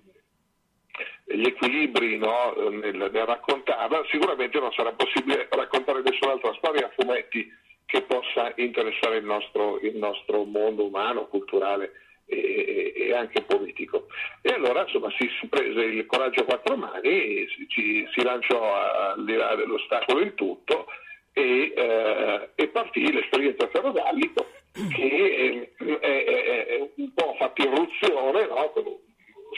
gli 1.24 1.46
equilibri 1.46 2.16
no, 2.16 2.54
nel, 2.70 2.96
nel, 2.96 3.10
raccontarla, 3.10 4.04
sicuramente 4.10 4.58
non 4.58 4.72
sarà 4.72 4.92
possibile 4.92 5.46
raccontare 5.50 6.02
nessun'altra 6.02 6.54
storia 6.54 6.86
a 6.86 6.92
fumetti 6.96 7.46
che 7.84 8.02
possa 8.02 8.52
interessare 8.56 9.18
il 9.18 9.24
nostro, 9.24 9.78
il 9.80 9.96
nostro 9.96 10.44
mondo 10.44 10.86
umano, 10.86 11.26
culturale 11.26 11.92
e, 12.28 12.92
e, 12.94 13.14
anche 13.14 13.42
politico. 13.42 14.06
E 14.42 14.52
allora 14.52 14.82
insomma 14.82 15.10
si, 15.18 15.28
si, 15.40 15.46
prese 15.48 15.80
il 15.80 16.06
coraggio 16.06 16.42
a 16.42 16.44
quattro 16.44 16.76
mani, 16.76 17.46
si, 17.48 17.66
ci, 17.68 18.06
si 18.12 18.22
lanciò 18.22 18.74
al 18.74 19.24
di 19.24 19.34
là 19.34 19.54
dell'ostacolo 19.54 20.20
in 20.20 20.34
tutto 20.34 20.86
e, 21.32 21.72
eh, 21.76 22.50
e 22.54 22.68
partì 22.68 23.12
l'esperienza 23.12 23.68
ferrogallico 23.68 24.46
che 24.72 25.70
è, 25.78 26.00
è, 26.00 26.66
è, 26.66 26.90
un 26.96 27.12
po' 27.14 27.34
fatto 27.38 27.62
irruzione, 27.62 28.46
no? 28.46 28.70
con 28.72 28.84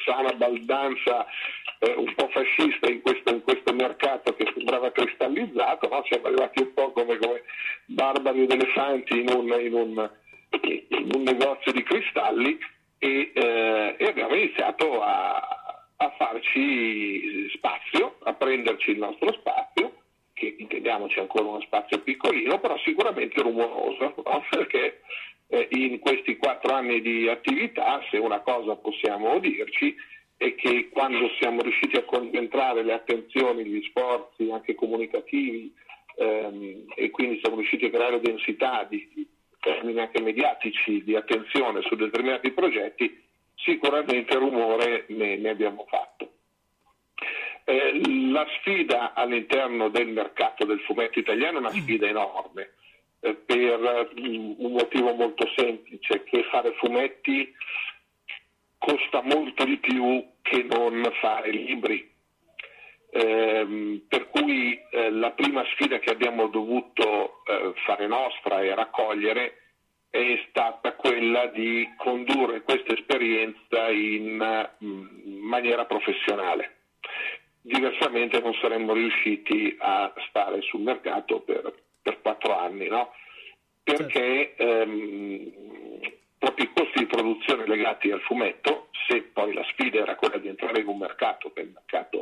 sana 0.05 0.33
baldanza 0.33 1.27
eh, 1.81 1.95
un 1.97 2.15
po' 2.15 2.29
fascista 2.29 2.89
in 2.89 3.03
questo, 3.03 3.31
in 3.31 3.43
questo, 3.43 3.73
mercato 3.73 4.35
che 4.35 4.51
sembrava 4.55 4.91
cristallizzato, 4.93 5.89
no? 5.89 6.03
siamo 6.09 6.27
arrivati 6.27 6.63
un 6.63 6.73
po' 6.73 6.93
come, 6.93 7.19
come 7.19 7.43
barbari 7.87 8.43
ed 8.43 8.53
elefanti 8.53 9.21
in 9.21 9.29
un, 9.29 9.61
in 9.61 9.75
un 9.75 10.11
in 10.51 11.11
un 11.15 11.23
negozio 11.23 11.73
di 11.73 11.83
cristalli 11.83 12.59
e, 12.99 13.33
eh, 13.35 13.97
e 13.99 14.05
abbiamo 14.07 14.35
iniziato 14.35 15.01
a, 15.01 15.87
a, 15.97 16.11
farci 16.17 17.49
spazio, 17.51 18.17
a 18.25 18.35
prenderci 18.35 18.91
il 18.91 18.99
nostro 18.99 19.33
spazio, 19.33 20.03
che 20.33 20.57
intendiamoci 20.59 21.19
ancora 21.19 21.49
uno 21.49 21.61
spazio 21.61 22.01
piccolino, 22.01 22.59
però 22.61 22.77
sicuramente 22.79 23.41
rumoroso, 23.43 24.15
no? 24.25 24.45
perché 24.51 25.01
eh, 25.49 25.69
in 25.71 25.99
questi 25.99 26.37
quattro 26.37 26.75
anni 26.75 27.01
di 27.01 27.29
attività, 27.29 28.03
se 28.11 28.19
una 28.19 28.41
cosa 28.41 28.77
possiamo 28.77 29.39
dirci, 29.39 29.95
è 30.37 30.55
che 30.55 30.89
quando 30.89 31.29
siamo 31.39 31.61
riusciti 31.61 31.97
a 31.97 32.05
concentrare 32.05 32.83
le 32.83 32.95
attenzioni, 32.95 33.65
gli 33.65 33.83
sforzi 33.89 34.51
anche 34.51 34.75
comunicativi 34.75 35.71
ehm, 36.17 36.85
e 36.95 37.11
quindi 37.11 37.39
siamo 37.41 37.57
riusciti 37.57 37.85
a 37.85 37.91
creare 37.91 38.21
densità 38.21 38.87
di, 38.89 39.29
termini 39.61 40.01
anche 40.01 40.21
mediatici 40.21 41.05
di 41.05 41.15
attenzione 41.15 41.83
su 41.83 41.95
determinati 41.95 42.51
progetti, 42.51 43.23
sicuramente 43.55 44.35
rumore 44.35 45.05
ne, 45.09 45.37
ne 45.37 45.49
abbiamo 45.51 45.87
fatto. 45.89 46.33
Eh, 47.65 48.01
la 48.31 48.47
sfida 48.59 49.13
all'interno 49.15 49.89
del 49.91 50.09
mercato 50.09 50.65
del 50.65 50.81
fumetto 50.81 51.19
italiano 51.19 51.59
è 51.59 51.61
una 51.61 51.71
sfida 51.71 52.07
enorme, 52.07 52.73
eh, 53.21 53.35
per 53.35 54.11
um, 54.17 54.55
un 54.59 54.73
motivo 54.73 55.13
molto 55.13 55.47
semplice, 55.55 56.25
che 56.25 56.43
fare 56.51 56.73
fumetti 56.79 57.55
costa 58.79 59.21
molto 59.23 59.65
di 59.65 59.77
più 59.77 60.25
che 60.41 60.63
non 60.63 61.09
fare 61.21 61.51
libri. 61.51 62.09
Eh, 63.13 64.03
per 64.09 64.31
cui 64.31 64.81
eh, 64.91 65.11
la 65.11 65.33
prima 65.33 65.65
sfida 65.73 65.99
che 65.99 66.11
abbiamo 66.11 66.47
dovuto 66.47 67.43
fare 67.85 68.07
nostra 68.07 68.63
e 68.63 68.75
raccogliere 68.75 69.57
è 70.11 70.45
stata 70.49 70.95
quella 70.95 71.47
di 71.47 71.89
condurre 71.97 72.63
questa 72.63 72.93
esperienza 72.95 73.89
in 73.91 74.69
mm, 74.85 75.43
maniera 75.43 75.85
professionale. 75.85 76.77
Diversamente 77.63 78.41
non 78.41 78.55
saremmo 78.55 78.93
riusciti 78.93 79.77
a 79.79 80.13
stare 80.29 80.63
sul 80.63 80.81
mercato 80.81 81.41
per, 81.41 81.73
per 82.03 82.21
quattro 82.21 82.59
anni, 82.59 82.89
no? 82.89 83.13
perché 83.83 84.55
certo. 84.57 84.63
ehm, 84.63 85.53
proprio 86.39 86.65
i 86.65 86.73
costi 86.75 86.99
di 86.99 87.07
produzione 87.07 87.67
legati 87.67 88.11
al 88.11 88.21
fumetto, 88.21 88.89
se 89.07 89.23
poi 89.23 89.53
la 89.53 89.65
sfida 89.65 90.01
era 90.01 90.17
quella 90.17 90.39
di 90.39 90.49
entrare 90.49 90.81
in 90.81 90.89
un 90.89 90.99
mercato, 90.99 91.53
che 91.53 91.61
è 91.61 91.65
il 91.65 91.73
mercato 91.73 92.20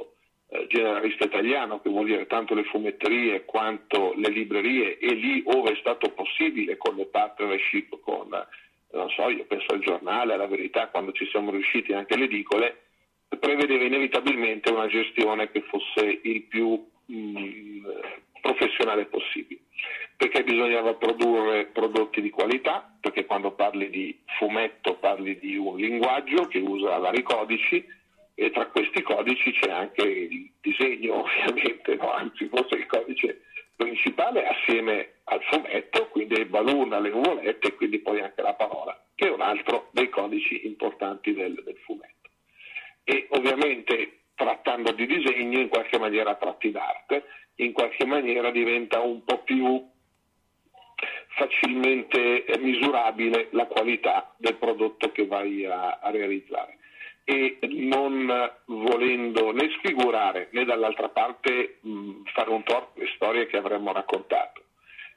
generalista 0.68 1.24
italiano, 1.24 1.80
che 1.80 1.90
vuol 1.90 2.06
dire 2.06 2.26
tanto 2.26 2.54
le 2.54 2.64
fumetterie 2.64 3.44
quanto 3.44 4.14
le 4.16 4.30
librerie, 4.30 4.98
e 4.98 5.12
lì 5.12 5.42
ove 5.46 5.72
è 5.72 5.76
stato 5.76 6.10
possibile 6.10 6.76
con 6.76 6.96
le 6.96 7.06
partnership 7.06 8.00
con, 8.00 8.28
non 8.92 9.10
so, 9.10 9.28
io 9.28 9.44
penso 9.44 9.74
al 9.74 9.80
giornale, 9.80 10.34
alla 10.34 10.46
verità, 10.46 10.88
quando 10.88 11.12
ci 11.12 11.26
siamo 11.26 11.50
riusciti 11.50 11.92
anche 11.92 12.16
le 12.16 12.24
edicole, 12.24 12.82
prevedeva 13.38 13.84
inevitabilmente 13.84 14.70
una 14.70 14.86
gestione 14.86 15.50
che 15.50 15.60
fosse 15.62 16.20
il 16.22 16.42
più 16.44 16.82
mh, 17.04 17.14
mm, 17.14 17.86
professionale 18.40 19.04
possibile. 19.04 19.60
Perché 20.16 20.42
bisognava 20.42 20.94
produrre 20.94 21.66
prodotti 21.66 22.20
di 22.20 22.30
qualità, 22.30 22.90
perché 23.00 23.24
quando 23.26 23.52
parli 23.52 23.88
di 23.90 24.18
fumetto 24.38 24.96
parli 24.96 25.38
di 25.38 25.56
un 25.56 25.76
linguaggio 25.76 26.48
che 26.48 26.58
usa 26.58 26.98
vari 26.98 27.22
codici 27.22 27.84
e 28.40 28.52
tra 28.52 28.66
questi 28.66 29.02
codici 29.02 29.50
c'è 29.50 29.68
anche 29.68 30.02
il 30.02 30.52
disegno 30.60 31.24
ovviamente, 31.26 31.96
no? 31.96 32.12
anzi 32.12 32.46
forse 32.46 32.76
il 32.76 32.86
codice 32.86 33.42
principale 33.74 34.46
assieme 34.46 35.14
al 35.24 35.42
fumetto, 35.42 36.06
quindi 36.06 36.34
ai 36.34 36.44
balloon, 36.44 36.92
alle 36.92 37.10
nuvolette 37.10 37.66
e 37.66 37.74
quindi 37.74 37.98
poi 37.98 38.20
anche 38.20 38.40
la 38.42 38.54
parola, 38.54 38.96
che 39.16 39.26
è 39.26 39.30
un 39.32 39.40
altro 39.40 39.88
dei 39.90 40.08
codici 40.08 40.66
importanti 40.66 41.34
del, 41.34 41.60
del 41.64 41.76
fumetto. 41.78 42.30
E 43.02 43.26
ovviamente 43.30 44.20
trattando 44.36 44.92
di 44.92 45.06
disegno 45.06 45.58
in 45.58 45.68
qualche 45.68 45.98
maniera 45.98 46.36
tratti 46.36 46.70
d'arte, 46.70 47.24
in 47.56 47.72
qualche 47.72 48.04
maniera 48.04 48.52
diventa 48.52 49.00
un 49.00 49.24
po' 49.24 49.42
più 49.42 49.84
facilmente 51.30 52.44
misurabile 52.60 53.48
la 53.50 53.66
qualità 53.66 54.32
del 54.36 54.54
prodotto 54.54 55.10
che 55.10 55.26
vai 55.26 55.64
a, 55.64 55.98
a 56.00 56.10
realizzare 56.10 56.77
e 57.30 57.58
non 57.60 58.26
volendo 58.64 59.52
né 59.52 59.68
sfigurare 59.76 60.48
né 60.52 60.64
dall'altra 60.64 61.10
parte 61.10 61.76
mh, 61.82 62.22
fare 62.32 62.48
un 62.48 62.62
torto 62.62 62.98
alle 62.98 63.10
storie 63.16 63.46
che 63.46 63.58
avremmo 63.58 63.92
raccontato. 63.92 64.62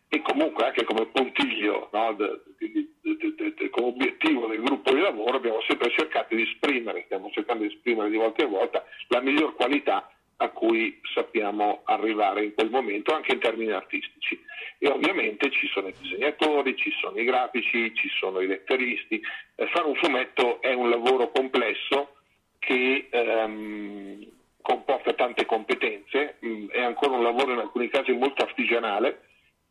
E 0.09 0.21
comunque 0.21 0.65
anche 0.65 0.83
come 0.83 1.05
puntiglio 1.05 1.88
no, 1.93 2.11
de, 2.11 2.41
de, 2.57 3.53
de, 3.55 3.69
come 3.69 3.88
obiettivo 3.88 4.47
del 4.47 4.61
gruppo 4.61 4.93
di 4.93 4.99
lavoro 4.99 5.38
abbiamo 5.38 5.61
sempre 5.61 5.89
cercato 5.91 6.35
di 6.35 6.41
esprimere 6.41 7.03
stiamo 7.05 7.29
cercando 7.31 7.63
di 7.63 7.73
esprimere 7.73 8.09
di 8.09 8.17
volta 8.17 8.43
in 8.43 8.49
volta 8.49 8.83
la 9.07 9.21
miglior 9.21 9.55
qualità 9.55 10.11
a 10.41 10.49
cui 10.49 10.99
sappiamo 11.13 11.81
arrivare 11.85 12.43
in 12.43 12.53
quel 12.55 12.72
momento 12.72 13.13
anche 13.13 13.34
in 13.34 13.39
termini 13.39 13.72
artistici 13.72 14.39
e 14.80 14.88
ovviamente 14.89 15.51
ci 15.51 15.68
sono 15.68 15.89
i 15.89 15.93
disegnatori, 15.99 16.76
ci 16.76 16.91
sono 16.99 17.19
i 17.19 17.23
grafici, 17.23 17.93
ci 17.93 18.09
sono 18.19 18.39
i 18.39 18.47
letteristi. 18.47 19.22
Eh, 19.55 19.68
fare 19.68 19.85
un 19.85 19.93
fumetto 19.95 20.59
è 20.59 20.73
un 20.73 20.89
lavoro 20.89 21.30
complesso 21.30 22.15
che 22.57 23.07
ehm, 23.11 24.26
comporta 24.61 25.13
tante 25.13 25.45
competenze, 25.45 26.38
mh, 26.39 26.47
mm, 26.47 26.69
è 26.69 26.81
ancora 26.81 27.15
un 27.15 27.23
lavoro 27.23 27.53
in 27.53 27.59
alcuni 27.59 27.89
casi 27.89 28.11
molto 28.13 28.43
artigianale 28.43 29.27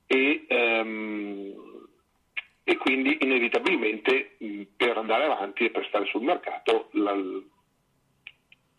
e, 0.07 0.45
ehm, 0.47 1.89
e 2.63 2.77
quindi 2.77 3.19
inevitabilmente 3.21 4.37
mh, 4.39 4.47
mm, 4.47 4.63
per 4.77 4.97
andare 4.97 5.25
avanti 5.25 5.65
e 5.65 5.71
per 5.71 5.85
stare 5.87 6.07
sul 6.07 6.23
mercato 6.23 6.91
la, 6.93 7.17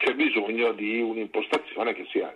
c'è 0.02 0.15
bisogno 0.15 0.72
di 0.72 0.99
un'impostazione 0.99 1.94
che 1.94 2.07
sia 2.11 2.34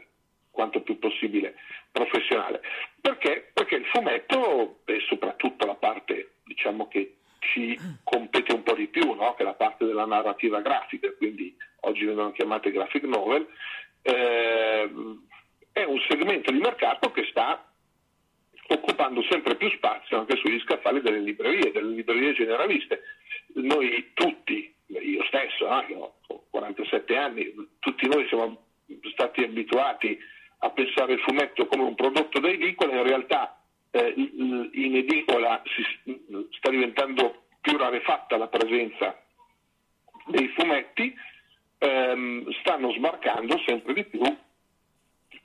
quanto 0.51 0.81
più 0.81 0.99
possibile 0.99 1.55
professionale. 1.91 2.61
Perché? 3.01 3.49
Perché 3.53 3.75
il 3.75 3.85
fumetto, 3.85 4.81
e 4.85 4.99
soprattutto 5.07 5.65
la 5.65 5.73
parte 5.73 6.35
diciamo 6.43 6.87
che 6.87 7.15
ci 7.39 7.77
compete 8.03 8.53
un 8.53 8.61
po' 8.61 8.75
di 8.75 8.87
più, 8.87 9.13
no? 9.13 9.33
che 9.33 9.41
è 9.41 9.45
la 9.45 9.53
parte 9.53 9.85
della 9.85 10.05
narrativa 10.05 10.61
grafica, 10.61 11.11
quindi 11.13 11.55
oggi 11.81 12.05
vengono 12.05 12.31
chiamate 12.31 12.71
graphic 12.71 13.03
novel, 13.03 13.47
eh, 14.03 14.89
è 15.71 15.83
un 15.83 15.99
segmento 16.07 16.51
di 16.51 16.59
mercato 16.59 17.11
che 17.11 17.25
sta 17.29 17.67
occupando 18.67 19.23
sempre 19.29 19.55
più 19.55 19.69
spazio 19.71 20.19
anche 20.19 20.37
sugli 20.37 20.59
scaffali 20.59 21.01
delle 21.01 21.19
librerie, 21.19 21.71
delle 21.71 21.93
librerie 21.93 22.33
generaliste. 22.33 23.01
Noi 23.55 24.11
tutti, 24.13 24.73
io 24.87 25.23
stesso, 25.25 25.67
eh, 25.67 25.85
io 25.89 26.13
ho 26.27 26.43
47 26.49 27.15
anni, 27.15 27.53
tutti 27.79 28.07
noi 28.07 28.27
siamo 28.27 28.63
stati 29.11 29.43
abituati 29.43 30.17
a 30.59 30.69
pensare 30.69 31.13
il 31.13 31.19
fumetto 31.19 31.67
come 31.67 31.83
un 31.83 31.95
prodotto 31.95 32.39
da 32.39 32.49
edicola, 32.49 32.95
in 32.95 33.03
realtà 33.03 33.59
eh, 33.91 34.13
in 34.15 34.95
edicola 34.95 35.61
si 35.65 35.83
sta 36.57 36.69
diventando 36.69 37.43
più 37.61 37.77
rarefatta 37.77 38.37
la 38.37 38.47
presenza 38.47 39.19
dei 40.27 40.47
fumetti, 40.49 41.13
ehm, 41.79 42.51
stanno 42.61 42.91
sbarcando 42.91 43.61
sempre 43.65 43.93
di 43.93 44.03
più 44.05 44.21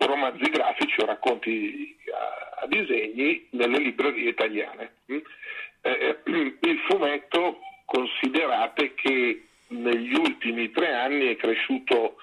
romanzi 0.06 0.50
grafici 0.50 1.00
o 1.00 1.06
racconti 1.06 1.96
a, 2.12 2.62
a 2.62 2.66
disegni 2.66 3.46
nelle 3.50 3.78
librerie 3.78 4.30
italiane. 4.30 4.94
Mm? 5.12 5.18
Eh, 5.82 5.90
eh 5.90 6.18
il 6.26 6.78
fumetto 6.88 7.60
considerate 7.90 8.94
che 8.94 9.46
negli 9.68 10.14
ultimi 10.14 10.70
tre 10.70 10.94
anni 10.94 11.26
è 11.26 11.36
cresciuto 11.36 12.18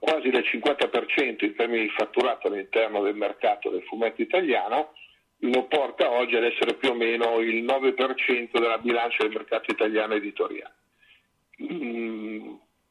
quasi 0.00 0.28
del 0.30 0.42
50% 0.42 1.44
in 1.44 1.54
termini 1.54 1.82
di 1.82 1.90
fatturato 1.90 2.48
all'interno 2.48 3.00
del 3.02 3.14
mercato 3.14 3.70
del 3.70 3.84
fumetto 3.84 4.22
italiano, 4.22 4.94
lo 5.42 5.66
porta 5.66 6.10
oggi 6.10 6.34
ad 6.34 6.42
essere 6.42 6.74
più 6.74 6.90
o 6.90 6.94
meno 6.94 7.38
il 7.38 7.62
9% 7.62 8.58
della 8.58 8.78
bilancia 8.78 9.22
del 9.22 9.32
mercato 9.32 9.70
italiano 9.70 10.14
editoriale. 10.14 10.74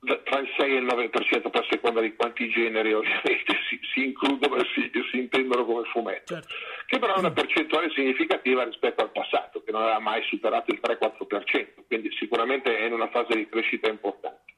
Mm, 0.08 0.24
tra 0.24 0.40
il 0.40 0.50
6 0.58 0.72
e 0.72 0.78
il 0.78 0.86
9% 0.86 1.50
per 1.50 1.68
seconda 1.70 2.00
di 2.00 2.16
quanti 2.16 2.48
generi 2.50 2.94
ovviamente 2.94 3.58
si, 3.68 3.80
si 3.94 4.06
includono 4.06 4.56
e 4.56 4.66
si, 4.74 4.90
si, 5.12 5.18
intendono 5.18 5.66
come 5.66 5.84
fumetto, 5.90 6.36
certo. 6.36 6.54
che 6.86 7.00
però 7.00 7.16
è 7.16 7.20
una 7.20 7.32
percentuale 7.32 7.90
significativa 7.92 8.64
rispetto 8.64 9.04
al 9.04 9.12
passato, 9.12 9.62
che 9.64 9.72
non 9.72 9.82
aveva 9.82 10.00
mai 10.00 10.24
superato 10.24 10.72
il 10.72 10.80
3-4%, 10.82 11.86
quindi 11.88 12.12
sicuramente 12.14 12.78
è 12.78 12.86
in 12.86 12.94
una 12.94 13.10
fase 13.10 13.36
di 13.36 13.50
crescita 13.50 13.90
importante. 13.90 14.54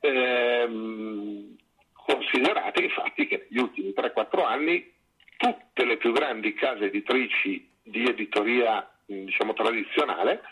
Ehm, 0.00 1.56
considerate 1.92 2.82
infatti 2.82 3.26
che 3.26 3.46
negli 3.48 3.60
ultimi 3.60 3.92
3-4 3.94 4.44
anni 4.44 4.90
tutte 5.36 5.84
le 5.84 5.96
più 5.98 6.12
grandi 6.12 6.54
case 6.54 6.86
editrici 6.86 7.68
di 7.82 8.04
editoria 8.04 8.88
diciamo, 9.04 9.52
tradizionale 9.52 10.42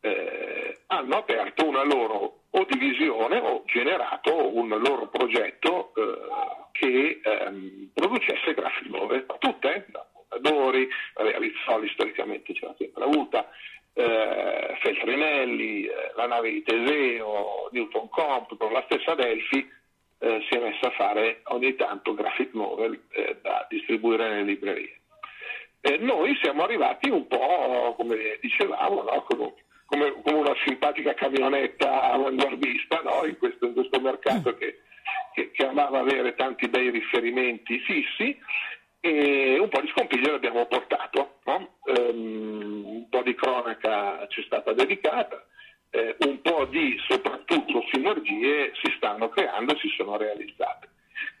eh, 0.00 0.80
hanno 0.86 1.16
aperto 1.16 1.66
una 1.66 1.84
loro 1.84 2.41
o 2.54 2.64
divisione 2.64 3.38
o 3.38 3.62
generato 3.66 4.54
un 4.56 4.68
loro 4.68 5.08
progetto 5.08 5.92
eh, 5.94 6.70
che 6.72 7.20
ehm, 7.22 7.90
producesse 7.94 8.54
graphic 8.54 8.88
novel, 8.88 9.26
tutte, 9.38 9.86
da 9.88 10.06
Mondadori, 10.30 10.88
Rizzoli 11.14 11.88
storicamente 11.90 12.54
ce 12.54 12.66
l'ha 12.66 12.74
sempre 12.76 13.04
avuta, 13.04 13.48
eh, 13.94 14.76
Feltrinelli, 14.80 15.84
eh, 15.84 16.12
la 16.16 16.26
nave 16.26 16.50
di 16.50 16.62
Teseo, 16.62 17.68
Newton 17.70 18.08
Compton, 18.08 18.72
la 18.72 18.82
stessa 18.86 19.14
Delphi 19.14 19.70
eh, 20.18 20.44
si 20.48 20.56
è 20.56 20.60
messa 20.60 20.88
a 20.88 20.92
fare 20.92 21.40
ogni 21.44 21.74
tanto 21.74 22.14
graphic 22.14 22.52
novel 22.54 23.00
eh, 23.10 23.38
da 23.42 23.66
distribuire 23.68 24.28
nelle 24.28 24.44
librerie. 24.44 25.00
noi 26.00 26.38
siamo 26.42 26.62
arrivati 26.62 27.10
un 27.10 27.26
po', 27.26 27.94
come 27.96 28.38
dicevamo, 28.40 29.02
no? 29.02 29.22
con, 29.22 29.52
come, 29.92 30.22
come, 30.22 30.38
una 30.38 30.54
simpatica 30.64 31.12
camionetta 31.12 32.12
avanguardista 32.12 33.02
no? 33.04 33.26
in, 33.26 33.36
questo, 33.36 33.66
in, 33.66 33.74
questo, 33.74 34.00
mercato 34.00 34.56
che, 34.56 34.80
che, 35.34 35.50
che 35.50 35.66
amava 35.66 35.98
avere 35.98 36.34
tanti 36.34 36.66
bei 36.68 36.88
riferimenti 36.88 37.78
fissi 37.80 38.38
e 39.00 39.58
un 39.58 39.68
po' 39.68 39.82
di 39.82 39.88
scompiglio 39.88 40.30
l'abbiamo 40.30 40.64
portato, 40.64 41.40
no? 41.44 41.74
um, 41.84 42.82
un 42.86 43.08
po' 43.10 43.20
di 43.22 43.34
cronaca 43.34 44.26
ci 44.28 44.40
è 44.40 44.44
stata 44.44 44.72
dedicata, 44.72 45.44
eh, 45.90 46.16
un 46.20 46.40
po' 46.40 46.64
di 46.64 46.96
soprattutto 47.06 47.84
sinergie 47.92 48.72
si 48.82 48.94
stanno 48.96 49.28
creando 49.28 49.74
e 49.74 49.78
si 49.78 49.88
sono 49.94 50.16
realizzate. 50.16 50.88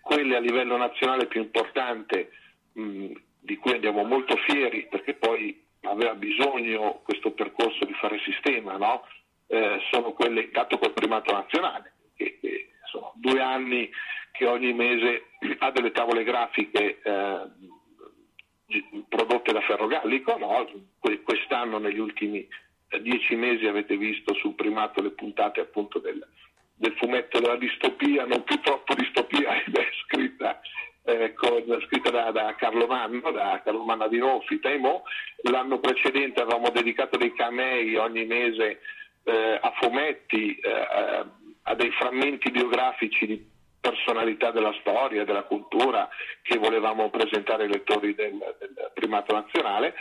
Quelle 0.02 0.36
a 0.36 0.40
livello 0.40 0.76
nazionale 0.76 1.26
più 1.26 1.40
importante, 1.40 2.32
mh, 2.72 3.12
di 3.40 3.56
cui 3.56 3.72
andiamo 3.72 4.04
molto 4.04 4.36
fieri 4.36 4.86
perché 4.90 5.14
poi 5.14 5.61
aveva 5.82 6.14
bisogno 6.14 7.00
questo 7.02 7.32
percorso 7.32 7.84
di 7.84 7.94
fare 7.94 8.20
sistema, 8.20 8.76
no? 8.76 9.04
eh, 9.48 9.80
sono 9.90 10.12
quelle 10.12 10.42
intanto 10.42 10.78
col 10.78 10.92
primato 10.92 11.32
nazionale, 11.32 11.92
che, 12.16 12.38
che 12.40 12.70
sono 12.90 13.12
due 13.16 13.40
anni 13.40 13.90
che 14.30 14.46
ogni 14.46 14.72
mese 14.72 15.26
ha 15.58 15.70
delle 15.70 15.92
tavole 15.92 16.24
grafiche 16.24 17.00
eh, 17.02 17.40
prodotte 19.08 19.52
da 19.52 19.60
Ferrogallico, 19.60 20.38
no? 20.38 20.66
quest'anno 21.22 21.78
negli 21.78 21.98
ultimi 21.98 22.46
eh, 22.88 23.02
dieci 23.02 23.34
mesi 23.34 23.66
avete 23.66 23.96
visto 23.96 24.34
sul 24.34 24.54
primato 24.54 25.02
le 25.02 25.10
puntate 25.10 25.60
appunto 25.60 25.98
del, 25.98 26.26
del 26.74 26.94
fumetto 26.96 27.38
della 27.40 27.56
distopia, 27.56 28.24
non 28.24 28.44
più 28.44 28.58
troppo 28.60 28.94
distopia, 28.94 29.50
scritta 30.06 30.60
eh, 31.04 31.34
con 31.34 31.64
scritta 31.86 32.10
da, 32.10 32.30
da, 32.30 32.54
Carlo 32.54 32.86
Manno, 32.86 33.30
da 33.30 33.60
Carlo 33.64 33.84
Manno 33.84 34.08
di 34.08 34.18
Nofi, 34.18 34.60
Taimo. 34.60 35.02
L'anno 35.42 35.78
precedente 35.80 36.40
avevamo 36.40 36.70
dedicato 36.70 37.16
dei 37.16 37.34
camei 37.34 37.96
ogni 37.96 38.24
mese 38.24 38.80
eh, 39.24 39.58
a 39.60 39.72
fumetti, 39.80 40.56
eh, 40.56 41.24
a 41.62 41.74
dei 41.74 41.90
frammenti 41.92 42.50
biografici 42.50 43.26
di 43.26 43.50
personalità 43.80 44.52
della 44.52 44.74
storia, 44.80 45.24
della 45.24 45.42
cultura 45.42 46.08
che 46.42 46.56
volevamo 46.56 47.10
presentare 47.10 47.64
ai 47.64 47.70
lettori 47.70 48.14
del, 48.14 48.38
del 48.58 48.90
primato 48.94 49.34
nazionale. 49.34 49.94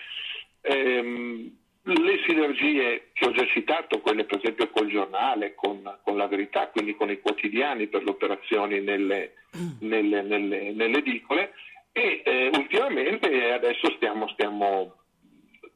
Ehm, 0.61 1.57
le 1.83 2.19
sinergie 2.27 3.09
che 3.13 3.25
ho 3.25 3.31
già 3.31 3.45
citato, 3.47 4.01
quelle 4.01 4.25
per 4.25 4.37
esempio 4.37 4.69
col 4.69 4.87
giornale, 4.87 5.55
con, 5.55 5.81
con 6.03 6.17
la 6.17 6.27
verità, 6.27 6.67
quindi 6.67 6.95
con 6.95 7.09
i 7.09 7.19
quotidiani 7.19 7.87
per 7.87 8.03
le 8.03 8.11
operazioni 8.11 8.81
nelle, 8.81 9.33
nelle, 9.79 10.21
nelle, 10.21 10.71
nelle 10.71 10.97
edicole 10.97 11.53
e 11.91 12.21
eh, 12.23 12.49
ultimamente 12.53 13.51
adesso 13.51 13.91
stiamo, 13.95 14.27
stiamo, 14.29 14.95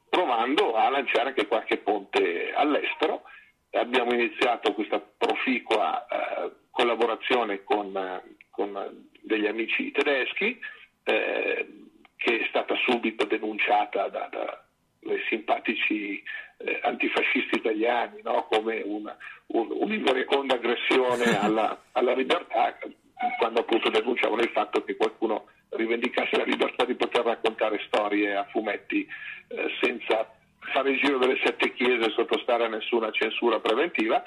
provando 0.08 0.74
a 0.74 0.88
lanciare 0.88 1.28
anche 1.28 1.46
qualche 1.46 1.78
ponte 1.78 2.52
all'estero. 2.54 3.22
Abbiamo 3.72 4.14
iniziato 4.14 4.72
questa 4.72 4.98
proficua 5.00 6.06
eh, 6.06 6.52
collaborazione 6.70 7.64
con, 7.64 8.22
con, 8.50 9.08
degli 9.20 9.46
amici 9.46 9.90
tedeschi 9.90 10.58
eh, 11.04 11.66
che 12.16 12.40
è 12.40 12.46
stata 12.48 12.74
subito 12.86 13.26
denunciata 13.26 14.08
da, 14.08 14.28
da 14.30 14.65
simpatici 15.28 16.22
eh, 16.58 16.80
antifascisti 16.82 17.56
italiani 17.56 18.20
no? 18.22 18.46
come 18.50 18.82
una, 18.84 19.16
un, 19.48 19.68
un'invereconda 19.70 20.54
aggressione 20.54 21.38
alla, 21.40 21.82
alla, 21.92 22.14
libertà 22.14 22.78
quando 23.38 23.60
appunto 23.60 23.88
denunciavano 23.90 24.42
il 24.42 24.50
fatto 24.50 24.82
che 24.84 24.96
qualcuno 24.96 25.46
rivendicasse 25.70 26.36
la 26.36 26.44
libertà 26.44 26.84
di 26.84 26.94
poter 26.94 27.24
raccontare 27.24 27.82
storie 27.86 28.36
a 28.36 28.44
fumetti 28.44 29.06
eh, 29.48 29.70
senza 29.80 30.30
fare 30.72 30.90
il 30.90 30.98
giro 30.98 31.18
delle 31.18 31.38
sette 31.42 31.72
chiese 31.72 32.06
e 32.06 32.10
sottostare 32.10 32.64
a 32.64 32.68
nessuna 32.68 33.10
censura 33.10 33.60
preventiva. 33.60 34.22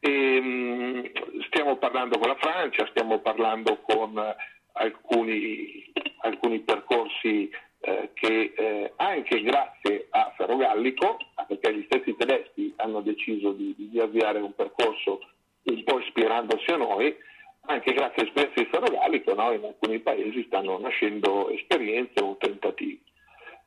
E, 0.00 0.40
mh, 0.40 0.46
mm, 0.46 1.04
stiamo 1.46 1.76
parlando 1.76 2.18
con 2.18 2.28
la 2.28 2.36
Francia, 2.36 2.86
stiamo 2.90 3.20
parlando 3.20 3.80
con 3.80 4.20
alcuni, 4.72 5.92
alcuni 6.22 6.60
percorsi 6.60 7.50
eh, 7.84 8.10
che 8.14 8.52
eh, 8.56 8.92
anche 8.96 9.42
grazie 9.42 10.06
a 10.10 10.32
Ferrogallico, 10.36 11.18
perché 11.46 11.74
gli 11.74 11.84
stessi 11.84 12.16
tedeschi 12.16 12.72
hanno 12.76 13.00
deciso 13.00 13.52
di, 13.52 13.74
di 13.76 14.00
avviare 14.00 14.40
un 14.40 14.54
percorso 14.54 15.20
un 15.64 15.84
po' 15.84 16.00
ispirandosi 16.00 16.70
a 16.70 16.76
noi, 16.76 17.14
anche 17.66 17.92
grazie 17.92 18.22
all'esperienza 18.22 18.62
di 18.62 18.68
Ferrogallico 18.70 19.34
no, 19.34 19.52
in 19.52 19.64
alcuni 19.64 19.98
paesi 19.98 20.44
stanno 20.46 20.78
nascendo 20.78 21.50
esperienze 21.50 22.22
o 22.22 22.36
tentativi. 22.38 23.00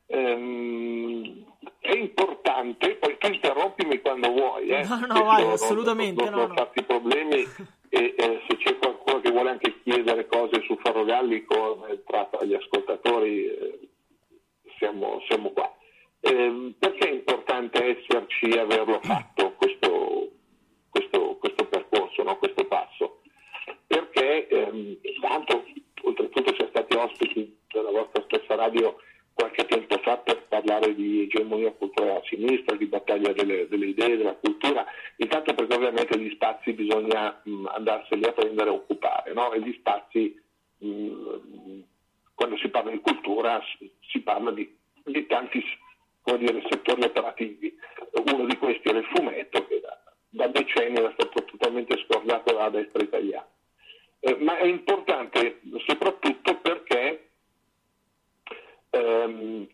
Ehm, 0.06 1.44
è 1.80 1.92
importante, 1.92 2.96
poi 2.96 3.18
tu 3.18 3.26
interrompimi 3.26 4.00
quando 4.00 4.30
vuoi. 4.30 4.68
Eh, 4.68 4.84
no, 4.84 5.06
no, 5.06 5.24
vai, 5.24 5.44
assolutamente. 5.44 6.22
Non, 6.24 6.30
non, 6.32 6.40
non 6.40 6.48
no, 6.50 6.54
farti 6.54 6.82
problemi 6.82 7.46
e 7.90 8.14
eh, 8.16 8.40
se 8.48 8.56
c'è 8.56 8.76
qualcuno 8.78 9.20
che 9.20 9.30
vuole 9.30 9.50
anche 9.50 9.80
chiedere 9.82 10.26
cose 10.26 10.62
su 10.62 10.76
Ferrogallico 10.82 11.86
eh, 11.86 12.02
tra, 12.04 12.26
tra 12.30 12.44
gli 12.44 12.54
ascoltatori 12.54 13.46
eh, 13.46 13.78
siamo, 14.78 15.22
siamo 15.28 15.50
qua. 15.50 15.72
Eh, 16.20 16.74
perché 16.78 17.08
è 17.08 17.12
importante 17.12 17.98
esserci 17.98 18.48
e 18.48 18.58
averlo 18.58 19.00
fatto 19.02 19.52
questo, 19.52 20.30
questo, 20.88 21.36
questo 21.36 21.66
percorso, 21.66 22.22
no? 22.22 22.36
questo 22.38 22.64
passo? 22.64 23.20
Perché 23.86 24.48
ehm, 24.48 24.98
tanto, 25.20 25.64
oltretutto 26.02 26.54
siamo 26.54 26.70
stati 26.70 26.96
ospiti 26.96 27.58
della 27.72 27.90
vostra 27.90 28.22
stessa 28.26 28.54
radio 28.54 28.96
qualche 29.32 29.66
tempo 29.66 29.96
fa 29.98 30.16
per 30.16 30.46
parlare 30.48 30.96
di 30.96 31.22
egemonia 31.22 31.70
culturale 31.70 32.16
a 32.16 32.22
sinistra, 32.24 32.74
di 32.74 32.86
battaglia 32.86 33.32
delle, 33.32 33.68
delle 33.68 33.86
idee, 33.86 34.16
della 34.16 34.34
cultura, 34.34 34.84
intanto 35.16 35.54
perché 35.54 35.76
ovviamente 35.76 36.18
gli 36.18 36.30
spazi 36.30 36.72
bisogna 36.72 37.40
mh, 37.44 37.66
andarseli 37.66 38.24
a 38.24 38.32
prendere 38.32 38.70
e 38.70 38.72
occupare, 38.72 39.32
no? 39.34 39.52
e 39.52 39.60
gli 39.60 39.72
spazi 39.78 40.42
mh, 40.78 41.82
quando 42.38 42.56
si 42.58 42.68
parla 42.68 42.92
di 42.92 43.00
cultura 43.00 43.60
si 44.10 44.20
parla 44.20 44.52
di, 44.52 44.72
di 45.02 45.26
tanti 45.26 45.60
dire, 46.38 46.62
settori 46.70 47.02
operativi. 47.02 47.76
Uno 48.12 48.44
di 48.46 48.56
questi 48.56 48.88
era 48.88 48.98
il 48.98 49.08
fumetto 49.12 49.66
che 49.66 49.80
da, 49.80 49.98
da 50.28 50.46
decenni 50.46 50.98
era 50.98 51.10
stato 51.14 51.42
totalmente 51.46 51.96
scordato 52.06 52.52
dalla 52.52 52.68
destra 52.68 53.02
italiana. 53.02 53.48
Eh, 54.20 54.36
ma 54.36 54.56
è 54.58 54.66
importante 54.66 55.62
soprattutto 55.84 56.58
perché 56.58 57.30
ehm, 58.90 59.66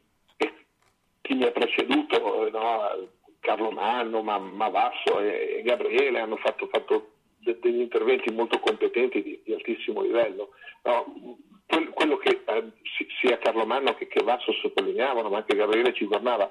chi 1.20 1.35
mi 1.35 1.45
ha 1.45 1.51
preceduto, 1.51 2.49
no, 2.51 3.09
Carlo 3.41 3.73
Manno, 3.73 4.23
Mavasso 4.23 5.20
e, 5.20 5.59
e 5.59 5.62
Gabriele 5.62 6.19
hanno 6.19 6.36
fatto, 6.36 6.66
fatto 6.69 7.12
degli 7.45 7.81
interventi 7.81 8.33
molto 8.33 8.59
competenti 8.59 9.23
di, 9.23 9.41
di 9.45 9.53
altissimo 9.53 10.03
livello. 10.03 10.51
No, 10.83 11.39
quello 11.93 12.16
che 12.16 12.43
eh, 12.45 12.65
sia 13.21 13.39
Carlo 13.39 13.65
Manno 13.65 13.95
che, 13.95 14.07
che 14.07 14.23
Vasso 14.23 14.53
sottolineavano, 14.53 15.29
ma 15.29 15.39
anche 15.39 15.57
Gabriele 15.57 15.95
ci 15.95 16.07
tornava, 16.07 16.51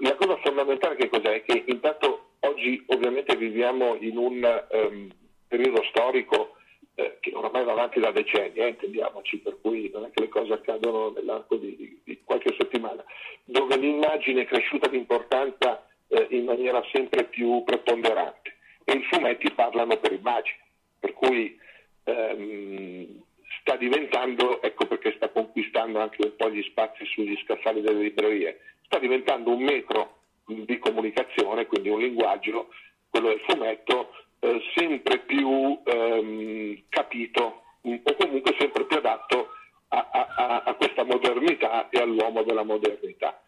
la 0.00 0.14
cosa 0.14 0.36
fondamentale 0.38 0.96
che 0.96 1.08
cos'è? 1.08 1.42
Che 1.42 1.64
intanto 1.66 2.30
oggi 2.40 2.82
ovviamente 2.86 3.36
viviamo 3.36 3.96
in 3.96 4.16
un 4.16 4.64
um, 4.70 5.08
periodo 5.46 5.82
storico 5.84 6.56
eh, 6.94 7.18
che 7.20 7.32
oramai 7.34 7.64
va 7.64 7.72
avanti 7.72 8.00
da 8.00 8.10
decenni, 8.10 8.58
eh, 8.58 8.68
intendiamoci, 8.68 9.38
per 9.38 9.58
cui 9.60 9.90
non 9.92 10.04
è 10.04 10.10
che 10.10 10.22
le 10.22 10.28
cose 10.28 10.52
accadono 10.52 11.10
nell'arco 11.10 11.56
di, 11.56 11.76
di, 11.76 12.00
di 12.04 12.20
qualche 12.24 12.54
settimana, 12.58 13.04
dove 13.44 13.76
l'immagine 13.76 14.42
è 14.42 14.46
cresciuta 14.46 14.88
di 14.88 14.96
importanza 14.96 15.86
eh, 16.08 16.26
in 16.30 16.44
maniera 16.44 16.82
sempre 16.92 17.24
più 17.24 17.62
preponderante 17.64 18.57
e 18.88 18.94
i 18.94 19.02
fumetti 19.02 19.50
parlano 19.52 19.98
per 19.98 20.12
immagine, 20.12 20.60
per 20.98 21.12
cui 21.12 21.58
ehm, 22.04 23.22
sta 23.60 23.76
diventando, 23.76 24.62
ecco 24.62 24.86
perché 24.86 25.12
sta 25.16 25.28
conquistando 25.28 26.00
anche 26.00 26.24
un 26.24 26.34
po' 26.36 26.50
gli 26.50 26.62
spazi 26.62 27.04
sugli 27.04 27.38
scaffali 27.44 27.82
delle 27.82 28.00
librerie, 28.00 28.60
sta 28.86 28.98
diventando 28.98 29.54
un 29.54 29.62
metro 29.62 30.20
di 30.46 30.78
comunicazione, 30.78 31.66
quindi 31.66 31.90
un 31.90 32.00
linguaggio, 32.00 32.68
quello 33.10 33.28
del 33.28 33.42
fumetto, 33.46 34.14
eh, 34.38 34.62
sempre 34.74 35.18
più 35.18 35.78
ehm, 35.84 36.84
capito 36.88 37.62
o 37.82 38.14
comunque 38.16 38.56
sempre 38.58 38.86
più 38.86 38.96
adatto 38.96 39.50
a, 39.88 40.08
a, 40.10 40.62
a, 40.64 40.74
questa 40.74 41.04
modernità 41.04 41.90
e 41.90 42.00
all'uomo 42.00 42.42
della 42.42 42.64
modernità. 42.64 43.38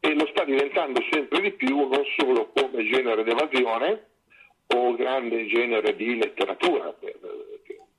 E 0.00 0.14
lo 0.14 0.26
sta 0.26 0.44
diventando 0.44 1.00
sempre 1.08 1.40
di 1.40 1.52
più 1.52 1.86
non 1.86 2.02
solo 2.16 2.50
come 2.52 2.84
genere 2.84 3.22
d'evasione 3.22 4.06
o 4.74 4.94
grande 4.94 5.46
genere 5.46 5.96
di 5.96 6.16
letteratura, 6.16 6.94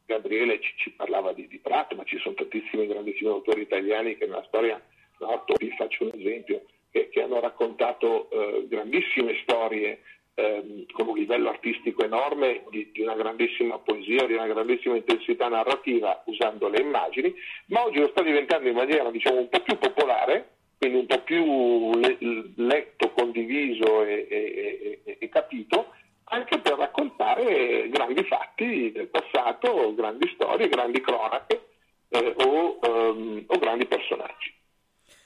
Gabriele 0.06 0.60
ci, 0.60 0.74
ci 0.78 0.92
parlava 0.92 1.34
di, 1.34 1.48
di, 1.48 1.60
Prato, 1.60 1.96
ma 1.96 2.04
ci 2.04 2.18
sono 2.18 2.36
tantissimi 2.36 2.88
grandissimi 2.88 3.30
autori 3.30 3.62
italiani 3.62 4.18
che 4.18 4.26
nella 4.26 4.44
storia, 4.48 4.82
no, 5.20 5.46
vi 5.58 5.70
faccio 5.78 6.06
un 6.06 6.12
esempio, 6.16 6.66
che, 6.92 7.10
che 7.10 7.22
hanno 7.22 7.40
raccontato 7.40 8.30
eh, 8.32 8.68
grandissime 8.68 9.38
storie 9.44 10.02
eh, 10.34 10.86
con 10.92 11.08
un 11.10 11.18
livello 11.18 11.50
artistico 11.50 12.04
enorme, 12.04 12.64
di, 12.72 12.90
di, 12.92 13.02
una 13.02 13.16
grandissima 13.16 13.78
poesia, 13.78 14.26
di 14.26 14.34
una 14.34 14.48
grandissima 14.48 14.96
intensità 14.96 15.48
narrativa 15.48 16.24
usando 16.26 16.70
le 16.70 16.82
immagini, 16.82 17.34
ma 17.68 17.84
oggi 17.86 18.00
lo 18.00 18.10
sta 18.10 18.24
diventando 18.24 18.68
in 18.68 18.76
maniera 18.76 19.12
diciamo, 19.12 19.40
un 19.40 19.50
po' 19.50 19.62
più 19.62 19.78
popolare, 19.78 20.56
quindi 20.80 20.98
un 20.98 21.06
po' 21.06 21.22
più 21.22 22.00
le, 22.00 22.18
letto, 22.56 23.12
condiviso 23.12 24.04
e, 24.04 24.28
e, 24.30 25.02
e, 25.04 25.18
e 25.20 25.30
capito, 25.30 25.94
anche 26.30 26.60
per 26.60 26.74
raccontare 26.74 27.90
grandi 27.90 28.24
fatti 28.24 28.92
del 28.92 29.08
passato, 29.08 29.94
grandi 29.94 30.30
storie, 30.34 30.68
grandi 30.70 31.02
cronache 31.02 31.70
eh, 32.10 32.36
o, 32.38 32.80
um, 32.82 33.44
o, 33.48 33.58
grandi 33.58 33.86
personaggi. 33.86 34.54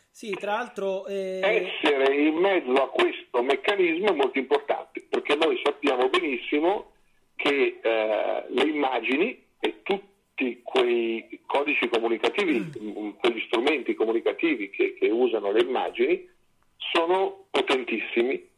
Sì, 0.10 0.32
tra 0.32 0.54
l'altro... 0.54 1.06
Eh... 1.08 1.40
Essere 1.42 2.16
in 2.16 2.36
mezzo 2.36 2.72
a 2.74 2.90
questo 2.90 3.42
meccanismo 3.42 4.10
è 4.10 4.14
molto 4.14 4.38
importante, 4.38 5.06
perché 5.10 5.36
noi 5.36 5.60
sappiamo 5.64 6.08
benissimo 6.10 6.92
che 7.36 7.80
eh, 7.82 8.44
le 8.48 8.64
immagini 8.64 9.44
e 9.60 9.82
tutti 9.82 10.62
quei 10.64 11.42
codici 11.46 11.88
comunicativi, 11.90 12.72
mm. 12.80 13.10
quegli 13.20 13.42
strumenti 13.48 13.94
comunicativi 13.96 14.70
che, 14.70 14.94
che 14.94 15.10
usano 15.10 15.52
le 15.52 15.62
immagini, 15.62 16.30
sono 16.78 17.46
potentissimi 17.50 18.52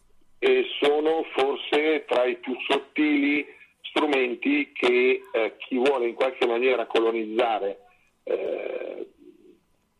e 0.45 0.63
sono 0.79 1.23
forse 1.35 2.05
tra 2.05 2.23
i 2.25 2.35
più 2.35 2.55
sottili 2.67 3.43
strumenti 3.81 4.71
che 4.73 5.23
eh, 5.31 5.55
chi 5.57 5.75
vuole 5.75 6.07
in 6.07 6.13
qualche 6.13 6.45
maniera 6.45 6.85
colonizzare 6.85 7.79
eh, 8.25 9.07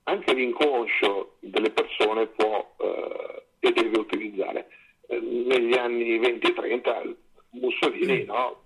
anche 0.03 0.33
l'inconscio 0.35 1.37
delle 1.39 1.71
persone 1.71 2.27
può 2.27 2.75
eh, 2.77 3.43
e 3.59 3.71
deve 3.71 3.97
utilizzare. 3.97 4.67
Eh, 5.07 5.19
negli 5.19 5.75
anni 5.75 6.19
20 6.19 6.45
e 6.45 6.53
30 6.53 7.01
Mussolini 7.53 8.21
mm. 8.21 8.27
no, 8.27 8.65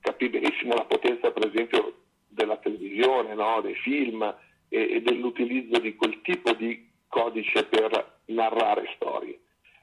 capì 0.00 0.30
benissimo 0.30 0.74
la 0.74 0.86
potenza 0.86 1.30
per 1.32 1.48
esempio 1.48 1.96
della 2.28 2.56
televisione, 2.56 3.34
no, 3.34 3.60
dei 3.60 3.74
film 3.74 4.22
e, 4.70 4.94
e 4.94 5.02
dell'utilizzo 5.02 5.80
di 5.80 5.94
quel 5.96 6.22
tipo 6.22 6.54
di 6.54 6.88
codice 7.08 7.66
per 7.66 8.20
narrare 8.26 8.90
storie. 8.94 9.38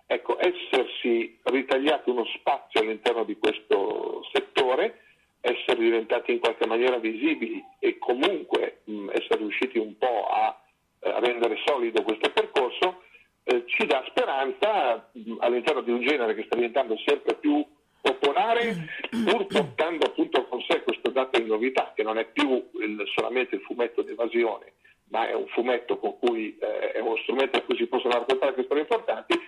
Ecco, 0.09 0.37
essersi 0.39 1.37
ritagliati 1.43 2.09
uno 2.09 2.23
spazio 2.37 2.79
all'interno 2.79 3.25
di 3.25 3.37
questo 3.37 4.23
settore, 4.31 5.01
essere 5.41 5.79
diventati 5.79 6.31
in 6.31 6.39
qualche 6.39 6.65
maniera 6.65 6.97
visibili 6.97 7.61
e 7.79 7.97
comunque 7.97 8.79
mh, 8.85 9.09
essere 9.11 9.39
riusciti 9.39 9.77
un 9.77 9.97
po' 9.97 10.27
a, 10.27 10.57
a 11.01 11.19
rendere 11.19 11.57
solido 11.65 12.03
questo 12.03 12.31
percorso, 12.31 13.03
eh, 13.43 13.63
ci 13.67 13.85
dà 13.85 14.01
speranza 14.07 15.09
mh, 15.11 15.35
all'interno 15.39 15.81
di 15.81 15.91
un 15.91 16.01
genere 16.01 16.35
che 16.35 16.43
sta 16.43 16.55
diventando 16.55 16.97
sempre 17.05 17.35
più 17.35 17.65
popolare, 17.99 18.87
pur 19.09 19.45
portando 19.47 20.05
appunto 20.05 20.45
con 20.47 20.61
sé 20.61 20.83
questo 20.83 21.09
dato 21.09 21.37
di 21.37 21.47
novità, 21.47 21.91
che 21.93 22.03
non 22.03 22.17
è 22.17 22.25
più 22.25 22.49
il, 22.79 23.03
solamente 23.13 23.55
il 23.55 23.61
fumetto 23.61 24.03
d'evasione, 24.03 24.71
ma 25.09 25.27
è 25.27 25.33
un 25.33 25.47
fumetto 25.47 25.97
con 25.97 26.17
cui 26.19 26.57
eh, 26.59 26.91
è 26.93 26.99
uno 26.99 27.17
strumento 27.17 27.57
a 27.57 27.61
cui 27.61 27.75
si 27.75 27.87
possono 27.87 28.13
raccontare 28.13 28.53
queste 28.53 28.63
storie 28.63 28.83
importanti, 28.83 29.39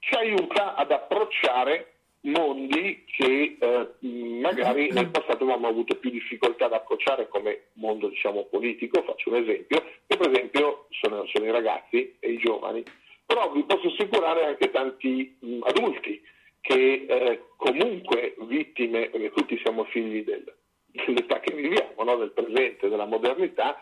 ci 0.00 0.14
aiuta 0.14 0.74
ad 0.74 0.90
approcciare 0.90 1.92
mondi 2.22 3.04
che 3.06 3.56
eh, 3.58 3.88
magari 4.00 4.90
nel 4.90 5.08
passato 5.08 5.44
avevamo 5.44 5.68
avuto 5.68 5.96
più 5.96 6.10
difficoltà 6.10 6.66
ad 6.66 6.74
approcciare 6.74 7.28
come 7.28 7.68
mondo 7.74 8.08
diciamo, 8.08 8.44
politico, 8.44 9.02
faccio 9.02 9.30
un 9.30 9.36
esempio, 9.36 9.82
che 10.06 10.16
per 10.16 10.30
esempio 10.30 10.86
sono, 10.90 11.24
sono 11.26 11.46
i 11.46 11.50
ragazzi 11.50 12.16
e 12.18 12.32
i 12.32 12.38
giovani, 12.38 12.82
però 13.24 13.50
vi 13.52 13.62
posso 13.64 13.88
assicurare 13.88 14.44
anche 14.44 14.70
tanti 14.70 15.36
mh, 15.38 15.60
adulti 15.62 16.20
che 16.60 17.06
eh, 17.08 17.42
comunque 17.56 18.34
vittime, 18.40 19.08
perché 19.08 19.32
tutti 19.32 19.58
siamo 19.62 19.84
figli 19.84 20.22
del, 20.22 20.44
dell'età 20.84 21.40
che 21.40 21.54
viviamo, 21.54 22.04
no? 22.04 22.16
del 22.16 22.32
presente, 22.32 22.88
della 22.88 23.06
modernità, 23.06 23.78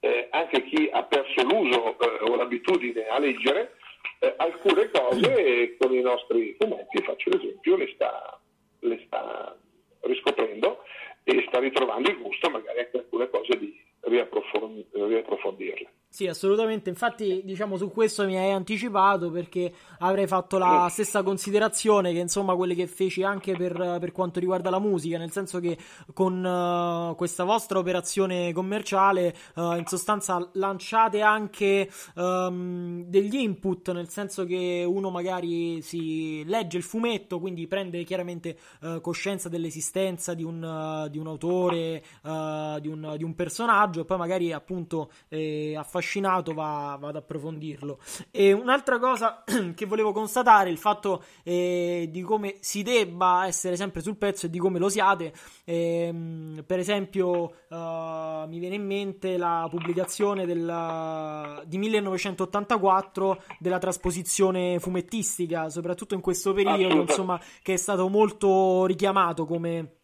eh, 0.00 0.28
anche 0.30 0.64
chi 0.64 0.88
ha 0.90 1.02
perso 1.02 1.42
l'uso 1.42 1.98
eh, 1.98 2.30
o 2.30 2.36
l'abitudine 2.36 3.06
a 3.06 3.18
leggere, 3.18 3.76
eh, 4.20 4.34
alcune 4.36 4.90
cose 4.90 5.76
con 5.78 5.92
i 5.92 6.00
nostri 6.00 6.56
fumetti, 6.58 7.02
faccio 7.02 7.30
l'esempio, 7.30 7.76
le 7.76 7.90
sta, 7.94 8.40
le 8.80 9.02
sta 9.06 9.56
riscoprendo 10.00 10.84
e 11.24 11.44
sta 11.48 11.58
ritrovando 11.60 12.10
il 12.10 12.18
gusto 12.18 12.50
magari 12.50 12.80
anche 12.80 12.98
alcune 12.98 13.28
cose 13.30 13.58
di 13.58 13.80
riapprofondirle. 14.00 15.90
Sì, 16.12 16.26
assolutamente. 16.26 16.90
Infatti, 16.90 17.40
diciamo, 17.42 17.78
su 17.78 17.90
questo 17.90 18.26
mi 18.26 18.36
hai 18.36 18.50
anticipato 18.52 19.30
perché 19.30 19.72
avrei 20.00 20.26
fatto 20.26 20.58
la 20.58 20.88
stessa 20.90 21.22
considerazione 21.22 22.12
che, 22.12 22.18
insomma, 22.18 22.54
quelle 22.54 22.74
che 22.74 22.86
feci 22.86 23.22
anche 23.22 23.56
per, 23.56 23.96
per 23.98 24.12
quanto 24.12 24.38
riguarda 24.38 24.68
la 24.68 24.78
musica, 24.78 25.16
nel 25.16 25.30
senso 25.30 25.58
che 25.58 25.78
con 26.12 26.44
uh, 26.44 27.16
questa 27.16 27.44
vostra 27.44 27.78
operazione 27.78 28.52
commerciale, 28.52 29.34
uh, 29.54 29.72
in 29.76 29.86
sostanza, 29.86 30.46
lanciate 30.52 31.22
anche 31.22 31.88
um, 32.16 33.04
degli 33.04 33.36
input, 33.36 33.90
nel 33.92 34.10
senso 34.10 34.44
che 34.44 34.84
uno 34.86 35.08
magari 35.08 35.80
si 35.80 36.44
legge 36.44 36.76
il 36.76 36.82
fumetto, 36.82 37.40
quindi 37.40 37.66
prende 37.66 38.04
chiaramente 38.04 38.58
uh, 38.82 39.00
coscienza 39.00 39.48
dell'esistenza 39.48 40.34
di 40.34 40.44
un, 40.44 41.08
di 41.10 41.16
un 41.16 41.26
autore, 41.26 42.02
di 42.22 42.88
un, 42.88 43.14
di, 43.16 43.24
un, 43.24 43.34
personaggio, 43.34 44.02
e 44.02 44.04
poi 44.04 44.18
magari 44.18 44.52
appunto 44.52 45.10
eh, 45.28 45.74
affascina 45.74 46.00
affascinato 46.02 46.52
va, 46.52 46.98
va, 47.00 47.08
ad 47.08 47.16
approfondirlo. 47.16 47.98
E 48.30 48.52
un'altra 48.52 48.98
cosa 48.98 49.44
che 49.74 49.86
volevo 49.86 50.12
constatare, 50.12 50.68
il 50.68 50.76
fatto 50.76 51.22
eh, 51.44 52.08
di 52.10 52.20
come 52.22 52.56
si 52.60 52.82
debba 52.82 53.46
essere 53.46 53.76
sempre 53.76 54.02
sul 54.02 54.16
pezzo 54.16 54.46
e 54.46 54.50
di 54.50 54.58
come 54.58 54.78
lo 54.78 54.88
siate. 54.88 55.32
Eh, 55.64 56.62
per 56.66 56.78
esempio, 56.78 57.54
uh, 57.68 58.46
mi 58.48 58.58
viene 58.58 58.74
in 58.74 58.84
mente 58.84 59.36
la 59.38 59.66
pubblicazione 59.70 60.44
della, 60.44 61.62
di 61.64 61.78
1984 61.78 63.42
della 63.60 63.78
trasposizione 63.78 64.78
fumettistica, 64.80 65.70
soprattutto 65.70 66.14
in 66.14 66.20
questo 66.20 66.52
periodo, 66.52 67.00
insomma, 67.02 67.40
che 67.62 67.74
è 67.74 67.78
stato 67.78 68.08
molto 68.08 68.84
richiamato 68.84 69.46
come... 69.46 69.96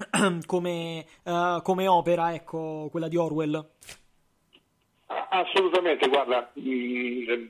Come, 0.46 1.04
uh, 1.24 1.60
come 1.60 1.86
opera, 1.86 2.32
ecco, 2.32 2.88
quella 2.90 3.06
di 3.06 3.16
Orwell. 3.16 3.68
Assolutamente, 5.12 6.06
guarda, 6.06 6.52
mm, 6.56 7.46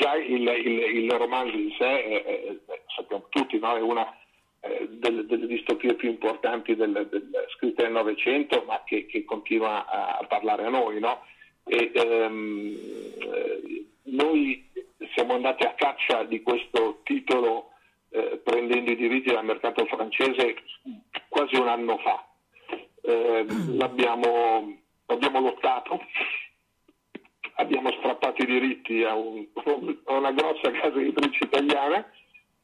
già 0.00 0.14
il, 0.16 0.48
il, 0.48 0.78
il, 1.04 1.12
romanzo 1.12 1.56
in 1.56 1.70
sé, 1.78 2.00
eh, 2.00 2.24
eh, 2.26 2.60
sappiamo 2.96 3.26
tutti, 3.28 3.56
no? 3.60 3.76
è 3.76 3.80
una 3.80 4.12
eh, 4.60 4.88
delle, 4.90 5.26
delle, 5.26 5.46
distopie 5.46 5.94
più 5.94 6.08
importanti 6.10 6.74
del, 6.74 7.06
del, 7.08 7.30
scritte 7.54 7.84
nel 7.84 7.92
Novecento, 7.92 8.64
ma 8.66 8.82
che, 8.84 9.06
che, 9.06 9.24
continua 9.24 9.86
a, 9.86 10.18
a, 10.18 10.26
parlare 10.26 10.64
a 10.64 10.70
noi. 10.70 10.98
No? 10.98 11.24
E, 11.62 11.92
ehm, 11.94 12.76
eh, 13.20 13.86
noi 14.04 14.68
siamo 15.14 15.34
andati 15.34 15.62
a 15.62 15.74
caccia 15.74 16.24
di 16.24 16.42
questo 16.42 17.00
titolo 17.04 17.70
eh, 18.08 18.40
prendendo 18.42 18.90
i 18.90 18.96
diritti 18.96 19.32
dal 19.32 19.44
mercato 19.44 19.84
francese 19.86 20.56
quasi 21.28 21.54
un 21.54 21.68
anno 21.68 21.98
fa 21.98 22.26
eh, 23.06 23.46
l'abbiamo, 23.68 24.78
abbiamo 25.06 25.40
lottato, 25.40 26.00
abbiamo 27.54 27.92
strappato 27.92 28.42
i 28.42 28.46
diritti 28.46 29.04
a, 29.04 29.14
un, 29.14 29.46
a 30.04 30.12
una 30.12 30.32
grossa 30.32 30.70
casa 30.72 30.98
editrice 30.98 31.44
italiana, 31.44 32.04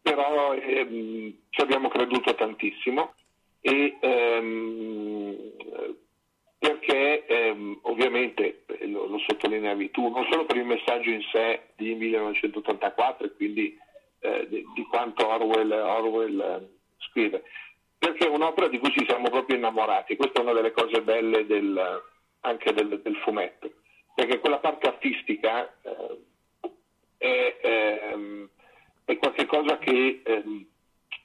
però 0.02 0.54
ehm, 0.54 1.32
ci 1.50 1.60
abbiamo 1.60 1.88
creduto 1.88 2.34
tantissimo 2.34 3.14
e 3.60 3.96
ehm, 4.00 5.36
perché 6.58 7.24
ehm, 7.26 7.78
ovviamente 7.82 8.64
lo, 8.86 9.06
lo, 9.06 9.18
sottolineavi 9.18 9.90
tu, 9.92 10.08
non 10.08 10.26
solo 10.28 10.44
per 10.44 10.56
il 10.56 10.64
messaggio 10.64 11.10
in 11.10 11.22
sé 11.32 11.68
di 11.76 11.94
1984 11.94 13.26
e 13.26 13.32
quindi 13.34 13.78
eh, 14.20 14.46
di, 14.48 14.64
di, 14.74 14.82
quanto 14.84 15.26
Orwell, 15.26 15.70
Orwell 15.70 16.40
eh, 16.40 16.68
scrive, 17.10 17.44
perché 18.02 18.26
è 18.26 18.28
un'opera 18.28 18.66
di 18.66 18.80
cui 18.80 18.90
ci 18.90 19.04
siamo 19.06 19.30
proprio 19.30 19.56
innamorati. 19.56 20.16
Questa 20.16 20.40
è 20.40 20.42
una 20.42 20.54
delle 20.54 20.72
cose 20.72 21.02
belle 21.02 21.46
del, 21.46 22.02
anche 22.40 22.72
del, 22.72 23.00
del, 23.00 23.16
fumetto, 23.18 23.70
perché 24.12 24.40
quella 24.40 24.58
parte 24.58 24.88
artistica 24.88 25.72
eh, 25.82 26.18
è, 27.16 27.58
eh, 27.62 28.48
è 29.04 29.16
qualcosa 29.16 29.78
che 29.78 30.20
eh, 30.24 30.66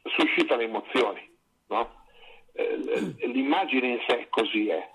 suscita 0.04 0.56
le 0.56 0.66
emozioni. 0.66 1.28
No? 1.70 2.06
Eh, 2.54 2.78
l'immagine 3.26 3.88
in 3.88 4.00
sé 4.08 4.28
così 4.30 4.68
è. 4.68 4.88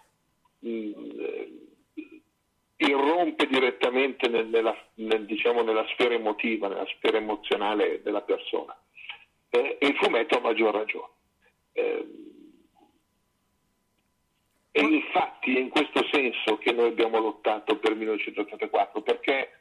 Mm, 0.65 0.93
eh, 1.19 1.53
irrompe 2.77 3.49
direttamente 3.49 4.29
nel, 4.29 4.47
nella, 4.47 4.77
nel, 4.95 5.27
diciamo, 5.27 5.63
nella 5.63 5.85
sfera 5.89 6.15
emotiva, 6.15 6.69
nella 6.69 6.87
sfera 6.97 7.17
emozionale 7.17 8.03
della 8.03 8.23
persona. 8.23 8.81
Eh, 9.51 9.79
e 9.81 9.87
il 9.89 9.97
fumetto 9.97 10.39
ha 10.39 10.41
maggior 10.41 10.73
ragione. 10.73 11.11
Eh, 11.73 12.07
e 14.75 14.81
infatti 14.81 15.57
è 15.57 15.61
in 15.61 15.69
questo 15.69 16.03
senso 16.11 16.57
che 16.57 16.73
noi 16.73 16.89
abbiamo 16.89 17.19
lottato 17.19 17.77
per 17.79 17.95
1984, 17.95 19.03
perché 19.03 19.61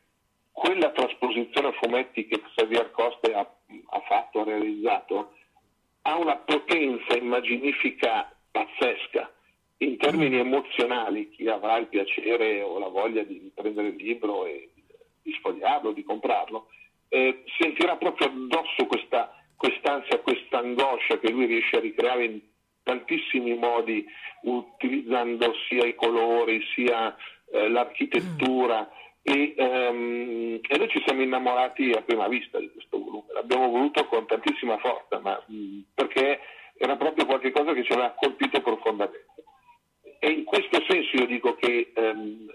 quella 0.52 0.92
trasposizione 0.92 1.68
a 1.68 1.74
fumetti 1.74 2.28
che 2.28 2.42
Xavier 2.42 2.92
Coste 2.92 3.34
ha, 3.34 3.40
ha 3.40 4.00
fatto, 4.08 4.42
ha 4.42 4.44
realizzato, 4.46 5.34
ha 6.04 6.18
una 6.18 6.38
potenza 6.38 7.18
immaginifica 7.18 8.34
pazzesca 8.52 9.32
in 9.78 9.98
termini 9.98 10.38
mm. 10.38 10.40
emozionali. 10.40 11.30
Chi 11.30 11.48
avrà 11.48 11.78
il 11.78 11.88
piacere 11.88 12.62
o 12.62 12.80
la 12.80 12.88
voglia 12.88 13.24
di 13.24 13.52
prendere 13.54 13.90
il 13.90 13.96
libro 13.96 14.46
e 14.46 14.70
di 15.22 15.34
sfogliarlo, 15.34 15.92
di 15.92 16.04
comprarlo, 16.04 16.68
eh, 17.10 17.44
sentirà 17.58 17.98
proprio 17.98 18.28
addosso 18.28 18.86
questa 18.88 19.41
quest'ansia, 19.62 20.18
questa 20.22 20.58
angoscia 20.58 21.20
che 21.20 21.30
lui 21.30 21.46
riesce 21.46 21.78
a 21.78 21.82
ricreare 21.82 22.26
in 22.26 22.40
tantissimi 22.82 23.54
modi, 23.54 24.04
utilizzando 24.42 25.54
sia 25.70 25.86
i 25.86 25.94
colori, 25.94 26.64
sia 26.74 27.16
eh, 27.52 27.70
l'architettura. 27.70 28.90
E, 29.22 29.54
um, 29.58 30.60
e, 30.68 30.78
noi 30.80 30.90
ci 30.90 31.04
siamo 31.06 31.22
innamorati 31.22 31.92
a 31.92 32.02
prima 32.02 32.28
vista 32.28 32.58
di 32.58 32.72
questo 32.72 32.98
volume, 32.98 33.34
l'abbiamo 33.34 33.70
voluto 33.70 34.04
con 34.08 34.26
tantissima 34.26 34.80
forza, 34.80 35.20
ma, 35.20 35.40
mh, 35.46 35.82
perché 35.94 36.40
era 36.76 36.96
proprio 36.96 37.28
qualcosa 37.28 37.74
che 37.74 37.84
ci 37.84 37.92
aveva 37.92 38.16
colpito 38.18 38.62
profondamente. 38.62 39.44
E 40.18 40.28
in 40.32 40.44
questo 40.44 40.84
senso 40.88 41.18
io 41.18 41.28
dico 41.28 41.54
che 41.54 41.94
um, 41.98 42.52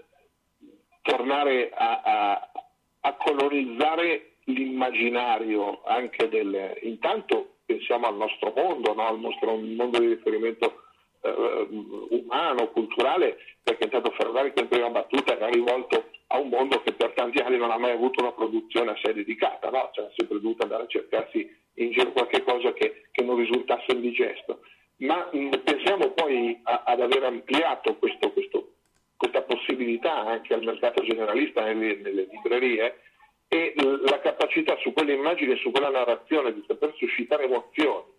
tornare 1.03 1.71
a, 1.73 2.01
a, 2.03 2.51
a 2.99 3.13
colonizzare 3.13 4.31
l'immaginario 4.47 5.81
anche 5.83 6.27
del... 6.29 6.77
Intanto 6.81 7.57
pensiamo 7.65 8.07
al 8.07 8.15
nostro 8.15 8.53
mondo, 8.55 8.93
no? 8.93 9.07
al 9.07 9.19
nostro 9.19 9.55
mondo 9.55 9.99
di 9.99 10.07
riferimento 10.07 10.83
eh, 11.21 11.67
umano, 12.09 12.69
culturale, 12.69 13.37
perché 13.61 13.85
intanto 13.85 14.11
Ferrari 14.11 14.53
che 14.53 14.61
in 14.61 14.67
prima 14.67 14.89
battuta 14.89 15.35
era 15.35 15.47
rivolto 15.47 16.09
a 16.27 16.39
un 16.39 16.49
mondo 16.49 16.81
che 16.81 16.93
per 16.93 17.11
tanti 17.13 17.39
anni 17.39 17.57
non 17.57 17.71
ha 17.71 17.77
mai 17.77 17.91
avuto 17.91 18.21
una 18.21 18.31
produzione 18.31 18.91
a 18.91 18.99
sé 19.01 19.13
dedicata, 19.13 19.69
no? 19.69 19.89
cioè, 19.93 20.05
ha 20.05 20.11
sempre 20.15 20.39
dovuto 20.39 20.63
andare 20.63 20.83
a 20.83 20.87
cercarsi 20.87 21.49
in 21.75 21.91
giro 21.91 22.11
qualche 22.11 22.43
cosa 22.43 22.73
che, 22.73 23.07
che 23.11 23.23
non 23.23 23.37
risultasse 23.37 23.91
indigesto. 23.91 24.61
Ma 24.97 25.29
mh, 25.31 25.61
pensiamo 25.63 26.11
poi 26.11 26.59
a, 26.63 26.83
ad 26.85 27.01
aver 27.01 27.23
ampliato 27.23 27.95
questo, 27.97 28.31
questo, 28.31 28.71
questa 29.15 29.41
possibilità 29.41 30.25
anche 30.25 30.53
al 30.53 30.63
mercato 30.63 31.03
generalista 31.03 31.63
nelle, 31.63 31.97
nelle 31.97 32.27
librerie 32.31 33.01
e 33.47 33.73
la 33.75 34.19
capacità 34.19 34.75
su 34.77 34.91
quelle 34.93 35.13
immagini 35.13 35.53
e 35.53 35.57
su 35.57 35.71
quella 35.71 35.89
narrazione 35.89 36.53
di 36.53 36.63
saper 36.67 36.93
suscitare 36.97 37.43
emozioni 37.43 38.15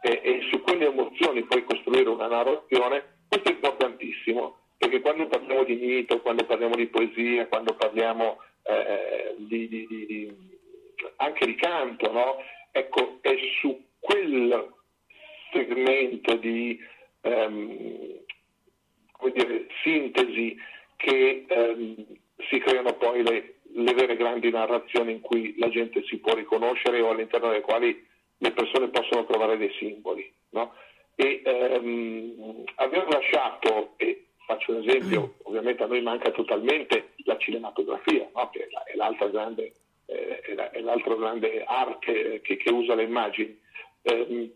e, 0.00 0.20
e 0.22 0.40
su 0.50 0.60
quelle 0.62 0.86
emozioni 0.86 1.44
poi 1.44 1.64
costruire 1.64 2.08
una 2.08 2.26
narrazione, 2.26 3.20
questo 3.28 3.50
è 3.50 3.52
importantissimo, 3.52 4.56
perché 4.76 5.00
quando 5.00 5.26
parliamo 5.26 5.64
di 5.64 5.74
mito, 5.76 6.20
quando 6.20 6.44
parliamo 6.44 6.74
di 6.74 6.86
poesia, 6.86 7.46
quando 7.46 7.74
parliamo 7.74 8.38
eh, 8.64 9.34
di, 9.36 9.68
di, 9.68 9.86
di, 9.86 10.36
anche 11.16 11.46
di 11.46 11.54
canto, 11.54 12.10
no? 12.10 12.36
ecco, 12.72 13.18
è 13.20 13.36
su 13.60 13.80
quel 14.00 14.72
segmento 15.52 16.34
di 16.36 16.80
ehm, 17.20 18.18
dire, 19.32 19.66
sintesi 19.82 20.56
che 20.96 21.44
ehm, 21.46 22.06
si 22.48 22.58
creano 22.58 22.94
poi 22.94 23.22
le, 23.22 23.51
le, 23.74 23.94
vere 23.94 24.16
grandi 24.16 24.50
narrazioni 24.50 25.12
in 25.12 25.20
cui 25.20 25.54
la 25.58 25.68
gente 25.68 26.02
si 26.04 26.18
può 26.18 26.34
riconoscere 26.34 27.00
o 27.00 27.10
all'interno 27.10 27.48
delle 27.48 27.60
quali 27.60 28.06
le 28.38 28.50
persone 28.52 28.88
possono 28.88 29.24
trovare 29.24 29.56
dei 29.56 29.72
simboli. 29.78 30.32
No? 30.50 30.74
E 31.14 31.42
ehm, 31.44 32.64
aver 32.76 33.08
lasciato, 33.08 33.94
e 33.96 34.26
faccio 34.46 34.72
un 34.72 34.86
esempio, 34.86 35.34
ovviamente 35.44 35.82
a 35.82 35.86
noi 35.86 36.02
manca 36.02 36.30
totalmente 36.30 37.12
la 37.24 37.36
cinematografia, 37.38 38.28
no? 38.34 38.50
che 38.50 38.68
è 38.68 38.96
l'altra 38.96 39.28
grande, 39.28 39.72
eh, 40.06 40.40
è 40.40 40.80
l'altra 40.80 41.14
grande 41.14 41.62
arte 41.64 42.40
che, 42.42 42.56
che 42.56 42.70
usa 42.70 42.94
le 42.94 43.04
immagini. 43.04 43.60
Eh, 44.02 44.52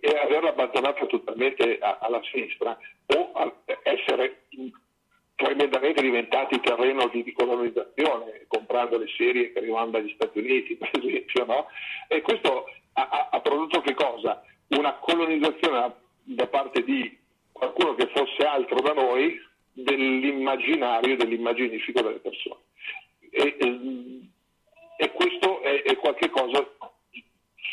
e 0.00 0.18
averla 0.18 0.50
abbandonata 0.50 1.06
totalmente 1.06 1.78
a, 1.78 1.98
alla 2.00 2.20
sinistra 2.24 2.78
o 3.06 3.62
essere 3.82 4.44
tremendamente 5.42 6.00
diventati 6.00 6.60
terreno 6.60 7.08
di, 7.08 7.22
di 7.22 7.32
colonizzazione, 7.32 8.44
comprando 8.46 8.98
le 8.98 9.08
serie 9.16 9.52
che 9.52 9.58
arrivavano 9.58 9.90
dagli 9.90 10.12
Stati 10.14 10.38
Uniti, 10.38 10.76
per 10.78 10.90
esempio, 10.92 11.44
no? 11.44 11.66
E 12.08 12.20
questo 12.22 12.66
ha, 12.94 13.28
ha, 13.30 13.40
prodotto 13.40 13.80
che 13.80 13.94
cosa? 13.94 14.42
Una 14.68 14.94
colonizzazione 14.94 15.94
da 16.22 16.46
parte 16.46 16.84
di 16.84 17.18
qualcuno 17.50 17.94
che 17.94 18.08
fosse 18.14 18.44
altro 18.46 18.80
da 18.80 18.92
noi 18.92 19.40
dell'immaginario, 19.72 21.16
dell'immaginifico 21.16 22.00
delle 22.00 22.18
persone. 22.18 22.60
E, 23.30 23.56
e, 23.58 23.80
e 24.98 25.12
questo 25.12 25.62
è, 25.62 25.82
è 25.82 25.96
qualcosa 25.96 26.68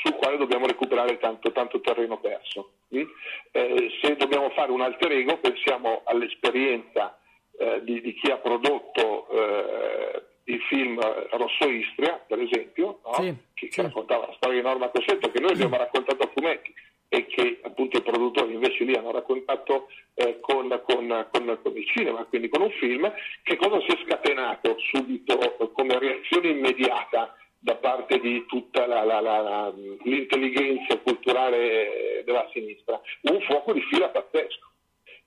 sul 0.01 0.15
quale 0.15 0.37
dobbiamo 0.37 0.65
recuperare 0.65 1.17
tanto, 1.19 1.51
tanto 1.51 1.81
terreno 1.81 2.19
perso. 2.19 2.73
Mm? 2.95 3.03
Eh, 3.51 3.89
se 4.01 4.15
dobbiamo 4.15 4.49
fare 4.51 4.71
un 4.71 4.81
alter 4.81 5.11
ego, 5.11 5.37
pensiamo 5.37 6.01
all'esperienza 6.05 7.18
eh, 7.59 7.83
di, 7.83 7.99
di, 8.01 8.13
chi 8.13 8.31
ha 8.31 8.37
prodotto 8.37 9.27
eh, 9.29 10.23
il 10.45 10.61
film 10.61 10.97
Rosso 11.31 11.67
Istria, 11.67 12.23
per 12.25 12.39
esempio, 12.39 13.01
no? 13.03 13.13
sì, 13.15 13.35
che, 13.53 13.67
sì. 13.69 13.81
raccontava 13.81 14.27
la 14.27 14.33
storia 14.37 14.61
di 14.61 14.65
Norma 14.65 14.87
Cossetto, 14.89 15.29
che 15.29 15.41
noi 15.41 15.51
abbiamo 15.51 15.75
raccontato 15.75 16.23
a 16.23 16.31
fumetti 16.33 16.73
e 17.09 17.25
che 17.25 17.59
appunto 17.63 17.97
i 17.97 18.01
produttori 18.01 18.53
invece 18.53 18.83
lì 18.83 18.95
hanno 18.95 19.11
raccontato 19.11 19.87
eh, 20.13 20.39
con, 20.39 20.67
con, 20.85 21.27
con, 21.31 21.59
con, 21.61 21.77
il 21.77 21.87
cinema, 21.87 22.23
quindi 22.25 22.47
con 22.47 22.61
un 22.61 22.71
film, 22.71 23.11
che 23.43 23.57
cosa 23.57 23.79
si 23.81 23.87
è 23.87 23.99
scatenato 24.05 24.77
subito 24.91 25.71
come 25.73 25.99
reazione 25.99 26.49
immediata 26.49 27.35
da 27.59 27.75
parte 27.75 28.19
di 28.19 28.45
tutta 28.45 28.87
la, 28.87 29.03
la, 29.03 29.19
la, 29.19 29.73
l'intelligenza 30.03 30.97
culturale 30.99 32.23
della 32.23 32.47
sinistra, 32.53 33.01
un 33.23 33.41
fuoco 33.41 33.73
di 33.73 33.81
fila 33.81 34.07
pazzesco, 34.07 34.71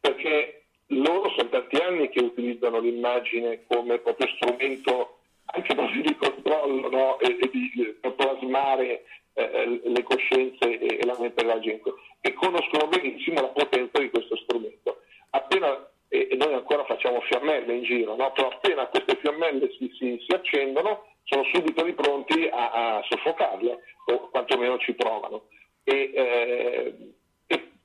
perché 0.01 0.62
loro 0.95 1.31
sono 1.31 1.49
tanti 1.49 1.77
anni 1.77 2.09
che 2.09 2.21
utilizzano 2.21 2.79
l'immagine 2.79 3.65
come 3.67 3.99
proprio 3.99 4.29
strumento 4.37 5.19
anche 5.47 5.75
proprio 5.75 6.03
di 6.03 6.17
controllo 6.17 6.89
no? 6.89 7.19
e, 7.19 7.39
e 7.41 7.51
di, 7.51 7.97
per 8.01 8.15
plasmare 8.15 9.05
eh, 9.35 9.81
le 9.85 10.03
coscienze 10.03 10.79
e, 10.79 10.99
e 11.01 11.05
la 11.05 11.17
mente 11.19 11.43
della 11.43 11.59
gente 11.61 11.93
e 12.21 12.33
conoscono 12.35 12.89
benissimo 12.89 13.41
la 13.41 13.49
potenza 13.49 13.99
di 13.99 14.11
questo 14.11 14.37
strumento. 14.37 15.01
Appena, 15.31 15.91
e, 16.09 16.29
e 16.31 16.37
noi 16.37 16.55
ancora 16.55 16.85
facciamo 16.85 17.21
fiammelle 17.23 17.75
in 17.75 17.83
giro, 17.85 18.15
no? 18.17 18.33
però 18.33 18.49
appena 18.49 18.87
queste 18.87 19.17
fiammelle 19.17 19.71
si, 19.79 19.91
si, 19.99 20.23
si 20.27 20.35
accendono 20.35 21.07
sono 21.25 21.45
subito 21.53 21.85
lì 21.85 21.93
pronti 21.95 22.49
a, 22.51 22.97
a 22.97 23.03
soffocarle 23.09 23.79
o 24.07 24.29
quantomeno 24.31 24.79
ci 24.79 24.93
provano. 24.95 25.45
E, 25.85 26.13
eh, 26.15 26.95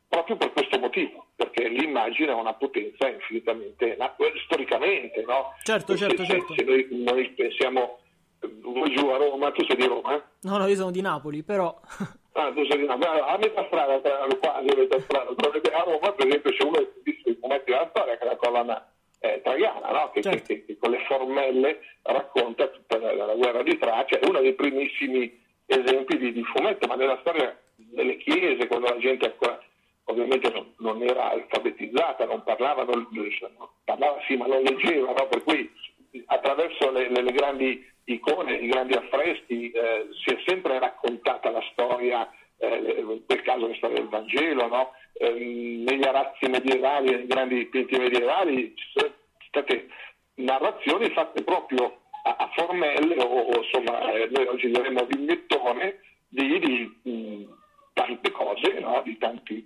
proprio 0.08 0.38
per 0.38 0.52
questo 0.54 0.80
motivo, 0.80 1.28
perché 1.36 1.68
l'immagine 1.68 2.32
ha 2.32 2.36
una 2.36 2.54
potenza 2.54 3.08
infinitamente, 3.10 3.98
storicamente, 4.46 5.24
no? 5.24 5.54
Certo, 5.64 5.96
certo, 5.96 6.24
se, 6.24 6.34
certo. 6.34 6.54
Se 6.54 6.64
noi, 6.64 6.88
noi 6.92 7.30
pensiamo 7.32 8.00
voi 8.62 8.96
giù 8.96 9.08
a 9.08 9.18
Roma, 9.18 9.52
tu 9.52 9.66
sei 9.66 9.76
di 9.76 9.86
Roma? 9.86 10.16
Eh? 10.16 10.22
No, 10.42 10.58
no, 10.58 10.68
io 10.68 10.76
sono 10.76 10.92
di 10.92 11.02
Napoli, 11.02 11.44
però... 11.44 11.80
ah, 12.34 12.52
tu 12.52 12.66
sei 12.66 12.80
di 12.80 12.86
Napoli, 12.86 13.20
a 13.20 13.38
metà 13.38 13.66
strada, 13.66 14.00
quasi 14.00 14.70
a 14.70 14.76
metà 14.76 15.00
strada, 15.02 15.30
a 15.30 15.84
Roma 15.84 16.12
per 16.12 16.28
esempio 16.28 16.52
c'è 16.52 16.64
uno 16.64 16.78
che 16.78 16.94
dice 17.04 17.30
i 17.30 17.38
fumetti 17.40 17.72
della 17.72 17.88
storia, 17.90 18.18
che 18.18 18.24
è 18.24 18.28
la 18.28 18.36
collana 18.36 18.92
eh, 19.20 19.42
Traiana, 19.44 19.92
no? 19.92 20.12
che, 20.12 20.22
certo. 20.22 20.46
che, 20.46 20.66
che, 20.66 20.78
con 20.78 20.92
le 20.92 21.04
formelle 21.08 21.80
racconta 22.04 22.68
tutta 22.68 23.00
la, 23.00 23.14
la, 23.14 23.34
guerra 23.34 23.64
di 23.64 23.78
Tracia, 23.78 24.20
è 24.20 24.28
uno 24.28 24.42
dei 24.42 24.54
primissimi 24.54 25.46
esempi 25.66 26.18
di, 26.18 26.32
di, 26.32 26.44
fumetto, 26.44 26.88
ma 26.88 26.96
nella 26.96 27.18
storia 27.22 27.58
delle 27.76 28.18
chiese, 28.18 28.68
quando 28.68 28.88
la 28.88 28.98
gente 28.98 29.26
ancora 29.26 29.60
ovviamente 30.20 30.50
non, 30.52 30.74
non 30.78 31.02
era 31.02 31.32
alfabetizzata, 31.32 32.26
non 32.26 32.44
parlava, 32.44 32.84
non, 32.84 33.08
parlava 33.84 34.20
sì, 34.28 34.36
ma 34.36 34.46
non 34.46 34.62
leggeva, 34.62 35.14
no? 35.14 35.28
per 35.28 35.44
cui 35.44 35.70
attraverso 36.26 36.92
le, 36.92 37.10
le, 37.10 37.32
grandi 37.32 37.86
icone, 38.06 38.56
i 38.56 38.68
grandi 38.68 38.94
affreschi, 38.94 39.72
eh, 39.72 40.08
si 40.24 40.34
è 40.34 40.38
sempre 40.46 40.80
raccontata 40.80 41.50
la 41.50 41.64
storia, 41.72 42.30
eh, 42.58 43.22
quel 43.26 43.42
caso 43.42 43.68
la 43.68 43.76
storia 43.76 43.98
del 43.98 44.10
Vangelo, 44.10 44.68
no? 44.68 44.92
eh, 45.14 45.32
negli 45.32 46.04
arazzi 46.04 46.48
medievali, 46.48 47.12
nei 47.12 47.28
grandi 47.28 47.56
dipinti 47.56 47.98
medievali, 47.98 48.74
ci 48.76 48.86
sono 48.94 49.14
state 49.48 49.88
narrazioni 50.36 51.10
fatte 51.10 51.44
proprio 51.44 52.02
a, 52.24 52.36
a 52.38 52.50
formelle 52.56 53.16
o, 53.22 53.26
o, 53.26 53.58
insomma 53.58 54.12
eh, 54.12 54.30
noi 54.32 54.48
oggi 54.48 54.68
diremmo 54.68 55.06
vignettone 55.06 56.00
di, 56.28 56.60
di 56.60 57.12
mh, 57.12 57.54
tante 57.94 58.32
cose, 58.32 58.80
no? 58.80 59.02
di 59.04 59.18
tanti, 59.18 59.66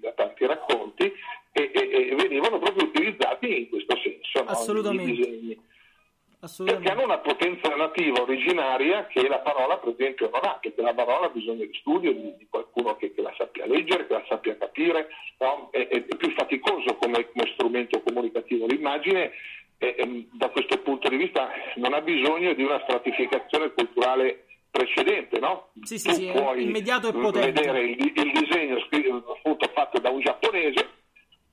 perché 6.57 6.90
hanno 6.90 7.03
una 7.03 7.19
potenza 7.19 7.76
nativa 7.76 8.22
originaria 8.22 9.07
che 9.07 9.28
la 9.28 9.40
parola 9.40 9.78
per 9.78 9.94
esempio 9.98 10.30
non 10.32 10.41
ha, 10.44 10.60
perché 10.61 10.82
la 10.82 10.94
parola 10.94 11.28
ha 11.28 11.30
bisogno 11.30 11.65
di 11.65 11.73
studio, 11.73 12.11
di, 12.14 12.36
di 12.38 12.48
qualcuno 12.49 12.95
che, 12.98 13.14
che, 13.14 13.22
la 13.22 13.34
sappia 13.38 13.65
leggere, 13.65 14.07
che 14.07 14.14
la 14.14 14.26
sappia 14.28 14.57
capire, 14.57 15.07
no? 15.40 15.69
è, 15.72 15.88
è, 15.88 16.02
più 16.15 16.32
faticoso 16.32 16.95
come, 16.95 17.30
come 17.32 17.52
strumento 17.53 18.02
comunicativo. 18.02 18.65
L'immagine 18.65 19.32
eh, 19.78 20.28
da 20.32 20.49
questo 20.49 20.80
punto 20.80 21.10
di 21.10 21.18
vista 21.18 21.49
non 21.76 21.94
ha 21.94 22.02
bisogno 22.02 22.53
di 22.53 22.64
una 22.64 22.80
stratificazione 22.84 23.72
culturale 23.73 24.45
precedente, 24.69 25.40
no? 25.40 25.69
Sì, 25.82 25.99
sì, 25.99 26.14
sì, 26.14 26.32
puoi 26.32 26.64
immediato 26.64 27.10
e 27.10 27.14
potente. 27.14 27.52
vedere 27.52 27.84
il, 27.84 28.11
il 28.15 28.32
disegno 28.32 28.78
appunto, 28.78 29.69
fatto 29.73 29.99
da 29.99 30.10
un 30.10 30.22
giapponese 30.22 30.90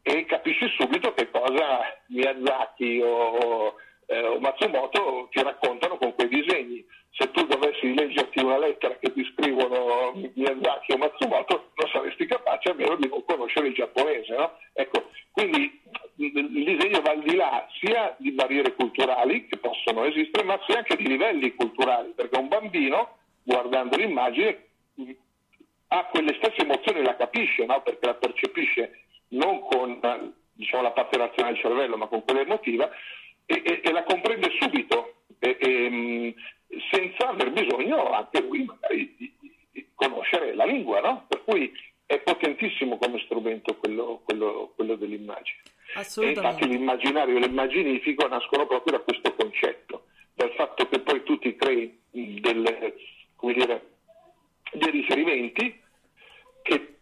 e 0.02 0.24
capisci 0.24 0.66
subito 0.78 1.12
che 1.12 1.30
cosa 1.30 1.80
Miyazaki 2.06 3.00
o 3.02 3.74
eh, 4.10 4.38
Matsumoto 4.40 5.28
ti 5.30 5.42
raccontano 5.42 5.98
con 5.98 6.14
quei 6.14 6.28
disegni. 6.28 6.84
Se 7.10 7.30
tu 7.30 7.44
dovessi 7.46 7.92
leggerti 7.94 8.42
una 8.42 8.58
lettera 8.58 8.96
che 8.98 9.12
ti 9.12 9.24
scrivono 9.32 10.12
Miyazaki 10.34 10.92
o 10.92 10.96
Matsumoto, 10.96 11.70
non 11.74 11.90
saresti 11.90 12.26
capace 12.26 12.70
a 12.70 12.74
meno 12.74 12.96
di 12.96 13.08
non 13.08 13.24
conoscere 13.24 13.68
il 13.68 13.74
giapponese. 13.74 14.34
No? 14.34 14.52
Ecco, 14.72 15.10
quindi 15.32 15.80
il 16.16 16.64
disegno 16.64 17.00
va 17.00 17.10
al 17.10 17.22
di 17.22 17.36
là 17.36 17.66
sia 17.80 18.14
di 18.18 18.32
barriere 18.32 18.74
culturali 18.74 19.46
che 19.46 19.58
possono 19.58 20.04
esistere, 20.04 20.44
ma 20.44 20.58
sia 20.66 20.78
anche 20.78 20.96
di 20.96 21.06
livelli 21.06 21.54
culturali, 21.54 22.12
perché 22.14 22.38
un 22.38 22.48
bambino, 22.48 23.18
guardando 23.42 23.96
l'immagine, 23.96 24.66
ha 25.88 26.04
quelle 26.06 26.34
stesse 26.34 26.62
emozioni, 26.62 27.02
la 27.02 27.16
capisce, 27.16 27.64
no? 27.66 27.82
perché 27.82 28.06
la 28.06 28.14
percepisce 28.14 29.04
non 29.28 29.60
con 29.60 30.00
diciamo, 30.52 30.82
la 30.82 30.92
parte 30.92 31.18
razionale 31.18 31.54
del 31.54 31.62
cervello, 31.62 31.96
ma 31.96 32.06
con 32.06 32.24
quella 32.24 32.40
emotiva, 32.40 32.90
e, 33.50 33.62
e, 33.64 33.80
e 33.82 33.92
la 33.92 34.04
comprende 34.04 34.50
subito, 34.60 35.14
e, 35.38 35.88
mm, 35.90 36.28
senza 36.90 37.30
aver 37.30 37.50
bisogno 37.50 38.12
anche 38.12 38.42
lui 38.42 38.64
magari 38.64 39.14
di, 39.16 39.32
di 39.72 39.86
conoscere 39.94 40.54
la 40.54 40.66
lingua, 40.66 41.00
no? 41.00 41.24
Per 41.26 41.42
cui 41.44 41.72
è 42.04 42.18
potentissimo 42.20 42.98
come 42.98 43.18
strumento 43.24 43.74
quello, 43.76 44.20
quello, 44.24 44.72
quello 44.76 44.96
dell'immagine. 44.96 45.62
E 46.26 46.28
infatti 46.28 46.68
l'immaginario 46.68 47.36
e 47.36 47.40
l'immaginifico 47.40 48.28
nascono 48.28 48.66
proprio 48.66 48.98
da 48.98 49.02
questo 49.02 49.34
concetto, 49.34 50.04
dal 50.34 50.52
fatto 50.52 50.86
che 50.88 51.00
poi 51.00 51.22
tu 51.22 51.38
ti 51.38 51.56
crei 51.56 51.98
delle, 52.10 52.94
dire, 53.40 53.90
dei 54.72 54.90
riferimenti 54.90 55.80
che 56.62 56.98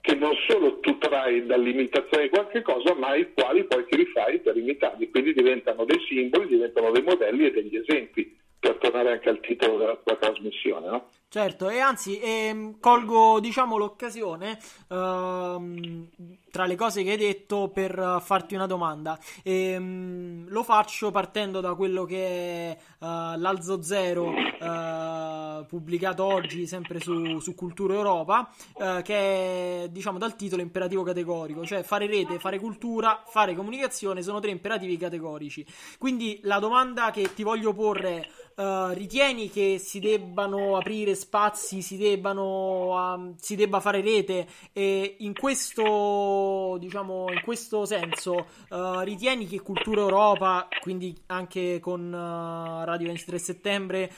che 0.00 0.14
non 0.14 0.32
solo 0.48 0.80
tu 0.80 0.96
trai 0.98 1.44
dall'imitazione 1.44 2.24
di 2.24 2.30
qualche 2.30 2.62
cosa, 2.62 2.94
ma 2.94 3.08
ai 3.08 3.32
quali 3.34 3.64
poi 3.64 3.84
ti 3.86 3.96
rifai 3.96 4.40
per 4.40 4.56
imitarli, 4.56 5.10
quindi 5.10 5.34
diventano 5.34 5.84
dei 5.84 6.00
simboli, 6.08 6.46
diventano 6.46 6.90
dei 6.90 7.02
modelli 7.02 7.46
e 7.46 7.50
degli 7.50 7.76
esempi, 7.76 8.36
per 8.58 8.76
tornare 8.76 9.12
anche 9.12 9.28
al 9.28 9.40
titolo 9.40 9.78
della 9.78 10.00
tua 10.02 10.16
trasmissione. 10.16 10.86
No? 10.86 11.10
Certo, 11.32 11.68
e 11.68 11.78
anzi 11.78 12.18
ehm, 12.18 12.80
colgo 12.80 13.38
diciamo, 13.38 13.76
l'occasione 13.76 14.58
ehm, 14.88 16.08
tra 16.50 16.64
le 16.66 16.74
cose 16.74 17.04
che 17.04 17.12
hai 17.12 17.16
detto 17.16 17.68
per 17.72 18.20
farti 18.20 18.56
una 18.56 18.66
domanda. 18.66 19.16
Ehm, 19.44 20.48
lo 20.48 20.64
faccio 20.64 21.12
partendo 21.12 21.60
da 21.60 21.74
quello 21.76 22.04
che 22.04 22.72
è 22.72 22.78
uh, 22.98 23.06
l'Alzo 23.38 23.80
Zero 23.80 24.30
uh, 24.30 25.64
pubblicato 25.66 26.24
oggi 26.24 26.66
sempre 26.66 26.98
su, 26.98 27.38
su 27.38 27.54
Cultura 27.54 27.94
Europa, 27.94 28.50
uh, 28.74 29.00
che 29.02 29.84
è 29.84 29.88
diciamo 29.88 30.18
dal 30.18 30.34
titolo 30.34 30.62
imperativo 30.62 31.04
categorico, 31.04 31.64
cioè 31.64 31.84
fare 31.84 32.08
rete, 32.08 32.40
fare 32.40 32.58
cultura, 32.58 33.22
fare 33.24 33.54
comunicazione 33.54 34.22
sono 34.22 34.40
tre 34.40 34.50
imperativi 34.50 34.96
categorici. 34.96 35.64
Quindi 35.96 36.40
la 36.42 36.58
domanda 36.58 37.12
che 37.12 37.32
ti 37.34 37.44
voglio 37.44 37.72
porre 37.72 38.28
ritieni 38.60 39.48
che 39.48 39.78
si 39.78 40.00
debbano 40.00 40.76
aprire 40.76 41.14
spazi, 41.20 41.82
si, 41.82 41.96
debbano, 41.96 43.14
um, 43.14 43.34
si 43.36 43.54
debba 43.54 43.78
fare 43.78 44.00
rete 44.00 44.46
e 44.72 45.16
in 45.18 45.34
questo, 45.34 46.76
diciamo, 46.80 47.30
in 47.30 47.42
questo 47.42 47.84
senso 47.84 48.46
uh, 48.70 49.00
ritieni 49.00 49.46
che 49.46 49.60
Cultura 49.60 50.00
Europa, 50.00 50.66
quindi 50.80 51.14
anche 51.26 51.78
con 51.80 52.12
uh, 52.12 52.84
Radio 52.84 53.06
23 53.06 53.38
Settembre, 53.38 54.10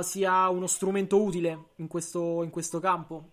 sia 0.00 0.48
uno 0.48 0.66
strumento 0.66 1.20
utile 1.20 1.70
in 1.76 1.88
questo, 1.88 2.42
in 2.42 2.50
questo 2.50 2.80
campo? 2.80 3.30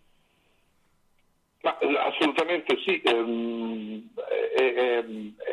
Ma, 1.61 1.77
assolutamente 1.77 2.77
sì, 2.83 2.99
ehm, 3.03 4.09
è, 4.55 4.73
è, 4.73 5.05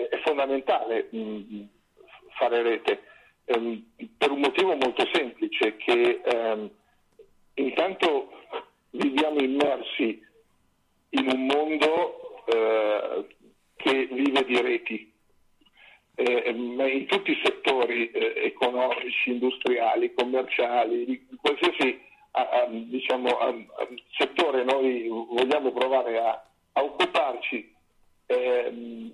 è, 0.09 0.21
fondamentale 0.25 1.09
mm, 1.15 1.63
fare 2.39 2.63
rete 2.63 3.03
ehm, 3.45 3.85
per 4.17 4.31
un 4.31 4.41
motivo 4.41 4.75
molto 4.77 5.07
semplice, 5.13 5.77
che 5.77 6.21
ehm, 6.25 6.71
intanto 7.63 8.31
viviamo 8.91 9.41
immersi 9.41 10.25
in 11.11 11.29
un 11.29 11.47
mondo 11.47 12.45
eh, 12.47 13.27
che 13.77 14.09
vive 14.11 14.45
di 14.45 14.61
reti, 14.61 15.13
eh, 16.15 16.51
in 16.51 17.07
tutti 17.07 17.31
i 17.31 17.41
settori 17.43 18.11
eh, 18.11 18.33
economici, 18.45 19.31
industriali, 19.31 20.13
commerciali, 20.15 21.05
di 21.05 21.27
qualsiasi 21.41 22.01
a, 22.33 22.49
a, 22.49 22.67
diciamo, 22.69 23.29
a, 23.39 23.55
settore 24.17 24.65
noi 24.65 25.09
vogliamo 25.09 25.73
provare 25.73 26.19
a, 26.19 26.43
occuparci, 26.81 27.75
ehm, 28.27 29.13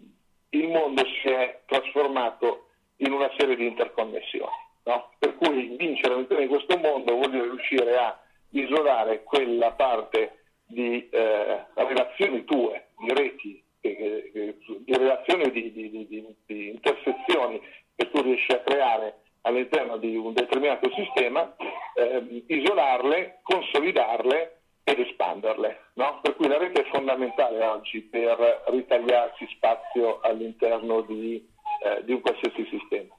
il 0.51 0.69
mondo 0.69 1.03
si 1.23 1.29
è 1.29 1.63
trasformato 1.67 2.69
in 2.97 3.13
una 3.13 3.31
serie 3.39 3.57
di 3.57 3.67
interconnessioni. 3.67 4.63
No? 4.85 5.13
Per 5.19 5.37
cui 5.37 5.75
vincere 5.79 6.27
di 6.27 6.47
questo 6.47 6.77
mondo 6.77 7.15
vuol 7.15 7.31
dire 7.31 7.45
riuscire 7.45 7.97
a 7.97 8.19
isolare 8.59 9.23
quella 9.23 9.73
parte 9.73 10.45
di 10.67 11.09
eh, 11.09 11.65
relazioni 11.75 12.45
tue, 12.45 12.89
di 12.99 13.13
reti, 13.13 13.63
di 13.81 14.93
relazioni, 14.97 15.51
di, 15.51 15.73
di, 15.73 16.07
di, 16.47 16.69
intersezioni 16.71 17.61
che 17.95 18.11
tu 18.11 18.23
riesci 18.23 18.53
a 18.53 18.61
creare 18.61 19.21
all'interno 19.43 19.99
di 19.99 20.17
un 20.17 20.33
determinato 20.33 20.91
sistema, 20.95 21.55
eh, 21.95 22.45
isolarle, 22.47 23.41
consolidarle 23.43 24.61
ed 24.85 25.01
espanderle. 25.01 25.91
No? 25.95 26.21
Per 26.23 26.35
cui 26.37 26.49
la 26.49 26.57
rete 26.57 26.83
è 26.83 26.91
fondamentale 26.91 27.63
oggi 27.65 28.01
per 28.01 28.65
ritagliarsi 28.69 29.47
spazio 29.51 30.21
all'interno 30.21 31.03
di 31.03 31.53
eh, 31.85 32.03
di 32.05 32.13
un 32.13 32.21
qualsiasi 32.21 32.67
sistema. 32.71 33.15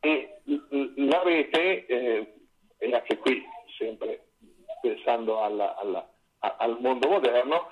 E 0.00 0.40
la 0.96 1.22
rete, 1.22 1.86
eh, 1.86 2.32
e 2.78 2.92
anche 2.92 3.18
qui 3.18 3.44
sempre 3.76 4.27
pensando 4.80 5.42
alla, 5.42 5.76
alla, 5.76 6.08
al 6.38 6.78
mondo 6.80 7.08
moderno, 7.08 7.70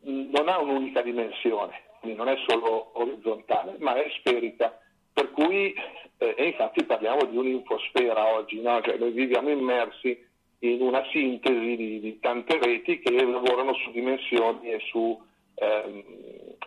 non 0.00 0.48
ha 0.48 0.58
un'unica 0.60 1.02
dimensione, 1.02 1.82
non 2.02 2.28
è 2.28 2.36
solo 2.46 2.98
orizzontale, 2.98 3.76
ma 3.78 3.94
è 3.94 4.08
sferica. 4.18 4.78
Per 5.12 5.30
cui, 5.30 5.74
eh, 6.18 6.34
e 6.36 6.44
infatti 6.46 6.84
parliamo 6.84 7.24
di 7.24 7.36
un'infosfera 7.36 8.34
oggi, 8.34 8.60
no? 8.60 8.80
cioè 8.82 8.98
noi 8.98 9.12
viviamo 9.12 9.48
immersi 9.48 10.24
in 10.60 10.82
una 10.82 11.02
sintesi 11.10 11.76
di, 11.76 12.00
di, 12.00 12.18
tante 12.20 12.58
reti 12.58 12.98
che 12.98 13.10
lavorano 13.10 13.74
su 13.74 13.90
dimensioni 13.92 14.72
e 14.72 14.80
su 14.90 15.18
ehm, 15.54 16.04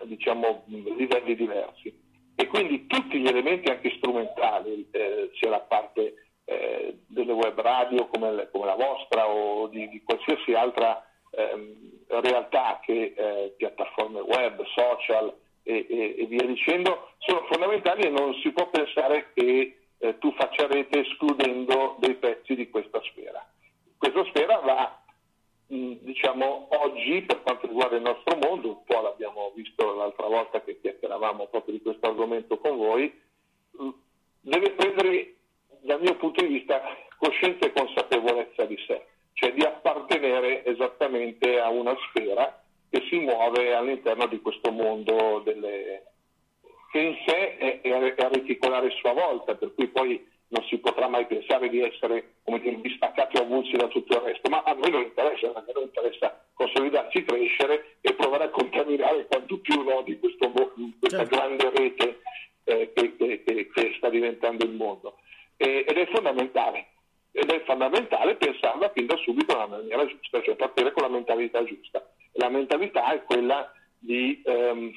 diciamo, 0.03 0.63
livelli 0.67 1.35
diversi 1.35 2.07
e 2.35 2.47
quindi 2.47 2.87
tutti 2.87 3.19
gli 3.19 3.27
elementi 3.27 3.69
anche 3.69 3.93
strumentali, 3.97 4.87
eh, 4.91 5.29
sia 5.33 5.49
la 5.49 5.59
parte 5.59 6.28
eh, 6.49 6.97
delle 7.05 7.33
web 7.33 7.61
radio 7.61 8.07
come, 8.07 8.49
come, 8.51 8.65
la 8.65 8.73
vostra 8.73 9.29
o 9.29 9.67
di, 9.67 9.87
di 9.89 10.01
qualsiasi 10.01 10.53
altra 10.53 11.05
ehm, 11.29 12.07
realtà 12.07 12.79
che 12.83 13.13
eh, 13.15 13.53
piattaforme 13.55 14.19
web, 14.21 14.63
social 14.65 15.31
e, 15.61 15.85
e, 15.87 16.15
e, 16.17 16.25
via 16.25 16.43
dicendo, 16.47 17.11
sono 17.19 17.45
fondamentali 17.51 18.01
e 18.01 18.09
non 18.09 18.33
si 18.41 18.51
può 18.51 18.67
pensare 18.69 19.27
che 19.35 19.77
eh, 19.99 20.17
tu 20.17 20.33
faccia 20.33 20.65
rete 20.65 21.01
escludendo 21.01 21.97
dei 21.99 22.15
pezzi 22.15 22.55
di 22.55 22.67
questa 22.71 22.99
sfera. 23.03 23.47
Questa 23.95 24.25
sfera 24.25 24.57
va 24.57 25.03
diciamo 25.67 26.69
oggi 26.81 27.21
per 27.21 27.43
quanto 27.43 27.67
riguarda 27.67 27.95
il 27.95 28.01
nostro 28.01 28.35
mondo, 28.37 28.69
un 28.69 28.83
po' 28.85 29.01
l'abbiamo 29.01 29.51
visto 29.53 29.93
l'altra 29.93 30.25
volta 30.25 30.63
che 30.63 30.79
chiacchieravamo 30.81 31.45
proprio 31.45 31.75
di 31.75 31.81
questo 31.83 32.07
argomento 32.07 32.57
con 32.57 32.75
voi, 32.75 33.21
deve 34.41 34.71
prendere 34.71 35.35
dal 35.81 36.01
mio 36.01 36.15
punto 36.15 36.41
di 36.41 36.53
vista 36.53 36.81
coscienza 37.17 37.65
e 37.65 37.73
consapevolezza 37.73 38.65
di 38.65 38.77
sé, 38.85 39.05
cioè 39.33 39.53
di 39.53 39.61
appartenere 39.61 40.65
esattamente 40.65 41.59
a 41.59 41.69
una 41.69 41.95
sfera 42.09 42.61
che 42.89 43.05
si 43.09 43.19
muove 43.19 43.73
all'interno 43.73 44.25
di 44.27 44.41
questo 44.41 44.71
mondo 44.71 45.41
delle... 45.43 46.03
che 46.91 46.99
in 46.99 47.15
sé 47.25 47.57
è, 47.57 47.81
è, 47.81 48.15
è 48.15 48.29
reticolare 48.29 48.87
a 48.87 48.95
sua 48.97 49.13
volta, 49.13 49.55
per 49.55 49.73
cui 49.75 49.87
poi 49.87 50.27
non 50.49 50.63
si 50.63 50.77
potrà 50.79 51.07
mai 51.07 51.25
pensare 51.27 51.69
di 51.69 51.81
essere 51.81 52.35
come 52.43 52.59
dire, 52.59 52.81
distaccati 52.81 53.37
o 53.37 53.41
avulsi 53.41 53.75
da 53.75 53.87
tutto 53.87 54.15
il 54.15 54.21
resto, 54.21 54.49
ma 54.49 54.63
a 54.63 54.73
noi 54.73 54.89
non 54.89 55.01
interessa, 55.01 55.51
a 55.53 55.63
noi 55.73 55.83
interessa 55.83 56.45
consolidarci, 56.53 57.23
crescere 57.23 57.97
e 58.01 58.13
provare 58.13 58.45
a 58.45 58.49
contaminare 58.49 59.27
quanto 59.27 59.59
più 59.59 59.81
no, 59.83 60.01
di 60.01 60.17
questo, 60.19 60.51
questa 60.51 61.25
certo. 61.25 61.35
grande 61.35 61.69
rete 61.69 62.19
eh, 62.63 62.91
che, 62.93 63.15
che, 63.15 63.43
che, 63.43 63.93
sta 63.97 64.09
diventando 64.09 64.65
il 64.65 64.71
mondo. 64.71 65.17
E, 65.61 65.83
ed 65.85 65.97
è 65.97 66.07
fondamentale, 66.07 66.87
ed 67.33 67.51
è 67.51 67.61
fondamentale 67.65 68.35
pensarla 68.35 68.91
fin 68.91 69.07
da 69.07 69.17
subito 69.17 69.53
nella 69.53 69.67
maniera 69.67 70.05
giusta, 70.05 70.41
cioè 70.41 70.55
partire 70.55 70.93
con 70.93 71.03
la 71.03 71.09
mentalità 71.09 71.63
giusta. 71.65 72.01
La 72.33 72.47
mentalità 72.47 73.11
è 73.11 73.23
quella 73.23 73.69
di 73.97 74.41
ehm, 74.45 74.91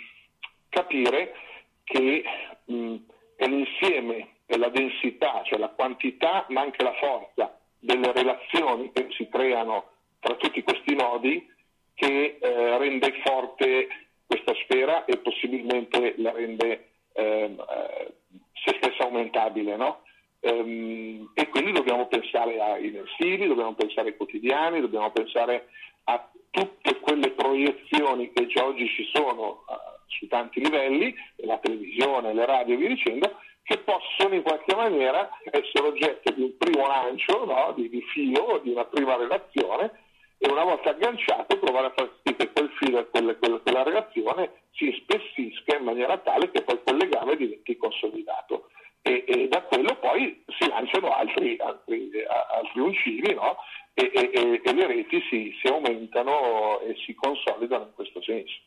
capire 0.69 1.35
che 1.83 2.23
mh, 2.67 2.97
è 3.37 3.47
l'insieme 3.49 4.29
la 4.57 4.69
densità, 4.69 5.43
cioè 5.45 5.59
la 5.59 5.71
quantità, 5.71 6.47
ma 6.51 6.61
anche 6.61 6.83
la 6.85 6.95
forza 6.95 7.59
delle 7.79 8.13
relazioni 8.13 8.93
che 8.93 9.09
si 9.11 9.29
creano 9.29 9.91
tra 10.21 10.37
tutti 10.37 10.63
questi 10.63 10.95
nodi 10.95 11.51
che 11.95 12.39
eh, 12.41 12.79
rende 12.79 13.13
forte 13.25 13.89
questa 14.27 14.55
sfera 14.63 15.05
e 15.05 15.19
possibilmente 15.19 16.15
la 16.19 16.31
rende 16.31 16.91
ehm, 17.13 17.59
eh, 17.59 18.15
se 18.53 18.77
stessa 18.81 19.05
aumentabile. 19.05 19.77
No? 19.77 20.03
Ehm, 20.45 21.31
e 21.35 21.49
quindi 21.49 21.71
dobbiamo 21.71 22.09
pensare 22.09 22.61
ai 22.61 22.91
mensili, 22.91 23.47
dobbiamo 23.47 23.75
pensare 23.75 24.09
ai 24.09 24.17
quotidiani, 24.17 24.81
dobbiamo 24.81 25.11
pensare 25.13 25.69
a 26.05 26.29
tutte 26.51 26.99
quelle 26.99 27.31
proiezioni 27.31 28.33
che 28.33 28.47
già 28.49 28.65
oggi 28.65 28.89
ci 28.89 29.09
sono 29.13 29.65
uh, 29.69 30.03
su 30.09 30.27
tanti 30.27 30.61
livelli, 30.61 31.15
la 31.37 31.59
televisione, 31.59 32.35
le 32.35 32.45
radio 32.45 32.75
e 32.75 32.77
via 32.77 32.89
dicendo, 32.89 33.39
che 33.63 33.79
possono 33.79 34.35
in 34.35 34.43
qualche 34.43 34.75
maniera 34.75 35.31
essere 35.45 35.87
oggetto 35.87 36.33
di 36.33 36.43
un 36.43 36.57
primo 36.59 36.89
lancio, 36.89 37.45
no? 37.45 37.73
di, 37.77 37.89
di 37.89 38.03
filo, 38.13 38.61
di 38.65 38.71
una 38.71 38.85
prima 38.85 39.17
relazione 39.17 39.93
e 40.39 40.51
una 40.51 40.65
volta 40.65 40.91
agganciato 40.91 41.57
provare 41.61 41.87
a 41.87 41.93
far 41.95 42.11
sì 42.25 42.35
che 42.35 42.51
quel 42.51 42.69
filo 42.81 42.99
e 42.99 43.09
quella, 43.09 43.37
quella, 43.37 43.59
quella 43.61 43.83
relazione 43.85 44.51
si 44.73 44.93
spessisca 45.01 45.77
in 45.77 45.85
maniera 45.85 46.19
tale 46.19 46.51
che 46.51 46.63
poi 46.63 46.83
quel 46.83 46.97
legame 46.97 47.37
diventi 47.37 47.77
consolidato. 47.77 48.71
E, 49.03 49.25
e 49.27 49.49
da 49.49 49.63
quello 49.63 49.97
poi 49.97 50.45
si 50.59 50.69
lanciano 50.69 51.11
altri, 51.11 51.57
altri, 51.59 52.11
altri 52.27 52.81
uncini 52.81 53.35
no? 53.35 53.57
e, 53.95 54.11
e, 54.15 54.61
e, 54.65 54.73
le 54.73 54.87
reti 54.87 55.21
si, 55.29 55.53
si, 55.61 55.67
aumentano 55.67 56.81
e 56.81 56.95
si 57.05 57.13
consolidano 57.15 57.85
in 57.85 57.95
questo 57.95 58.23
senso. 58.23 58.61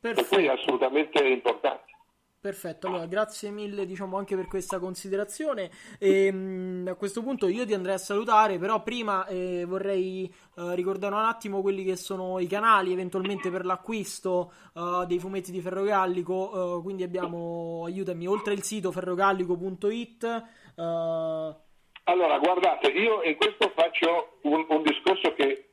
Perfetto. 0.00 0.28
Per 0.28 0.38
cui 0.38 0.46
è 0.46 0.50
assolutamente 0.50 1.24
importante. 1.24 1.95
Perfetto, 2.46 2.86
allora 2.86 3.06
grazie 3.06 3.50
mille 3.50 3.84
diciamo 3.86 4.16
anche 4.16 4.36
per 4.36 4.46
questa 4.46 4.78
considerazione. 4.78 5.68
E, 5.98 6.30
mh, 6.30 6.86
a 6.92 6.94
questo 6.94 7.20
punto 7.20 7.48
io 7.48 7.66
ti 7.66 7.74
andrei 7.74 7.94
a 7.96 7.98
salutare 7.98 8.56
però 8.56 8.84
prima 8.84 9.26
eh, 9.26 9.64
vorrei 9.66 10.32
eh, 10.56 10.74
ricordare 10.76 11.16
un 11.16 11.22
attimo 11.22 11.60
quelli 11.60 11.82
che 11.82 11.96
sono 11.96 12.38
i 12.38 12.46
canali 12.46 12.92
eventualmente 12.92 13.50
per 13.50 13.64
l'acquisto 13.64 14.52
eh, 14.76 15.06
dei 15.08 15.18
fumetti 15.18 15.50
di 15.50 15.60
Ferrogallico. 15.60 16.78
Eh, 16.78 16.82
quindi 16.82 17.02
abbiamo, 17.02 17.82
aiutami, 17.84 18.28
oltre 18.28 18.52
il 18.52 18.62
sito 18.62 18.92
ferrogallico.it 18.92 20.24
eh, 20.24 21.54
allora 22.04 22.38
guardate 22.38 22.92
io 22.92 23.24
in 23.24 23.34
questo 23.34 23.72
faccio 23.74 24.38
un, 24.42 24.64
un 24.68 24.82
discorso 24.84 25.34
che 25.34 25.70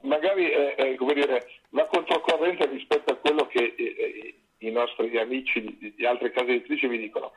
magari 0.00 0.48
è, 0.48 0.94
come 0.94 1.12
dire, 1.12 1.46
va 1.68 1.84
controcorrente 1.84 2.66
rispetto 2.68 3.12
a 3.12 3.16
quello 3.16 3.46
che 3.48 3.74
i 4.58 4.70
nostri 4.70 5.16
amici 5.18 5.60
di, 5.60 5.94
di 5.94 6.06
altre 6.06 6.30
case 6.30 6.50
editrici 6.50 6.86
vi 6.86 6.98
dicono. 6.98 7.32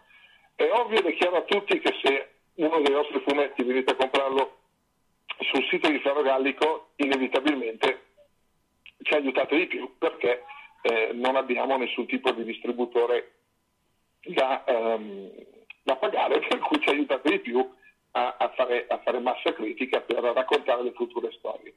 È 0.56 0.70
ovvio 0.72 1.04
è 1.04 1.14
chiaro 1.16 1.38
a 1.38 1.44
tutti 1.44 1.80
che 1.80 1.94
se 2.02 2.30
uno 2.56 2.82
dei 2.82 2.94
nostri 2.94 3.22
fumetti 3.26 3.64
venite 3.64 3.92
a 3.94 3.96
comprarlo 3.96 4.58
sul 5.40 5.66
sito 5.70 5.90
di 5.90 6.00
Ferro 6.00 6.22
Gallico, 6.22 6.92
inevitabilmente 6.98 8.06
ci 9.02 9.14
aiutate 9.14 9.58
di 9.58 9.68
più 9.68 9.98
perché 9.98 10.44
eh, 10.82 11.12
non 11.14 11.36
abbiamo 11.36 11.78
nessun 11.78 12.06
tipo 12.06 12.32
di 12.32 12.44
distributore 12.44 13.34
da, 14.24 14.64
um, 14.68 15.32
da, 15.84 15.96
pagare, 15.96 16.40
per 16.48 16.60
cui 16.60 16.80
ci 16.82 16.90
aiutate 16.90 17.30
di 17.30 17.40
più 17.40 17.68
a, 18.12 18.36
a, 18.38 18.50
fare, 18.56 18.86
a, 18.88 19.00
fare, 19.00 19.20
massa 19.20 19.54
critica 19.54 20.02
per 20.02 20.20
raccontare 20.20 20.84
le 20.84 20.92
future 20.92 21.32
storie. 21.32 21.74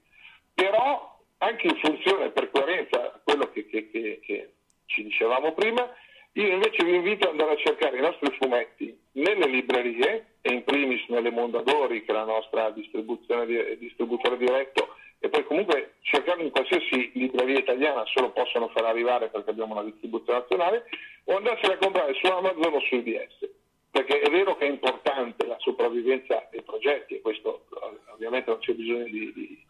Però 0.52 1.18
anche 1.38 1.66
in 1.66 1.76
funzione, 1.76 2.30
per 2.30 2.50
coerenza, 2.50 3.20
quello 3.24 3.50
che, 3.50 3.66
che, 3.66 3.90
che, 3.90 4.20
che 4.22 4.52
ci 4.86 5.02
dicevamo 5.02 5.52
prima, 5.52 5.88
io 6.32 6.48
invece 6.48 6.84
vi 6.84 6.96
invito 6.96 7.24
ad 7.24 7.32
andare 7.32 7.52
a 7.52 7.64
cercare 7.64 7.96
i 7.96 8.00
nostri 8.00 8.36
fumetti 8.36 8.98
nelle 9.12 9.46
librerie 9.46 10.34
e 10.40 10.52
in 10.52 10.64
primis 10.64 11.06
nelle 11.08 11.30
Mondadori, 11.30 12.04
che 12.04 12.10
è 12.10 12.14
la 12.14 12.24
nostra 12.24 12.70
distribuzione, 12.70 13.76
distributore 13.78 14.36
diretto, 14.36 14.96
e 15.20 15.28
poi 15.28 15.44
comunque 15.44 15.94
cercarli 16.02 16.44
in 16.44 16.50
qualsiasi 16.50 17.12
libreria 17.14 17.58
italiana, 17.58 18.04
solo 18.06 18.32
possono 18.32 18.68
far 18.68 18.84
arrivare 18.84 19.28
perché 19.28 19.50
abbiamo 19.50 19.74
una 19.74 19.84
distribuzione 19.84 20.40
nazionale, 20.40 20.84
o 21.24 21.36
andarsene 21.36 21.74
a 21.74 21.78
comprare 21.78 22.14
su 22.14 22.26
Amazon 22.26 22.74
o 22.74 22.80
su 22.80 22.94
IBS. 22.96 23.50
Perché 23.90 24.20
è 24.20 24.28
vero 24.28 24.56
che 24.56 24.66
è 24.66 24.68
importante 24.68 25.46
la 25.46 25.56
sopravvivenza 25.60 26.48
dei 26.50 26.62
progetti, 26.62 27.14
e 27.14 27.20
questo 27.20 27.66
ovviamente 28.12 28.50
non 28.50 28.58
c'è 28.58 28.72
bisogno 28.72 29.04
di, 29.04 29.32
di, 29.32 29.64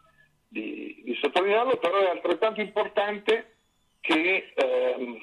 di, 0.48 1.02
di 1.04 1.14
sottolinearlo, 1.20 1.76
però 1.76 1.98
è 1.98 2.08
altrettanto 2.08 2.62
importante 2.62 3.53
che 4.04 4.52
ehm, 4.54 5.18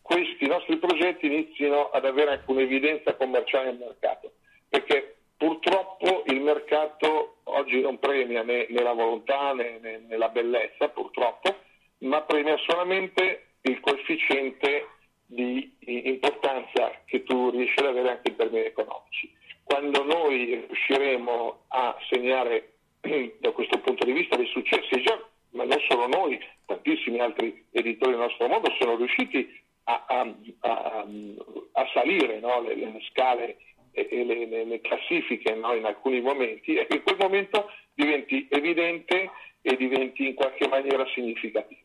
questi 0.00 0.46
nostri 0.46 0.78
progetti 0.78 1.26
inizino 1.26 1.90
ad 1.90 2.06
avere 2.06 2.30
anche 2.30 2.50
un'evidenza 2.50 3.14
commerciale 3.14 3.66
nel 3.66 3.78
mercato, 3.78 4.32
perché 4.68 5.16
purtroppo 5.36 6.22
il 6.26 6.40
mercato 6.40 7.36
oggi 7.44 7.80
non 7.82 7.98
premia 7.98 8.42
né, 8.42 8.66
né 8.70 8.82
la 8.82 8.94
volontà 8.94 9.52
né, 9.52 9.78
né, 9.82 9.98
né, 9.98 10.16
la 10.16 10.30
bellezza, 10.30 10.88
purtroppo, 10.88 11.56
ma 11.98 12.22
premia 12.22 12.56
solamente 12.66 13.48
il 13.62 13.80
coefficiente 13.80 14.88
di 15.26 15.76
importanza 15.80 17.02
che 17.04 17.22
tu 17.24 17.50
riesci 17.50 17.78
ad 17.80 17.86
avere 17.86 18.10
anche 18.10 18.30
in 18.30 18.36
termini 18.36 18.64
economici. 18.64 19.30
Quando 19.62 20.04
noi 20.04 20.64
riusciremo 20.66 21.64
a 21.68 21.96
segnare 22.08 22.76
da 23.40 23.50
questo 23.50 23.78
punto 23.80 24.06
di 24.06 24.12
vista 24.12 24.36
dei 24.36 24.46
successi, 24.46 25.02
già 25.02 25.20
ma 25.50 25.64
non 25.64 25.78
solo 25.88 26.06
noi, 26.06 26.38
tantissimi 26.66 27.18
altri 27.18 27.64
editori 27.72 28.12
del 28.12 28.20
nostro 28.20 28.48
mondo 28.48 28.70
sono 28.78 28.96
riusciti 28.96 29.64
a, 29.84 30.04
a, 30.06 30.34
a, 30.60 31.06
a 31.72 31.90
salire 31.92 32.40
no? 32.40 32.60
le, 32.60 32.74
le, 32.74 33.00
scale 33.10 33.56
e, 33.92 34.08
e 34.10 34.24
le, 34.24 34.64
le, 34.64 34.80
classifiche 34.80 35.54
no? 35.54 35.74
in 35.74 35.84
alcuni 35.84 36.20
momenti 36.20 36.74
e 36.74 36.86
che 36.86 36.96
in 36.96 37.02
quel 37.02 37.16
momento 37.18 37.70
diventi 37.94 38.46
evidente 38.50 39.30
e 39.62 39.76
diventi 39.76 40.28
in 40.28 40.34
qualche 40.34 40.68
maniera 40.68 41.06
significativo. 41.14 41.80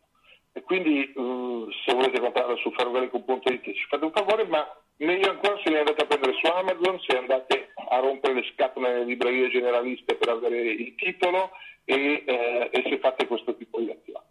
E 0.53 0.61
quindi 0.63 1.11
uh, 1.15 1.69
se 1.85 1.93
volete 1.93 2.19
comprarlo 2.19 2.57
su 2.57 2.71
ferrogallico.it 2.71 3.63
ci 3.63 3.85
fate 3.87 4.05
un 4.05 4.11
favore, 4.11 4.45
ma 4.45 4.67
meglio 4.97 5.29
ancora 5.29 5.59
se 5.63 5.69
li 5.69 5.77
andate 5.77 6.03
a 6.03 6.07
prendere 6.07 6.33
su 6.33 6.51
Amazon, 6.51 6.99
se 6.99 7.17
andate 7.17 7.71
a 7.89 7.99
rompere 7.99 8.33
le 8.33 8.43
scatole 8.53 8.91
nelle 8.91 9.05
librerie 9.05 9.49
generaliste 9.49 10.15
per 10.15 10.29
avere 10.29 10.59
il 10.59 10.93
titolo 10.95 11.51
e, 11.83 12.23
eh, 12.25 12.69
e 12.71 12.83
se 12.89 12.99
fate 12.99 13.27
questo 13.27 13.55
tipo 13.55 13.79
di 13.79 13.89
azione. 13.89 14.25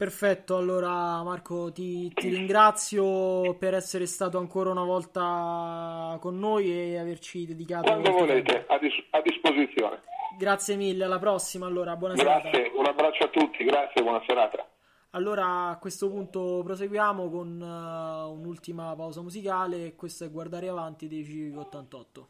Perfetto, 0.00 0.56
allora 0.56 1.22
Marco 1.22 1.70
ti, 1.72 2.10
ti, 2.14 2.30
ringrazio 2.30 3.54
per 3.58 3.74
essere 3.74 4.06
stato 4.06 4.38
ancora 4.38 4.70
una 4.70 4.82
volta 4.82 6.16
con 6.20 6.38
noi 6.38 6.72
e 6.72 6.96
averci 6.96 7.44
dedicato... 7.44 7.90
Quando 7.90 8.10
volete, 8.12 8.64
a, 8.66 8.78
dis- 8.78 9.04
a, 9.10 9.20
disposizione. 9.20 10.00
Grazie 10.38 10.76
mille, 10.76 11.04
alla 11.04 11.18
prossima 11.18 11.66
allora, 11.66 11.96
buona 11.96 12.14
grazie, 12.14 12.50
serata. 12.50 12.78
un 12.78 12.86
abbraccio 12.86 13.24
a 13.24 13.28
tutti, 13.28 13.62
grazie, 13.62 14.02
buona 14.02 14.22
serata. 14.26 14.66
Allora 15.10 15.68
a 15.68 15.78
questo 15.78 16.08
punto 16.08 16.62
proseguiamo 16.64 17.28
con 17.28 17.60
uh, 17.60 18.32
un'ultima 18.32 18.94
pausa 18.96 19.20
musicale, 19.20 19.96
questo 19.96 20.24
è 20.24 20.30
Guardare 20.30 20.68
Avanti 20.68 21.08
dei 21.08 21.24
Civic 21.24 21.58
88. 21.58 22.28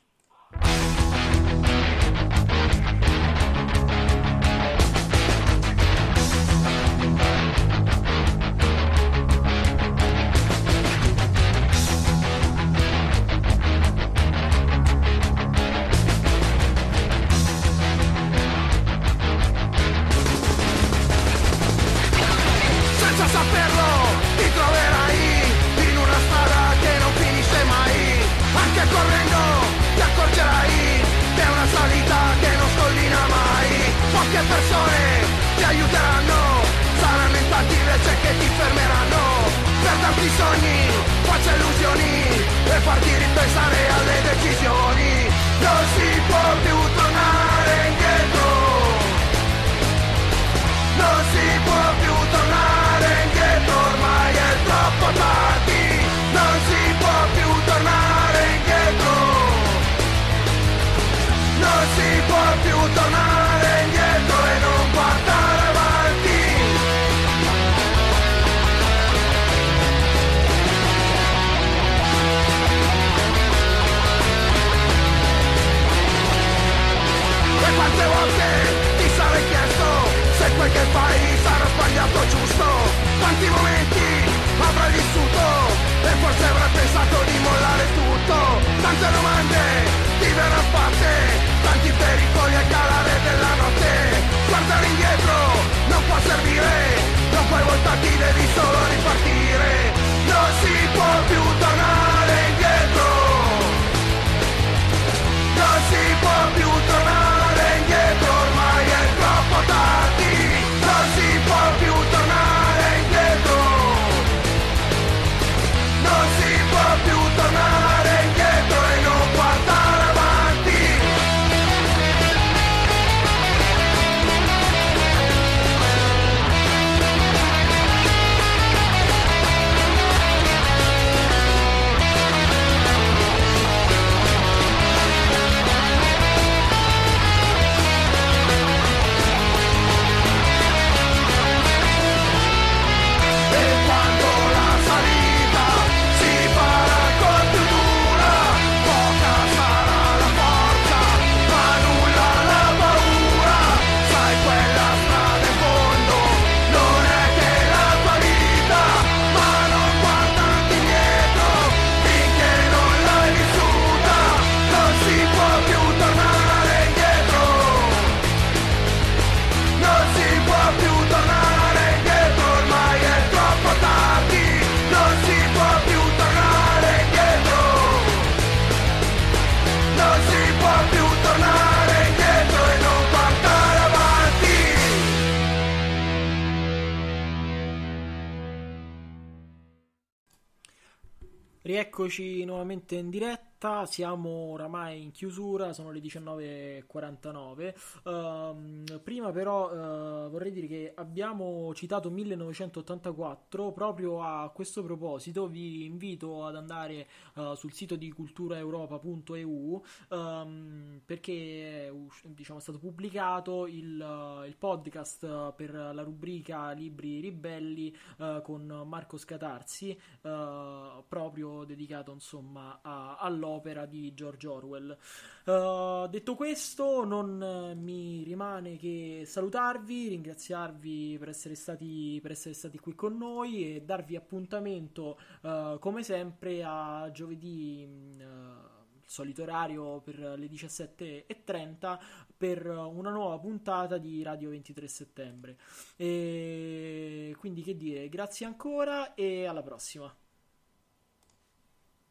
Chiusura, 196.00 196.30
sono 196.30 196.36
le 196.36 196.84
19.49. 196.86 197.74
Uh, 198.04 199.00
prima 199.00 199.30
però 199.32 199.70
uh, 199.70 200.30
vorrei 200.30 200.52
dire 200.52 200.66
che 200.66 200.92
abbiamo 200.94 201.72
citato 201.74 202.10
1984, 202.10 203.72
proprio 203.72 204.22
a 204.22 204.50
questo 204.50 204.82
proposito 204.82 205.48
vi 205.48 205.84
invito 205.84 206.44
ad 206.44 206.56
andare 206.56 207.08
uh, 207.34 207.54
sul 207.54 207.72
sito 207.72 207.96
di 207.96 208.10
culturaeuropa.eu 208.12 209.82
um, 210.08 211.00
perché 211.04 211.88
è, 211.88 211.92
diciamo, 212.24 212.58
è 212.58 212.62
stato 212.62 212.78
pubblicato 212.78 213.66
il, 213.66 214.44
il, 214.46 214.56
podcast 214.58 215.52
per 215.52 215.72
la 215.72 216.02
rubrica 216.02 216.70
Libri 216.72 217.20
Ribelli 217.20 217.94
con 218.42 218.82
Marco 218.86 219.16
Scatarsi, 219.16 219.98
proprio 220.20 221.64
dedicato 221.64 222.12
insomma 222.12 222.80
a, 222.82 223.16
all'opera 223.16 223.86
di 223.86 224.12
George 224.14 224.46
Orwell. 224.46 224.98
Uh, 225.44 226.06
detto 226.08 226.34
questo, 226.34 227.04
non 227.04 227.40
uh, 227.40 227.80
mi 227.80 228.22
rimane 228.22 228.76
che 228.76 229.22
salutarvi, 229.24 230.08
ringraziarvi 230.08 231.16
per 231.18 231.30
essere 231.30 231.54
stati, 231.54 232.18
per 232.20 232.32
essere 232.32 232.54
stati 232.54 232.78
qui 232.78 232.94
con 232.94 233.16
noi 233.16 233.76
e 233.76 233.82
darvi 233.82 234.16
appuntamento 234.16 235.18
uh, 235.42 235.78
come 235.78 236.02
sempre 236.02 236.62
a 236.62 237.10
giovedì 237.10 237.80
il 237.80 239.02
solito 239.06 239.42
orario 239.42 240.00
per 240.00 240.18
le 240.18 240.46
17.30 240.46 241.98
per 242.36 242.66
una 242.66 243.10
nuova 243.10 243.38
puntata 243.38 243.96
di 243.96 244.22
Radio 244.22 244.50
23 244.50 244.86
settembre. 244.86 245.58
E 245.96 247.34
quindi 247.38 247.62
che 247.62 247.76
dire, 247.76 248.08
grazie 248.08 248.44
ancora 248.44 249.14
e 249.14 249.46
alla 249.46 249.62
prossima. 249.62 250.14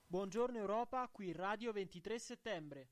Buongiorno 0.08 0.58
Europa, 0.58 1.08
qui 1.12 1.32
Radio 1.32 1.72
23 1.72 2.20
settembre. 2.20 2.88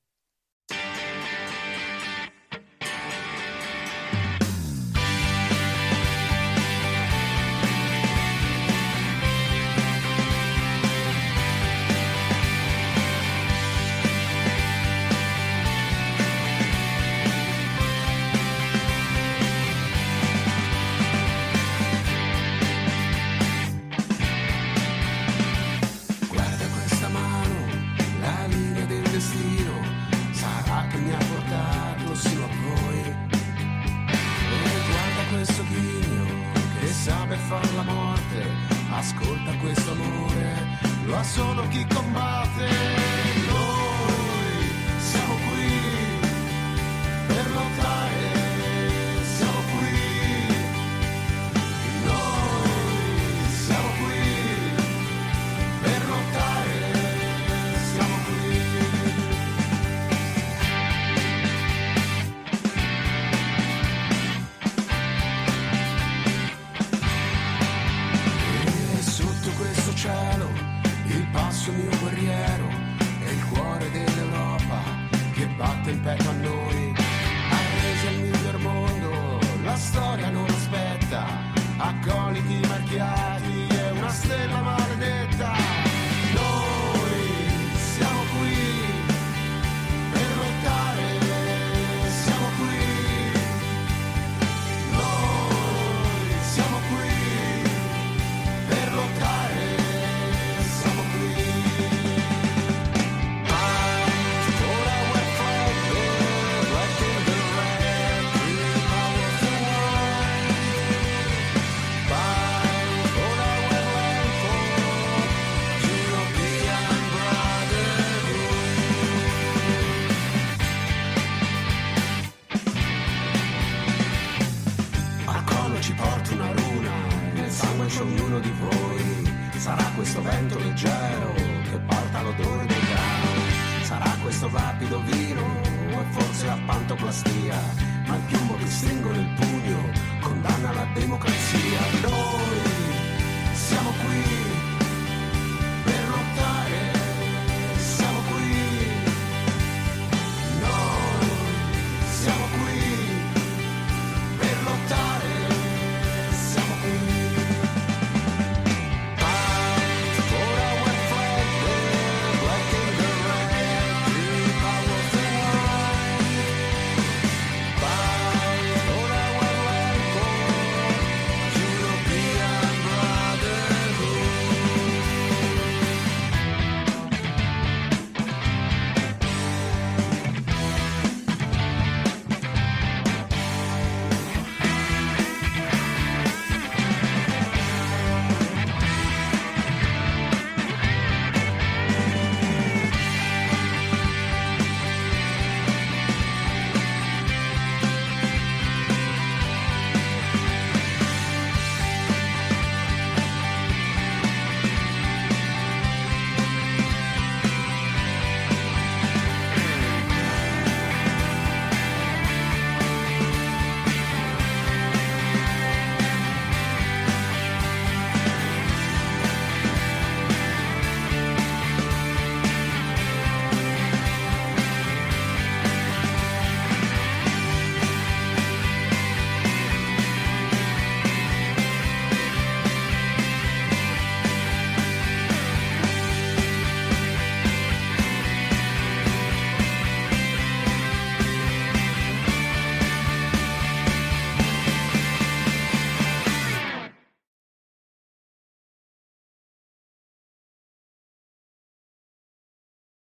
Far 37.48 37.74
la 37.76 37.84
morte, 37.84 38.44
ascolta 38.90 39.56
questo 39.62 39.92
amore, 39.92 40.78
lo 41.06 41.16
ha 41.16 41.24
solo 41.24 41.68
chi 41.70 41.86
combatte. 41.88 43.37